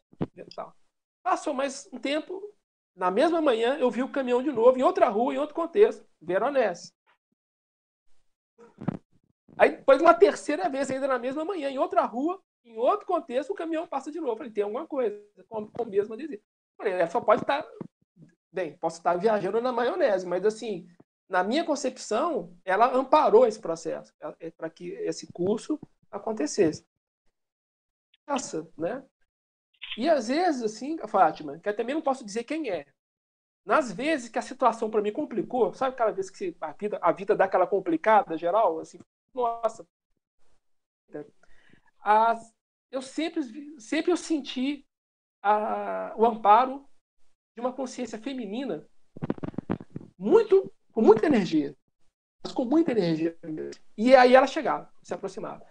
Passou 1.23 1.53
mais 1.53 1.89
um 1.91 1.99
tempo, 1.99 2.41
na 2.95 3.09
mesma 3.09 3.41
manhã 3.41 3.75
eu 3.77 3.89
vi 3.89 4.03
o 4.03 4.11
caminhão 4.11 4.41
de 4.43 4.51
novo, 4.51 4.77
em 4.77 4.83
outra 4.83 5.09
rua, 5.09 5.33
em 5.33 5.37
outro 5.37 5.55
contexto, 5.55 6.05
Veronese. 6.21 6.93
Aí 9.57 9.77
depois 9.77 10.01
uma 10.01 10.13
terceira 10.13 10.69
vez, 10.69 10.89
ainda 10.89 11.07
na 11.07 11.19
mesma 11.19 11.43
manhã, 11.45 11.69
em 11.69 11.77
outra 11.77 12.05
rua, 12.05 12.41
em 12.63 12.77
outro 12.77 13.05
contexto, 13.05 13.51
o 13.51 13.55
caminhão 13.55 13.87
passa 13.87 14.11
de 14.11 14.19
novo. 14.19 14.37
Falei, 14.37 14.51
tem 14.51 14.63
alguma 14.63 14.87
coisa 14.87 15.19
com, 15.49 15.67
com 15.67 15.85
mesmo 15.85 16.13
adesivo. 16.13 16.41
Falei, 16.77 16.93
ela 16.93 17.09
só 17.09 17.21
pode 17.21 17.41
estar. 17.41 17.65
Bem, 18.51 18.77
posso 18.77 18.97
estar 18.97 19.15
viajando 19.15 19.61
na 19.61 19.71
maionese, 19.71 20.27
mas 20.27 20.45
assim, 20.45 20.87
na 21.29 21.43
minha 21.43 21.63
concepção, 21.63 22.53
ela 22.65 22.93
amparou 22.93 23.47
esse 23.47 23.59
processo 23.59 24.13
é, 24.39 24.51
para 24.51 24.69
que 24.69 24.89
esse 24.89 25.31
curso 25.31 25.79
acontecesse. 26.11 26.85
Essa, 28.27 28.67
né? 28.77 29.05
E 29.97 30.09
às 30.09 30.27
vezes, 30.27 30.61
assim, 30.63 30.97
Fátima, 31.07 31.59
que 31.59 31.69
eu 31.69 31.75
também 31.75 31.95
não 31.95 32.01
posso 32.01 32.25
dizer 32.25 32.43
quem 32.43 32.69
é. 32.69 32.85
Nas 33.65 33.91
vezes 33.91 34.29
que 34.29 34.39
a 34.39 34.41
situação 34.41 34.89
para 34.89 35.01
mim 35.01 35.11
complicou, 35.11 35.73
sabe 35.73 35.93
aquela 35.93 36.11
vez 36.11 36.29
que 36.29 36.55
a 36.59 36.73
vida, 36.73 36.99
a 37.01 37.11
vida 37.11 37.35
dá 37.35 37.45
aquela 37.45 37.67
complicada 37.67 38.37
geral, 38.37 38.79
assim, 38.79 38.99
nossa, 39.33 39.87
a, 42.01 42.39
eu 42.91 43.01
sempre, 43.01 43.41
sempre 43.79 44.11
eu 44.11 44.17
senti 44.17 44.85
a, 45.43 46.13
o 46.17 46.25
amparo 46.25 46.85
de 47.55 47.61
uma 47.61 47.73
consciência 47.73 48.17
feminina 48.17 48.87
muito 50.17 50.71
com 50.91 51.01
muita 51.01 51.25
energia, 51.25 51.75
mas 52.43 52.53
com 52.53 52.65
muita 52.65 52.91
energia. 52.91 53.37
E 53.97 54.15
aí 54.15 54.35
ela 54.35 54.47
chegava, 54.47 54.91
se 55.01 55.13
aproximava. 55.13 55.65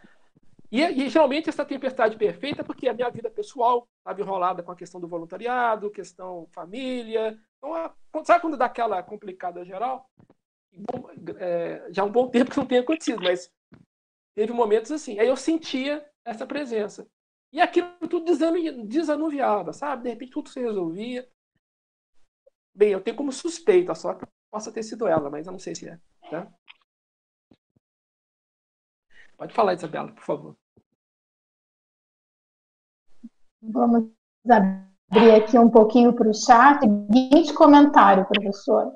E, 0.72 0.82
e 0.82 1.08
geralmente 1.08 1.48
essa 1.48 1.64
tempestade 1.64 2.16
perfeita, 2.16 2.62
porque 2.62 2.88
a 2.88 2.94
minha 2.94 3.10
vida 3.10 3.28
pessoal 3.28 3.88
estava 3.98 4.20
enrolada 4.20 4.62
com 4.62 4.70
a 4.70 4.76
questão 4.76 5.00
do 5.00 5.08
voluntariado, 5.08 5.90
questão 5.90 6.46
família. 6.52 7.38
Então, 7.58 7.74
a, 7.74 7.92
sabe 8.24 8.40
quando 8.40 8.56
dá 8.56 8.66
aquela 8.66 9.02
complicada 9.02 9.64
geral? 9.64 10.08
Bom, 10.72 11.10
é, 11.38 11.88
já 11.90 12.02
há 12.02 12.04
um 12.04 12.12
bom 12.12 12.28
tempo 12.28 12.50
que 12.50 12.56
não 12.56 12.66
tem 12.66 12.78
acontecido, 12.78 13.20
mas 13.22 13.52
teve 14.36 14.52
momentos 14.52 14.92
assim. 14.92 15.18
Aí 15.18 15.26
eu 15.26 15.36
sentia 15.36 16.08
essa 16.30 16.46
presença. 16.46 17.08
E 17.52 17.60
aquilo 17.60 17.88
tudo 18.08 18.24
desanuviava, 18.86 19.72
sabe? 19.72 20.04
De 20.04 20.10
repente 20.10 20.30
tudo 20.30 20.48
se 20.48 20.60
resolvia. 20.60 21.28
Bem, 22.72 22.92
eu 22.92 23.02
tenho 23.02 23.16
como 23.16 23.32
suspeita 23.32 23.94
só 23.94 24.14
que 24.14 24.24
possa 24.50 24.72
ter 24.72 24.84
sido 24.84 25.08
ela, 25.08 25.28
mas 25.28 25.46
eu 25.46 25.52
não 25.52 25.58
sei 25.58 25.74
se 25.74 25.88
é. 25.88 26.00
Tá? 26.30 26.48
Pode 29.36 29.52
falar, 29.52 29.74
Isabela, 29.74 30.12
por 30.12 30.22
favor. 30.22 30.56
Vamos 33.60 34.10
abrir 34.48 35.34
aqui 35.34 35.58
um 35.58 35.68
pouquinho 35.68 36.14
para 36.14 36.28
o 36.28 36.34
chat. 36.34 36.80
Seguinte 36.80 37.52
comentário, 37.54 38.26
professor 38.28 38.94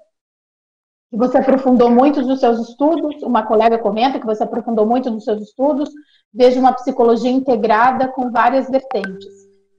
que 1.14 1.18
você 1.18 1.38
aprofundou 1.38 1.88
muito 1.88 2.20
nos 2.22 2.40
seus 2.40 2.68
estudos, 2.68 3.22
uma 3.22 3.46
colega 3.46 3.78
comenta 3.78 4.18
que 4.18 4.26
você 4.26 4.42
aprofundou 4.42 4.84
muito 4.84 5.08
nos 5.12 5.22
seus 5.22 5.40
estudos, 5.42 5.88
vejo 6.32 6.58
uma 6.58 6.72
psicologia 6.72 7.30
integrada 7.30 8.08
com 8.08 8.32
várias 8.32 8.68
vertentes. 8.68 9.32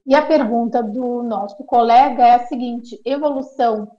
E 0.05 0.15
a 0.15 0.25
pergunta 0.25 0.81
do 0.81 1.21
nosso 1.23 1.61
colega 1.65 2.25
é 2.25 2.35
a 2.35 2.47
seguinte: 2.47 3.01
evolução. 3.03 3.91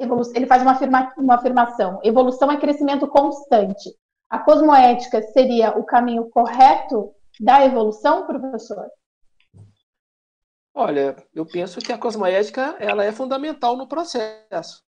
Evolu 0.00 0.22
ele 0.34 0.46
faz 0.46 0.62
uma, 0.62 0.72
afirma 0.72 1.12
uma 1.16 1.36
afirmação: 1.36 2.00
evolução 2.02 2.50
é 2.50 2.56
crescimento 2.56 3.06
constante. 3.06 3.90
A 4.28 4.40
cosmoética 4.40 5.22
seria 5.22 5.78
o 5.78 5.84
caminho 5.84 6.28
correto 6.28 7.12
da 7.40 7.64
evolução, 7.64 8.26
professor? 8.26 8.88
Olha, 10.74 11.14
eu 11.32 11.46
penso 11.46 11.78
que 11.80 11.92
a 11.92 11.98
cosmoética 11.98 12.74
ela 12.80 13.04
é 13.04 13.12
fundamental 13.12 13.76
no 13.76 13.86
processo. 13.86 14.87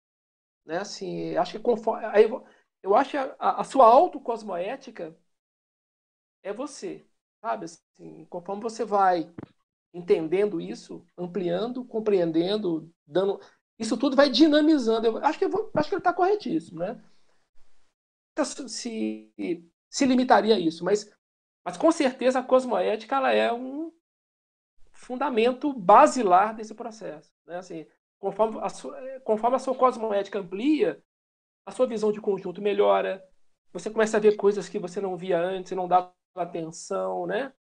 Né? 0.68 0.76
Assim, 0.76 1.34
acho 1.34 1.52
que 1.52 1.58
conforme, 1.58 2.04
eu 2.82 2.94
acho 2.94 3.12
que 3.12 3.16
a, 3.16 3.34
a 3.38 3.64
sua 3.64 3.86
autocosmoética 3.86 5.16
é 6.42 6.52
você, 6.52 7.06
sabe? 7.40 7.64
Assim, 7.64 8.26
conforme 8.26 8.62
você 8.62 8.84
vai 8.84 9.32
entendendo 9.94 10.60
isso, 10.60 11.02
ampliando, 11.16 11.86
compreendendo, 11.86 12.92
dando, 13.06 13.40
isso 13.78 13.96
tudo 13.96 14.14
vai 14.14 14.28
dinamizando. 14.28 15.06
Eu 15.06 15.16
acho 15.24 15.38
que 15.38 15.46
eu 15.46 15.50
vou, 15.50 15.70
acho 15.74 15.88
que 15.88 15.94
ele 15.94 16.00
está 16.00 16.12
corretíssimo, 16.12 16.80
né? 16.80 17.02
Se, 18.68 19.32
se 19.88 20.06
limitaria 20.06 20.54
a 20.54 20.60
isso, 20.60 20.84
mas, 20.84 21.10
mas 21.64 21.78
com 21.78 21.90
certeza 21.90 22.40
a 22.40 22.42
cosmoética 22.42 23.16
ela 23.16 23.32
é 23.32 23.50
um 23.50 23.90
fundamento 24.92 25.72
basilar 25.72 26.54
desse 26.54 26.74
processo, 26.74 27.32
né? 27.46 27.56
Assim, 27.56 27.86
Conforme 28.18 28.58
a, 28.60 28.68
sua, 28.68 28.98
eh, 29.00 29.20
conforme 29.20 29.56
a 29.56 29.58
sua 29.58 29.74
cosmoética 29.74 30.38
amplia, 30.38 31.02
a 31.64 31.70
sua 31.70 31.86
visão 31.86 32.10
de 32.10 32.20
conjunto 32.20 32.60
melhora, 32.60 33.22
você 33.72 33.90
começa 33.90 34.16
a 34.16 34.20
ver 34.20 34.36
coisas 34.36 34.68
que 34.68 34.78
você 34.78 35.00
não 35.00 35.16
via 35.16 35.38
antes, 35.38 35.72
não 35.72 35.86
dava 35.86 36.12
atenção, 36.34 37.26
né? 37.26 37.52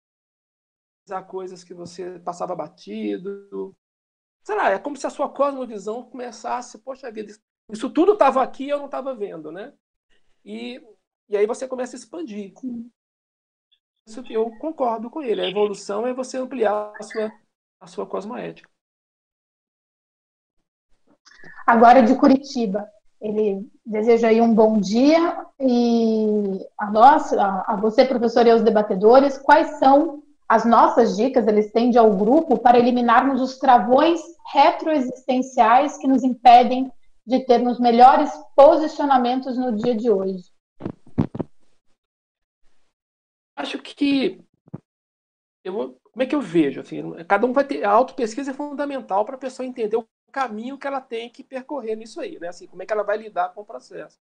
A 1.10 1.22
coisas 1.22 1.62
que 1.62 1.74
você 1.74 2.18
passava 2.20 2.54
batido. 2.54 3.76
sei 4.42 4.56
lá, 4.56 4.70
é 4.70 4.78
como 4.78 4.96
se 4.96 5.06
a 5.06 5.10
sua 5.10 5.28
cosmovisão 5.28 6.08
começasse, 6.08 6.78
poxa 6.78 7.10
vida, 7.10 7.32
isso 7.70 7.90
tudo 7.90 8.12
estava 8.12 8.42
aqui 8.42 8.64
e 8.64 8.70
eu 8.70 8.78
não 8.78 8.86
estava 8.86 9.14
vendo, 9.14 9.50
né? 9.52 9.72
E, 10.44 10.80
e 11.28 11.36
aí 11.36 11.46
você 11.46 11.66
começa 11.66 11.96
a 11.96 11.98
expandir. 11.98 12.52
Isso 14.06 14.22
eu 14.30 14.50
concordo 14.58 15.10
com 15.10 15.20
ele. 15.20 15.40
A 15.40 15.48
evolução 15.48 16.06
é 16.06 16.14
você 16.14 16.38
ampliar 16.38 16.92
a 16.96 17.02
sua, 17.02 17.32
a 17.80 17.86
sua 17.88 18.06
cosmoética. 18.06 18.70
Agora 21.66 22.02
de 22.02 22.14
Curitiba. 22.14 22.88
Ele 23.20 23.66
deseja 23.84 24.28
aí 24.28 24.40
um 24.40 24.54
bom 24.54 24.78
dia 24.78 25.46
e 25.58 26.60
a 26.78 26.90
nós, 26.90 27.32
a, 27.32 27.76
você, 27.80 28.04
professor, 28.04 28.46
e 28.46 28.50
aos 28.50 28.62
debatedores, 28.62 29.38
quais 29.38 29.78
são 29.78 30.22
as 30.48 30.64
nossas 30.64 31.16
dicas, 31.16 31.46
ele 31.46 31.60
estende 31.60 31.98
ao 31.98 32.14
grupo, 32.14 32.58
para 32.58 32.78
eliminarmos 32.78 33.40
os 33.40 33.58
travões 33.58 34.20
retroexistenciais 34.52 35.98
que 35.98 36.06
nos 36.06 36.22
impedem 36.22 36.92
de 37.26 37.40
termos 37.44 37.80
melhores 37.80 38.30
posicionamentos 38.54 39.58
no 39.58 39.74
dia 39.74 39.94
de 39.96 40.08
hoje? 40.08 40.44
Acho 43.56 43.78
que 43.78 44.40
eu 45.64 45.98
como 46.12 46.22
é 46.22 46.26
que 46.26 46.34
eu 46.34 46.40
vejo 46.40 46.80
assim, 46.80 47.12
cada 47.28 47.46
um 47.46 47.52
vai 47.52 47.62
ter 47.62 47.84
a 47.84 47.90
autopesquisa 47.90 48.50
é 48.50 48.54
fundamental 48.54 49.22
para 49.22 49.34
a 49.34 49.38
pessoa 49.38 49.66
entender 49.66 49.96
o 49.96 50.06
caminho 50.32 50.78
que 50.78 50.86
ela 50.86 51.00
tem 51.00 51.30
que 51.30 51.42
percorrer 51.42 51.96
nisso 51.96 52.20
aí, 52.20 52.38
né? 52.38 52.48
Assim, 52.48 52.66
como 52.66 52.82
é 52.82 52.86
que 52.86 52.92
ela 52.92 53.02
vai 53.02 53.16
lidar 53.16 53.54
com 53.54 53.62
o 53.62 53.66
processo. 53.66 54.20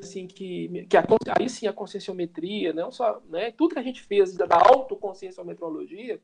Assim 0.00 0.26
que, 0.26 0.86
que 0.86 0.96
a, 0.96 1.04
aí 1.38 1.48
sim 1.48 1.68
a 1.68 1.72
conscienciometria, 1.72 2.72
não 2.72 2.90
só, 2.90 3.20
né, 3.26 3.52
tudo 3.52 3.74
que 3.74 3.78
a 3.78 3.82
gente 3.82 4.02
fez 4.02 4.36
da 4.36 4.56
autoconscienciometrologia, 4.56 6.20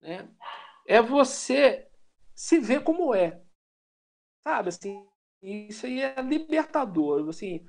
né, 0.00 0.28
é 0.86 1.02
você 1.02 1.90
se 2.34 2.58
ver 2.58 2.82
como 2.82 3.14
é. 3.14 3.42
Sabe, 4.42 4.70
assim, 4.70 5.06
isso 5.42 5.86
aí 5.86 6.00
é 6.00 6.20
libertador, 6.22 7.28
assim, 7.28 7.66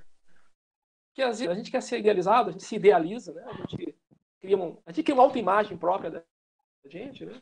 que 1.13 1.21
às 1.21 1.39
vezes 1.39 1.53
a 1.53 1.55
gente 1.55 1.69
quer 1.69 1.81
ser 1.81 1.99
idealizado, 1.99 2.49
a 2.49 2.51
gente 2.51 2.63
se 2.63 2.75
idealiza, 2.75 3.33
né? 3.33 3.43
A 3.45 3.53
gente 3.53 3.95
cria, 4.39 4.57
um, 4.57 4.81
a 4.85 4.91
gente 4.91 5.03
cria 5.03 5.15
uma 5.15 5.23
autoimagem 5.23 5.77
própria 5.77 6.09
da 6.09 6.23
gente, 6.85 7.25
né? 7.25 7.41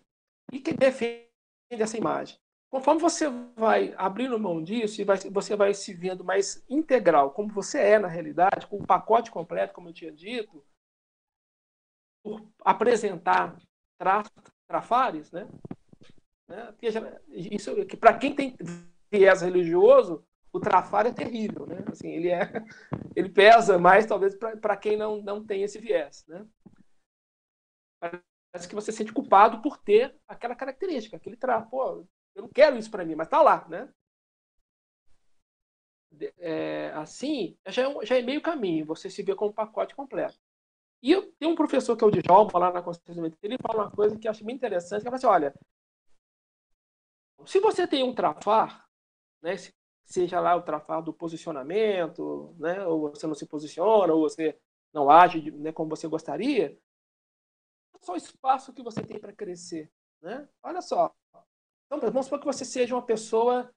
E 0.51 0.59
que 0.59 0.73
defende 0.73 1.30
essa 1.79 1.97
imagem. 1.97 2.37
Conforme 2.69 3.01
você 3.01 3.27
vai 3.55 3.93
abrindo 3.97 4.39
mão 4.39 4.63
disso 4.63 5.01
e 5.01 5.03
vai, 5.03 5.17
você 5.17 5.55
vai 5.55 5.73
se 5.73 5.93
vendo 5.93 6.23
mais 6.23 6.63
integral, 6.69 7.31
como 7.31 7.49
você 7.49 7.79
é 7.79 7.99
na 7.99 8.07
realidade, 8.07 8.65
com 8.67 8.77
o 8.77 8.85
pacote 8.85 9.29
completo, 9.29 9.73
como 9.73 9.89
eu 9.89 9.93
tinha 9.93 10.11
dito, 10.11 10.63
por 12.23 12.47
apresentar 12.63 13.57
traços, 13.97 14.31
trafares, 14.67 15.31
né? 15.31 15.47
né? 16.47 16.73
Isso 17.29 17.85
que 17.85 17.97
para 17.97 18.17
quem 18.17 18.33
tem 18.33 18.55
viés 19.11 19.41
religioso, 19.41 20.25
o 20.53 20.59
trafar 20.59 21.05
é 21.05 21.11
terrível, 21.11 21.65
né? 21.65 21.83
Assim, 21.87 22.09
ele 22.09 22.29
é, 22.29 22.41
ele 23.15 23.29
pesa 23.29 23.77
mais 23.77 24.05
talvez 24.05 24.33
para 24.35 24.77
quem 24.77 24.95
não 24.97 25.21
não 25.21 25.45
tem 25.45 25.63
esse 25.63 25.77
viés, 25.79 26.25
né? 26.27 26.45
Parece 28.51 28.67
que 28.67 28.75
você 28.75 28.91
se 28.91 28.97
sente 28.99 29.13
culpado 29.13 29.61
por 29.61 29.77
ter 29.77 30.15
aquela 30.27 30.55
característica, 30.55 31.15
aquele 31.15 31.37
traço. 31.37 31.69
Pô, 31.69 32.05
eu 32.35 32.43
não 32.43 32.49
quero 32.49 32.77
isso 32.77 32.91
para 32.91 33.05
mim, 33.05 33.15
mas 33.15 33.29
tá 33.29 33.41
lá, 33.41 33.65
né? 33.69 33.89
É, 36.37 36.91
assim, 36.95 37.57
já 37.67 37.89
é, 37.89 38.05
já 38.05 38.17
é, 38.17 38.21
meio 38.21 38.41
caminho, 38.41 38.85
você 38.85 39.09
se 39.09 39.23
vê 39.23 39.33
como 39.33 39.51
um 39.51 39.53
pacote 39.53 39.95
completo. 39.95 40.37
E 41.01 41.11
eu 41.11 41.31
tenho 41.39 41.51
um 41.53 41.55
professor 41.55 41.95
que 41.97 42.03
é 42.03 42.07
o 42.07 42.11
Djalma, 42.11 42.59
lá 42.59 42.71
na 42.71 42.81
Consciência 42.81 43.37
ele 43.41 43.57
fala 43.57 43.83
uma 43.83 43.91
coisa 43.91 44.17
que 44.19 44.27
eu 44.27 44.31
acho 44.31 44.43
bem 44.43 44.55
interessante, 44.55 45.01
que 45.01 45.07
é 45.07 45.13
assim, 45.13 45.25
olha, 45.25 45.53
se 47.45 47.59
você 47.59 47.87
tem 47.87 48.03
um 48.03 48.13
trafar, 48.13 48.87
né, 49.41 49.55
seja 50.05 50.39
lá 50.39 50.55
o 50.55 50.61
trafar 50.61 51.01
do 51.01 51.13
posicionamento, 51.13 52.55
né, 52.59 52.85
ou 52.85 53.09
você 53.11 53.25
não 53.25 53.33
se 53.33 53.47
posiciona, 53.47 54.13
ou 54.13 54.21
você 54.29 54.59
não 54.93 55.09
age 55.09 55.51
né, 55.51 55.71
como 55.71 55.89
você 55.89 56.07
gostaria, 56.07 56.77
só 58.03 58.13
o 58.13 58.17
espaço 58.17 58.73
que 58.73 58.83
você 58.83 59.03
tem 59.03 59.19
para 59.19 59.33
crescer. 59.33 59.91
Né? 60.21 60.47
Olha 60.63 60.81
só, 60.81 61.13
então, 61.91 61.99
vamos 62.09 62.27
supor 62.27 62.39
que 62.39 62.45
você 62.45 62.63
seja 62.63 62.95
uma 62.95 63.01
pessoa, 63.01 63.69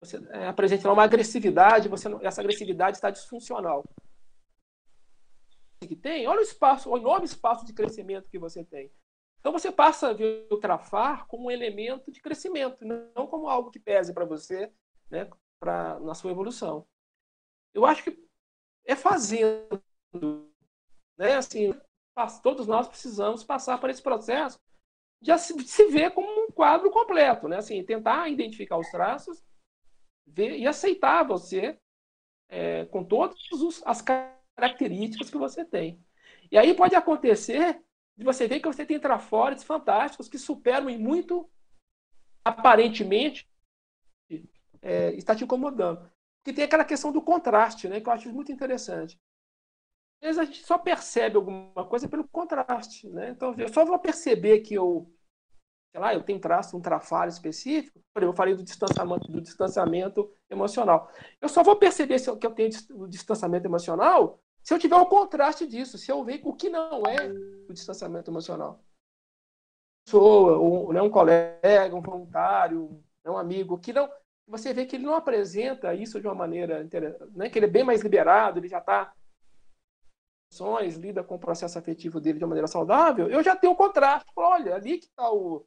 você 0.00 0.16
é, 0.30 0.46
apresente 0.46 0.86
uma 0.86 1.02
agressividade, 1.02 1.88
você, 1.88 2.08
essa 2.22 2.40
agressividade 2.40 2.96
está 2.96 3.10
disfuncional. 3.10 3.84
Que 5.80 5.96
tem, 5.96 6.26
olha 6.28 6.38
o 6.38 6.42
espaço, 6.42 6.88
o 6.88 6.96
enorme 6.96 7.26
espaço 7.26 7.66
de 7.66 7.72
crescimento 7.72 8.30
que 8.30 8.38
você 8.38 8.64
tem. 8.64 8.92
Então 9.40 9.52
você 9.52 9.72
passa 9.72 10.08
a 10.08 10.12
ver 10.12 10.46
o 10.50 10.58
trafar 10.58 11.26
como 11.26 11.46
um 11.46 11.50
elemento 11.50 12.12
de 12.12 12.20
crescimento, 12.20 12.84
não 12.84 13.26
como 13.26 13.48
algo 13.48 13.70
que 13.70 13.80
pese 13.80 14.12
para 14.12 14.24
você, 14.24 14.72
né, 15.10 15.28
pra, 15.58 15.98
na 16.00 16.14
sua 16.14 16.30
evolução. 16.30 16.86
Eu 17.74 17.84
acho 17.84 18.04
que 18.04 18.24
é 18.84 18.94
fazendo, 18.94 19.82
né, 21.16 21.36
assim, 21.36 21.72
todos 22.42 22.66
nós 22.66 22.88
precisamos 22.88 23.44
passar 23.44 23.78
por 23.78 23.90
esse 23.90 24.02
processo 24.02 24.58
já 25.20 25.36
se, 25.36 25.54
vê 25.90 26.10
como 26.10 26.44
um 26.44 26.50
quadro 26.50 26.90
completo, 26.90 27.48
né? 27.48 27.56
Assim, 27.56 27.84
tentar 27.84 28.28
identificar 28.28 28.78
os 28.78 28.88
traços 28.90 29.42
ver, 30.26 30.58
e 30.58 30.66
aceitar 30.66 31.24
você 31.24 31.78
é, 32.48 32.84
com 32.86 33.04
todas 33.04 33.36
as 33.84 34.02
características 34.02 35.30
que 35.30 35.38
você 35.38 35.64
tem. 35.64 36.00
E 36.50 36.56
aí 36.56 36.74
pode 36.74 36.94
acontecer 36.94 37.82
de 38.16 38.24
você 38.24 38.46
ver 38.46 38.60
que 38.60 38.68
você 38.68 38.86
tem 38.86 38.98
trafores 38.98 39.62
fantásticos 39.62 40.28
que 40.28 40.38
superam 40.38 40.88
em 40.88 40.98
muito, 40.98 41.48
aparentemente, 42.44 43.48
é, 44.80 45.12
está 45.14 45.34
te 45.34 45.44
incomodando. 45.44 46.10
Porque 46.40 46.54
tem 46.54 46.64
aquela 46.64 46.84
questão 46.84 47.12
do 47.12 47.22
contraste, 47.22 47.88
né, 47.88 48.00
que 48.00 48.08
eu 48.08 48.12
acho 48.12 48.32
muito 48.32 48.52
interessante 48.52 49.18
vezes 50.20 50.38
a 50.38 50.44
gente 50.44 50.64
só 50.64 50.78
percebe 50.78 51.36
alguma 51.36 51.86
coisa 51.86 52.08
pelo 52.08 52.26
contraste, 52.28 53.08
né? 53.08 53.30
Então, 53.30 53.54
eu 53.58 53.68
só 53.68 53.84
vou 53.84 53.98
perceber 53.98 54.60
que 54.60 54.74
eu, 54.74 55.10
sei 55.92 56.00
lá, 56.00 56.14
eu 56.14 56.22
tenho 56.22 56.40
traço, 56.40 56.76
um 56.76 56.80
trafalho 56.80 57.28
específico, 57.28 58.00
por 58.12 58.20
exemplo, 58.20 58.32
eu 58.32 58.36
falei 58.36 58.54
do 58.54 58.62
distanciamento, 58.62 59.30
do 59.30 59.40
distanciamento 59.40 60.32
emocional. 60.50 61.10
Eu 61.40 61.48
só 61.48 61.62
vou 61.62 61.76
perceber 61.76 62.18
se 62.18 62.28
eu, 62.28 62.36
que 62.36 62.46
eu 62.46 62.54
tenho 62.54 62.70
o 62.94 63.06
distanciamento 63.06 63.66
emocional 63.66 64.40
se 64.68 64.74
eu 64.74 64.78
tiver 64.78 64.96
o 64.96 65.06
contraste 65.06 65.66
disso, 65.66 65.96
se 65.96 66.12
eu 66.12 66.22
ver 66.22 66.42
o 66.44 66.52
que 66.52 66.68
não 66.68 67.02
é 67.06 67.32
o 67.70 67.72
distanciamento 67.72 68.30
emocional. 68.30 68.84
Pessoa, 70.04 70.58
ou, 70.58 70.92
né, 70.92 71.00
um 71.00 71.08
colega, 71.08 71.96
um 71.96 72.02
voluntário, 72.02 73.02
né, 73.24 73.30
um 73.30 73.38
amigo, 73.38 73.78
que 73.78 73.94
não, 73.94 74.10
você 74.46 74.74
vê 74.74 74.84
que 74.84 74.96
ele 74.96 75.06
não 75.06 75.14
apresenta 75.14 75.94
isso 75.94 76.20
de 76.20 76.26
uma 76.26 76.34
maneira, 76.34 76.82
né, 77.34 77.48
que 77.48 77.58
ele 77.58 77.64
é 77.64 77.70
bem 77.70 77.82
mais 77.82 78.02
liberado, 78.02 78.58
ele 78.58 78.68
já 78.68 78.76
está 78.76 79.14
lida 80.96 81.22
com 81.22 81.36
o 81.36 81.38
processo 81.38 81.78
afetivo 81.78 82.20
dele 82.20 82.38
de 82.38 82.44
uma 82.44 82.50
maneira 82.50 82.66
saudável, 82.66 83.28
eu 83.28 83.42
já 83.42 83.54
tenho 83.54 83.72
o 83.72 83.76
contraste. 83.76 84.30
Olha, 84.36 84.74
ali 84.74 84.98
que 84.98 85.06
está 85.06 85.30
o. 85.30 85.66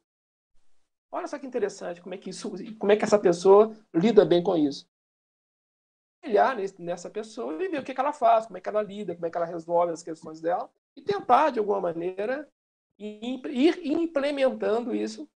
Olha 1.10 1.26
só 1.26 1.38
que 1.38 1.46
interessante 1.46 2.00
como 2.00 2.14
é 2.14 2.18
que 2.18 2.30
isso, 2.30 2.50
como 2.78 2.92
é 2.92 2.96
que 2.96 3.04
essa 3.04 3.18
pessoa 3.18 3.76
lida 3.94 4.24
bem 4.24 4.42
com 4.42 4.56
isso. 4.56 4.86
Olhar 6.24 6.56
nessa 6.78 7.10
pessoa 7.10 7.52
e 7.62 7.68
ver 7.68 7.80
o 7.80 7.84
que, 7.84 7.94
que 7.94 8.00
ela 8.00 8.12
faz, 8.12 8.46
como 8.46 8.56
é 8.56 8.60
que 8.60 8.68
ela 8.68 8.82
lida, 8.82 9.14
como 9.14 9.26
é 9.26 9.30
que 9.30 9.36
ela 9.36 9.46
resolve 9.46 9.92
as 9.92 10.02
questões 10.02 10.40
dela 10.40 10.70
e 10.96 11.02
tentar, 11.02 11.50
de 11.50 11.58
alguma 11.58 11.80
maneira, 11.80 12.48
ir 12.98 13.84
implementando 13.84 14.94
isso. 14.94 15.28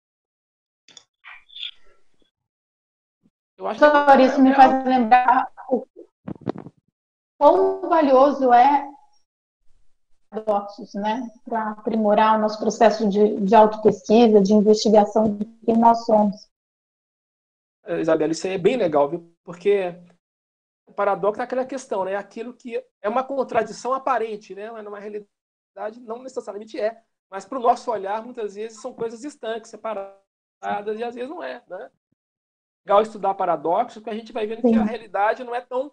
Eu 3.58 3.66
acho 3.66 3.80
que 3.80 4.22
isso 4.22 4.40
me 4.40 4.54
faz 4.54 4.84
lembrar 4.84 5.50
o 5.68 5.86
quão 7.38 7.88
valioso 7.88 8.52
é 8.52 8.86
paradoxos, 10.28 10.94
né, 10.94 11.28
para 11.44 11.70
aprimorar 11.70 12.38
o 12.38 12.42
nosso 12.42 12.58
processo 12.58 13.08
de, 13.08 13.40
de 13.40 13.54
autopesquisa, 13.54 14.40
de 14.40 14.52
investigação 14.52 15.36
de 15.36 15.44
quem 15.64 15.76
nós 15.76 16.04
somos. 16.04 16.48
É, 17.84 18.00
Isabela, 18.00 18.32
isso 18.32 18.46
aí 18.46 18.54
é 18.54 18.58
bem 18.58 18.76
legal, 18.76 19.08
viu? 19.08 19.32
Porque 19.44 19.94
o 20.86 20.92
paradoxo 20.92 21.40
é 21.40 21.44
aquela 21.44 21.64
questão, 21.64 22.04
né? 22.04 22.16
Aquilo 22.16 22.52
que 22.52 22.82
é 23.00 23.08
uma 23.08 23.22
contradição 23.22 23.94
aparente, 23.94 24.54
né? 24.54 24.70
Mas 24.70 24.84
numa 24.84 24.98
realidade 24.98 26.00
não 26.00 26.22
necessariamente 26.22 26.80
é. 26.80 27.00
Mas 27.30 27.44
para 27.44 27.58
o 27.58 27.62
nosso 27.62 27.90
olhar, 27.90 28.22
muitas 28.24 28.54
vezes 28.54 28.80
são 28.80 28.92
coisas 28.92 29.24
estanques, 29.24 29.70
separadas, 29.70 30.18
e 30.98 31.04
às 31.04 31.14
vezes 31.14 31.30
não 31.30 31.42
é, 31.42 31.62
né? 31.68 31.90
Legal 32.84 33.02
estudar 33.02 33.34
paradoxos, 33.34 33.94
porque 33.94 34.10
a 34.10 34.14
gente 34.14 34.32
vai 34.32 34.46
vendo 34.46 34.62
Sim. 34.62 34.72
que 34.72 34.78
a 34.78 34.84
realidade 34.84 35.44
não 35.44 35.54
é 35.54 35.60
tão 35.60 35.92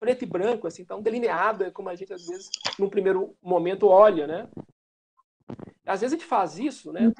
preto 0.00 0.24
e 0.24 0.26
branco, 0.26 0.66
assim, 0.66 0.84
tão 0.84 1.02
delineada 1.02 1.70
como 1.70 1.90
a 1.90 1.94
gente, 1.94 2.12
às 2.12 2.26
vezes, 2.26 2.48
num 2.78 2.88
primeiro 2.88 3.36
momento, 3.42 3.86
olha, 3.86 4.26
né? 4.26 4.48
Às 5.86 6.00
vezes 6.00 6.14
a 6.14 6.16
gente 6.16 6.26
faz 6.26 6.58
isso, 6.58 6.90
né? 6.90 7.12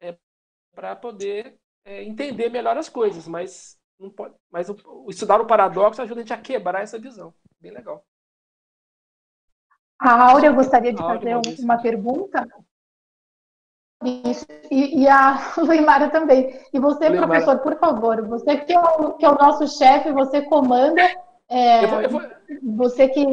É, 0.00 0.16
para 0.74 0.96
poder 0.96 1.56
é, 1.84 2.02
entender 2.02 2.50
melhor 2.50 2.76
as 2.76 2.88
coisas, 2.88 3.28
mas, 3.28 3.78
não 3.98 4.10
pode, 4.10 4.34
mas 4.50 4.68
o, 4.68 5.06
estudar 5.08 5.40
o 5.40 5.46
paradoxo 5.46 6.02
ajuda 6.02 6.20
a 6.20 6.22
gente 6.24 6.32
a 6.32 6.40
quebrar 6.40 6.82
essa 6.82 6.98
visão. 6.98 7.32
Bem 7.60 7.70
legal. 7.70 8.04
A 10.00 10.30
Áurea 10.30 10.52
gostaria 10.52 10.92
de 10.92 10.98
fazer 10.98 11.36
uma 11.60 11.80
pergunta. 11.80 12.46
Fabrício, 14.00 14.46
e, 14.70 15.02
e 15.02 15.08
a 15.08 15.54
Luimara 15.58 16.10
também. 16.10 16.60
E 16.72 16.78
você, 16.78 17.08
Luimara. 17.08 17.26
professor, 17.26 17.58
por 17.60 17.78
favor, 17.78 18.26
você 18.28 18.56
que 18.58 18.72
é 18.72 18.78
o, 18.78 19.14
que 19.14 19.24
é 19.24 19.28
o 19.28 19.38
nosso 19.38 19.66
chefe, 19.66 20.12
você 20.12 20.42
comanda, 20.42 21.02
é, 21.48 21.84
eu 21.84 21.88
vou, 21.88 22.00
eu 22.02 22.10
vou... 22.10 22.22
você 22.76 23.08
que, 23.08 23.24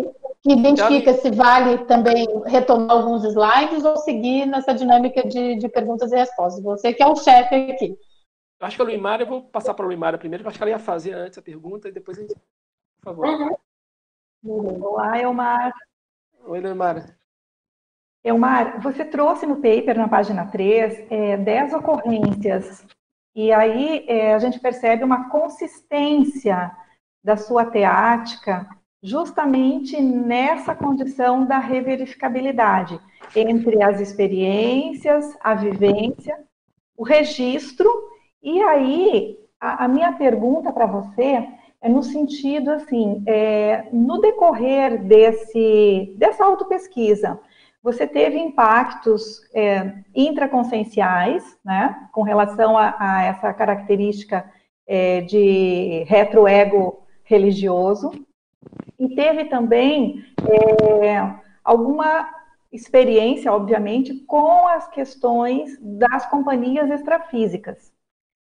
que 0.41 0.51
identifica 0.51 1.11
eu... 1.11 1.17
se 1.17 1.31
vale 1.31 1.79
também 1.85 2.25
retomar 2.45 2.91
alguns 2.91 3.23
slides 3.25 3.83
ou 3.83 3.97
seguir 3.97 4.45
nessa 4.45 4.73
dinâmica 4.73 5.27
de, 5.27 5.57
de 5.57 5.67
perguntas 5.67 6.11
e 6.11 6.15
respostas. 6.15 6.63
Você 6.63 6.93
que 6.93 7.03
é 7.03 7.07
o 7.07 7.15
chefe 7.15 7.55
aqui. 7.71 7.97
Eu 8.59 8.67
acho 8.67 8.77
que 8.77 8.81
a 8.81 8.85
Luimara, 8.85 9.23
eu 9.23 9.27
vou 9.27 9.43
passar 9.43 9.73
para 9.73 9.85
a 9.85 9.87
Luimara 9.87 10.17
primeiro, 10.17 10.43
porque 10.43 10.47
eu 10.47 10.51
acho 10.51 10.57
que 10.57 10.63
ela 10.63 10.71
ia 10.71 10.79
fazer 10.79 11.13
antes 11.13 11.37
a 11.37 11.41
pergunta 11.41 11.89
e 11.89 11.91
depois 11.91 12.17
a 12.17 12.21
gente. 12.21 12.33
Por 12.33 13.03
favor. 13.03 13.57
Uhum. 14.43 14.83
Olá, 14.83 15.19
Elmar. 15.19 15.73
Oi, 16.45 16.61
Luimara. 16.61 17.17
Elmar, 18.23 18.81
você 18.81 19.03
trouxe 19.03 19.45
no 19.45 19.57
paper, 19.57 19.97
na 19.97 20.07
página 20.07 20.47
3, 20.47 21.11
é, 21.11 21.37
10 21.37 21.73
ocorrências, 21.73 22.85
e 23.35 23.51
aí 23.51 24.05
é, 24.07 24.33
a 24.33 24.39
gente 24.39 24.59
percebe 24.59 25.03
uma 25.03 25.29
consistência 25.29 26.75
da 27.25 27.35
sua 27.35 27.65
teática 27.65 28.67
justamente 29.01 29.99
nessa 29.99 30.75
condição 30.75 31.43
da 31.43 31.57
reverificabilidade 31.57 32.99
entre 33.35 33.81
as 33.81 33.99
experiências, 33.99 35.35
a 35.41 35.55
vivência, 35.55 36.37
o 36.95 37.03
registro, 37.03 37.89
e 38.41 38.61
aí 38.61 39.39
a, 39.59 39.85
a 39.85 39.87
minha 39.87 40.13
pergunta 40.13 40.71
para 40.71 40.85
você 40.85 41.47
é 41.81 41.89
no 41.89 42.03
sentido 42.03 42.71
assim, 42.71 43.23
é, 43.25 43.87
no 43.91 44.21
decorrer 44.21 45.03
desse, 45.03 46.15
dessa 46.17 46.45
autopesquisa, 46.45 47.39
você 47.81 48.07
teve 48.07 48.37
impactos 48.37 49.41
é, 49.53 49.93
intraconscienciais, 50.15 51.43
né, 51.63 52.07
com 52.11 52.21
relação 52.21 52.77
a, 52.77 52.95
a 52.99 53.23
essa 53.23 53.53
característica 53.53 54.45
é, 54.87 55.21
de 55.21 56.03
retroego 56.07 57.04
religioso, 57.25 58.11
e 58.97 59.13
teve 59.13 59.45
também 59.45 60.23
é, 60.47 61.35
alguma 61.63 62.29
experiência, 62.71 63.51
obviamente, 63.51 64.13
com 64.25 64.67
as 64.67 64.87
questões 64.87 65.77
das 65.81 66.25
companhias 66.27 66.89
extrafísicas. 66.89 67.93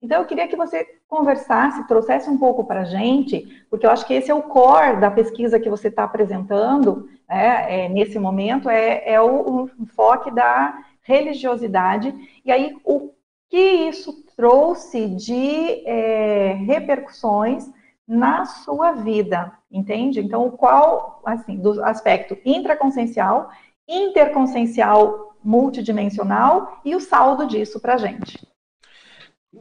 Então, 0.00 0.20
eu 0.20 0.26
queria 0.26 0.46
que 0.46 0.56
você 0.56 0.86
conversasse, 1.08 1.86
trouxesse 1.88 2.30
um 2.30 2.38
pouco 2.38 2.64
para 2.64 2.82
a 2.82 2.84
gente, 2.84 3.64
porque 3.68 3.84
eu 3.84 3.90
acho 3.90 4.06
que 4.06 4.14
esse 4.14 4.30
é 4.30 4.34
o 4.34 4.42
core 4.42 5.00
da 5.00 5.10
pesquisa 5.10 5.58
que 5.58 5.70
você 5.70 5.88
está 5.88 6.04
apresentando, 6.04 7.08
né, 7.28 7.84
é, 7.84 7.88
nesse 7.88 8.18
momento, 8.18 8.68
é, 8.68 9.02
é 9.10 9.20
o, 9.20 9.68
enfoque 9.78 10.30
da 10.30 10.78
religiosidade, 11.02 12.14
e 12.44 12.52
aí 12.52 12.76
o 12.84 13.10
que 13.48 13.88
isso 13.88 14.24
trouxe 14.36 15.08
de 15.08 15.82
é, 15.86 16.52
repercussões 16.64 17.68
na 18.08 18.46
sua 18.46 18.92
vida, 18.92 19.52
entende? 19.70 20.20
Então, 20.20 20.50
qual, 20.50 21.20
assim, 21.26 21.58
do 21.58 21.84
aspecto 21.84 22.38
intraconsciencial, 22.42 23.50
interconsciencial 23.86 25.36
multidimensional 25.44 26.80
e 26.84 26.96
o 26.96 27.00
saldo 27.00 27.46
disso 27.46 27.78
para 27.78 27.94
a 27.94 27.98
gente. 27.98 28.38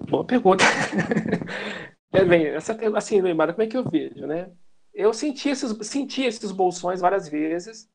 Boa 0.09 0.25
pergunta. 0.25 0.63
é, 2.13 2.23
bem, 2.23 2.47
essa, 2.47 2.77
assim, 2.95 3.21
Neymar, 3.21 3.51
como 3.51 3.63
é 3.63 3.67
que 3.67 3.75
eu 3.75 3.83
vejo, 3.83 4.25
né? 4.25 4.49
Eu 4.93 5.13
senti 5.13 5.49
esses, 5.49 5.75
senti 5.85 6.23
esses 6.23 6.51
bolsões 6.51 7.01
várias 7.01 7.27
vezes. 7.27 7.89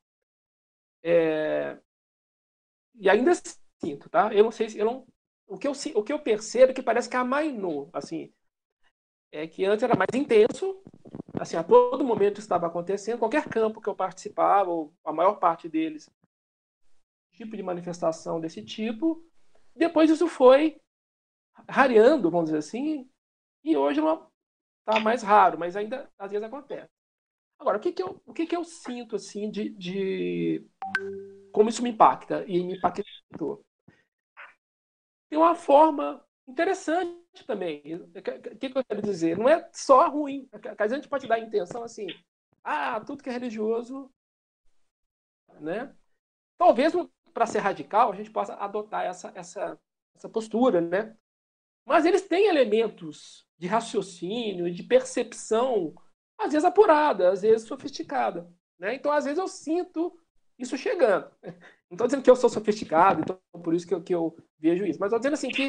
É, 1.03 1.79
e 2.95 3.09
ainda 3.09 3.33
sinto, 3.83 4.09
tá? 4.11 4.33
Eu 4.35 4.45
não 4.45 4.53
sei 4.53 4.69
se 4.69 4.79
eu 4.79 4.85
não, 4.85 5.07
o 5.49 5.59
que 5.59 5.67
eu 5.67 5.73
o 5.95 6.03
que 6.03 6.13
eu 6.13 6.19
percebo 6.19 6.71
é 6.71 6.75
que 6.75 6.83
parece 6.83 7.09
que 7.09 7.17
amainou, 7.17 7.91
assim, 7.93 8.33
é 9.33 9.47
que 9.49 9.65
antes 9.65 9.83
era 9.83 9.97
mais 9.97 10.11
intenso, 10.15 10.81
assim, 11.41 11.57
a 11.57 11.65
todo 11.65 12.05
momento 12.05 12.39
estava 12.39 12.67
acontecendo, 12.67 13.19
qualquer 13.19 13.49
campo 13.49 13.81
que 13.81 13.89
eu 13.89 13.97
participava, 13.97 14.71
ou 14.71 14.93
a 15.05 15.13
maior 15.13 15.37
parte 15.39 15.69
deles, 15.69 16.09
tipo 17.33 17.57
de 17.57 17.63
manifestação 17.63 18.39
desse 18.39 18.63
tipo. 18.63 19.25
Depois 19.75 20.11
isso 20.11 20.29
foi 20.29 20.79
rareando, 21.69 22.31
vamos 22.31 22.47
dizer 22.47 22.59
assim, 22.59 23.09
e 23.65 23.77
hoje 23.77 24.01
está 24.01 25.01
mais 25.01 25.23
raro, 25.23 25.59
mas 25.59 25.77
ainda 25.77 26.11
às 26.19 26.31
vezes 26.31 26.47
acontece. 26.47 26.91
Agora, 27.59 27.79
o 27.79 27.81
que, 27.81 27.93
que, 27.93 28.03
eu, 28.03 28.21
o 28.27 28.35
que, 28.35 28.47
que 28.47 28.57
eu 28.57 28.65
sinto 28.65 29.17
assim 29.17 29.51
de, 29.51 29.71
de 29.71 30.67
como 31.53 31.69
isso 31.69 31.83
me 31.83 31.91
impacta 31.91 32.45
e 32.47 32.63
me 32.63 32.77
impactou? 32.77 33.65
Tem 35.31 35.39
uma 35.39 35.55
forma 35.55 36.23
interessante 36.47 37.22
também. 37.47 37.95
O 37.95 38.57
que, 38.59 38.69
que 38.69 38.79
eu 38.79 38.85
quero 38.85 39.03
dizer? 39.03 39.39
Não 39.39 39.49
é 39.49 39.69
só 39.73 40.09
ruim. 40.09 40.49
A 40.79 40.89
gente 40.89 41.09
pode 41.09 41.27
dar 41.27 41.37
a 41.37 41.41
intenção 41.41 41.83
assim, 41.83 42.07
ah, 42.63 43.01
tudo 43.01 43.23
que 43.23 43.31
é 43.31 43.33
religioso, 43.33 44.11
né? 45.61 45.95
Talvez 46.59 46.93
para 47.33 47.47
ser 47.47 47.61
radical 47.61 48.13
a 48.13 48.15
gente 48.15 48.31
possa 48.31 48.55
adotar 48.55 49.05
essa, 49.05 49.33
essa, 49.35 49.79
essa 50.15 50.29
postura, 50.29 50.81
né? 50.81 51.17
Mas 51.85 52.05
eles 52.05 52.23
têm 52.23 52.47
elementos 52.47 53.47
de 53.59 53.67
raciocínio, 53.67 54.73
de 54.73 54.83
percepção, 54.83 55.95
às 56.39 56.53
vezes 56.53 56.65
apurada, 56.65 57.31
às 57.31 57.43
vezes 57.43 57.67
sofisticada. 57.67 58.49
Né? 58.79 58.95
Então, 58.95 59.13
às 59.13 59.25
vezes, 59.25 59.39
eu 59.39 59.49
sinto 59.49 60.17
isso 60.59 60.77
chegando. 60.77 61.31
Não 61.91 61.95
estou 61.95 62.07
dizendo 62.07 62.23
que 62.23 62.31
eu 62.31 62.37
sou 62.37 62.49
sofisticado, 62.49 63.21
então 63.21 63.39
por 63.63 63.75
isso 63.75 63.87
que 63.87 63.95
eu, 63.95 64.03
que 64.03 64.15
eu 64.15 64.35
vejo 64.59 64.85
isso. 64.87 64.99
Mas 64.99 65.09
estou 65.09 65.19
dizendo 65.19 65.35
assim 65.35 65.49
que 65.49 65.69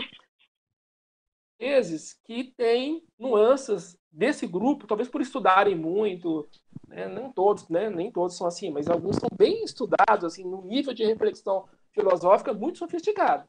vezes 1.60 2.14
que 2.24 2.46
tem 2.56 3.06
nuances 3.18 3.98
desse 4.12 4.46
grupo, 4.46 4.88
talvez 4.88 5.10
por 5.10 5.22
estudarem 5.22 5.76
muito, 5.76 6.48
né? 6.88 7.08
todos, 7.36 7.68
né? 7.70 7.90
nem 7.90 8.12
todos 8.12 8.38
são 8.38 8.46
assim, 8.46 8.72
mas 8.72 8.88
alguns 8.88 9.16
são 9.16 9.30
bem 9.36 9.64
estudados, 9.64 10.26
assim, 10.26 10.44
num 10.44 10.66
nível 10.66 10.94
de 10.94 11.06
reflexão 11.06 11.68
filosófica 11.92 12.54
muito 12.54 12.80
sofisticado. 12.80 13.48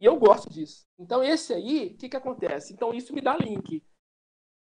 E 0.00 0.06
eu 0.06 0.16
gosto 0.16 0.50
disso. 0.50 0.86
Então, 0.98 1.22
esse 1.22 1.52
aí, 1.52 1.88
o 1.88 1.96
que, 1.96 2.08
que 2.08 2.16
acontece? 2.16 2.72
Então, 2.72 2.92
isso 2.92 3.14
me 3.14 3.20
dá 3.20 3.36
link. 3.36 3.82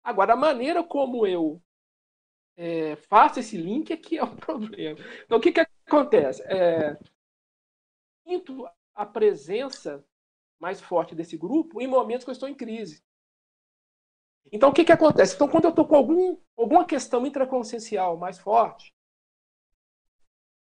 Agora, 0.02 0.32
a 0.32 0.36
maneira 0.36 0.82
como 0.82 1.26
eu 1.26 1.62
é, 2.56 2.96
faço 2.96 3.40
esse 3.40 3.56
link 3.56 3.90
é 3.92 3.96
que 3.96 4.18
é 4.18 4.24
o 4.24 4.34
problema. 4.36 4.98
Então, 5.24 5.38
o 5.38 5.40
que, 5.40 5.52
que 5.52 5.66
acontece? 5.86 6.42
É, 6.42 6.98
sinto 8.26 8.68
a 8.94 9.06
presença 9.06 10.04
mais 10.62 10.80
forte 10.80 11.12
desse 11.12 11.36
grupo 11.36 11.82
em 11.82 11.88
momentos 11.88 12.24
que 12.24 12.30
eu 12.30 12.32
estou 12.32 12.48
em 12.48 12.54
crise. 12.54 13.04
Então, 14.52 14.70
o 14.70 14.72
que, 14.72 14.84
que 14.84 14.92
acontece? 14.92 15.34
Então, 15.34 15.48
quando 15.48 15.64
eu 15.64 15.70
estou 15.70 15.84
com 15.84 15.96
algum, 15.96 16.40
alguma 16.56 16.86
questão 16.86 17.26
intraconsciencial 17.26 18.16
mais 18.16 18.38
forte, 18.38 18.94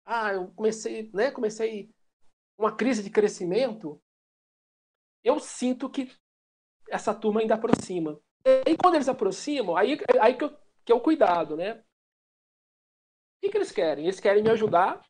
ah, 0.07 0.33
eu 0.33 0.53
comecei, 0.53 1.11
né, 1.13 1.33
comecei 1.33 1.91
uma 2.57 2.75
crise 2.75 3.03
de 3.03 3.11
crescimento, 3.11 4.01
eu 5.25 5.41
sinto 5.41 5.91
que 5.91 6.09
essa 6.89 7.13
turma 7.13 7.41
ainda 7.41 7.57
aproxima. 7.57 8.21
E 8.67 8.77
quando 8.77 8.95
eles 8.95 9.09
aproximam, 9.09 9.77
aí, 9.77 9.99
aí 10.21 10.37
que, 10.37 10.45
eu, 10.45 10.57
que 10.85 10.93
é 10.93 10.95
o 10.95 11.01
cuidado, 11.01 11.57
né? 11.57 11.75
O 11.75 11.85
que, 13.41 13.51
que 13.51 13.57
eles 13.57 13.73
querem? 13.73 14.05
Eles 14.05 14.21
querem 14.21 14.45
me 14.45 14.51
ajudar, 14.51 15.05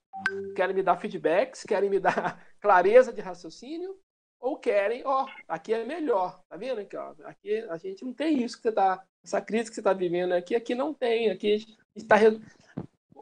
querem 0.57 0.75
me 0.75 0.83
dar 0.83 0.97
feedbacks, 0.97 1.63
querem 1.65 1.91
me 1.91 2.01
dar 2.01 2.43
clareza 2.59 3.13
de 3.13 3.21
raciocínio, 3.21 3.99
ou 4.41 4.57
querem, 4.57 5.03
ó, 5.05 5.27
aqui 5.49 5.75
é 5.75 5.85
melhor, 5.85 6.43
tá 6.49 6.57
vendo 6.57 6.81
aqui, 6.81 6.97
ó, 6.97 7.15
aqui 7.25 7.59
a 7.69 7.77
gente 7.77 8.05
não 8.05 8.13
tem 8.13 8.43
isso 8.43 8.57
que 8.57 8.63
você 8.63 8.73
tá, 8.73 9.05
essa 9.25 9.41
crise 9.41 9.69
que 9.69 9.75
você 9.75 9.81
está 9.81 9.93
vivendo 9.93 10.33
aqui, 10.33 10.55
aqui 10.55 10.75
não 10.75 10.95
tem, 10.95 11.31
aqui 11.31 11.67
está 11.95 12.17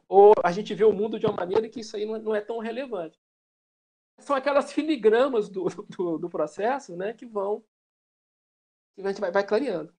ou 0.09 0.35
a 0.45 0.53
gente 0.53 0.75
vê 0.75 0.85
o 0.85 0.93
mundo 0.93 1.19
de 1.19 1.27
uma 1.27 1.35
maneira 1.35 1.69
que 1.69 1.81
isso 1.81 1.97
aí 1.97 2.05
não 2.05 2.35
é 2.35 2.41
tão 2.41 2.59
relevante 2.59 3.19
são 4.19 4.35
aquelas 4.35 4.73
filigramas 4.73 5.49
do, 5.49 5.65
do, 5.97 6.19
do, 6.19 6.31
processo 6.31 6.97
né, 6.97 7.13
que 7.13 7.27
vão. 7.27 7.63
que 8.95 9.03
a 9.03 9.09
gente 9.09 9.21
vai, 9.21 9.31
vai 9.31 9.47
clareando. 9.47 9.93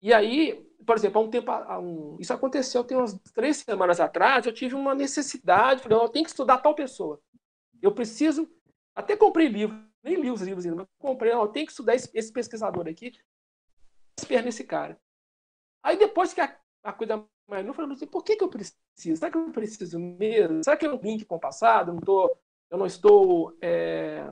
E 0.00 0.12
aí, 0.12 0.64
por 0.86 0.96
exemplo, 0.96 1.20
há 1.20 1.24
um 1.24 1.30
tempo. 1.30 1.50
Há 1.50 1.78
um, 1.78 2.16
isso 2.20 2.32
aconteceu 2.32 2.84
tem 2.84 2.96
umas 2.96 3.18
três 3.34 3.58
semanas 3.58 3.98
atrás, 4.00 4.46
eu 4.46 4.52
tive 4.52 4.74
uma 4.74 4.94
necessidade, 4.94 5.82
falei, 5.82 5.98
eu 5.98 6.08
tenho 6.08 6.24
que 6.24 6.30
estudar 6.30 6.58
tal 6.58 6.74
pessoa. 6.74 7.20
Eu 7.82 7.92
preciso. 7.92 8.48
Até 8.94 9.16
comprei 9.16 9.48
livro, 9.48 9.80
nem 10.02 10.20
li 10.20 10.30
os 10.30 10.40
livros 10.40 10.64
ainda, 10.64 10.76
mas 10.76 10.86
comprei, 10.98 11.32
não, 11.32 11.42
eu 11.42 11.48
tenho 11.48 11.66
que 11.66 11.72
estudar 11.72 11.94
esse, 11.94 12.10
esse 12.14 12.32
pesquisador 12.32 12.88
aqui, 12.88 13.12
espera 14.18 14.42
nesse 14.42 14.64
cara. 14.64 15.00
Aí 15.82 15.96
depois 15.96 16.32
que 16.32 16.40
a, 16.40 16.58
a 16.82 16.92
coisa 16.92 17.24
mais 17.46 17.64
não 17.64 17.72
falei, 17.72 17.96
por 18.06 18.22
que, 18.22 18.36
que 18.36 18.44
eu 18.44 18.48
preciso? 18.48 18.78
Será 19.16 19.30
que 19.30 19.38
eu 19.38 19.50
preciso 19.50 19.98
mesmo? 19.98 20.62
Será 20.62 20.76
que 20.76 20.86
eu 20.86 20.92
não 20.92 21.00
link 21.00 21.24
com 21.24 21.36
o 21.36 21.40
passado? 21.40 21.92
Não 21.92 21.98
estou 21.98 22.38
eu 22.70 22.76
não 22.76 22.86
estou 22.86 23.56
é, 23.62 24.30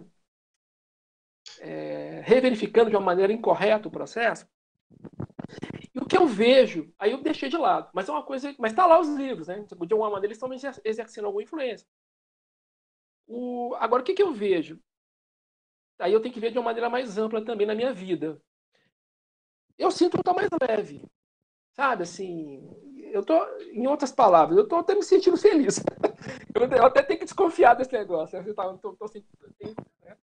é, 1.61 2.21
reverificando 2.25 2.91
de 2.91 2.97
uma 2.97 3.05
maneira 3.05 3.33
incorreta 3.33 3.89
o 3.89 3.91
processo. 3.91 4.47
E 5.95 5.99
o 5.99 6.05
que 6.05 6.17
eu 6.17 6.27
vejo, 6.27 6.93
aí 6.99 7.13
eu 7.13 7.23
deixei 7.23 7.49
de 7.49 7.57
lado, 7.57 7.91
mas 7.95 8.09
é 8.09 8.13
uma 8.13 8.23
coisa, 8.23 8.55
mas 8.59 8.73
está 8.73 8.87
lá 8.87 9.01
os 9.01 9.09
livros, 9.09 9.49
né? 9.49 9.61
De 9.61 9.93
alguma 9.93 10.11
maneira 10.11 10.27
eles 10.27 10.37
estão 10.37 10.81
exercendo 10.85 11.25
alguma 11.25 11.43
influência. 11.43 11.87
O, 13.27 13.75
agora, 13.77 14.03
o 14.03 14.05
que, 14.05 14.15
que 14.15 14.23
eu 14.23 14.33
vejo? 14.33 14.81
Aí 15.99 16.13
eu 16.13 16.21
tenho 16.21 16.35
que 16.35 16.41
ver 16.41 16.51
de 16.51 16.59
uma 16.59 16.65
maneira 16.65 16.91
mais 16.91 17.19
ampla 17.19 17.45
também 17.45 17.67
na 17.67 17.75
minha 17.75 17.93
vida. 17.93 18.41
Eu 19.79 19.91
sinto 19.91 20.13
que 20.13 20.21
estou 20.21 20.35
mais 20.35 20.49
leve, 20.69 21.05
sabe? 21.75 22.05
Assim, 22.05 22.69
eu 23.13 23.25
tô, 23.25 23.35
em 23.73 23.87
outras 23.87 24.13
palavras, 24.13 24.57
eu 24.57 24.65
estou 24.65 24.79
até 24.79 24.95
me 24.95 25.03
sentindo 25.03 25.37
feliz. 25.37 25.81
Eu 26.57 26.87
até 26.87 27.03
tenho 27.03 27.19
que 27.19 27.27
desconfiar 27.27 27.75
desse 27.75 27.93
negócio. 27.93 28.39
Eu 28.39 28.55
tô, 28.55 28.77
tô, 28.79 28.93
tô, 28.95 29.07
né? 30.03 30.17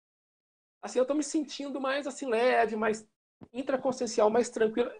Assim, 0.81 0.99
eu 0.99 1.03
estou 1.03 1.17
me 1.17 1.23
sentindo 1.23 1.81
mais 1.81 2.07
assim 2.07 2.27
leve, 2.27 2.77
mais 2.77 3.07
intraconsciencial, 3.53 4.31
mais 4.31 4.49
tranquilo. 4.49 4.91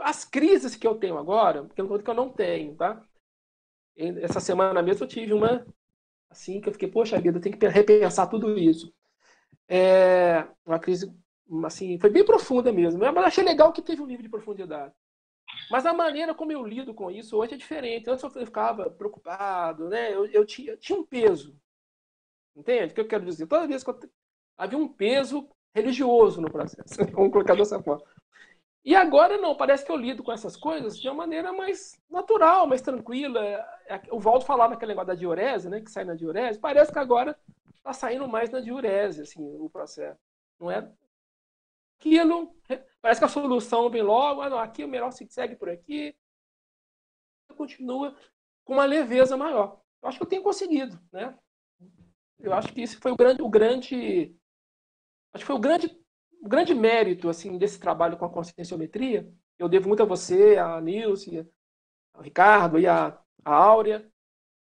As 0.00 0.24
crises 0.24 0.76
que 0.76 0.86
eu 0.86 0.94
tenho 0.96 1.18
agora, 1.18 1.66
que 1.74 1.80
eu 1.80 2.14
não 2.14 2.30
tenho, 2.30 2.76
tá? 2.76 3.02
Essa 3.96 4.40
semana 4.40 4.82
mesmo 4.82 5.04
eu 5.04 5.08
tive 5.08 5.32
uma 5.32 5.66
assim 6.30 6.60
que 6.60 6.68
eu 6.68 6.72
fiquei, 6.72 6.88
poxa 6.90 7.20
vida, 7.20 7.38
eu 7.38 7.42
tenho 7.42 7.58
que 7.58 7.66
repensar 7.66 8.28
tudo 8.28 8.58
isso. 8.58 8.92
É 9.68 10.46
uma 10.64 10.78
crise 10.78 11.12
assim, 11.64 11.98
foi 11.98 12.10
bem 12.10 12.24
profunda 12.24 12.72
mesmo. 12.72 13.00
Mas 13.00 13.26
achei 13.26 13.44
legal 13.44 13.72
que 13.72 13.82
teve 13.82 14.02
um 14.02 14.06
nível 14.06 14.22
de 14.22 14.28
profundidade. 14.28 14.94
Mas 15.70 15.86
a 15.86 15.92
maneira 15.92 16.34
como 16.34 16.52
eu 16.52 16.64
lido 16.64 16.94
com 16.94 17.10
isso 17.10 17.36
hoje 17.36 17.54
é 17.54 17.56
diferente. 17.56 18.08
Antes 18.08 18.22
eu 18.22 18.30
ficava 18.30 18.90
preocupado, 18.90 19.88
né? 19.88 20.14
Eu, 20.14 20.26
eu 20.26 20.46
tinha, 20.46 20.76
tinha 20.76 20.98
um 20.98 21.04
peso. 21.04 21.56
Entende 22.56 22.92
o 22.92 22.94
que 22.94 23.00
eu 23.00 23.08
quero 23.08 23.24
dizer? 23.24 23.46
Toda 23.46 23.66
vez 23.66 23.84
que 23.84 23.90
eu, 23.90 23.98
havia 24.56 24.78
um 24.78 24.88
peso 24.88 25.48
religioso 25.74 26.40
no 26.40 26.50
processo. 26.50 26.98
Vamos 27.12 27.32
colocar 27.32 27.54
dessa 27.54 27.82
forma. 27.82 28.04
E 28.84 28.94
agora 28.94 29.36
não, 29.36 29.54
parece 29.54 29.84
que 29.84 29.92
eu 29.92 29.96
lido 29.96 30.22
com 30.22 30.32
essas 30.32 30.56
coisas 30.56 30.98
de 30.98 31.08
uma 31.08 31.14
maneira 31.14 31.52
mais 31.52 32.00
natural, 32.10 32.66
mais 32.66 32.80
tranquila. 32.80 33.40
É, 33.86 34.00
o 34.10 34.18
Valdo 34.18 34.44
falava 34.44 34.72
naquele 34.72 34.92
negócio 34.92 35.08
da 35.08 35.14
diurese, 35.14 35.68
né? 35.68 35.80
Que 35.80 35.90
sai 35.90 36.04
na 36.04 36.14
diurese. 36.14 36.58
Parece 36.58 36.92
que 36.92 36.98
agora 36.98 37.38
está 37.78 37.92
saindo 37.92 38.28
mais 38.28 38.50
na 38.50 38.60
diurese, 38.60 39.22
assim, 39.22 39.42
o 39.42 39.70
processo. 39.70 40.20
Não 40.60 40.70
é 40.70 40.90
aquilo. 41.98 42.54
Parece 43.00 43.20
que 43.20 43.24
a 43.24 43.28
solução 43.28 43.90
vem 43.90 44.02
logo. 44.02 44.42
Ah, 44.42 44.50
não, 44.50 44.58
aqui 44.58 44.84
o 44.84 44.88
melhor 44.88 45.10
se 45.10 45.26
segue 45.30 45.56
por 45.56 45.68
aqui. 45.68 46.14
Continua 47.56 48.16
com 48.64 48.74
uma 48.74 48.84
leveza 48.84 49.36
maior. 49.36 49.80
Eu 50.02 50.08
acho 50.08 50.18
que 50.18 50.24
eu 50.24 50.28
tenho 50.28 50.42
conseguido, 50.42 51.00
né? 51.12 51.36
Eu 52.38 52.52
acho 52.52 52.72
que 52.72 52.82
esse 52.82 52.96
foi 52.96 53.10
o 53.10 53.16
grande, 53.16 53.42
o 53.42 53.48
grande, 53.48 54.36
acho 55.32 55.42
que 55.42 55.46
foi 55.46 55.56
o 55.56 55.60
grande, 55.60 55.98
o 56.40 56.48
grande 56.48 56.72
mérito 56.72 57.28
assim 57.28 57.58
desse 57.58 57.80
trabalho 57.80 58.16
com 58.16 58.24
a 58.24 58.30
conscienciometria. 58.30 59.28
Eu 59.58 59.68
devo 59.68 59.88
muito 59.88 60.02
a 60.02 60.06
você, 60.06 60.56
a 60.56 60.80
Nilce, 60.80 61.44
ao 62.14 62.22
Ricardo 62.22 62.78
e 62.78 62.86
a, 62.86 63.18
a 63.44 63.54
Áurea, 63.54 64.08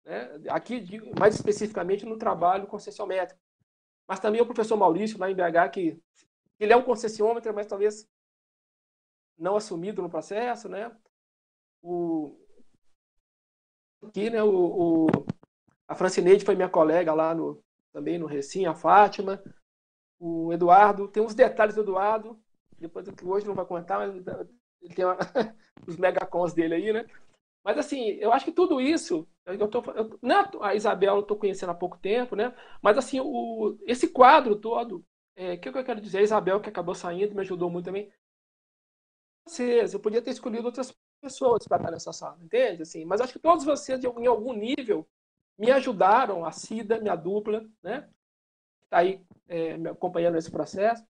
né? 0.05 0.41
Aqui 0.49 0.85
mais 1.19 1.35
especificamente 1.35 2.05
no 2.05 2.19
trabalho 2.19 2.67
conscienciométrico, 2.67 3.41
mas 4.09 4.21
também 4.21 4.41
o 4.41 4.47
professor 4.47 4.77
Maurício 4.77 5.19
lá 5.19 5.31
em 5.31 5.35
BH 5.35 5.71
que 5.73 6.03
ele 6.59 6.73
é 6.73 6.77
um 6.77 6.83
concessionômetro, 6.83 7.53
mas 7.55 7.67
talvez 7.67 8.09
não 9.39 9.57
assumido 9.57 10.03
no 10.03 10.11
processo, 10.11 10.69
né? 10.69 10.95
O 11.83 12.39
aqui, 14.03 14.31
né? 14.31 14.43
O, 14.43 14.51
o 14.51 15.07
a 15.89 15.95
Francineide 15.95 16.45
foi 16.45 16.55
minha 16.55 16.69
colega 16.69 17.13
lá 17.13 17.35
no 17.35 17.63
também 17.93 18.19
no 18.19 18.27
Recim, 18.27 18.65
a 18.65 18.75
Fátima, 18.75 19.43
o 20.19 20.53
Eduardo, 20.53 21.09
tem 21.09 21.23
uns 21.23 21.35
detalhes 21.35 21.75
do 21.75 21.83
Eduardo, 21.83 22.41
depois 22.79 23.07
que 23.07 23.25
hoje 23.25 23.47
não 23.47 23.55
vai 23.55 23.67
contar, 23.67 23.99
mas 23.99 24.15
ele 24.81 24.95
tem 24.95 25.05
uma, 25.05 25.17
os 25.87 25.97
megacons 25.97 26.55
dele 26.55 26.75
aí, 26.75 26.93
né? 26.93 27.05
Mas 27.65 27.79
assim, 27.79 28.09
eu 28.21 28.33
acho 28.33 28.45
que 28.45 28.53
tudo 28.53 28.81
isso, 28.81 29.29
eu 29.47 29.69
tô, 29.69 29.83
eu, 29.93 30.19
não, 30.21 30.41
é 30.41 30.49
a 30.63 30.75
Isabel 30.75 31.17
eu 31.17 31.21
estou 31.21 31.37
conhecendo 31.37 31.71
há 31.71 31.75
pouco 31.75 31.99
tempo, 31.99 32.35
né? 32.35 32.55
Mas 32.83 32.99
assim, 32.99 33.21
o, 33.21 33.79
esse 33.87 34.09
quadro 34.09 34.57
todo 34.57 35.05
é, 35.37 35.55
o 35.55 35.61
que 35.61 35.69
eu 35.69 35.85
quero 35.85 36.01
dizer? 36.01 36.19
A 36.19 36.23
Isabel, 36.23 36.61
que 36.61 36.69
acabou 36.69 36.95
saindo, 36.95 37.35
me 37.35 37.41
ajudou 37.41 37.71
muito 37.71 37.87
também. 37.87 38.13
Vocês, 39.47 39.95
eu 39.95 40.01
podia 40.01 40.23
ter 40.23 40.31
escolhido 40.31 40.67
outras 40.67 40.95
pessoas 41.21 41.67
para 41.67 41.79
estar 41.79 41.91
nessa 41.91 42.13
sala, 42.13 42.39
entende? 42.43 42.83
Assim, 42.83 43.05
mas 43.05 43.21
acho 43.21 43.33
que 43.33 43.39
todos 43.39 43.65
vocês, 43.65 44.03
em 44.05 44.27
algum 44.27 44.53
nível, 44.53 45.09
me 45.59 45.71
ajudaram, 45.71 46.45
a 46.45 46.53
Cida, 46.53 47.01
minha 47.01 47.17
dupla, 47.17 47.67
né? 47.83 48.09
Está 48.85 48.99
aí 48.99 49.25
é, 49.49 49.77
me 49.77 49.89
acompanhando 49.89 50.35
nesse 50.35 50.51
processo. 50.51 51.05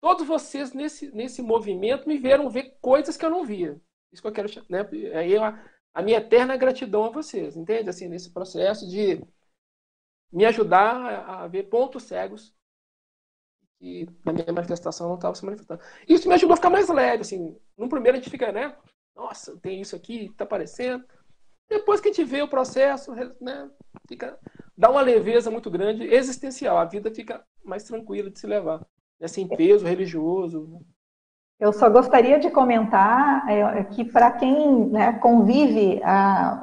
Todos 0.00 0.26
vocês, 0.26 0.72
nesse, 0.72 1.10
nesse 1.12 1.42
movimento, 1.42 2.08
me 2.08 2.16
viram 2.16 2.48
ver 2.48 2.78
coisas 2.80 3.16
que 3.16 3.24
eu 3.24 3.30
não 3.30 3.44
via. 3.44 3.80
Isso 4.12 4.22
que 4.22 4.28
eu 4.28 4.32
quero. 4.32 4.48
Né? 4.68 4.80
Aí 5.14 5.36
a, 5.36 5.60
a 5.94 6.02
minha 6.02 6.18
eterna 6.18 6.56
gratidão 6.56 7.04
a 7.04 7.10
vocês, 7.10 7.56
entende? 7.56 7.90
Assim, 7.90 8.08
nesse 8.08 8.30
processo 8.30 8.88
de 8.88 9.20
me 10.32 10.44
ajudar 10.44 10.94
a, 11.28 11.46
ver 11.46 11.64
pontos 11.64 12.04
cegos 12.04 12.54
que 13.78 14.06
na 14.24 14.32
minha 14.32 14.52
manifestação 14.52 15.08
não 15.08 15.14
estava 15.14 15.34
se 15.34 15.44
manifestando. 15.44 15.82
Isso 16.08 16.28
me 16.28 16.34
ajudou 16.34 16.54
a 16.54 16.56
ficar 16.56 16.70
mais 16.70 16.88
leve, 16.88 17.22
assim. 17.22 17.56
No 17.76 17.88
primeiro 17.88 18.18
a 18.18 18.20
gente 18.20 18.30
fica, 18.30 18.50
né? 18.52 18.76
Nossa, 19.14 19.56
tem 19.58 19.80
isso 19.80 19.94
aqui, 19.94 20.26
está 20.26 20.44
aparecendo. 20.44 21.04
Depois 21.68 22.00
que 22.00 22.08
a 22.08 22.12
gente 22.12 22.24
vê 22.24 22.42
o 22.42 22.48
processo, 22.48 23.12
né? 23.40 23.70
Fica, 24.08 24.38
dá 24.76 24.90
uma 24.90 25.00
leveza 25.00 25.50
muito 25.50 25.70
grande, 25.70 26.04
existencial. 26.04 26.78
A 26.78 26.84
vida 26.84 27.14
fica 27.14 27.44
mais 27.62 27.84
tranquila 27.84 28.30
de 28.30 28.38
se 28.38 28.46
levar. 28.46 28.84
Né? 29.20 29.28
Sem 29.28 29.46
peso 29.46 29.86
religioso. 29.86 30.84
Eu 31.58 31.72
só 31.72 31.90
gostaria 31.90 32.38
de 32.38 32.50
comentar 32.50 33.48
é, 33.48 33.84
que 33.84 34.04
para 34.04 34.30
quem 34.30 34.86
né, 34.90 35.14
convive 35.14 36.00
a 36.04 36.62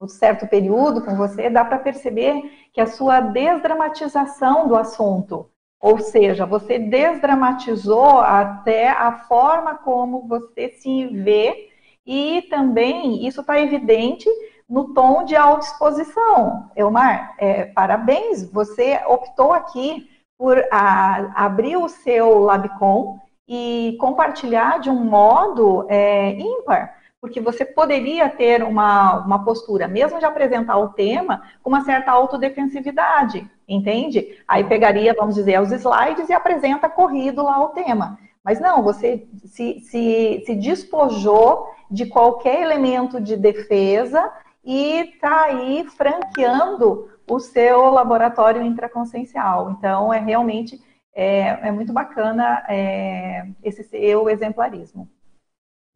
um 0.00 0.08
certo 0.08 0.46
período 0.46 1.02
com 1.02 1.16
você, 1.16 1.48
dá 1.48 1.64
para 1.64 1.78
perceber 1.78 2.68
que 2.72 2.80
a 2.80 2.86
sua 2.86 3.20
desdramatização 3.20 4.68
do 4.68 4.76
assunto, 4.76 5.48
ou 5.80 5.98
seja, 5.98 6.44
você 6.44 6.78
desdramatizou 6.78 8.20
até 8.20 8.90
a 8.90 9.12
forma 9.12 9.76
como 9.76 10.28
você 10.28 10.68
se 10.68 11.06
vê 11.06 11.70
e 12.06 12.42
também 12.50 13.26
isso 13.26 13.40
está 13.40 13.58
evidente 13.58 14.28
no 14.68 14.92
tom 14.92 15.24
de 15.24 15.34
autoexposição. 15.34 16.70
Elmar, 16.76 17.34
é, 17.38 17.64
parabéns, 17.66 18.44
você 18.50 19.00
optou 19.06 19.52
aqui 19.52 20.08
por 20.36 20.62
a, 20.70 21.44
abrir 21.44 21.76
o 21.76 21.88
seu 21.88 22.38
Labcom 22.40 23.18
e 23.46 23.96
compartilhar 24.00 24.80
de 24.80 24.90
um 24.90 25.04
modo 25.04 25.86
é, 25.88 26.30
ímpar 26.32 27.04
porque 27.24 27.40
você 27.40 27.64
poderia 27.64 28.28
ter 28.28 28.62
uma, 28.62 29.24
uma 29.24 29.42
postura, 29.42 29.88
mesmo 29.88 30.18
de 30.18 30.26
apresentar 30.26 30.76
o 30.76 30.90
tema, 30.90 31.40
com 31.62 31.70
uma 31.70 31.82
certa 31.82 32.10
autodefensividade, 32.12 33.50
entende? 33.66 34.38
Aí 34.46 34.62
pegaria, 34.62 35.14
vamos 35.14 35.34
dizer, 35.34 35.58
os 35.58 35.72
slides 35.72 36.28
e 36.28 36.34
apresenta 36.34 36.86
corrido 36.86 37.42
lá 37.42 37.58
o 37.64 37.70
tema. 37.70 38.18
Mas 38.44 38.60
não, 38.60 38.82
você 38.82 39.26
se, 39.46 39.80
se, 39.80 40.42
se 40.44 40.54
despojou 40.54 41.66
de 41.90 42.04
qualquer 42.04 42.60
elemento 42.60 43.18
de 43.18 43.38
defesa 43.38 44.30
e 44.62 45.00
está 45.00 45.44
aí 45.44 45.86
franqueando 45.96 47.08
o 47.26 47.40
seu 47.40 47.88
laboratório 47.88 48.62
intraconsciencial. 48.62 49.70
Então, 49.70 50.12
é 50.12 50.18
realmente 50.18 50.78
é, 51.14 51.68
é 51.68 51.72
muito 51.72 51.92
bacana 51.92 52.64
é, 52.68 53.48
esse 53.62 53.84
seu 53.84 54.28
exemplarismo. 54.28 55.08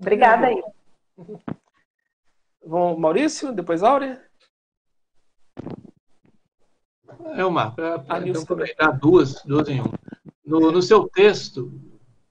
Obrigada 0.00 0.46
aí. 0.46 0.62
Vamos, 2.64 2.98
Maurício, 2.98 3.52
depois 3.52 3.82
Áurea. 3.82 4.22
É 7.34 7.44
uma, 7.44 7.72
para 7.72 7.96
aproveitar 7.96 8.92
duas, 8.92 9.42
duas 9.42 9.68
em 9.68 9.80
um. 9.80 9.92
No, 10.46 10.70
no 10.70 10.80
seu 10.80 11.08
texto, 11.08 11.72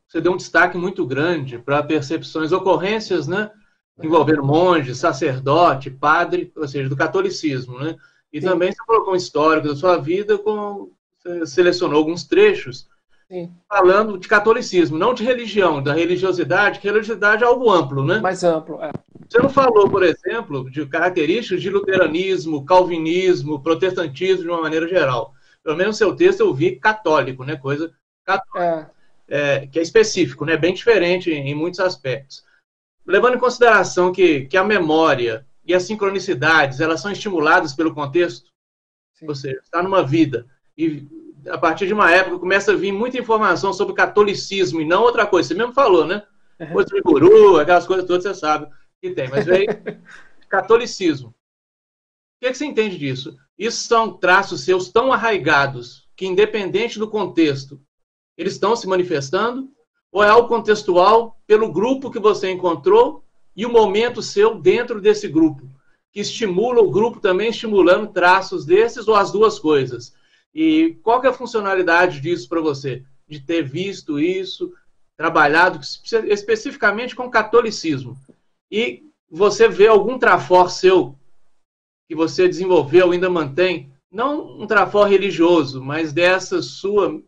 você 0.07 0.21
deu 0.21 0.31
um 0.31 0.37
destaque 0.37 0.77
muito 0.77 1.05
grande 1.05 1.59
para 1.59 1.83
percepções, 1.83 2.51
ocorrências, 2.51 3.27
né? 3.27 3.51
Envolvendo 4.01 4.43
monge, 4.43 4.95
sacerdote, 4.95 5.89
padre, 5.89 6.51
ou 6.55 6.67
seja, 6.67 6.87
do 6.87 6.95
catolicismo, 6.95 7.79
né? 7.79 7.95
E 8.31 8.39
Sim. 8.39 8.47
também 8.47 8.71
você 8.71 8.77
colocou 8.85 9.13
um 9.13 9.17
histórico 9.17 9.67
da 9.67 9.75
sua 9.75 9.97
vida, 9.97 10.37
com, 10.37 10.91
selecionou 11.45 11.97
alguns 11.97 12.25
trechos 12.25 12.87
Sim. 13.29 13.51
falando 13.67 14.17
de 14.17 14.27
catolicismo, 14.27 14.97
não 14.97 15.13
de 15.13 15.23
religião, 15.23 15.81
da 15.83 15.93
religiosidade, 15.93 16.79
que 16.79 16.87
religiosidade 16.87 17.43
é 17.43 17.47
algo 17.47 17.69
amplo, 17.69 18.05
né? 18.05 18.19
Mais 18.19 18.43
amplo, 18.43 18.81
é. 18.81 18.91
Você 19.27 19.39
não 19.39 19.49
falou, 19.49 19.89
por 19.89 20.03
exemplo, 20.03 20.69
de 20.69 20.85
características 20.85 21.61
de 21.61 21.69
luteranismo, 21.69 22.65
calvinismo, 22.65 23.61
protestantismo 23.61 24.43
de 24.43 24.49
uma 24.49 24.61
maneira 24.61 24.87
geral. 24.87 25.33
Pelo 25.61 25.75
menos 25.75 25.95
no 25.95 25.97
seu 25.97 26.15
texto 26.15 26.39
eu 26.39 26.53
vi 26.53 26.77
católico, 26.77 27.43
né? 27.43 27.57
Coisa 27.57 27.91
católica, 28.25 28.93
é. 29.29 29.59
É, 29.59 29.67
que 29.67 29.79
é 29.79 29.81
específico, 29.81 30.45
né? 30.45 30.55
Bem 30.55 30.73
diferente 30.73 31.29
em, 31.29 31.49
em 31.49 31.55
muitos 31.55 31.81
aspectos. 31.81 32.45
Levando 33.05 33.35
em 33.35 33.39
consideração 33.39 34.13
que, 34.13 34.45
que 34.45 34.55
a 34.55 34.63
memória 34.63 35.45
e 35.65 35.73
as 35.73 35.83
sincronicidades 35.83 36.79
elas 36.79 37.01
são 37.01 37.11
estimuladas 37.11 37.73
pelo 37.73 37.93
contexto, 37.93 38.49
Sim. 39.15 39.27
ou 39.27 39.35
seja, 39.35 39.59
está 39.61 39.83
numa 39.83 40.03
vida 40.03 40.45
e 40.77 41.07
a 41.49 41.57
partir 41.57 41.87
de 41.87 41.93
uma 41.93 42.11
época, 42.11 42.39
começa 42.39 42.71
a 42.71 42.75
vir 42.75 42.91
muita 42.91 43.17
informação 43.17 43.73
sobre 43.73 43.95
catolicismo 43.95 44.81
e 44.81 44.85
não 44.85 45.03
outra 45.03 45.25
coisa. 45.25 45.47
Você 45.47 45.53
mesmo 45.53 45.73
falou, 45.73 46.05
né? 46.05 46.23
Uhum. 46.59 46.73
Coisa 46.73 46.89
de 46.89 47.01
guru, 47.01 47.57
aquelas 47.57 47.85
coisas 47.85 48.05
todas, 48.05 48.23
você 48.23 48.33
sabe 48.33 48.67
que 49.01 49.11
tem. 49.11 49.29
Mas 49.29 49.45
veio 49.45 49.67
catolicismo. 50.49 51.29
O 51.29 51.33
que, 52.39 52.47
é 52.47 52.51
que 52.51 52.57
você 52.57 52.65
entende 52.65 52.97
disso? 52.97 53.35
Isso 53.57 53.87
são 53.87 54.13
traços 54.13 54.61
seus 54.61 54.89
tão 54.89 55.11
arraigados 55.11 56.07
que, 56.15 56.25
independente 56.25 56.99
do 56.99 57.09
contexto, 57.09 57.79
eles 58.37 58.53
estão 58.53 58.75
se 58.75 58.87
manifestando? 58.87 59.69
Ou 60.11 60.23
é 60.23 60.29
algo 60.29 60.47
contextual 60.47 61.39
pelo 61.45 61.71
grupo 61.71 62.11
que 62.11 62.19
você 62.19 62.51
encontrou 62.51 63.23
e 63.55 63.65
o 63.65 63.71
momento 63.71 64.21
seu 64.21 64.59
dentro 64.59 65.01
desse 65.01 65.27
grupo? 65.27 65.69
Que 66.11 66.21
estimula 66.21 66.81
o 66.81 66.91
grupo 66.91 67.19
também 67.19 67.49
estimulando 67.49 68.13
traços 68.13 68.65
desses 68.65 69.07
ou 69.07 69.15
as 69.15 69.31
duas 69.31 69.59
coisas? 69.59 70.15
E 70.57 70.95
qual 71.03 71.21
que 71.21 71.27
é 71.27 71.29
a 71.29 71.33
funcionalidade 71.33 72.19
disso 72.19 72.49
para 72.49 72.59
você? 72.59 73.03
De 73.27 73.39
ter 73.39 73.61
visto 73.61 74.19
isso, 74.19 74.73
trabalhado 75.15 75.79
especificamente 76.25 77.15
com 77.15 77.29
catolicismo. 77.29 78.17
E 78.71 79.03
você 79.29 79.67
vê 79.67 79.85
algum 79.85 80.17
trafor 80.17 80.71
seu 80.71 81.15
que 82.09 82.15
você 82.15 82.47
desenvolveu, 82.47 83.11
ainda 83.11 83.29
mantém, 83.29 83.93
não 84.11 84.59
um 84.59 84.65
trafor 84.65 85.07
religioso, 85.07 85.79
mas 85.83 86.11
dessa 86.11 86.59
sua 86.63 87.21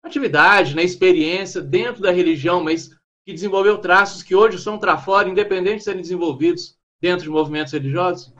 atividade, 0.00 0.76
né, 0.76 0.84
experiência 0.84 1.60
dentro 1.60 2.00
da 2.00 2.12
religião, 2.12 2.62
mas 2.62 2.90
que 3.24 3.32
desenvolveu 3.32 3.78
traços 3.78 4.22
que 4.22 4.36
hoje 4.36 4.56
são 4.60 4.78
trafor, 4.78 5.26
independente 5.26 5.78
de 5.78 5.84
serem 5.84 6.00
desenvolvidos 6.00 6.78
dentro 7.00 7.24
de 7.24 7.30
movimentos 7.30 7.72
religiosos? 7.72 8.32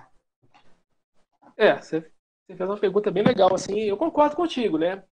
É, 1.57 1.75
você, 1.77 2.09
fez 2.47 2.61
uma 2.61 2.79
pergunta 2.79 3.11
bem 3.11 3.23
legal, 3.23 3.55
assim, 3.55 3.81
eu 3.81 3.97
concordo 3.97 4.37
contigo, 4.37 4.79
né? 4.79 5.05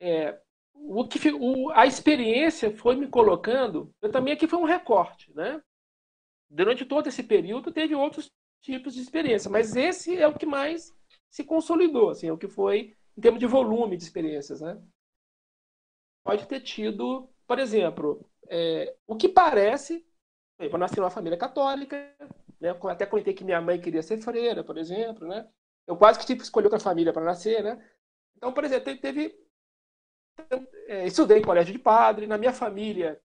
É, 0.00 0.38
o 0.74 1.06
que, 1.06 1.30
o, 1.30 1.70
a 1.70 1.86
experiência 1.86 2.74
foi 2.76 2.96
me 2.96 3.08
colocando, 3.08 3.94
eu 4.02 4.10
também 4.10 4.34
aqui 4.34 4.46
foi 4.46 4.58
um 4.58 4.64
recorte, 4.64 5.32
né? 5.34 5.62
Durante 6.48 6.84
todo 6.84 7.06
esse 7.08 7.22
período 7.22 7.72
teve 7.72 7.94
outros 7.94 8.30
tipos 8.60 8.94
de 8.94 9.00
experiência, 9.00 9.50
mas 9.50 9.76
esse 9.76 10.16
é 10.16 10.26
o 10.26 10.36
que 10.36 10.46
mais 10.46 10.92
se 11.30 11.44
consolidou, 11.44 12.10
assim, 12.10 12.28
é 12.28 12.32
o 12.32 12.38
que 12.38 12.48
foi 12.48 12.96
em 13.16 13.20
termos 13.20 13.40
de 13.40 13.46
volume 13.46 13.96
de 13.96 14.04
experiências, 14.04 14.60
né? 14.60 14.80
Pode 16.22 16.46
ter 16.46 16.60
tido, 16.60 17.28
por 17.46 17.58
exemplo, 17.58 18.24
é, 18.48 18.94
o 19.06 19.16
que 19.16 19.28
parece, 19.28 20.04
eu 20.58 20.78
nasci 20.78 20.98
numa 20.98 21.10
família 21.10 21.36
católica, 21.36 21.96
né? 22.60 22.70
Até 22.88 23.06
comentei 23.06 23.34
que 23.34 23.44
minha 23.44 23.60
mãe 23.60 23.80
queria 23.80 24.02
ser 24.02 24.18
freira, 24.18 24.64
por 24.64 24.78
exemplo, 24.78 25.26
né? 25.26 25.48
Eu 25.86 25.96
quase 25.96 26.18
que 26.18 26.26
tipo 26.26 26.42
escolhi 26.42 26.66
outra 26.66 26.80
família 26.80 27.12
para 27.12 27.24
nascer, 27.24 27.62
né? 27.62 27.82
Então, 28.36 28.52
por 28.52 28.64
exemplo, 28.64 28.96
teve, 28.96 29.38
é, 30.88 31.06
estudei 31.06 31.38
em 31.38 31.44
colégio 31.44 31.72
de 31.72 31.78
padre, 31.78 32.26
na 32.26 32.38
minha 32.38 32.52
família 32.52 33.20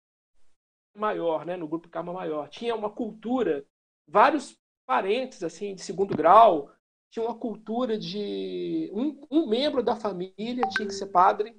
maior, 0.95 1.45
né, 1.45 1.55
no 1.55 1.67
grupo 1.67 1.89
Karma 1.89 2.11
Maior, 2.11 2.49
tinha 2.49 2.75
uma 2.75 2.89
cultura, 2.89 3.65
vários 4.07 4.59
parentes 4.85 5.43
assim 5.43 5.75
de 5.75 5.81
segundo 5.81 6.15
grau, 6.15 6.71
tinha 7.11 7.23
uma 7.23 7.37
cultura 7.37 7.97
de 7.97 8.89
um, 8.93 9.25
um 9.29 9.47
membro 9.47 9.83
da 9.83 9.95
família 9.95 10.67
tinha 10.69 10.87
que 10.87 10.93
ser 10.93 11.07
padre, 11.07 11.55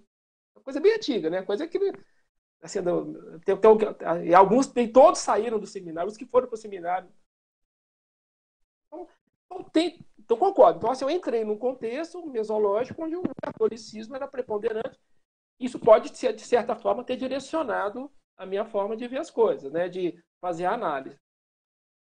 uma 0.55 0.62
coisa 0.62 0.81
bem 0.81 0.95
antiga, 0.95 1.31
né? 1.31 1.43
Coisa 1.43 1.66
que 1.66 1.79
assim, 2.62 2.81
tem, 3.45 3.57
tem, 3.57 4.35
alguns 4.35 4.66
tem, 4.66 4.91
todos 4.91 5.20
saíram 5.20 5.59
do 5.59 5.66
seminário, 5.66 6.11
os 6.11 6.16
que 6.16 6.27
foram 6.27 6.49
para 6.49 6.55
o 6.55 6.59
seminário. 6.59 7.09
Então, 8.87 9.09
então, 9.47 9.65
tem, 9.70 10.05
então 10.28 10.36
concordo. 10.36 10.76
Então 10.76 10.90
assim, 10.90 11.06
eu 11.06 11.10
entrei 11.10 11.42
num 11.42 11.56
contexto 11.56 12.24
mesológico 12.26 13.02
onde 13.02 13.16
o 13.16 13.22
catolicismo 13.42 14.14
era 14.14 14.28
preponderante. 14.28 15.00
Isso 15.59 15.78
pode, 15.78 16.10
de 16.10 16.42
certa 16.42 16.76
forma, 16.76 17.02
ter 17.02 17.16
direcionado 17.16 18.12
a 18.36 18.44
minha 18.44 18.66
forma 18.66 18.94
de 18.94 19.09
ver 19.09 19.20
as 19.20 19.30
coisas, 19.30 19.72
né? 19.72 19.88
de 19.88 20.22
fazer 20.38 20.66
a 20.66 20.74
análise. 20.74 21.16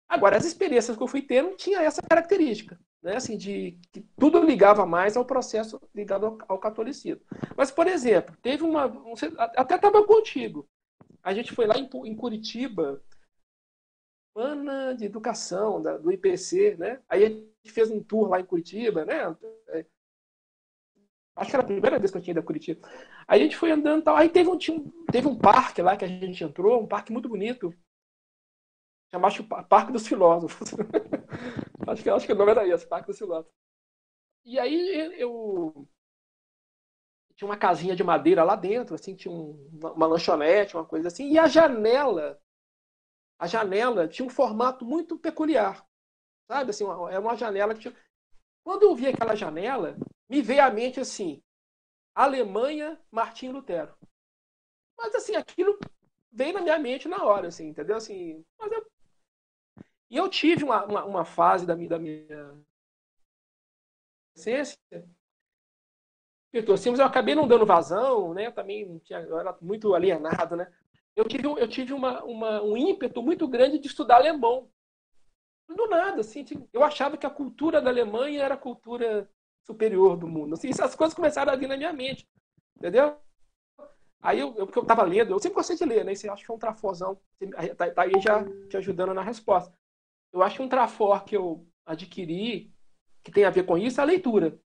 Agora, 0.08 0.36
as 0.36 0.44
experiências 0.44 0.96
que 0.96 1.02
eu 1.02 1.08
fui 1.08 1.22
tendo 1.22 1.56
tinha 1.56 1.80
essa 1.82 2.00
característica, 2.00 2.78
né? 3.02 3.16
assim, 3.16 3.36
de 3.36 3.80
que 3.92 4.00
tudo 4.16 4.40
ligava 4.40 4.86
mais 4.86 5.16
ao 5.16 5.24
processo 5.24 5.80
ligado 5.92 6.26
ao, 6.26 6.38
ao 6.46 6.58
catolicismo. 6.58 7.24
Mas, 7.56 7.72
por 7.72 7.88
exemplo, 7.88 8.36
teve 8.40 8.62
uma. 8.62 8.84
Até 9.56 9.74
estava 9.74 10.06
contigo. 10.06 10.68
A 11.20 11.34
gente 11.34 11.52
foi 11.52 11.66
lá 11.66 11.74
em, 11.76 11.90
em 12.04 12.14
Curitiba, 12.14 13.02
semana 14.35 14.94
de 14.94 15.05
educação 15.05 15.81
da, 15.81 15.97
do 15.97 16.11
IPC, 16.11 16.77
né? 16.77 17.01
Aí 17.09 17.24
a 17.24 17.28
gente 17.28 17.73
fez 17.73 17.90
um 17.90 18.02
tour 18.02 18.28
lá 18.28 18.40
em 18.40 18.44
Curitiba, 18.44 19.05
né? 19.05 19.35
Acho 21.36 21.51
que 21.51 21.56
era 21.56 21.62
a 21.65 21.66
primeira 21.66 21.98
vez 21.98 22.11
que 22.11 22.16
eu 22.19 22.23
tinha 22.23 22.32
ido 22.32 22.40
a 22.40 22.44
Curitiba. 22.44 22.89
Aí 23.27 23.40
a 23.40 23.43
gente 23.44 23.56
foi 23.56 23.70
andando 23.70 24.05
tal. 24.05 24.16
Aí 24.16 24.28
teve 24.28 24.48
um, 24.48 24.59
teve 25.11 25.27
um 25.27 25.36
parque 25.36 25.82
lá 25.82 25.97
que 25.97 26.05
a 26.05 26.09
gente 26.09 26.44
entrou, 26.44 26.81
um 26.81 26.86
parque 26.86 27.12
muito 27.12 27.28
bonito. 27.28 27.74
Chamasse 29.12 29.40
o 29.40 29.47
Parque 29.47 29.93
dos 29.93 30.06
Filósofos. 30.06 30.70
acho, 31.86 32.02
que, 32.02 32.11
acho 32.11 32.27
que 32.27 32.32
o 32.32 32.36
nome 32.36 32.51
era 32.51 32.66
esse, 32.66 32.86
Parque 32.86 33.06
dos 33.09 33.19
Filósofos. 33.19 33.52
E 34.44 34.59
aí 34.59 35.20
eu. 35.20 35.89
Tinha 37.36 37.48
uma 37.48 37.56
casinha 37.56 37.97
de 37.97 38.05
madeira 38.05 38.44
lá 38.44 38.55
dentro, 38.55 38.94
assim, 38.94 39.16
tinha 39.16 39.32
um, 39.32 39.69
uma 39.73 40.06
lanchonete, 40.06 40.77
uma 40.77 40.85
coisa 40.85 41.09
assim. 41.09 41.31
E 41.31 41.39
a 41.39 41.48
janela. 41.48 42.40
A 43.39 43.47
janela 43.47 44.09
tinha 44.09 44.27
um 44.27 44.31
formato 44.31 44.85
muito 44.85 45.19
peculiar. 45.19 45.86
Sabe? 46.51 46.70
Assim, 46.70 46.85
era 46.85 47.20
uma 47.20 47.36
janela 47.36 47.74
que 47.74 47.81
tinha. 47.81 47.97
Quando 48.65 48.85
eu 48.85 48.94
vi 48.94 49.09
aquela 49.09 49.35
janela, 49.35 49.97
me 50.28 50.43
veio 50.43 50.62
à 50.65 50.70
mente 50.70 51.01
assim, 51.01 51.43
Alemanha, 52.15 53.01
Martim 53.11 53.51
Lutero. 53.51 53.94
Mas 54.97 55.15
assim, 55.15 55.36
aquilo 55.36 55.78
veio 56.32 56.55
na 56.55 56.61
minha 56.61 56.78
mente 56.78 57.09
na 57.09 57.24
hora, 57.24 57.48
assim, 57.48 57.69
entendeu? 57.69 57.97
Assim, 57.97 58.44
mas 58.59 58.73
eu... 58.73 58.86
E 60.11 60.16
eu 60.16 60.28
tive 60.28 60.65
uma, 60.65 60.85
uma, 60.85 61.05
uma 61.05 61.24
fase 61.24 61.66
da 61.66 61.74
minha, 61.77 61.89
da 61.89 61.98
minha 61.98 62.55
essência 64.36 64.78
assim, 66.73 66.90
mas 66.90 67.01
eu 67.01 67.05
acabei 67.06 67.35
não 67.35 67.48
dando 67.48 67.66
vazão, 67.66 68.32
né? 68.32 68.51
Também 68.51 68.98
tinha, 69.01 69.20
eu 69.20 69.39
era 69.39 69.56
muito 69.61 69.94
alienado, 69.94 70.56
né? 70.56 70.73
Eu 71.16 71.24
tive, 71.24 71.46
eu 71.46 71.68
tive 71.68 71.92
uma, 71.92 72.24
uma, 72.24 72.62
um 72.62 72.76
ímpeto 72.76 73.22
muito 73.22 73.46
grande 73.46 73.78
de 73.78 73.86
estudar 73.86 74.16
alemão. 74.16 74.68
Do 75.68 75.86
nada, 75.88 76.20
assim, 76.20 76.44
eu 76.72 76.82
achava 76.82 77.16
que 77.16 77.26
a 77.26 77.30
cultura 77.30 77.80
da 77.80 77.88
Alemanha 77.88 78.42
era 78.42 78.54
a 78.54 78.58
cultura 78.58 79.30
superior 79.64 80.16
do 80.16 80.28
mundo. 80.28 80.54
Assim, 80.54 80.68
essas 80.68 80.94
coisas 80.94 81.14
começaram 81.14 81.52
a 81.52 81.56
vir 81.56 81.68
na 81.68 81.76
minha 81.76 81.92
mente, 81.92 82.28
entendeu? 82.76 83.16
Aí 84.20 84.40
eu, 84.40 84.54
eu, 84.56 84.66
porque 84.66 84.78
eu 84.78 84.82
estava 84.82 85.02
lendo, 85.02 85.32
eu 85.32 85.38
sempre 85.38 85.56
gostei 85.56 85.76
de 85.76 85.84
ler, 85.84 86.04
né? 86.04 86.12
Isso 86.12 86.30
acho 86.30 86.44
que 86.44 86.50
é 86.50 86.54
um 86.54 86.58
trafozão, 86.58 87.18
tá, 87.76 87.90
tá 87.90 88.02
aí 88.02 88.12
já 88.20 88.44
te 88.68 88.76
ajudando 88.76 89.14
na 89.14 89.22
resposta. 89.22 89.74
Eu 90.32 90.42
acho 90.42 90.56
que 90.56 90.62
um 90.62 90.68
trafor 90.68 91.24
que 91.24 91.36
eu 91.36 91.66
adquiri, 91.86 92.74
que 93.22 93.30
tem 93.30 93.44
a 93.44 93.50
ver 93.50 93.64
com 93.64 93.78
isso, 93.78 94.00
é 94.00 94.02
a 94.02 94.06
leitura. 94.06 94.58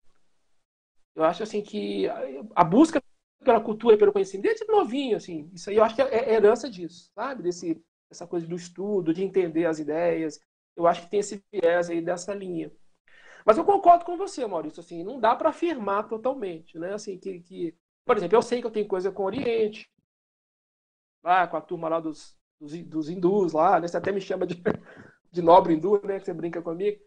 Eu 1.14 1.24
acho 1.24 1.42
assim 1.42 1.60
que 1.60 2.06
a 2.54 2.64
busca 2.64 3.02
pela 3.48 3.62
cultura, 3.62 3.96
pelo 3.96 4.12
conhecimento, 4.12 4.44
desde 4.44 4.66
novinho, 4.66 5.16
assim, 5.16 5.50
isso 5.54 5.70
aí 5.70 5.76
eu 5.76 5.82
acho 5.82 5.94
que 5.94 6.02
é, 6.02 6.32
é 6.32 6.34
herança 6.34 6.68
disso, 6.68 7.10
sabe? 7.14 7.42
Desse, 7.42 7.82
essa 8.10 8.26
coisa 8.26 8.46
do 8.46 8.54
estudo, 8.54 9.14
de 9.14 9.24
entender 9.24 9.64
as 9.64 9.78
ideias. 9.78 10.38
Eu 10.76 10.86
acho 10.86 11.00
que 11.00 11.10
tem 11.10 11.20
esse 11.20 11.42
viés 11.50 11.88
aí 11.88 12.02
dessa 12.02 12.34
linha. 12.34 12.70
Mas 13.46 13.56
eu 13.56 13.64
concordo 13.64 14.04
com 14.04 14.18
você, 14.18 14.46
Maurício, 14.46 14.80
assim, 14.80 15.02
não 15.02 15.18
dá 15.18 15.34
para 15.34 15.48
afirmar 15.48 16.08
totalmente, 16.08 16.78
né? 16.78 16.92
Assim, 16.92 17.18
que, 17.18 17.40
que, 17.40 17.74
por 18.04 18.18
exemplo, 18.18 18.36
eu 18.36 18.42
sei 18.42 18.60
que 18.60 18.66
eu 18.66 18.70
tenho 18.70 18.86
coisa 18.86 19.10
com 19.10 19.22
o 19.22 19.26
Oriente, 19.26 19.90
lá 21.24 21.48
com 21.48 21.56
a 21.56 21.60
turma 21.62 21.88
lá 21.88 22.00
dos, 22.00 22.36
dos, 22.60 22.78
dos 22.82 23.08
hindus 23.08 23.54
lá, 23.54 23.80
né? 23.80 23.88
Você 23.88 23.96
até 23.96 24.12
me 24.12 24.20
chama 24.20 24.46
de, 24.46 24.62
de 25.32 25.40
nobre 25.40 25.72
hindu, 25.72 26.02
né? 26.06 26.18
Que 26.18 26.26
você 26.26 26.34
brinca 26.34 26.60
comigo. 26.60 27.00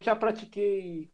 Já 0.00 0.14
pratiquei 0.14 1.10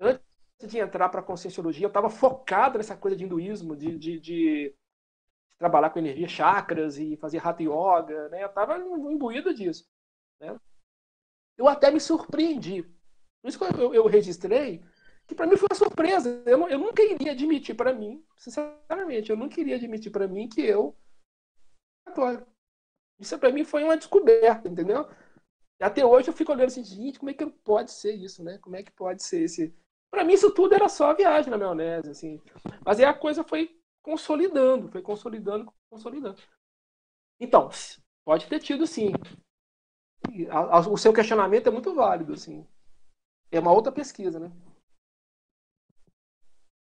antes 0.00 0.33
de 0.60 0.78
entrar 0.78 1.08
para 1.08 1.20
a 1.20 1.24
conscienciologia, 1.24 1.84
eu 1.84 1.88
estava 1.88 2.08
focado 2.08 2.78
nessa 2.78 2.96
coisa 2.96 3.16
de 3.16 3.24
hinduísmo, 3.24 3.76
de, 3.76 3.98
de, 3.98 4.20
de, 4.20 4.76
trabalhar 5.58 5.90
com 5.90 5.98
energia, 5.98 6.28
chakras 6.28 6.98
e 6.98 7.16
fazer 7.16 7.46
hatha 7.46 7.62
yoga, 7.62 8.28
né? 8.28 8.42
Eu 8.42 8.48
estava 8.48 8.78
imbuído 8.78 9.52
disso, 9.52 9.86
né? 10.40 10.58
Eu 11.56 11.68
até 11.68 11.90
me 11.90 12.00
surpreendi 12.00 12.94
por 13.44 13.48
isso 13.48 13.58
que 13.58 13.64
eu, 13.78 13.92
eu 13.92 14.06
registrei, 14.06 14.82
que 15.26 15.34
para 15.34 15.46
mim 15.46 15.58
foi 15.58 15.68
uma 15.70 15.76
surpresa. 15.76 16.42
Eu, 16.46 16.66
eu 16.66 16.78
nunca 16.78 17.02
iria 17.02 17.32
admitir 17.32 17.76
para 17.76 17.92
mim, 17.92 18.24
sinceramente, 18.38 19.28
eu 19.28 19.36
não 19.36 19.50
queria 19.50 19.76
admitir 19.76 20.10
para 20.10 20.26
mim 20.26 20.48
que 20.48 20.62
eu. 20.62 20.96
Isso 23.18 23.38
para 23.38 23.52
mim 23.52 23.64
foi 23.64 23.84
uma 23.84 23.98
descoberta, 23.98 24.66
entendeu? 24.66 25.06
Até 25.78 26.06
hoje 26.06 26.28
eu 26.28 26.32
fico 26.32 26.52
olhando 26.52 26.68
assim, 26.68 26.82
gente, 26.82 27.18
como 27.18 27.30
é 27.30 27.34
que 27.34 27.44
pode 27.44 27.92
ser 27.92 28.12
isso, 28.12 28.42
né? 28.42 28.56
Como 28.62 28.76
é 28.76 28.82
que 28.82 28.90
pode 28.90 29.22
ser 29.22 29.42
esse? 29.42 29.76
Para 30.14 30.22
mim 30.22 30.34
isso 30.34 30.54
tudo 30.54 30.76
era 30.76 30.88
só 30.88 31.12
viagem 31.12 31.50
na 31.50 31.58
maionese, 31.58 32.08
assim. 32.08 32.40
Mas 32.86 33.00
aí 33.00 33.04
a 33.04 33.12
coisa 33.12 33.42
foi 33.42 33.76
consolidando, 34.00 34.88
foi 34.88 35.02
consolidando, 35.02 35.74
consolidando. 35.90 36.40
Então, 37.40 37.68
pode 38.24 38.46
ter 38.46 38.60
tido 38.60 38.86
sim. 38.86 39.10
O 40.88 40.96
seu 40.96 41.12
questionamento 41.12 41.66
é 41.66 41.72
muito 41.72 41.92
válido, 41.92 42.32
assim. 42.32 42.64
É 43.50 43.58
uma 43.58 43.72
outra 43.72 43.90
pesquisa, 43.90 44.38
né? 44.38 44.52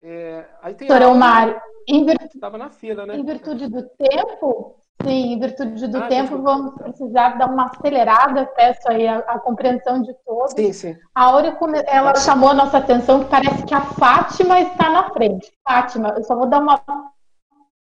É, 0.02 0.54
aí 0.62 0.76
tem 0.76 0.90
Doutor 0.90 1.08
Omar, 1.08 1.64
em 1.88 2.06
virtude, 2.06 2.32
estava 2.36 2.58
na 2.58 2.70
fila, 2.70 3.06
né? 3.06 3.16
Em 3.16 3.24
virtude 3.24 3.68
do 3.68 3.88
tempo, 3.90 4.76
sim, 5.04 5.34
em 5.34 5.40
virtude 5.40 5.88
do 5.88 5.98
ah, 5.98 6.08
tempo, 6.08 6.42
vamos 6.42 6.74
precisar 6.76 7.38
dar 7.38 7.48
uma 7.48 7.66
acelerada, 7.66 8.46
peço 8.48 8.90
aí 8.90 9.08
a, 9.08 9.40
compreensão 9.40 10.02
de 10.02 10.14
todos. 10.26 10.54
Sim, 10.54 10.74
sim. 10.74 10.98
A 11.14 11.26
Áurea, 11.26 11.56
ela 11.88 12.16
chamou 12.16 12.50
a 12.50 12.54
nossa 12.54 12.80
atenção 12.80 13.24
que 13.24 13.30
parece 13.30 13.64
que 13.66 13.74
a 13.74 13.82
Fátima 13.82 14.60
está 14.62 14.90
na 14.90 15.12
frente. 15.12 15.52
Fátima, 15.68 16.10
eu 16.18 16.24
só 16.24 16.36
vou 16.36 16.48
dar 16.48 16.60
uma 16.60 16.82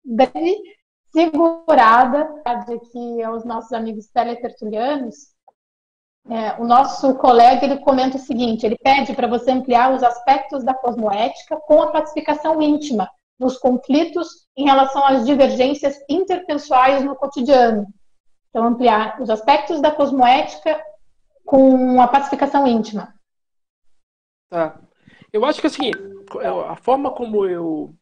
breve 0.05 0.57
segurada 1.11 2.29
aqui 2.45 3.21
aos 3.23 3.43
nossos 3.43 3.73
amigos 3.73 4.07
teletertulianos. 4.07 5.31
É, 6.29 6.61
o 6.61 6.65
nosso 6.65 7.15
colega 7.15 7.65
ele 7.65 7.79
comenta 7.79 8.15
o 8.15 8.21
seguinte: 8.21 8.65
ele 8.65 8.77
pede 8.77 9.13
para 9.13 9.27
você 9.27 9.51
ampliar 9.51 9.93
os 9.93 10.03
aspectos 10.03 10.63
da 10.63 10.73
cosmoética 10.73 11.57
com 11.57 11.81
a 11.81 11.91
classificação 11.91 12.61
íntima 12.61 13.09
nos 13.41 13.57
conflitos 13.57 14.47
em 14.55 14.65
relação 14.65 15.03
às 15.03 15.25
divergências 15.25 15.99
interpessoais 16.07 17.03
no 17.03 17.15
cotidiano. 17.15 17.91
Então, 18.49 18.63
ampliar 18.63 19.19
os 19.19 19.31
aspectos 19.31 19.81
da 19.81 19.89
cosmoética 19.89 20.79
com 21.43 21.99
a 21.99 22.07
pacificação 22.07 22.67
íntima. 22.67 23.13
Tá. 24.49 24.79
Eu 25.33 25.43
acho 25.43 25.59
que 25.59 25.67
assim, 25.67 25.89
a 26.69 26.75
forma 26.75 27.11
como 27.11 27.47
eu 27.47 27.95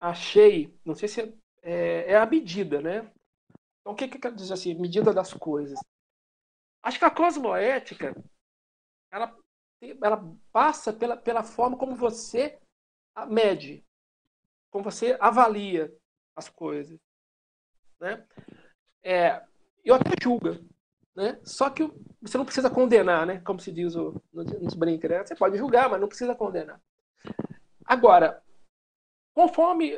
achei, 0.00 0.76
não 0.84 0.94
sei 0.94 1.08
se 1.08 1.38
é, 1.62 2.12
é 2.12 2.16
a 2.16 2.26
medida, 2.26 2.80
né? 2.80 3.10
Então, 3.80 3.92
o 3.92 3.94
que, 3.94 4.08
que 4.08 4.18
quer 4.18 4.34
dizer 4.34 4.54
assim, 4.54 4.74
medida 4.74 5.12
das 5.14 5.32
coisas? 5.32 5.78
Acho 6.82 6.98
que 6.98 7.04
a 7.04 7.10
cosmoética, 7.10 8.14
ela, 9.12 9.36
ela 10.02 10.36
passa 10.50 10.92
pela, 10.92 11.16
pela 11.16 11.44
forma 11.44 11.76
como 11.76 11.94
você 11.94 12.58
mede, 13.28 13.83
como 14.74 14.82
você 14.82 15.16
avalia 15.20 15.96
as 16.34 16.48
coisas, 16.48 16.98
né? 18.00 18.26
É, 19.04 19.40
eu 19.84 19.94
até 19.94 20.10
julga, 20.20 20.60
né? 21.14 21.40
Só 21.44 21.70
que 21.70 21.84
você 22.20 22.36
não 22.36 22.44
precisa 22.44 22.68
condenar, 22.68 23.24
né? 23.24 23.40
Como 23.42 23.60
se 23.60 23.70
diz 23.70 23.94
o, 23.94 24.20
nos 24.32 24.74
brinca, 24.74 25.06
né? 25.06 25.24
Você 25.24 25.36
pode 25.36 25.56
julgar, 25.56 25.88
mas 25.88 26.00
não 26.00 26.08
precisa 26.08 26.34
condenar. 26.34 26.82
Agora, 27.84 28.42
conforme 29.32 29.96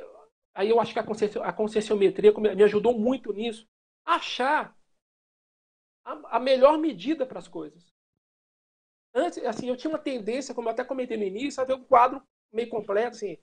aí 0.55 0.69
eu 0.69 0.79
acho 0.79 0.93
que 0.93 0.99
a, 0.99 1.05
consciência, 1.05 1.43
a 1.43 1.55
conscienciometria 1.55 2.35
me 2.39 2.63
ajudou 2.63 2.99
muito 2.99 3.33
nisso, 3.33 3.67
achar 4.05 4.77
a, 6.05 6.37
a 6.37 6.39
melhor 6.39 6.77
medida 6.77 7.25
para 7.25 7.39
as 7.39 7.49
coisas. 7.49 7.91
Antes, 9.15 9.43
assim, 9.43 9.71
eu 9.71 9.77
tinha 9.79 9.91
uma 9.91 9.99
tendência, 9.99 10.55
como 10.55 10.69
eu 10.69 10.73
até 10.73 10.85
comentei 10.85 11.17
no 11.17 11.25
início, 11.25 11.63
a 11.63 11.65
ver 11.65 11.73
o 11.73 11.85
quadro 11.87 12.23
meio 12.53 12.69
completo, 12.69 13.17
assim. 13.17 13.39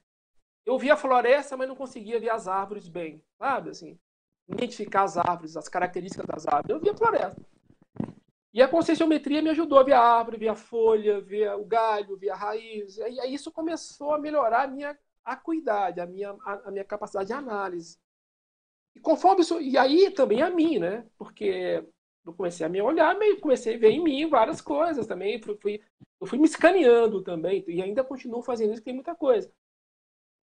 Eu 0.65 0.77
via 0.77 0.94
a 0.94 0.98
floresta, 0.98 1.57
mas 1.57 1.68
não 1.68 1.76
conseguia 1.76 2.19
ver 2.19 2.30
as 2.30 2.48
árvores 2.48 2.88
bem, 2.88 3.22
sabe? 3.38 3.69
Assim, 3.69 3.99
identificar 4.48 5.03
as 5.03 5.18
árvores, 5.18 5.57
as 5.57 5.68
características 5.68 6.26
das 6.26 6.48
árvores. 6.48 6.69
Eu 6.69 6.80
via 6.80 6.91
a 6.94 6.98
floresta. 6.98 7.41
E 8.53 8.61
a 8.61 8.68
conscienciometria 8.68 9.41
me 9.41 9.49
ajudou 9.49 9.80
a 9.80 9.84
ver 9.84 9.94
a 9.94 9.99
árvore, 9.99 10.38
ver 10.38 10.49
a 10.49 10.56
folha, 10.56 11.19
ver 11.19 11.52
o 11.56 11.65
galho, 11.65 12.18
ver 12.18 12.30
a 12.30 12.35
raiz. 12.35 12.98
E 12.98 13.19
aí 13.19 13.34
isso 13.34 13.52
começou 13.52 14.14
a 14.14 14.19
melhorar 14.19 14.65
a 14.65 14.68
minha 14.68 14.98
acuidade, 15.26 15.99
a 15.99 16.06
minha, 16.06 16.35
a, 16.45 16.69
minha 16.69 16.84
capacidade 16.84 17.27
de 17.27 17.34
análise. 17.34 17.98
E 18.95 18.99
conforme 18.99 19.41
isso, 19.41 19.60
e 19.60 19.76
aí 19.76 20.11
também 20.11 20.44
a 20.44 20.52
mim, 20.52 20.77
né? 20.77 21.03
Porque 21.18 21.84
eu 22.23 22.34
comecei 22.34 22.64
a 22.64 22.69
me 22.69 22.80
olhar, 22.80 23.18
meio 23.18 23.40
comecei 23.40 23.76
a 23.76 23.80
ver 23.80 23.90
em 23.90 24.03
mim 24.03 24.30
várias 24.30 24.61
coisas 24.61 25.07
também. 25.07 25.41
Fui, 25.41 25.57
fui, 25.60 25.81
eu 26.22 26.27
fui 26.27 26.38
me 26.38 26.45
escaneando 26.45 27.23
também, 27.23 27.64
e 27.68 27.81
ainda 27.81 28.03
continuo 28.03 28.44
fazendo 28.44 28.73
isso, 28.73 28.84
tem 28.84 28.94
muita 28.94 29.15
coisa. 29.15 29.52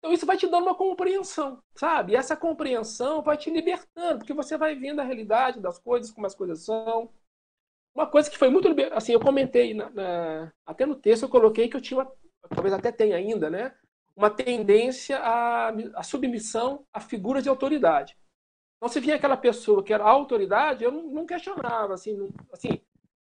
Então 0.01 0.13
isso 0.13 0.27
vai 0.27 0.37
te 0.37 0.47
dando 0.47 0.65
uma 0.65 0.75
compreensão, 0.75 1.63
sabe? 1.75 2.13
E 2.13 2.17
essa 2.17 2.37
compreensão 2.37 3.23
vai 3.23 3.37
te 3.37 3.51
libertando, 3.51 4.19
porque 4.19 4.33
você 4.33 4.57
vai 4.57 4.75
vendo 4.75 5.01
a 5.01 5.05
realidade 5.05 5.61
das 5.61 5.79
coisas, 5.79 6.11
como 6.11 6.27
as 6.27 6.35
coisas 6.35 6.65
são. 6.65 7.13
Uma 7.95 8.07
coisa 8.07 8.31
que 8.31 8.39
foi 8.39 8.49
muito 8.49 8.69
assim, 8.93 9.13
eu 9.13 9.21
comentei 9.21 9.75
na, 9.75 9.91
na, 9.91 10.53
até 10.65 10.87
no 10.87 10.95
texto 10.95 11.25
eu 11.25 11.29
coloquei 11.29 11.69
que 11.69 11.77
eu 11.77 11.81
tinha, 11.81 12.07
talvez 12.49 12.73
até 12.73 12.91
tenha 12.91 13.17
ainda, 13.17 13.51
né? 13.51 13.75
uma 14.21 14.29
tendência 14.29 15.19
à, 15.19 15.71
à 15.95 16.03
submissão 16.03 16.85
a 16.93 17.01
figuras 17.01 17.43
de 17.43 17.49
autoridade. 17.49 18.17
Então, 18.77 18.89
se 18.89 19.01
vinha 19.01 19.17
aquela 19.17 19.37
pessoa 19.37 19.83
que 19.83 19.95
era 19.95 20.05
autoridade, 20.05 20.85
eu 20.85 20.93
não, 20.93 21.03
não 21.05 21.27
questionava, 21.27 21.95
assim, 21.95 22.15
não, 22.15 22.29
assim, 22.53 22.81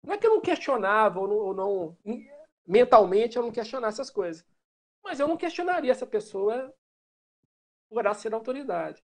não 0.05 0.13
é 0.13 0.19
que 0.19 0.27
eu 0.27 0.31
não 0.31 0.43
questionava 0.43 1.21
ou 1.21 1.27
não, 1.27 1.37
ou 1.37 1.55
não, 1.55 1.97
mentalmente 2.67 3.37
eu 3.37 3.43
não 3.43 3.51
questionava 3.51 3.93
essas 3.93 4.11
coisas, 4.11 4.45
mas 5.05 5.21
eu 5.21 5.29
não 5.29 5.37
questionaria 5.37 5.93
essa 5.93 6.07
pessoa 6.07 6.75
por 7.89 8.15
ser 8.15 8.35
autoridade. 8.35 9.05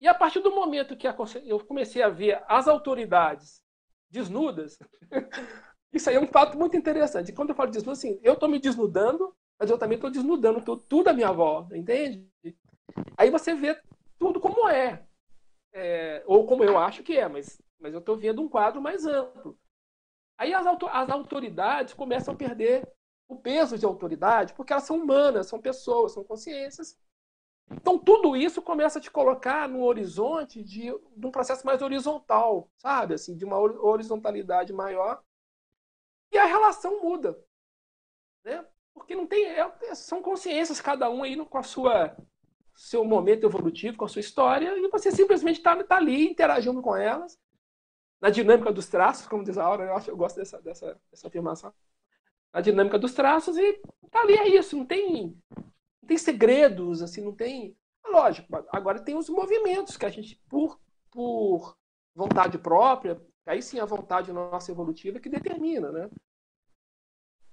E 0.00 0.08
a 0.08 0.14
partir 0.14 0.40
do 0.40 0.50
momento 0.50 0.96
que 0.96 1.06
eu 1.46 1.64
comecei 1.64 2.02
a 2.02 2.08
ver 2.08 2.44
as 2.48 2.66
autoridades 2.66 3.62
desnudas, 4.10 4.76
isso 5.92 6.10
aí 6.10 6.16
é 6.16 6.20
um 6.20 6.26
fato 6.26 6.58
muito 6.58 6.76
interessante. 6.76 7.32
Quando 7.32 7.50
eu 7.50 7.54
falo 7.54 7.70
desnudo, 7.70 7.92
assim, 7.92 8.18
eu 8.22 8.34
estou 8.34 8.48
me 8.48 8.58
desnudando 8.58 9.34
mas 9.62 9.70
eu 9.70 9.78
também 9.78 9.94
estou 9.94 10.10
desnudando 10.10 10.60
tudo, 10.60 10.82
tudo 10.88 11.08
à 11.08 11.12
minha 11.12 11.30
volta, 11.30 11.78
entende? 11.78 12.28
Aí 13.16 13.30
você 13.30 13.54
vê 13.54 13.80
tudo 14.18 14.40
como 14.40 14.68
é. 14.68 15.06
é 15.72 16.20
ou 16.26 16.44
como 16.48 16.64
eu 16.64 16.76
acho 16.76 17.04
que 17.04 17.16
é, 17.16 17.28
mas, 17.28 17.62
mas 17.78 17.92
eu 17.92 18.00
estou 18.00 18.16
vendo 18.16 18.42
um 18.42 18.48
quadro 18.48 18.82
mais 18.82 19.06
amplo. 19.06 19.56
Aí 20.36 20.52
as, 20.52 20.66
as 20.66 21.10
autoridades 21.10 21.94
começam 21.94 22.34
a 22.34 22.36
perder 22.36 22.92
o 23.32 23.40
peso 23.40 23.78
de 23.78 23.84
autoridade, 23.86 24.54
porque 24.54 24.72
elas 24.72 24.84
são 24.84 24.96
humanas, 24.96 25.46
são 25.46 25.60
pessoas, 25.60 26.12
são 26.12 26.24
consciências. 26.24 26.98
Então, 27.70 27.98
tudo 27.98 28.36
isso 28.36 28.60
começa 28.60 28.98
a 28.98 29.02
te 29.02 29.10
colocar 29.10 29.68
no 29.68 29.82
horizonte 29.82 30.62
de, 30.62 30.92
de 31.16 31.26
um 31.26 31.30
processo 31.30 31.64
mais 31.64 31.80
horizontal, 31.80 32.70
sabe? 32.76 33.14
Assim, 33.14 33.36
de 33.36 33.44
uma 33.44 33.58
horizontalidade 33.58 34.72
maior. 34.72 35.22
E 36.30 36.38
a 36.38 36.44
relação 36.44 37.02
muda. 37.02 37.38
Né? 38.44 38.66
Porque 38.94 39.14
não 39.14 39.26
tem. 39.26 39.46
É, 39.46 39.94
são 39.94 40.22
consciências, 40.22 40.80
cada 40.80 41.08
um 41.10 41.22
aí 41.22 41.36
com 41.46 41.58
a 41.58 41.62
sua 41.62 42.16
seu 42.74 43.04
momento 43.04 43.46
evolutivo, 43.46 43.98
com 43.98 44.04
a 44.06 44.08
sua 44.08 44.20
história, 44.20 44.76
e 44.76 44.88
você 44.88 45.10
simplesmente 45.10 45.58
está 45.58 45.82
tá 45.84 45.96
ali 45.96 46.26
interagindo 46.28 46.80
com 46.80 46.96
elas, 46.96 47.38
na 48.20 48.30
dinâmica 48.30 48.72
dos 48.72 48.88
traços, 48.88 49.26
como 49.26 49.44
diz 49.44 49.58
a 49.58 49.64
Aura, 49.64 49.84
eu, 49.84 49.96
acho, 49.96 50.10
eu 50.10 50.16
gosto 50.16 50.36
dessa, 50.36 50.60
dessa, 50.62 51.00
dessa 51.10 51.28
afirmação. 51.28 51.72
Na 52.52 52.60
dinâmica 52.60 52.98
dos 52.98 53.14
traços, 53.14 53.56
e 53.56 53.80
tá 54.10 54.20
ali, 54.20 54.34
é 54.34 54.48
isso, 54.48 54.76
não 54.76 54.84
tem, 54.84 55.36
não 55.56 56.06
tem 56.06 56.18
segredos, 56.18 57.02
assim, 57.02 57.22
não 57.22 57.34
tem. 57.34 57.76
Lógico, 58.06 58.48
agora 58.70 59.00
tem 59.02 59.16
os 59.16 59.28
movimentos 59.28 59.96
que 59.96 60.04
a 60.04 60.10
gente, 60.10 60.40
por, 60.48 60.78
por 61.10 61.76
vontade 62.14 62.58
própria, 62.58 63.20
aí 63.46 63.62
sim 63.62 63.80
a 63.80 63.84
vontade 63.84 64.32
nossa 64.32 64.70
evolutiva 64.70 65.18
que 65.18 65.28
determina, 65.28 65.90
né? 65.90 66.10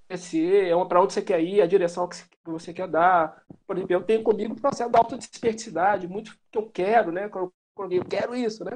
crescer, 0.10 0.68
é 0.68 0.86
para 0.86 1.02
onde 1.02 1.14
você 1.14 1.22
quer 1.22 1.40
ir, 1.42 1.62
a 1.62 1.68
direção 1.68 2.08
que 2.10 2.18
você 2.44 2.74
quer 2.74 2.88
dar. 2.88 3.44
Por 3.68 3.78
exemplo, 3.78 3.94
eu 3.94 4.04
tenho 4.04 4.24
comigo 4.24 4.54
o 4.54 4.60
processo 4.60 4.92
da 4.92 4.98
autodesperticidade, 4.98 6.08
muito 6.08 6.36
que 6.52 6.58
eu 6.58 6.68
quero, 6.70 7.12
né? 7.12 7.30
Eu 7.32 8.06
quero 8.06 8.36
isso, 8.36 8.64
né? 8.66 8.72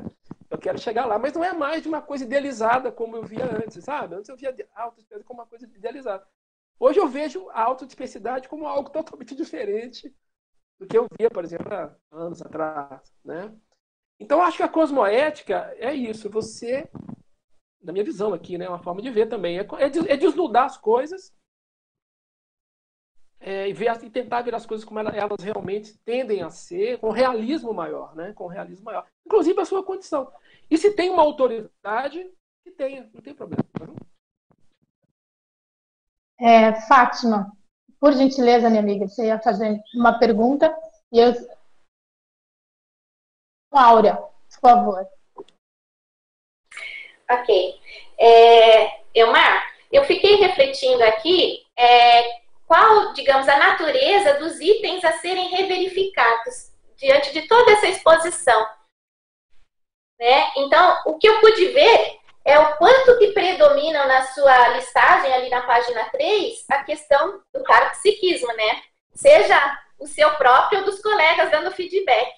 Eu 0.54 0.60
quero 0.60 0.78
chegar 0.78 1.08
lá, 1.08 1.18
mas 1.18 1.34
não 1.34 1.44
é 1.44 1.52
mais 1.52 1.82
de 1.82 1.90
uma 1.90 2.00
coisa 2.00 2.24
idealizada 2.24 2.92
como 2.92 3.16
eu 3.16 3.24
via 3.24 3.44
antes, 3.44 3.84
sabe? 3.84 4.14
Antes 4.14 4.30
eu 4.30 4.38
via 4.38 4.56
a 4.76 4.84
autodesperticidade 4.84 5.24
como 5.24 5.40
uma 5.40 5.48
coisa 5.48 5.66
idealizada. 5.66 6.28
Hoje 6.80 7.00
eu 7.00 7.08
vejo 7.08 7.50
a 7.50 7.64
autodesperticidade 7.64 8.48
como 8.48 8.68
algo 8.68 8.92
totalmente 8.92 9.34
diferente 9.36 10.16
do 10.80 10.86
que 10.86 10.96
eu 10.96 11.08
via, 11.18 11.32
por 11.32 11.44
exemplo, 11.44 11.74
há 11.74 11.96
anos 12.12 12.40
atrás, 12.40 13.02
né? 13.26 13.52
Então, 14.20 14.44
acho 14.44 14.58
que 14.58 14.64
a 14.64 14.70
cosmoética 14.70 15.74
é 15.80 15.92
isso, 15.92 16.30
você 16.30 16.88
da 17.82 17.92
minha 17.92 18.06
visão 18.06 18.32
aqui, 18.32 18.56
né? 18.56 18.70
Uma 18.70 18.84
forma 18.84 19.02
de 19.02 19.10
ver 19.10 19.26
também. 19.26 19.58
É, 19.58 19.62
é, 19.62 20.14
é 20.14 20.18
desnudar 20.18 20.66
as 20.66 20.78
coisas 20.78 21.34
é, 23.46 23.68
e, 23.68 23.74
ver, 23.74 23.92
e 24.04 24.10
tentar 24.10 24.42
ver 24.42 24.56
as 24.56 24.66
coisas 24.66 24.86
como 24.86 25.00
elas, 25.00 25.14
elas 25.14 25.44
realmente 25.44 25.98
tendem 26.06 26.42
a 26.42 26.50
ser, 26.50 26.98
com 26.98 27.12
realismo 27.12 27.74
maior, 27.74 28.16
né? 28.16 28.32
Com 28.34 28.48
realismo 28.48 28.86
maior. 28.86 29.06
Inclusive 29.26 29.60
a 29.60 29.66
sua 29.66 29.84
condição. 29.84 30.32
E 30.72 30.78
se 30.78 30.96
tem 30.96 31.10
uma 31.10 31.22
autoridade, 31.22 32.32
que 32.64 32.72
tenha, 32.72 33.10
não 33.14 33.22
tem 33.22 33.34
problema. 33.34 33.62
Tá 33.78 33.86
é, 36.40 36.74
Fátima, 36.88 37.52
por 38.00 38.14
gentileza, 38.14 38.70
minha 38.70 38.82
amiga, 38.82 39.08
você 39.08 39.28
ia 39.28 39.40
fazer 39.40 39.78
uma 39.94 40.18
pergunta 40.18 40.74
e 41.12 41.20
eu. 41.20 41.34
Áurea, 43.72 44.16
por 44.16 44.60
favor. 44.62 45.08
Ok. 47.30 47.82
É, 48.18 49.04
Elmar, 49.14 49.64
eu 49.92 50.06
fiquei 50.06 50.36
refletindo 50.36 51.04
aqui 51.04 51.66
é, 51.78 52.43
qual, 52.74 53.14
digamos, 53.14 53.48
a 53.48 53.56
natureza 53.56 54.34
dos 54.40 54.60
itens 54.60 55.06
a 55.06 55.12
serem 55.20 55.50
reverificados 55.50 56.72
diante 56.96 57.32
de 57.32 57.44
toda 57.44 57.72
essa 57.72 57.86
exposição. 57.86 58.68
Né? 60.20 60.52
Então, 60.58 61.00
o 61.06 61.20
que 61.20 61.30
eu 61.30 61.40
pude 61.40 61.68
ver 61.68 62.18
é 62.44 62.58
o 62.58 62.78
quanto 62.78 63.20
que 63.20 63.28
predominam 63.28 64.08
na 64.08 64.24
sua 64.24 64.70
listagem, 64.70 65.32
ali 65.32 65.52
na 65.52 65.62
página 65.62 66.06
3, 66.06 66.66
a 66.72 66.84
questão 66.84 67.44
do 67.54 67.64
parapsiquismo, 67.64 68.52
né? 68.54 68.82
Seja 69.14 69.80
o 70.00 70.08
seu 70.08 70.32
próprio 70.32 70.80
ou 70.80 70.86
dos 70.86 71.00
colegas 71.00 71.52
dando 71.52 71.72
feedback. 71.72 72.34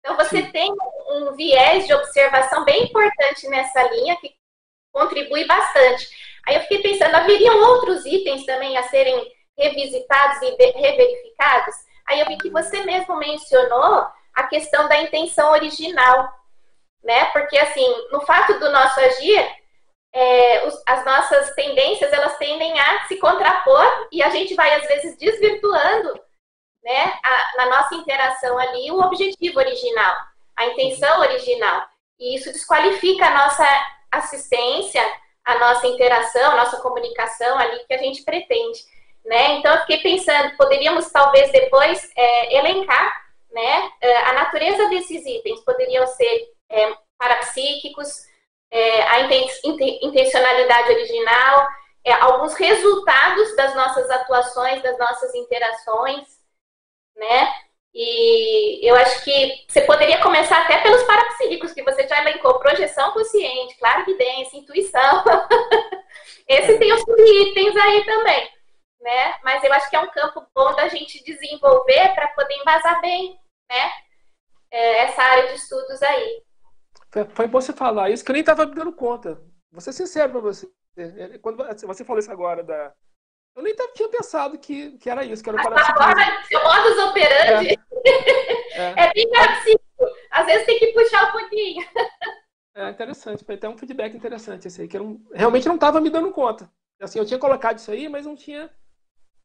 Então, 0.00 0.16
você 0.16 0.42
Sim. 0.42 0.50
tem 0.50 0.70
um 1.12 1.34
viés 1.34 1.86
de 1.86 1.94
observação 1.94 2.62
bem 2.62 2.84
importante 2.84 3.48
nessa 3.48 3.82
linha, 3.84 4.16
que 4.16 4.34
contribui 4.92 5.46
bastante. 5.46 6.10
Aí 6.46 6.56
eu 6.56 6.60
fiquei 6.60 6.82
pensando, 6.82 7.14
haveriam 7.14 7.58
outros 7.70 8.04
itens 8.04 8.44
também 8.44 8.76
a 8.76 8.82
serem 8.82 9.37
revisitados 9.58 10.40
e 10.42 10.50
reverificados? 10.72 11.74
Aí 12.06 12.20
eu 12.20 12.26
vi 12.26 12.38
que 12.38 12.50
você 12.50 12.80
mesmo 12.84 13.16
mencionou 13.16 14.06
a 14.34 14.42
questão 14.44 14.88
da 14.88 15.00
intenção 15.00 15.50
original, 15.52 16.32
né? 17.02 17.26
Porque 17.26 17.58
assim, 17.58 17.86
no 18.10 18.20
fato 18.22 18.58
do 18.58 18.70
nosso 18.70 18.98
agir, 19.00 19.58
é, 20.12 20.66
os, 20.66 20.82
as 20.86 21.04
nossas 21.04 21.54
tendências 21.54 22.12
elas 22.12 22.36
tendem 22.38 22.78
a 22.80 23.06
se 23.06 23.16
contrapor 23.16 24.08
e 24.10 24.22
a 24.22 24.30
gente 24.30 24.54
vai 24.54 24.74
às 24.74 24.86
vezes 24.86 25.18
desvirtuando, 25.18 26.18
né, 26.82 27.18
a, 27.22 27.56
na 27.58 27.66
nossa 27.66 27.94
interação 27.96 28.58
ali 28.58 28.90
o 28.90 29.00
objetivo 29.00 29.58
original, 29.58 30.16
a 30.56 30.66
intenção 30.66 31.20
original. 31.20 31.84
E 32.18 32.36
isso 32.36 32.52
desqualifica 32.52 33.26
a 33.26 33.44
nossa 33.44 33.86
assistência, 34.10 35.04
a 35.44 35.58
nossa 35.58 35.86
interação, 35.86 36.52
a 36.52 36.56
nossa 36.56 36.80
comunicação 36.80 37.58
ali 37.58 37.84
que 37.86 37.94
a 37.94 37.98
gente 37.98 38.22
pretende. 38.22 38.80
Né? 39.28 39.56
Então, 39.56 39.74
eu 39.74 39.80
fiquei 39.80 39.98
pensando, 39.98 40.56
poderíamos 40.56 41.10
talvez 41.10 41.52
depois 41.52 42.10
é, 42.16 42.56
elencar 42.56 43.26
né, 43.52 43.92
é, 44.00 44.16
a 44.22 44.32
natureza 44.32 44.88
desses 44.88 45.24
itens, 45.26 45.60
poderiam 45.60 46.06
ser 46.06 46.48
é, 46.70 46.94
parapsíquicos, 47.18 48.08
é, 48.70 49.02
a 49.02 49.20
intencionalidade 50.02 50.92
original, 50.92 51.68
é, 52.02 52.12
alguns 52.14 52.54
resultados 52.54 53.54
das 53.54 53.74
nossas 53.74 54.08
atuações, 54.10 54.82
das 54.82 54.98
nossas 54.98 55.34
interações, 55.34 56.26
né? 57.14 57.52
E 57.92 58.88
eu 58.88 58.94
acho 58.96 59.24
que 59.24 59.66
você 59.68 59.82
poderia 59.82 60.22
começar 60.22 60.62
até 60.62 60.78
pelos 60.78 61.02
parapsíquicos, 61.02 61.74
que 61.74 61.82
você 61.82 62.08
já 62.08 62.22
elencou, 62.22 62.58
projeção 62.60 63.12
consciente, 63.12 63.76
clarividência, 63.76 64.56
intuição. 64.56 65.22
Esse 66.48 66.78
tem 66.78 66.92
os 66.94 67.02
itens 67.02 67.76
aí 67.76 68.04
também, 68.06 68.48
né? 69.00 69.34
Mas 69.42 69.62
eu 69.62 69.72
acho 69.72 69.88
que 69.90 69.96
é 69.96 70.00
um 70.00 70.10
campo 70.10 70.46
bom 70.54 70.74
da 70.74 70.88
gente 70.88 71.22
desenvolver 71.24 72.14
para 72.14 72.28
poder 72.28 72.54
embasar 72.54 73.00
bem, 73.00 73.38
né? 73.70 73.90
É, 74.70 75.04
essa 75.04 75.22
área 75.22 75.48
de 75.48 75.54
estudos 75.54 76.02
aí. 76.02 76.42
Foi, 77.10 77.24
foi 77.24 77.46
bom 77.46 77.60
você 77.60 77.72
falar 77.72 78.10
isso, 78.10 78.24
que 78.24 78.30
eu 78.30 78.34
nem 78.34 78.40
estava 78.40 78.66
me 78.66 78.74
dando 78.74 78.92
conta. 78.92 79.40
Vou 79.70 79.80
ser 79.80 79.92
sincero 79.92 80.32
para 80.32 80.40
você. 80.40 80.68
Quando 81.40 81.64
você 81.86 82.04
falou 82.04 82.18
isso 82.18 82.30
agora 82.30 82.62
da, 82.62 82.92
eu 83.58 83.62
nem 83.64 83.74
tinha 83.92 84.08
pensado 84.08 84.56
que, 84.56 84.92
que 84.98 85.10
era 85.10 85.24
isso, 85.24 85.42
que 85.42 85.50
era 85.50 85.58
o 85.58 85.60
Agora, 85.60 86.44
seu 86.44 86.62
modus 86.62 86.98
operandi 87.10 87.76
é, 88.04 88.80
é. 88.80 88.94
é 89.04 89.12
bem 89.12 89.28
parecido. 89.30 89.80
Às 90.30 90.46
vezes 90.46 90.64
tem 90.64 90.78
que 90.78 90.92
puxar 90.92 91.28
um 91.28 91.32
pouquinho. 91.32 91.84
É 92.72 92.90
interessante, 92.90 93.44
foi 93.44 93.56
até 93.56 93.68
um 93.68 93.76
feedback 93.76 94.16
interessante 94.16 94.68
esse 94.68 94.82
aí, 94.82 94.86
que 94.86 94.96
eu 94.96 95.02
não, 95.02 95.20
realmente 95.34 95.66
não 95.66 95.74
estava 95.74 96.00
me 96.00 96.08
dando 96.08 96.30
conta. 96.30 96.70
Assim, 97.02 97.18
eu 97.18 97.26
tinha 97.26 97.38
colocado 97.38 97.78
isso 97.78 97.90
aí, 97.90 98.08
mas 98.08 98.26
não 98.26 98.36
tinha 98.36 98.70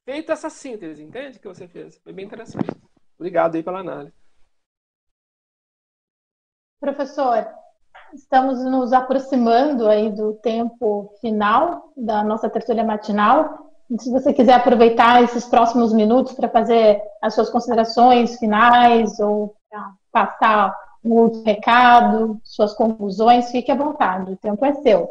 feito 0.05 0.31
essa 0.31 0.49
síntese, 0.49 1.03
entende? 1.03 1.39
Que 1.39 1.47
você 1.47 1.67
fez. 1.67 1.97
Foi 1.99 2.13
bem 2.13 2.25
interessante. 2.25 2.69
Obrigado 3.17 3.55
aí 3.55 3.63
pela 3.63 3.79
análise. 3.79 4.13
Professor, 6.79 7.47
estamos 8.13 8.63
nos 8.65 8.91
aproximando 8.91 9.87
aí 9.87 10.11
do 10.11 10.33
tempo 10.35 11.13
final 11.21 11.93
da 11.95 12.23
nossa 12.23 12.49
tertúlia 12.49 12.83
matinal. 12.83 13.71
Se 13.99 14.11
você 14.11 14.33
quiser 14.33 14.53
aproveitar 14.53 15.23
esses 15.23 15.45
próximos 15.45 15.93
minutos 15.93 16.33
para 16.33 16.49
fazer 16.49 17.01
as 17.21 17.33
suas 17.33 17.49
considerações 17.49 18.37
finais 18.37 19.19
ou 19.19 19.55
passar 20.11 20.75
um 21.03 21.13
outro 21.13 21.43
recado, 21.43 22.39
suas 22.43 22.73
conclusões, 22.73 23.51
fique 23.51 23.71
à 23.71 23.75
vontade, 23.75 24.31
o 24.31 24.37
tempo 24.37 24.65
é 24.65 24.73
seu. 24.75 25.09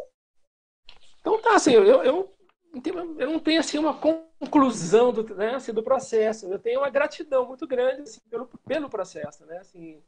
Então 1.20 1.40
tá, 1.40 1.54
assim, 1.54 1.72
eu, 1.72 2.02
eu, 2.02 2.31
eu 2.72 3.30
não 3.30 3.38
tenho 3.38 3.60
assim 3.60 3.78
uma 3.78 3.98
conclusão 3.98 5.12
do, 5.12 5.22
né, 5.34 5.54
assim, 5.54 5.72
do 5.72 5.82
processo, 5.82 6.46
eu 6.46 6.58
tenho 6.58 6.80
uma 6.80 6.90
gratidão 6.90 7.46
muito 7.46 7.66
grande 7.66 8.02
assim, 8.02 8.20
pelo, 8.30 8.46
pelo 8.66 8.88
processo, 8.88 9.44
né, 9.44 9.58
assim, 9.58 10.02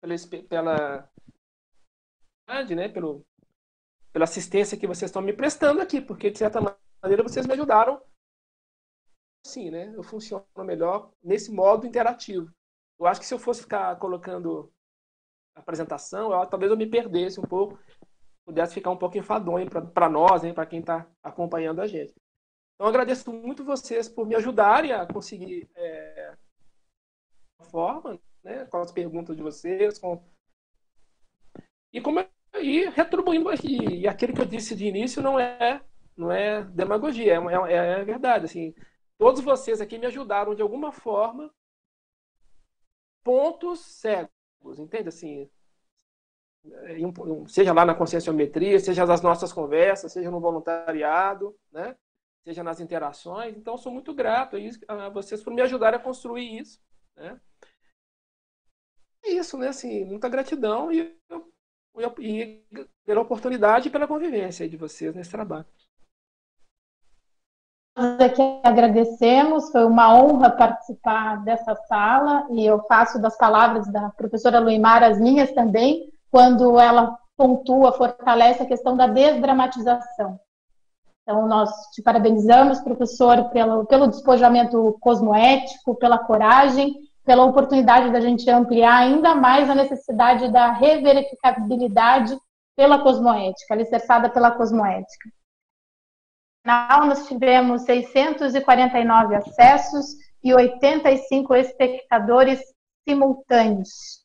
pela, 0.00 0.14
pela 0.48 1.10
né, 2.46 2.88
pelo, 2.88 3.24
pela 4.12 4.24
assistência 4.24 4.78
que 4.78 4.86
vocês 4.86 5.10
estão 5.10 5.22
me 5.22 5.32
prestando 5.32 5.80
aqui, 5.80 6.00
porque 6.00 6.30
de 6.30 6.38
certa 6.38 6.60
maneira 7.02 7.22
vocês 7.22 7.46
me 7.46 7.52
ajudaram 7.52 8.00
sim, 9.46 9.70
né? 9.70 9.92
Eu 9.94 10.02
funciono 10.02 10.46
melhor 10.58 11.10
nesse 11.22 11.50
modo 11.50 11.86
interativo. 11.86 12.52
Eu 12.98 13.06
acho 13.06 13.20
que 13.20 13.26
se 13.26 13.34
eu 13.34 13.38
fosse 13.38 13.62
ficar 13.62 13.96
colocando 13.96 14.70
apresentação, 15.54 16.32
eu, 16.32 16.46
talvez 16.46 16.70
eu 16.70 16.76
me 16.76 16.86
perdesse 16.86 17.40
um 17.40 17.44
pouco, 17.44 17.78
pudesse 18.44 18.74
ficar 18.74 18.90
um 18.90 18.96
pouco 18.96 19.18
enfadonho 19.18 19.68
para 19.70 20.08
nós, 20.08 20.42
para 20.52 20.66
quem 20.66 20.80
está 20.80 21.06
acompanhando 21.22 21.80
a 21.80 21.86
gente. 21.86 22.14
Então, 22.74 22.88
agradeço 22.88 23.32
muito 23.32 23.64
vocês 23.64 24.08
por 24.08 24.26
me 24.26 24.34
ajudarem 24.34 24.92
a 24.92 25.06
conseguir 25.06 25.68
é, 25.76 26.34
forma, 27.70 28.18
né, 28.42 28.64
com 28.66 28.78
as 28.78 28.90
perguntas 28.90 29.36
de 29.36 29.42
vocês, 29.42 29.98
com... 29.98 30.22
e 31.92 32.00
como 32.00 32.24
e 32.60 32.88
retribuindo 32.88 33.48
e, 33.64 34.00
e 34.00 34.08
aquilo 34.08 34.34
que 34.34 34.40
eu 34.40 34.46
disse 34.46 34.74
de 34.74 34.86
início 34.86 35.22
não 35.22 35.38
é 35.38 35.80
não 36.16 36.30
é 36.30 36.62
demagogia, 36.64 37.34
é, 37.34 37.72
é, 37.72 38.00
é 38.00 38.04
verdade. 38.04 38.44
Assim, 38.44 38.74
todos 39.16 39.40
vocês 39.40 39.80
aqui 39.80 39.98
me 39.98 40.06
ajudaram 40.06 40.54
de 40.54 40.62
alguma 40.62 40.92
forma, 40.92 41.50
pontos 43.22 43.80
cegos, 43.80 44.78
entende? 44.78 45.08
Assim, 45.08 45.50
seja 47.48 47.72
lá 47.72 47.84
na 47.84 47.94
conscienciometria, 47.94 48.78
seja 48.78 49.06
nas 49.06 49.22
nossas 49.22 49.52
conversas, 49.52 50.12
seja 50.12 50.30
no 50.30 50.40
voluntariado, 50.40 51.56
né? 51.72 51.96
seja 52.44 52.62
nas 52.62 52.80
interações. 52.80 53.56
Então, 53.56 53.78
sou 53.78 53.92
muito 53.92 54.14
grato 54.14 54.56
a 54.88 55.08
vocês 55.08 55.42
por 55.42 55.52
me 55.52 55.62
ajudarem 55.62 55.98
a 55.98 56.02
construir 56.02 56.60
isso. 56.60 56.80
Né? 57.16 57.40
É 59.24 59.30
isso, 59.32 59.56
né? 59.58 59.68
Assim, 59.68 60.04
muita 60.04 60.28
gratidão 60.28 60.90
e, 60.92 61.16
e 62.20 62.64
pela 63.04 63.20
oportunidade 63.20 63.88
e 63.88 63.90
pela 63.90 64.08
convivência 64.08 64.68
de 64.68 64.76
vocês 64.76 65.14
nesse 65.14 65.30
trabalho. 65.30 65.66
Nós 67.96 68.20
aqui 68.20 68.40
agradecemos, 68.62 69.70
foi 69.70 69.84
uma 69.84 70.14
honra 70.14 70.50
participar 70.50 71.44
dessa 71.44 71.74
sala 71.74 72.46
e 72.50 72.64
eu 72.64 72.82
faço 72.84 73.20
das 73.20 73.36
palavras 73.36 73.90
da 73.92 74.10
professora 74.10 74.60
Luimar 74.60 75.02
as 75.02 75.20
minhas 75.20 75.52
também, 75.52 76.09
quando 76.30 76.78
ela 76.78 77.16
pontua, 77.36 77.92
fortalece 77.92 78.62
a 78.62 78.66
questão 78.66 78.96
da 78.96 79.06
desdramatização. 79.06 80.38
Então, 81.22 81.46
nós 81.46 81.70
te 81.92 82.02
parabenizamos, 82.02 82.80
professor, 82.80 83.50
pelo, 83.50 83.86
pelo 83.86 84.08
despojamento 84.08 84.96
cosmoético, 85.00 85.94
pela 85.96 86.18
coragem 86.18 86.94
pela 87.24 87.44
oportunidade 87.44 88.10
da 88.10 88.20
gente 88.20 88.50
ampliar 88.50 88.96
ainda 88.96 89.34
mais 89.34 89.68
a 89.68 89.74
necessidade 89.74 90.50
da 90.50 90.72
reverificabilidade 90.72 92.36
pela 92.76 93.02
cosmoética, 93.02 93.74
alicerçada 93.74 94.28
pela 94.30 94.50
cosmoética. 94.50 95.30
Na 96.64 97.06
nós 97.06 97.26
tivemos 97.26 97.82
649 97.82 99.34
acessos 99.34 100.16
e 100.42 100.52
85 100.52 101.54
espectadores 101.54 102.60
simultâneos. 103.08 104.19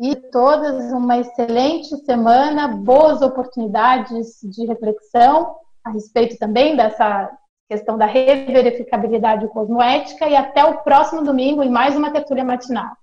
E 0.00 0.14
todas 0.14 0.92
uma 0.92 1.18
excelente 1.18 1.96
semana, 2.04 2.68
boas 2.68 3.20
oportunidades 3.20 4.38
de 4.44 4.64
reflexão 4.64 5.56
a 5.84 5.90
respeito 5.90 6.38
também 6.38 6.76
dessa 6.76 7.30
questão 7.68 7.98
da 7.98 8.06
reverificabilidade 8.06 9.48
cosmoética 9.48 10.28
e 10.28 10.36
até 10.36 10.64
o 10.64 10.78
próximo 10.82 11.22
domingo 11.22 11.64
em 11.64 11.68
mais 11.68 11.96
uma 11.96 12.12
tertúlia 12.12 12.44
matinal. 12.44 12.96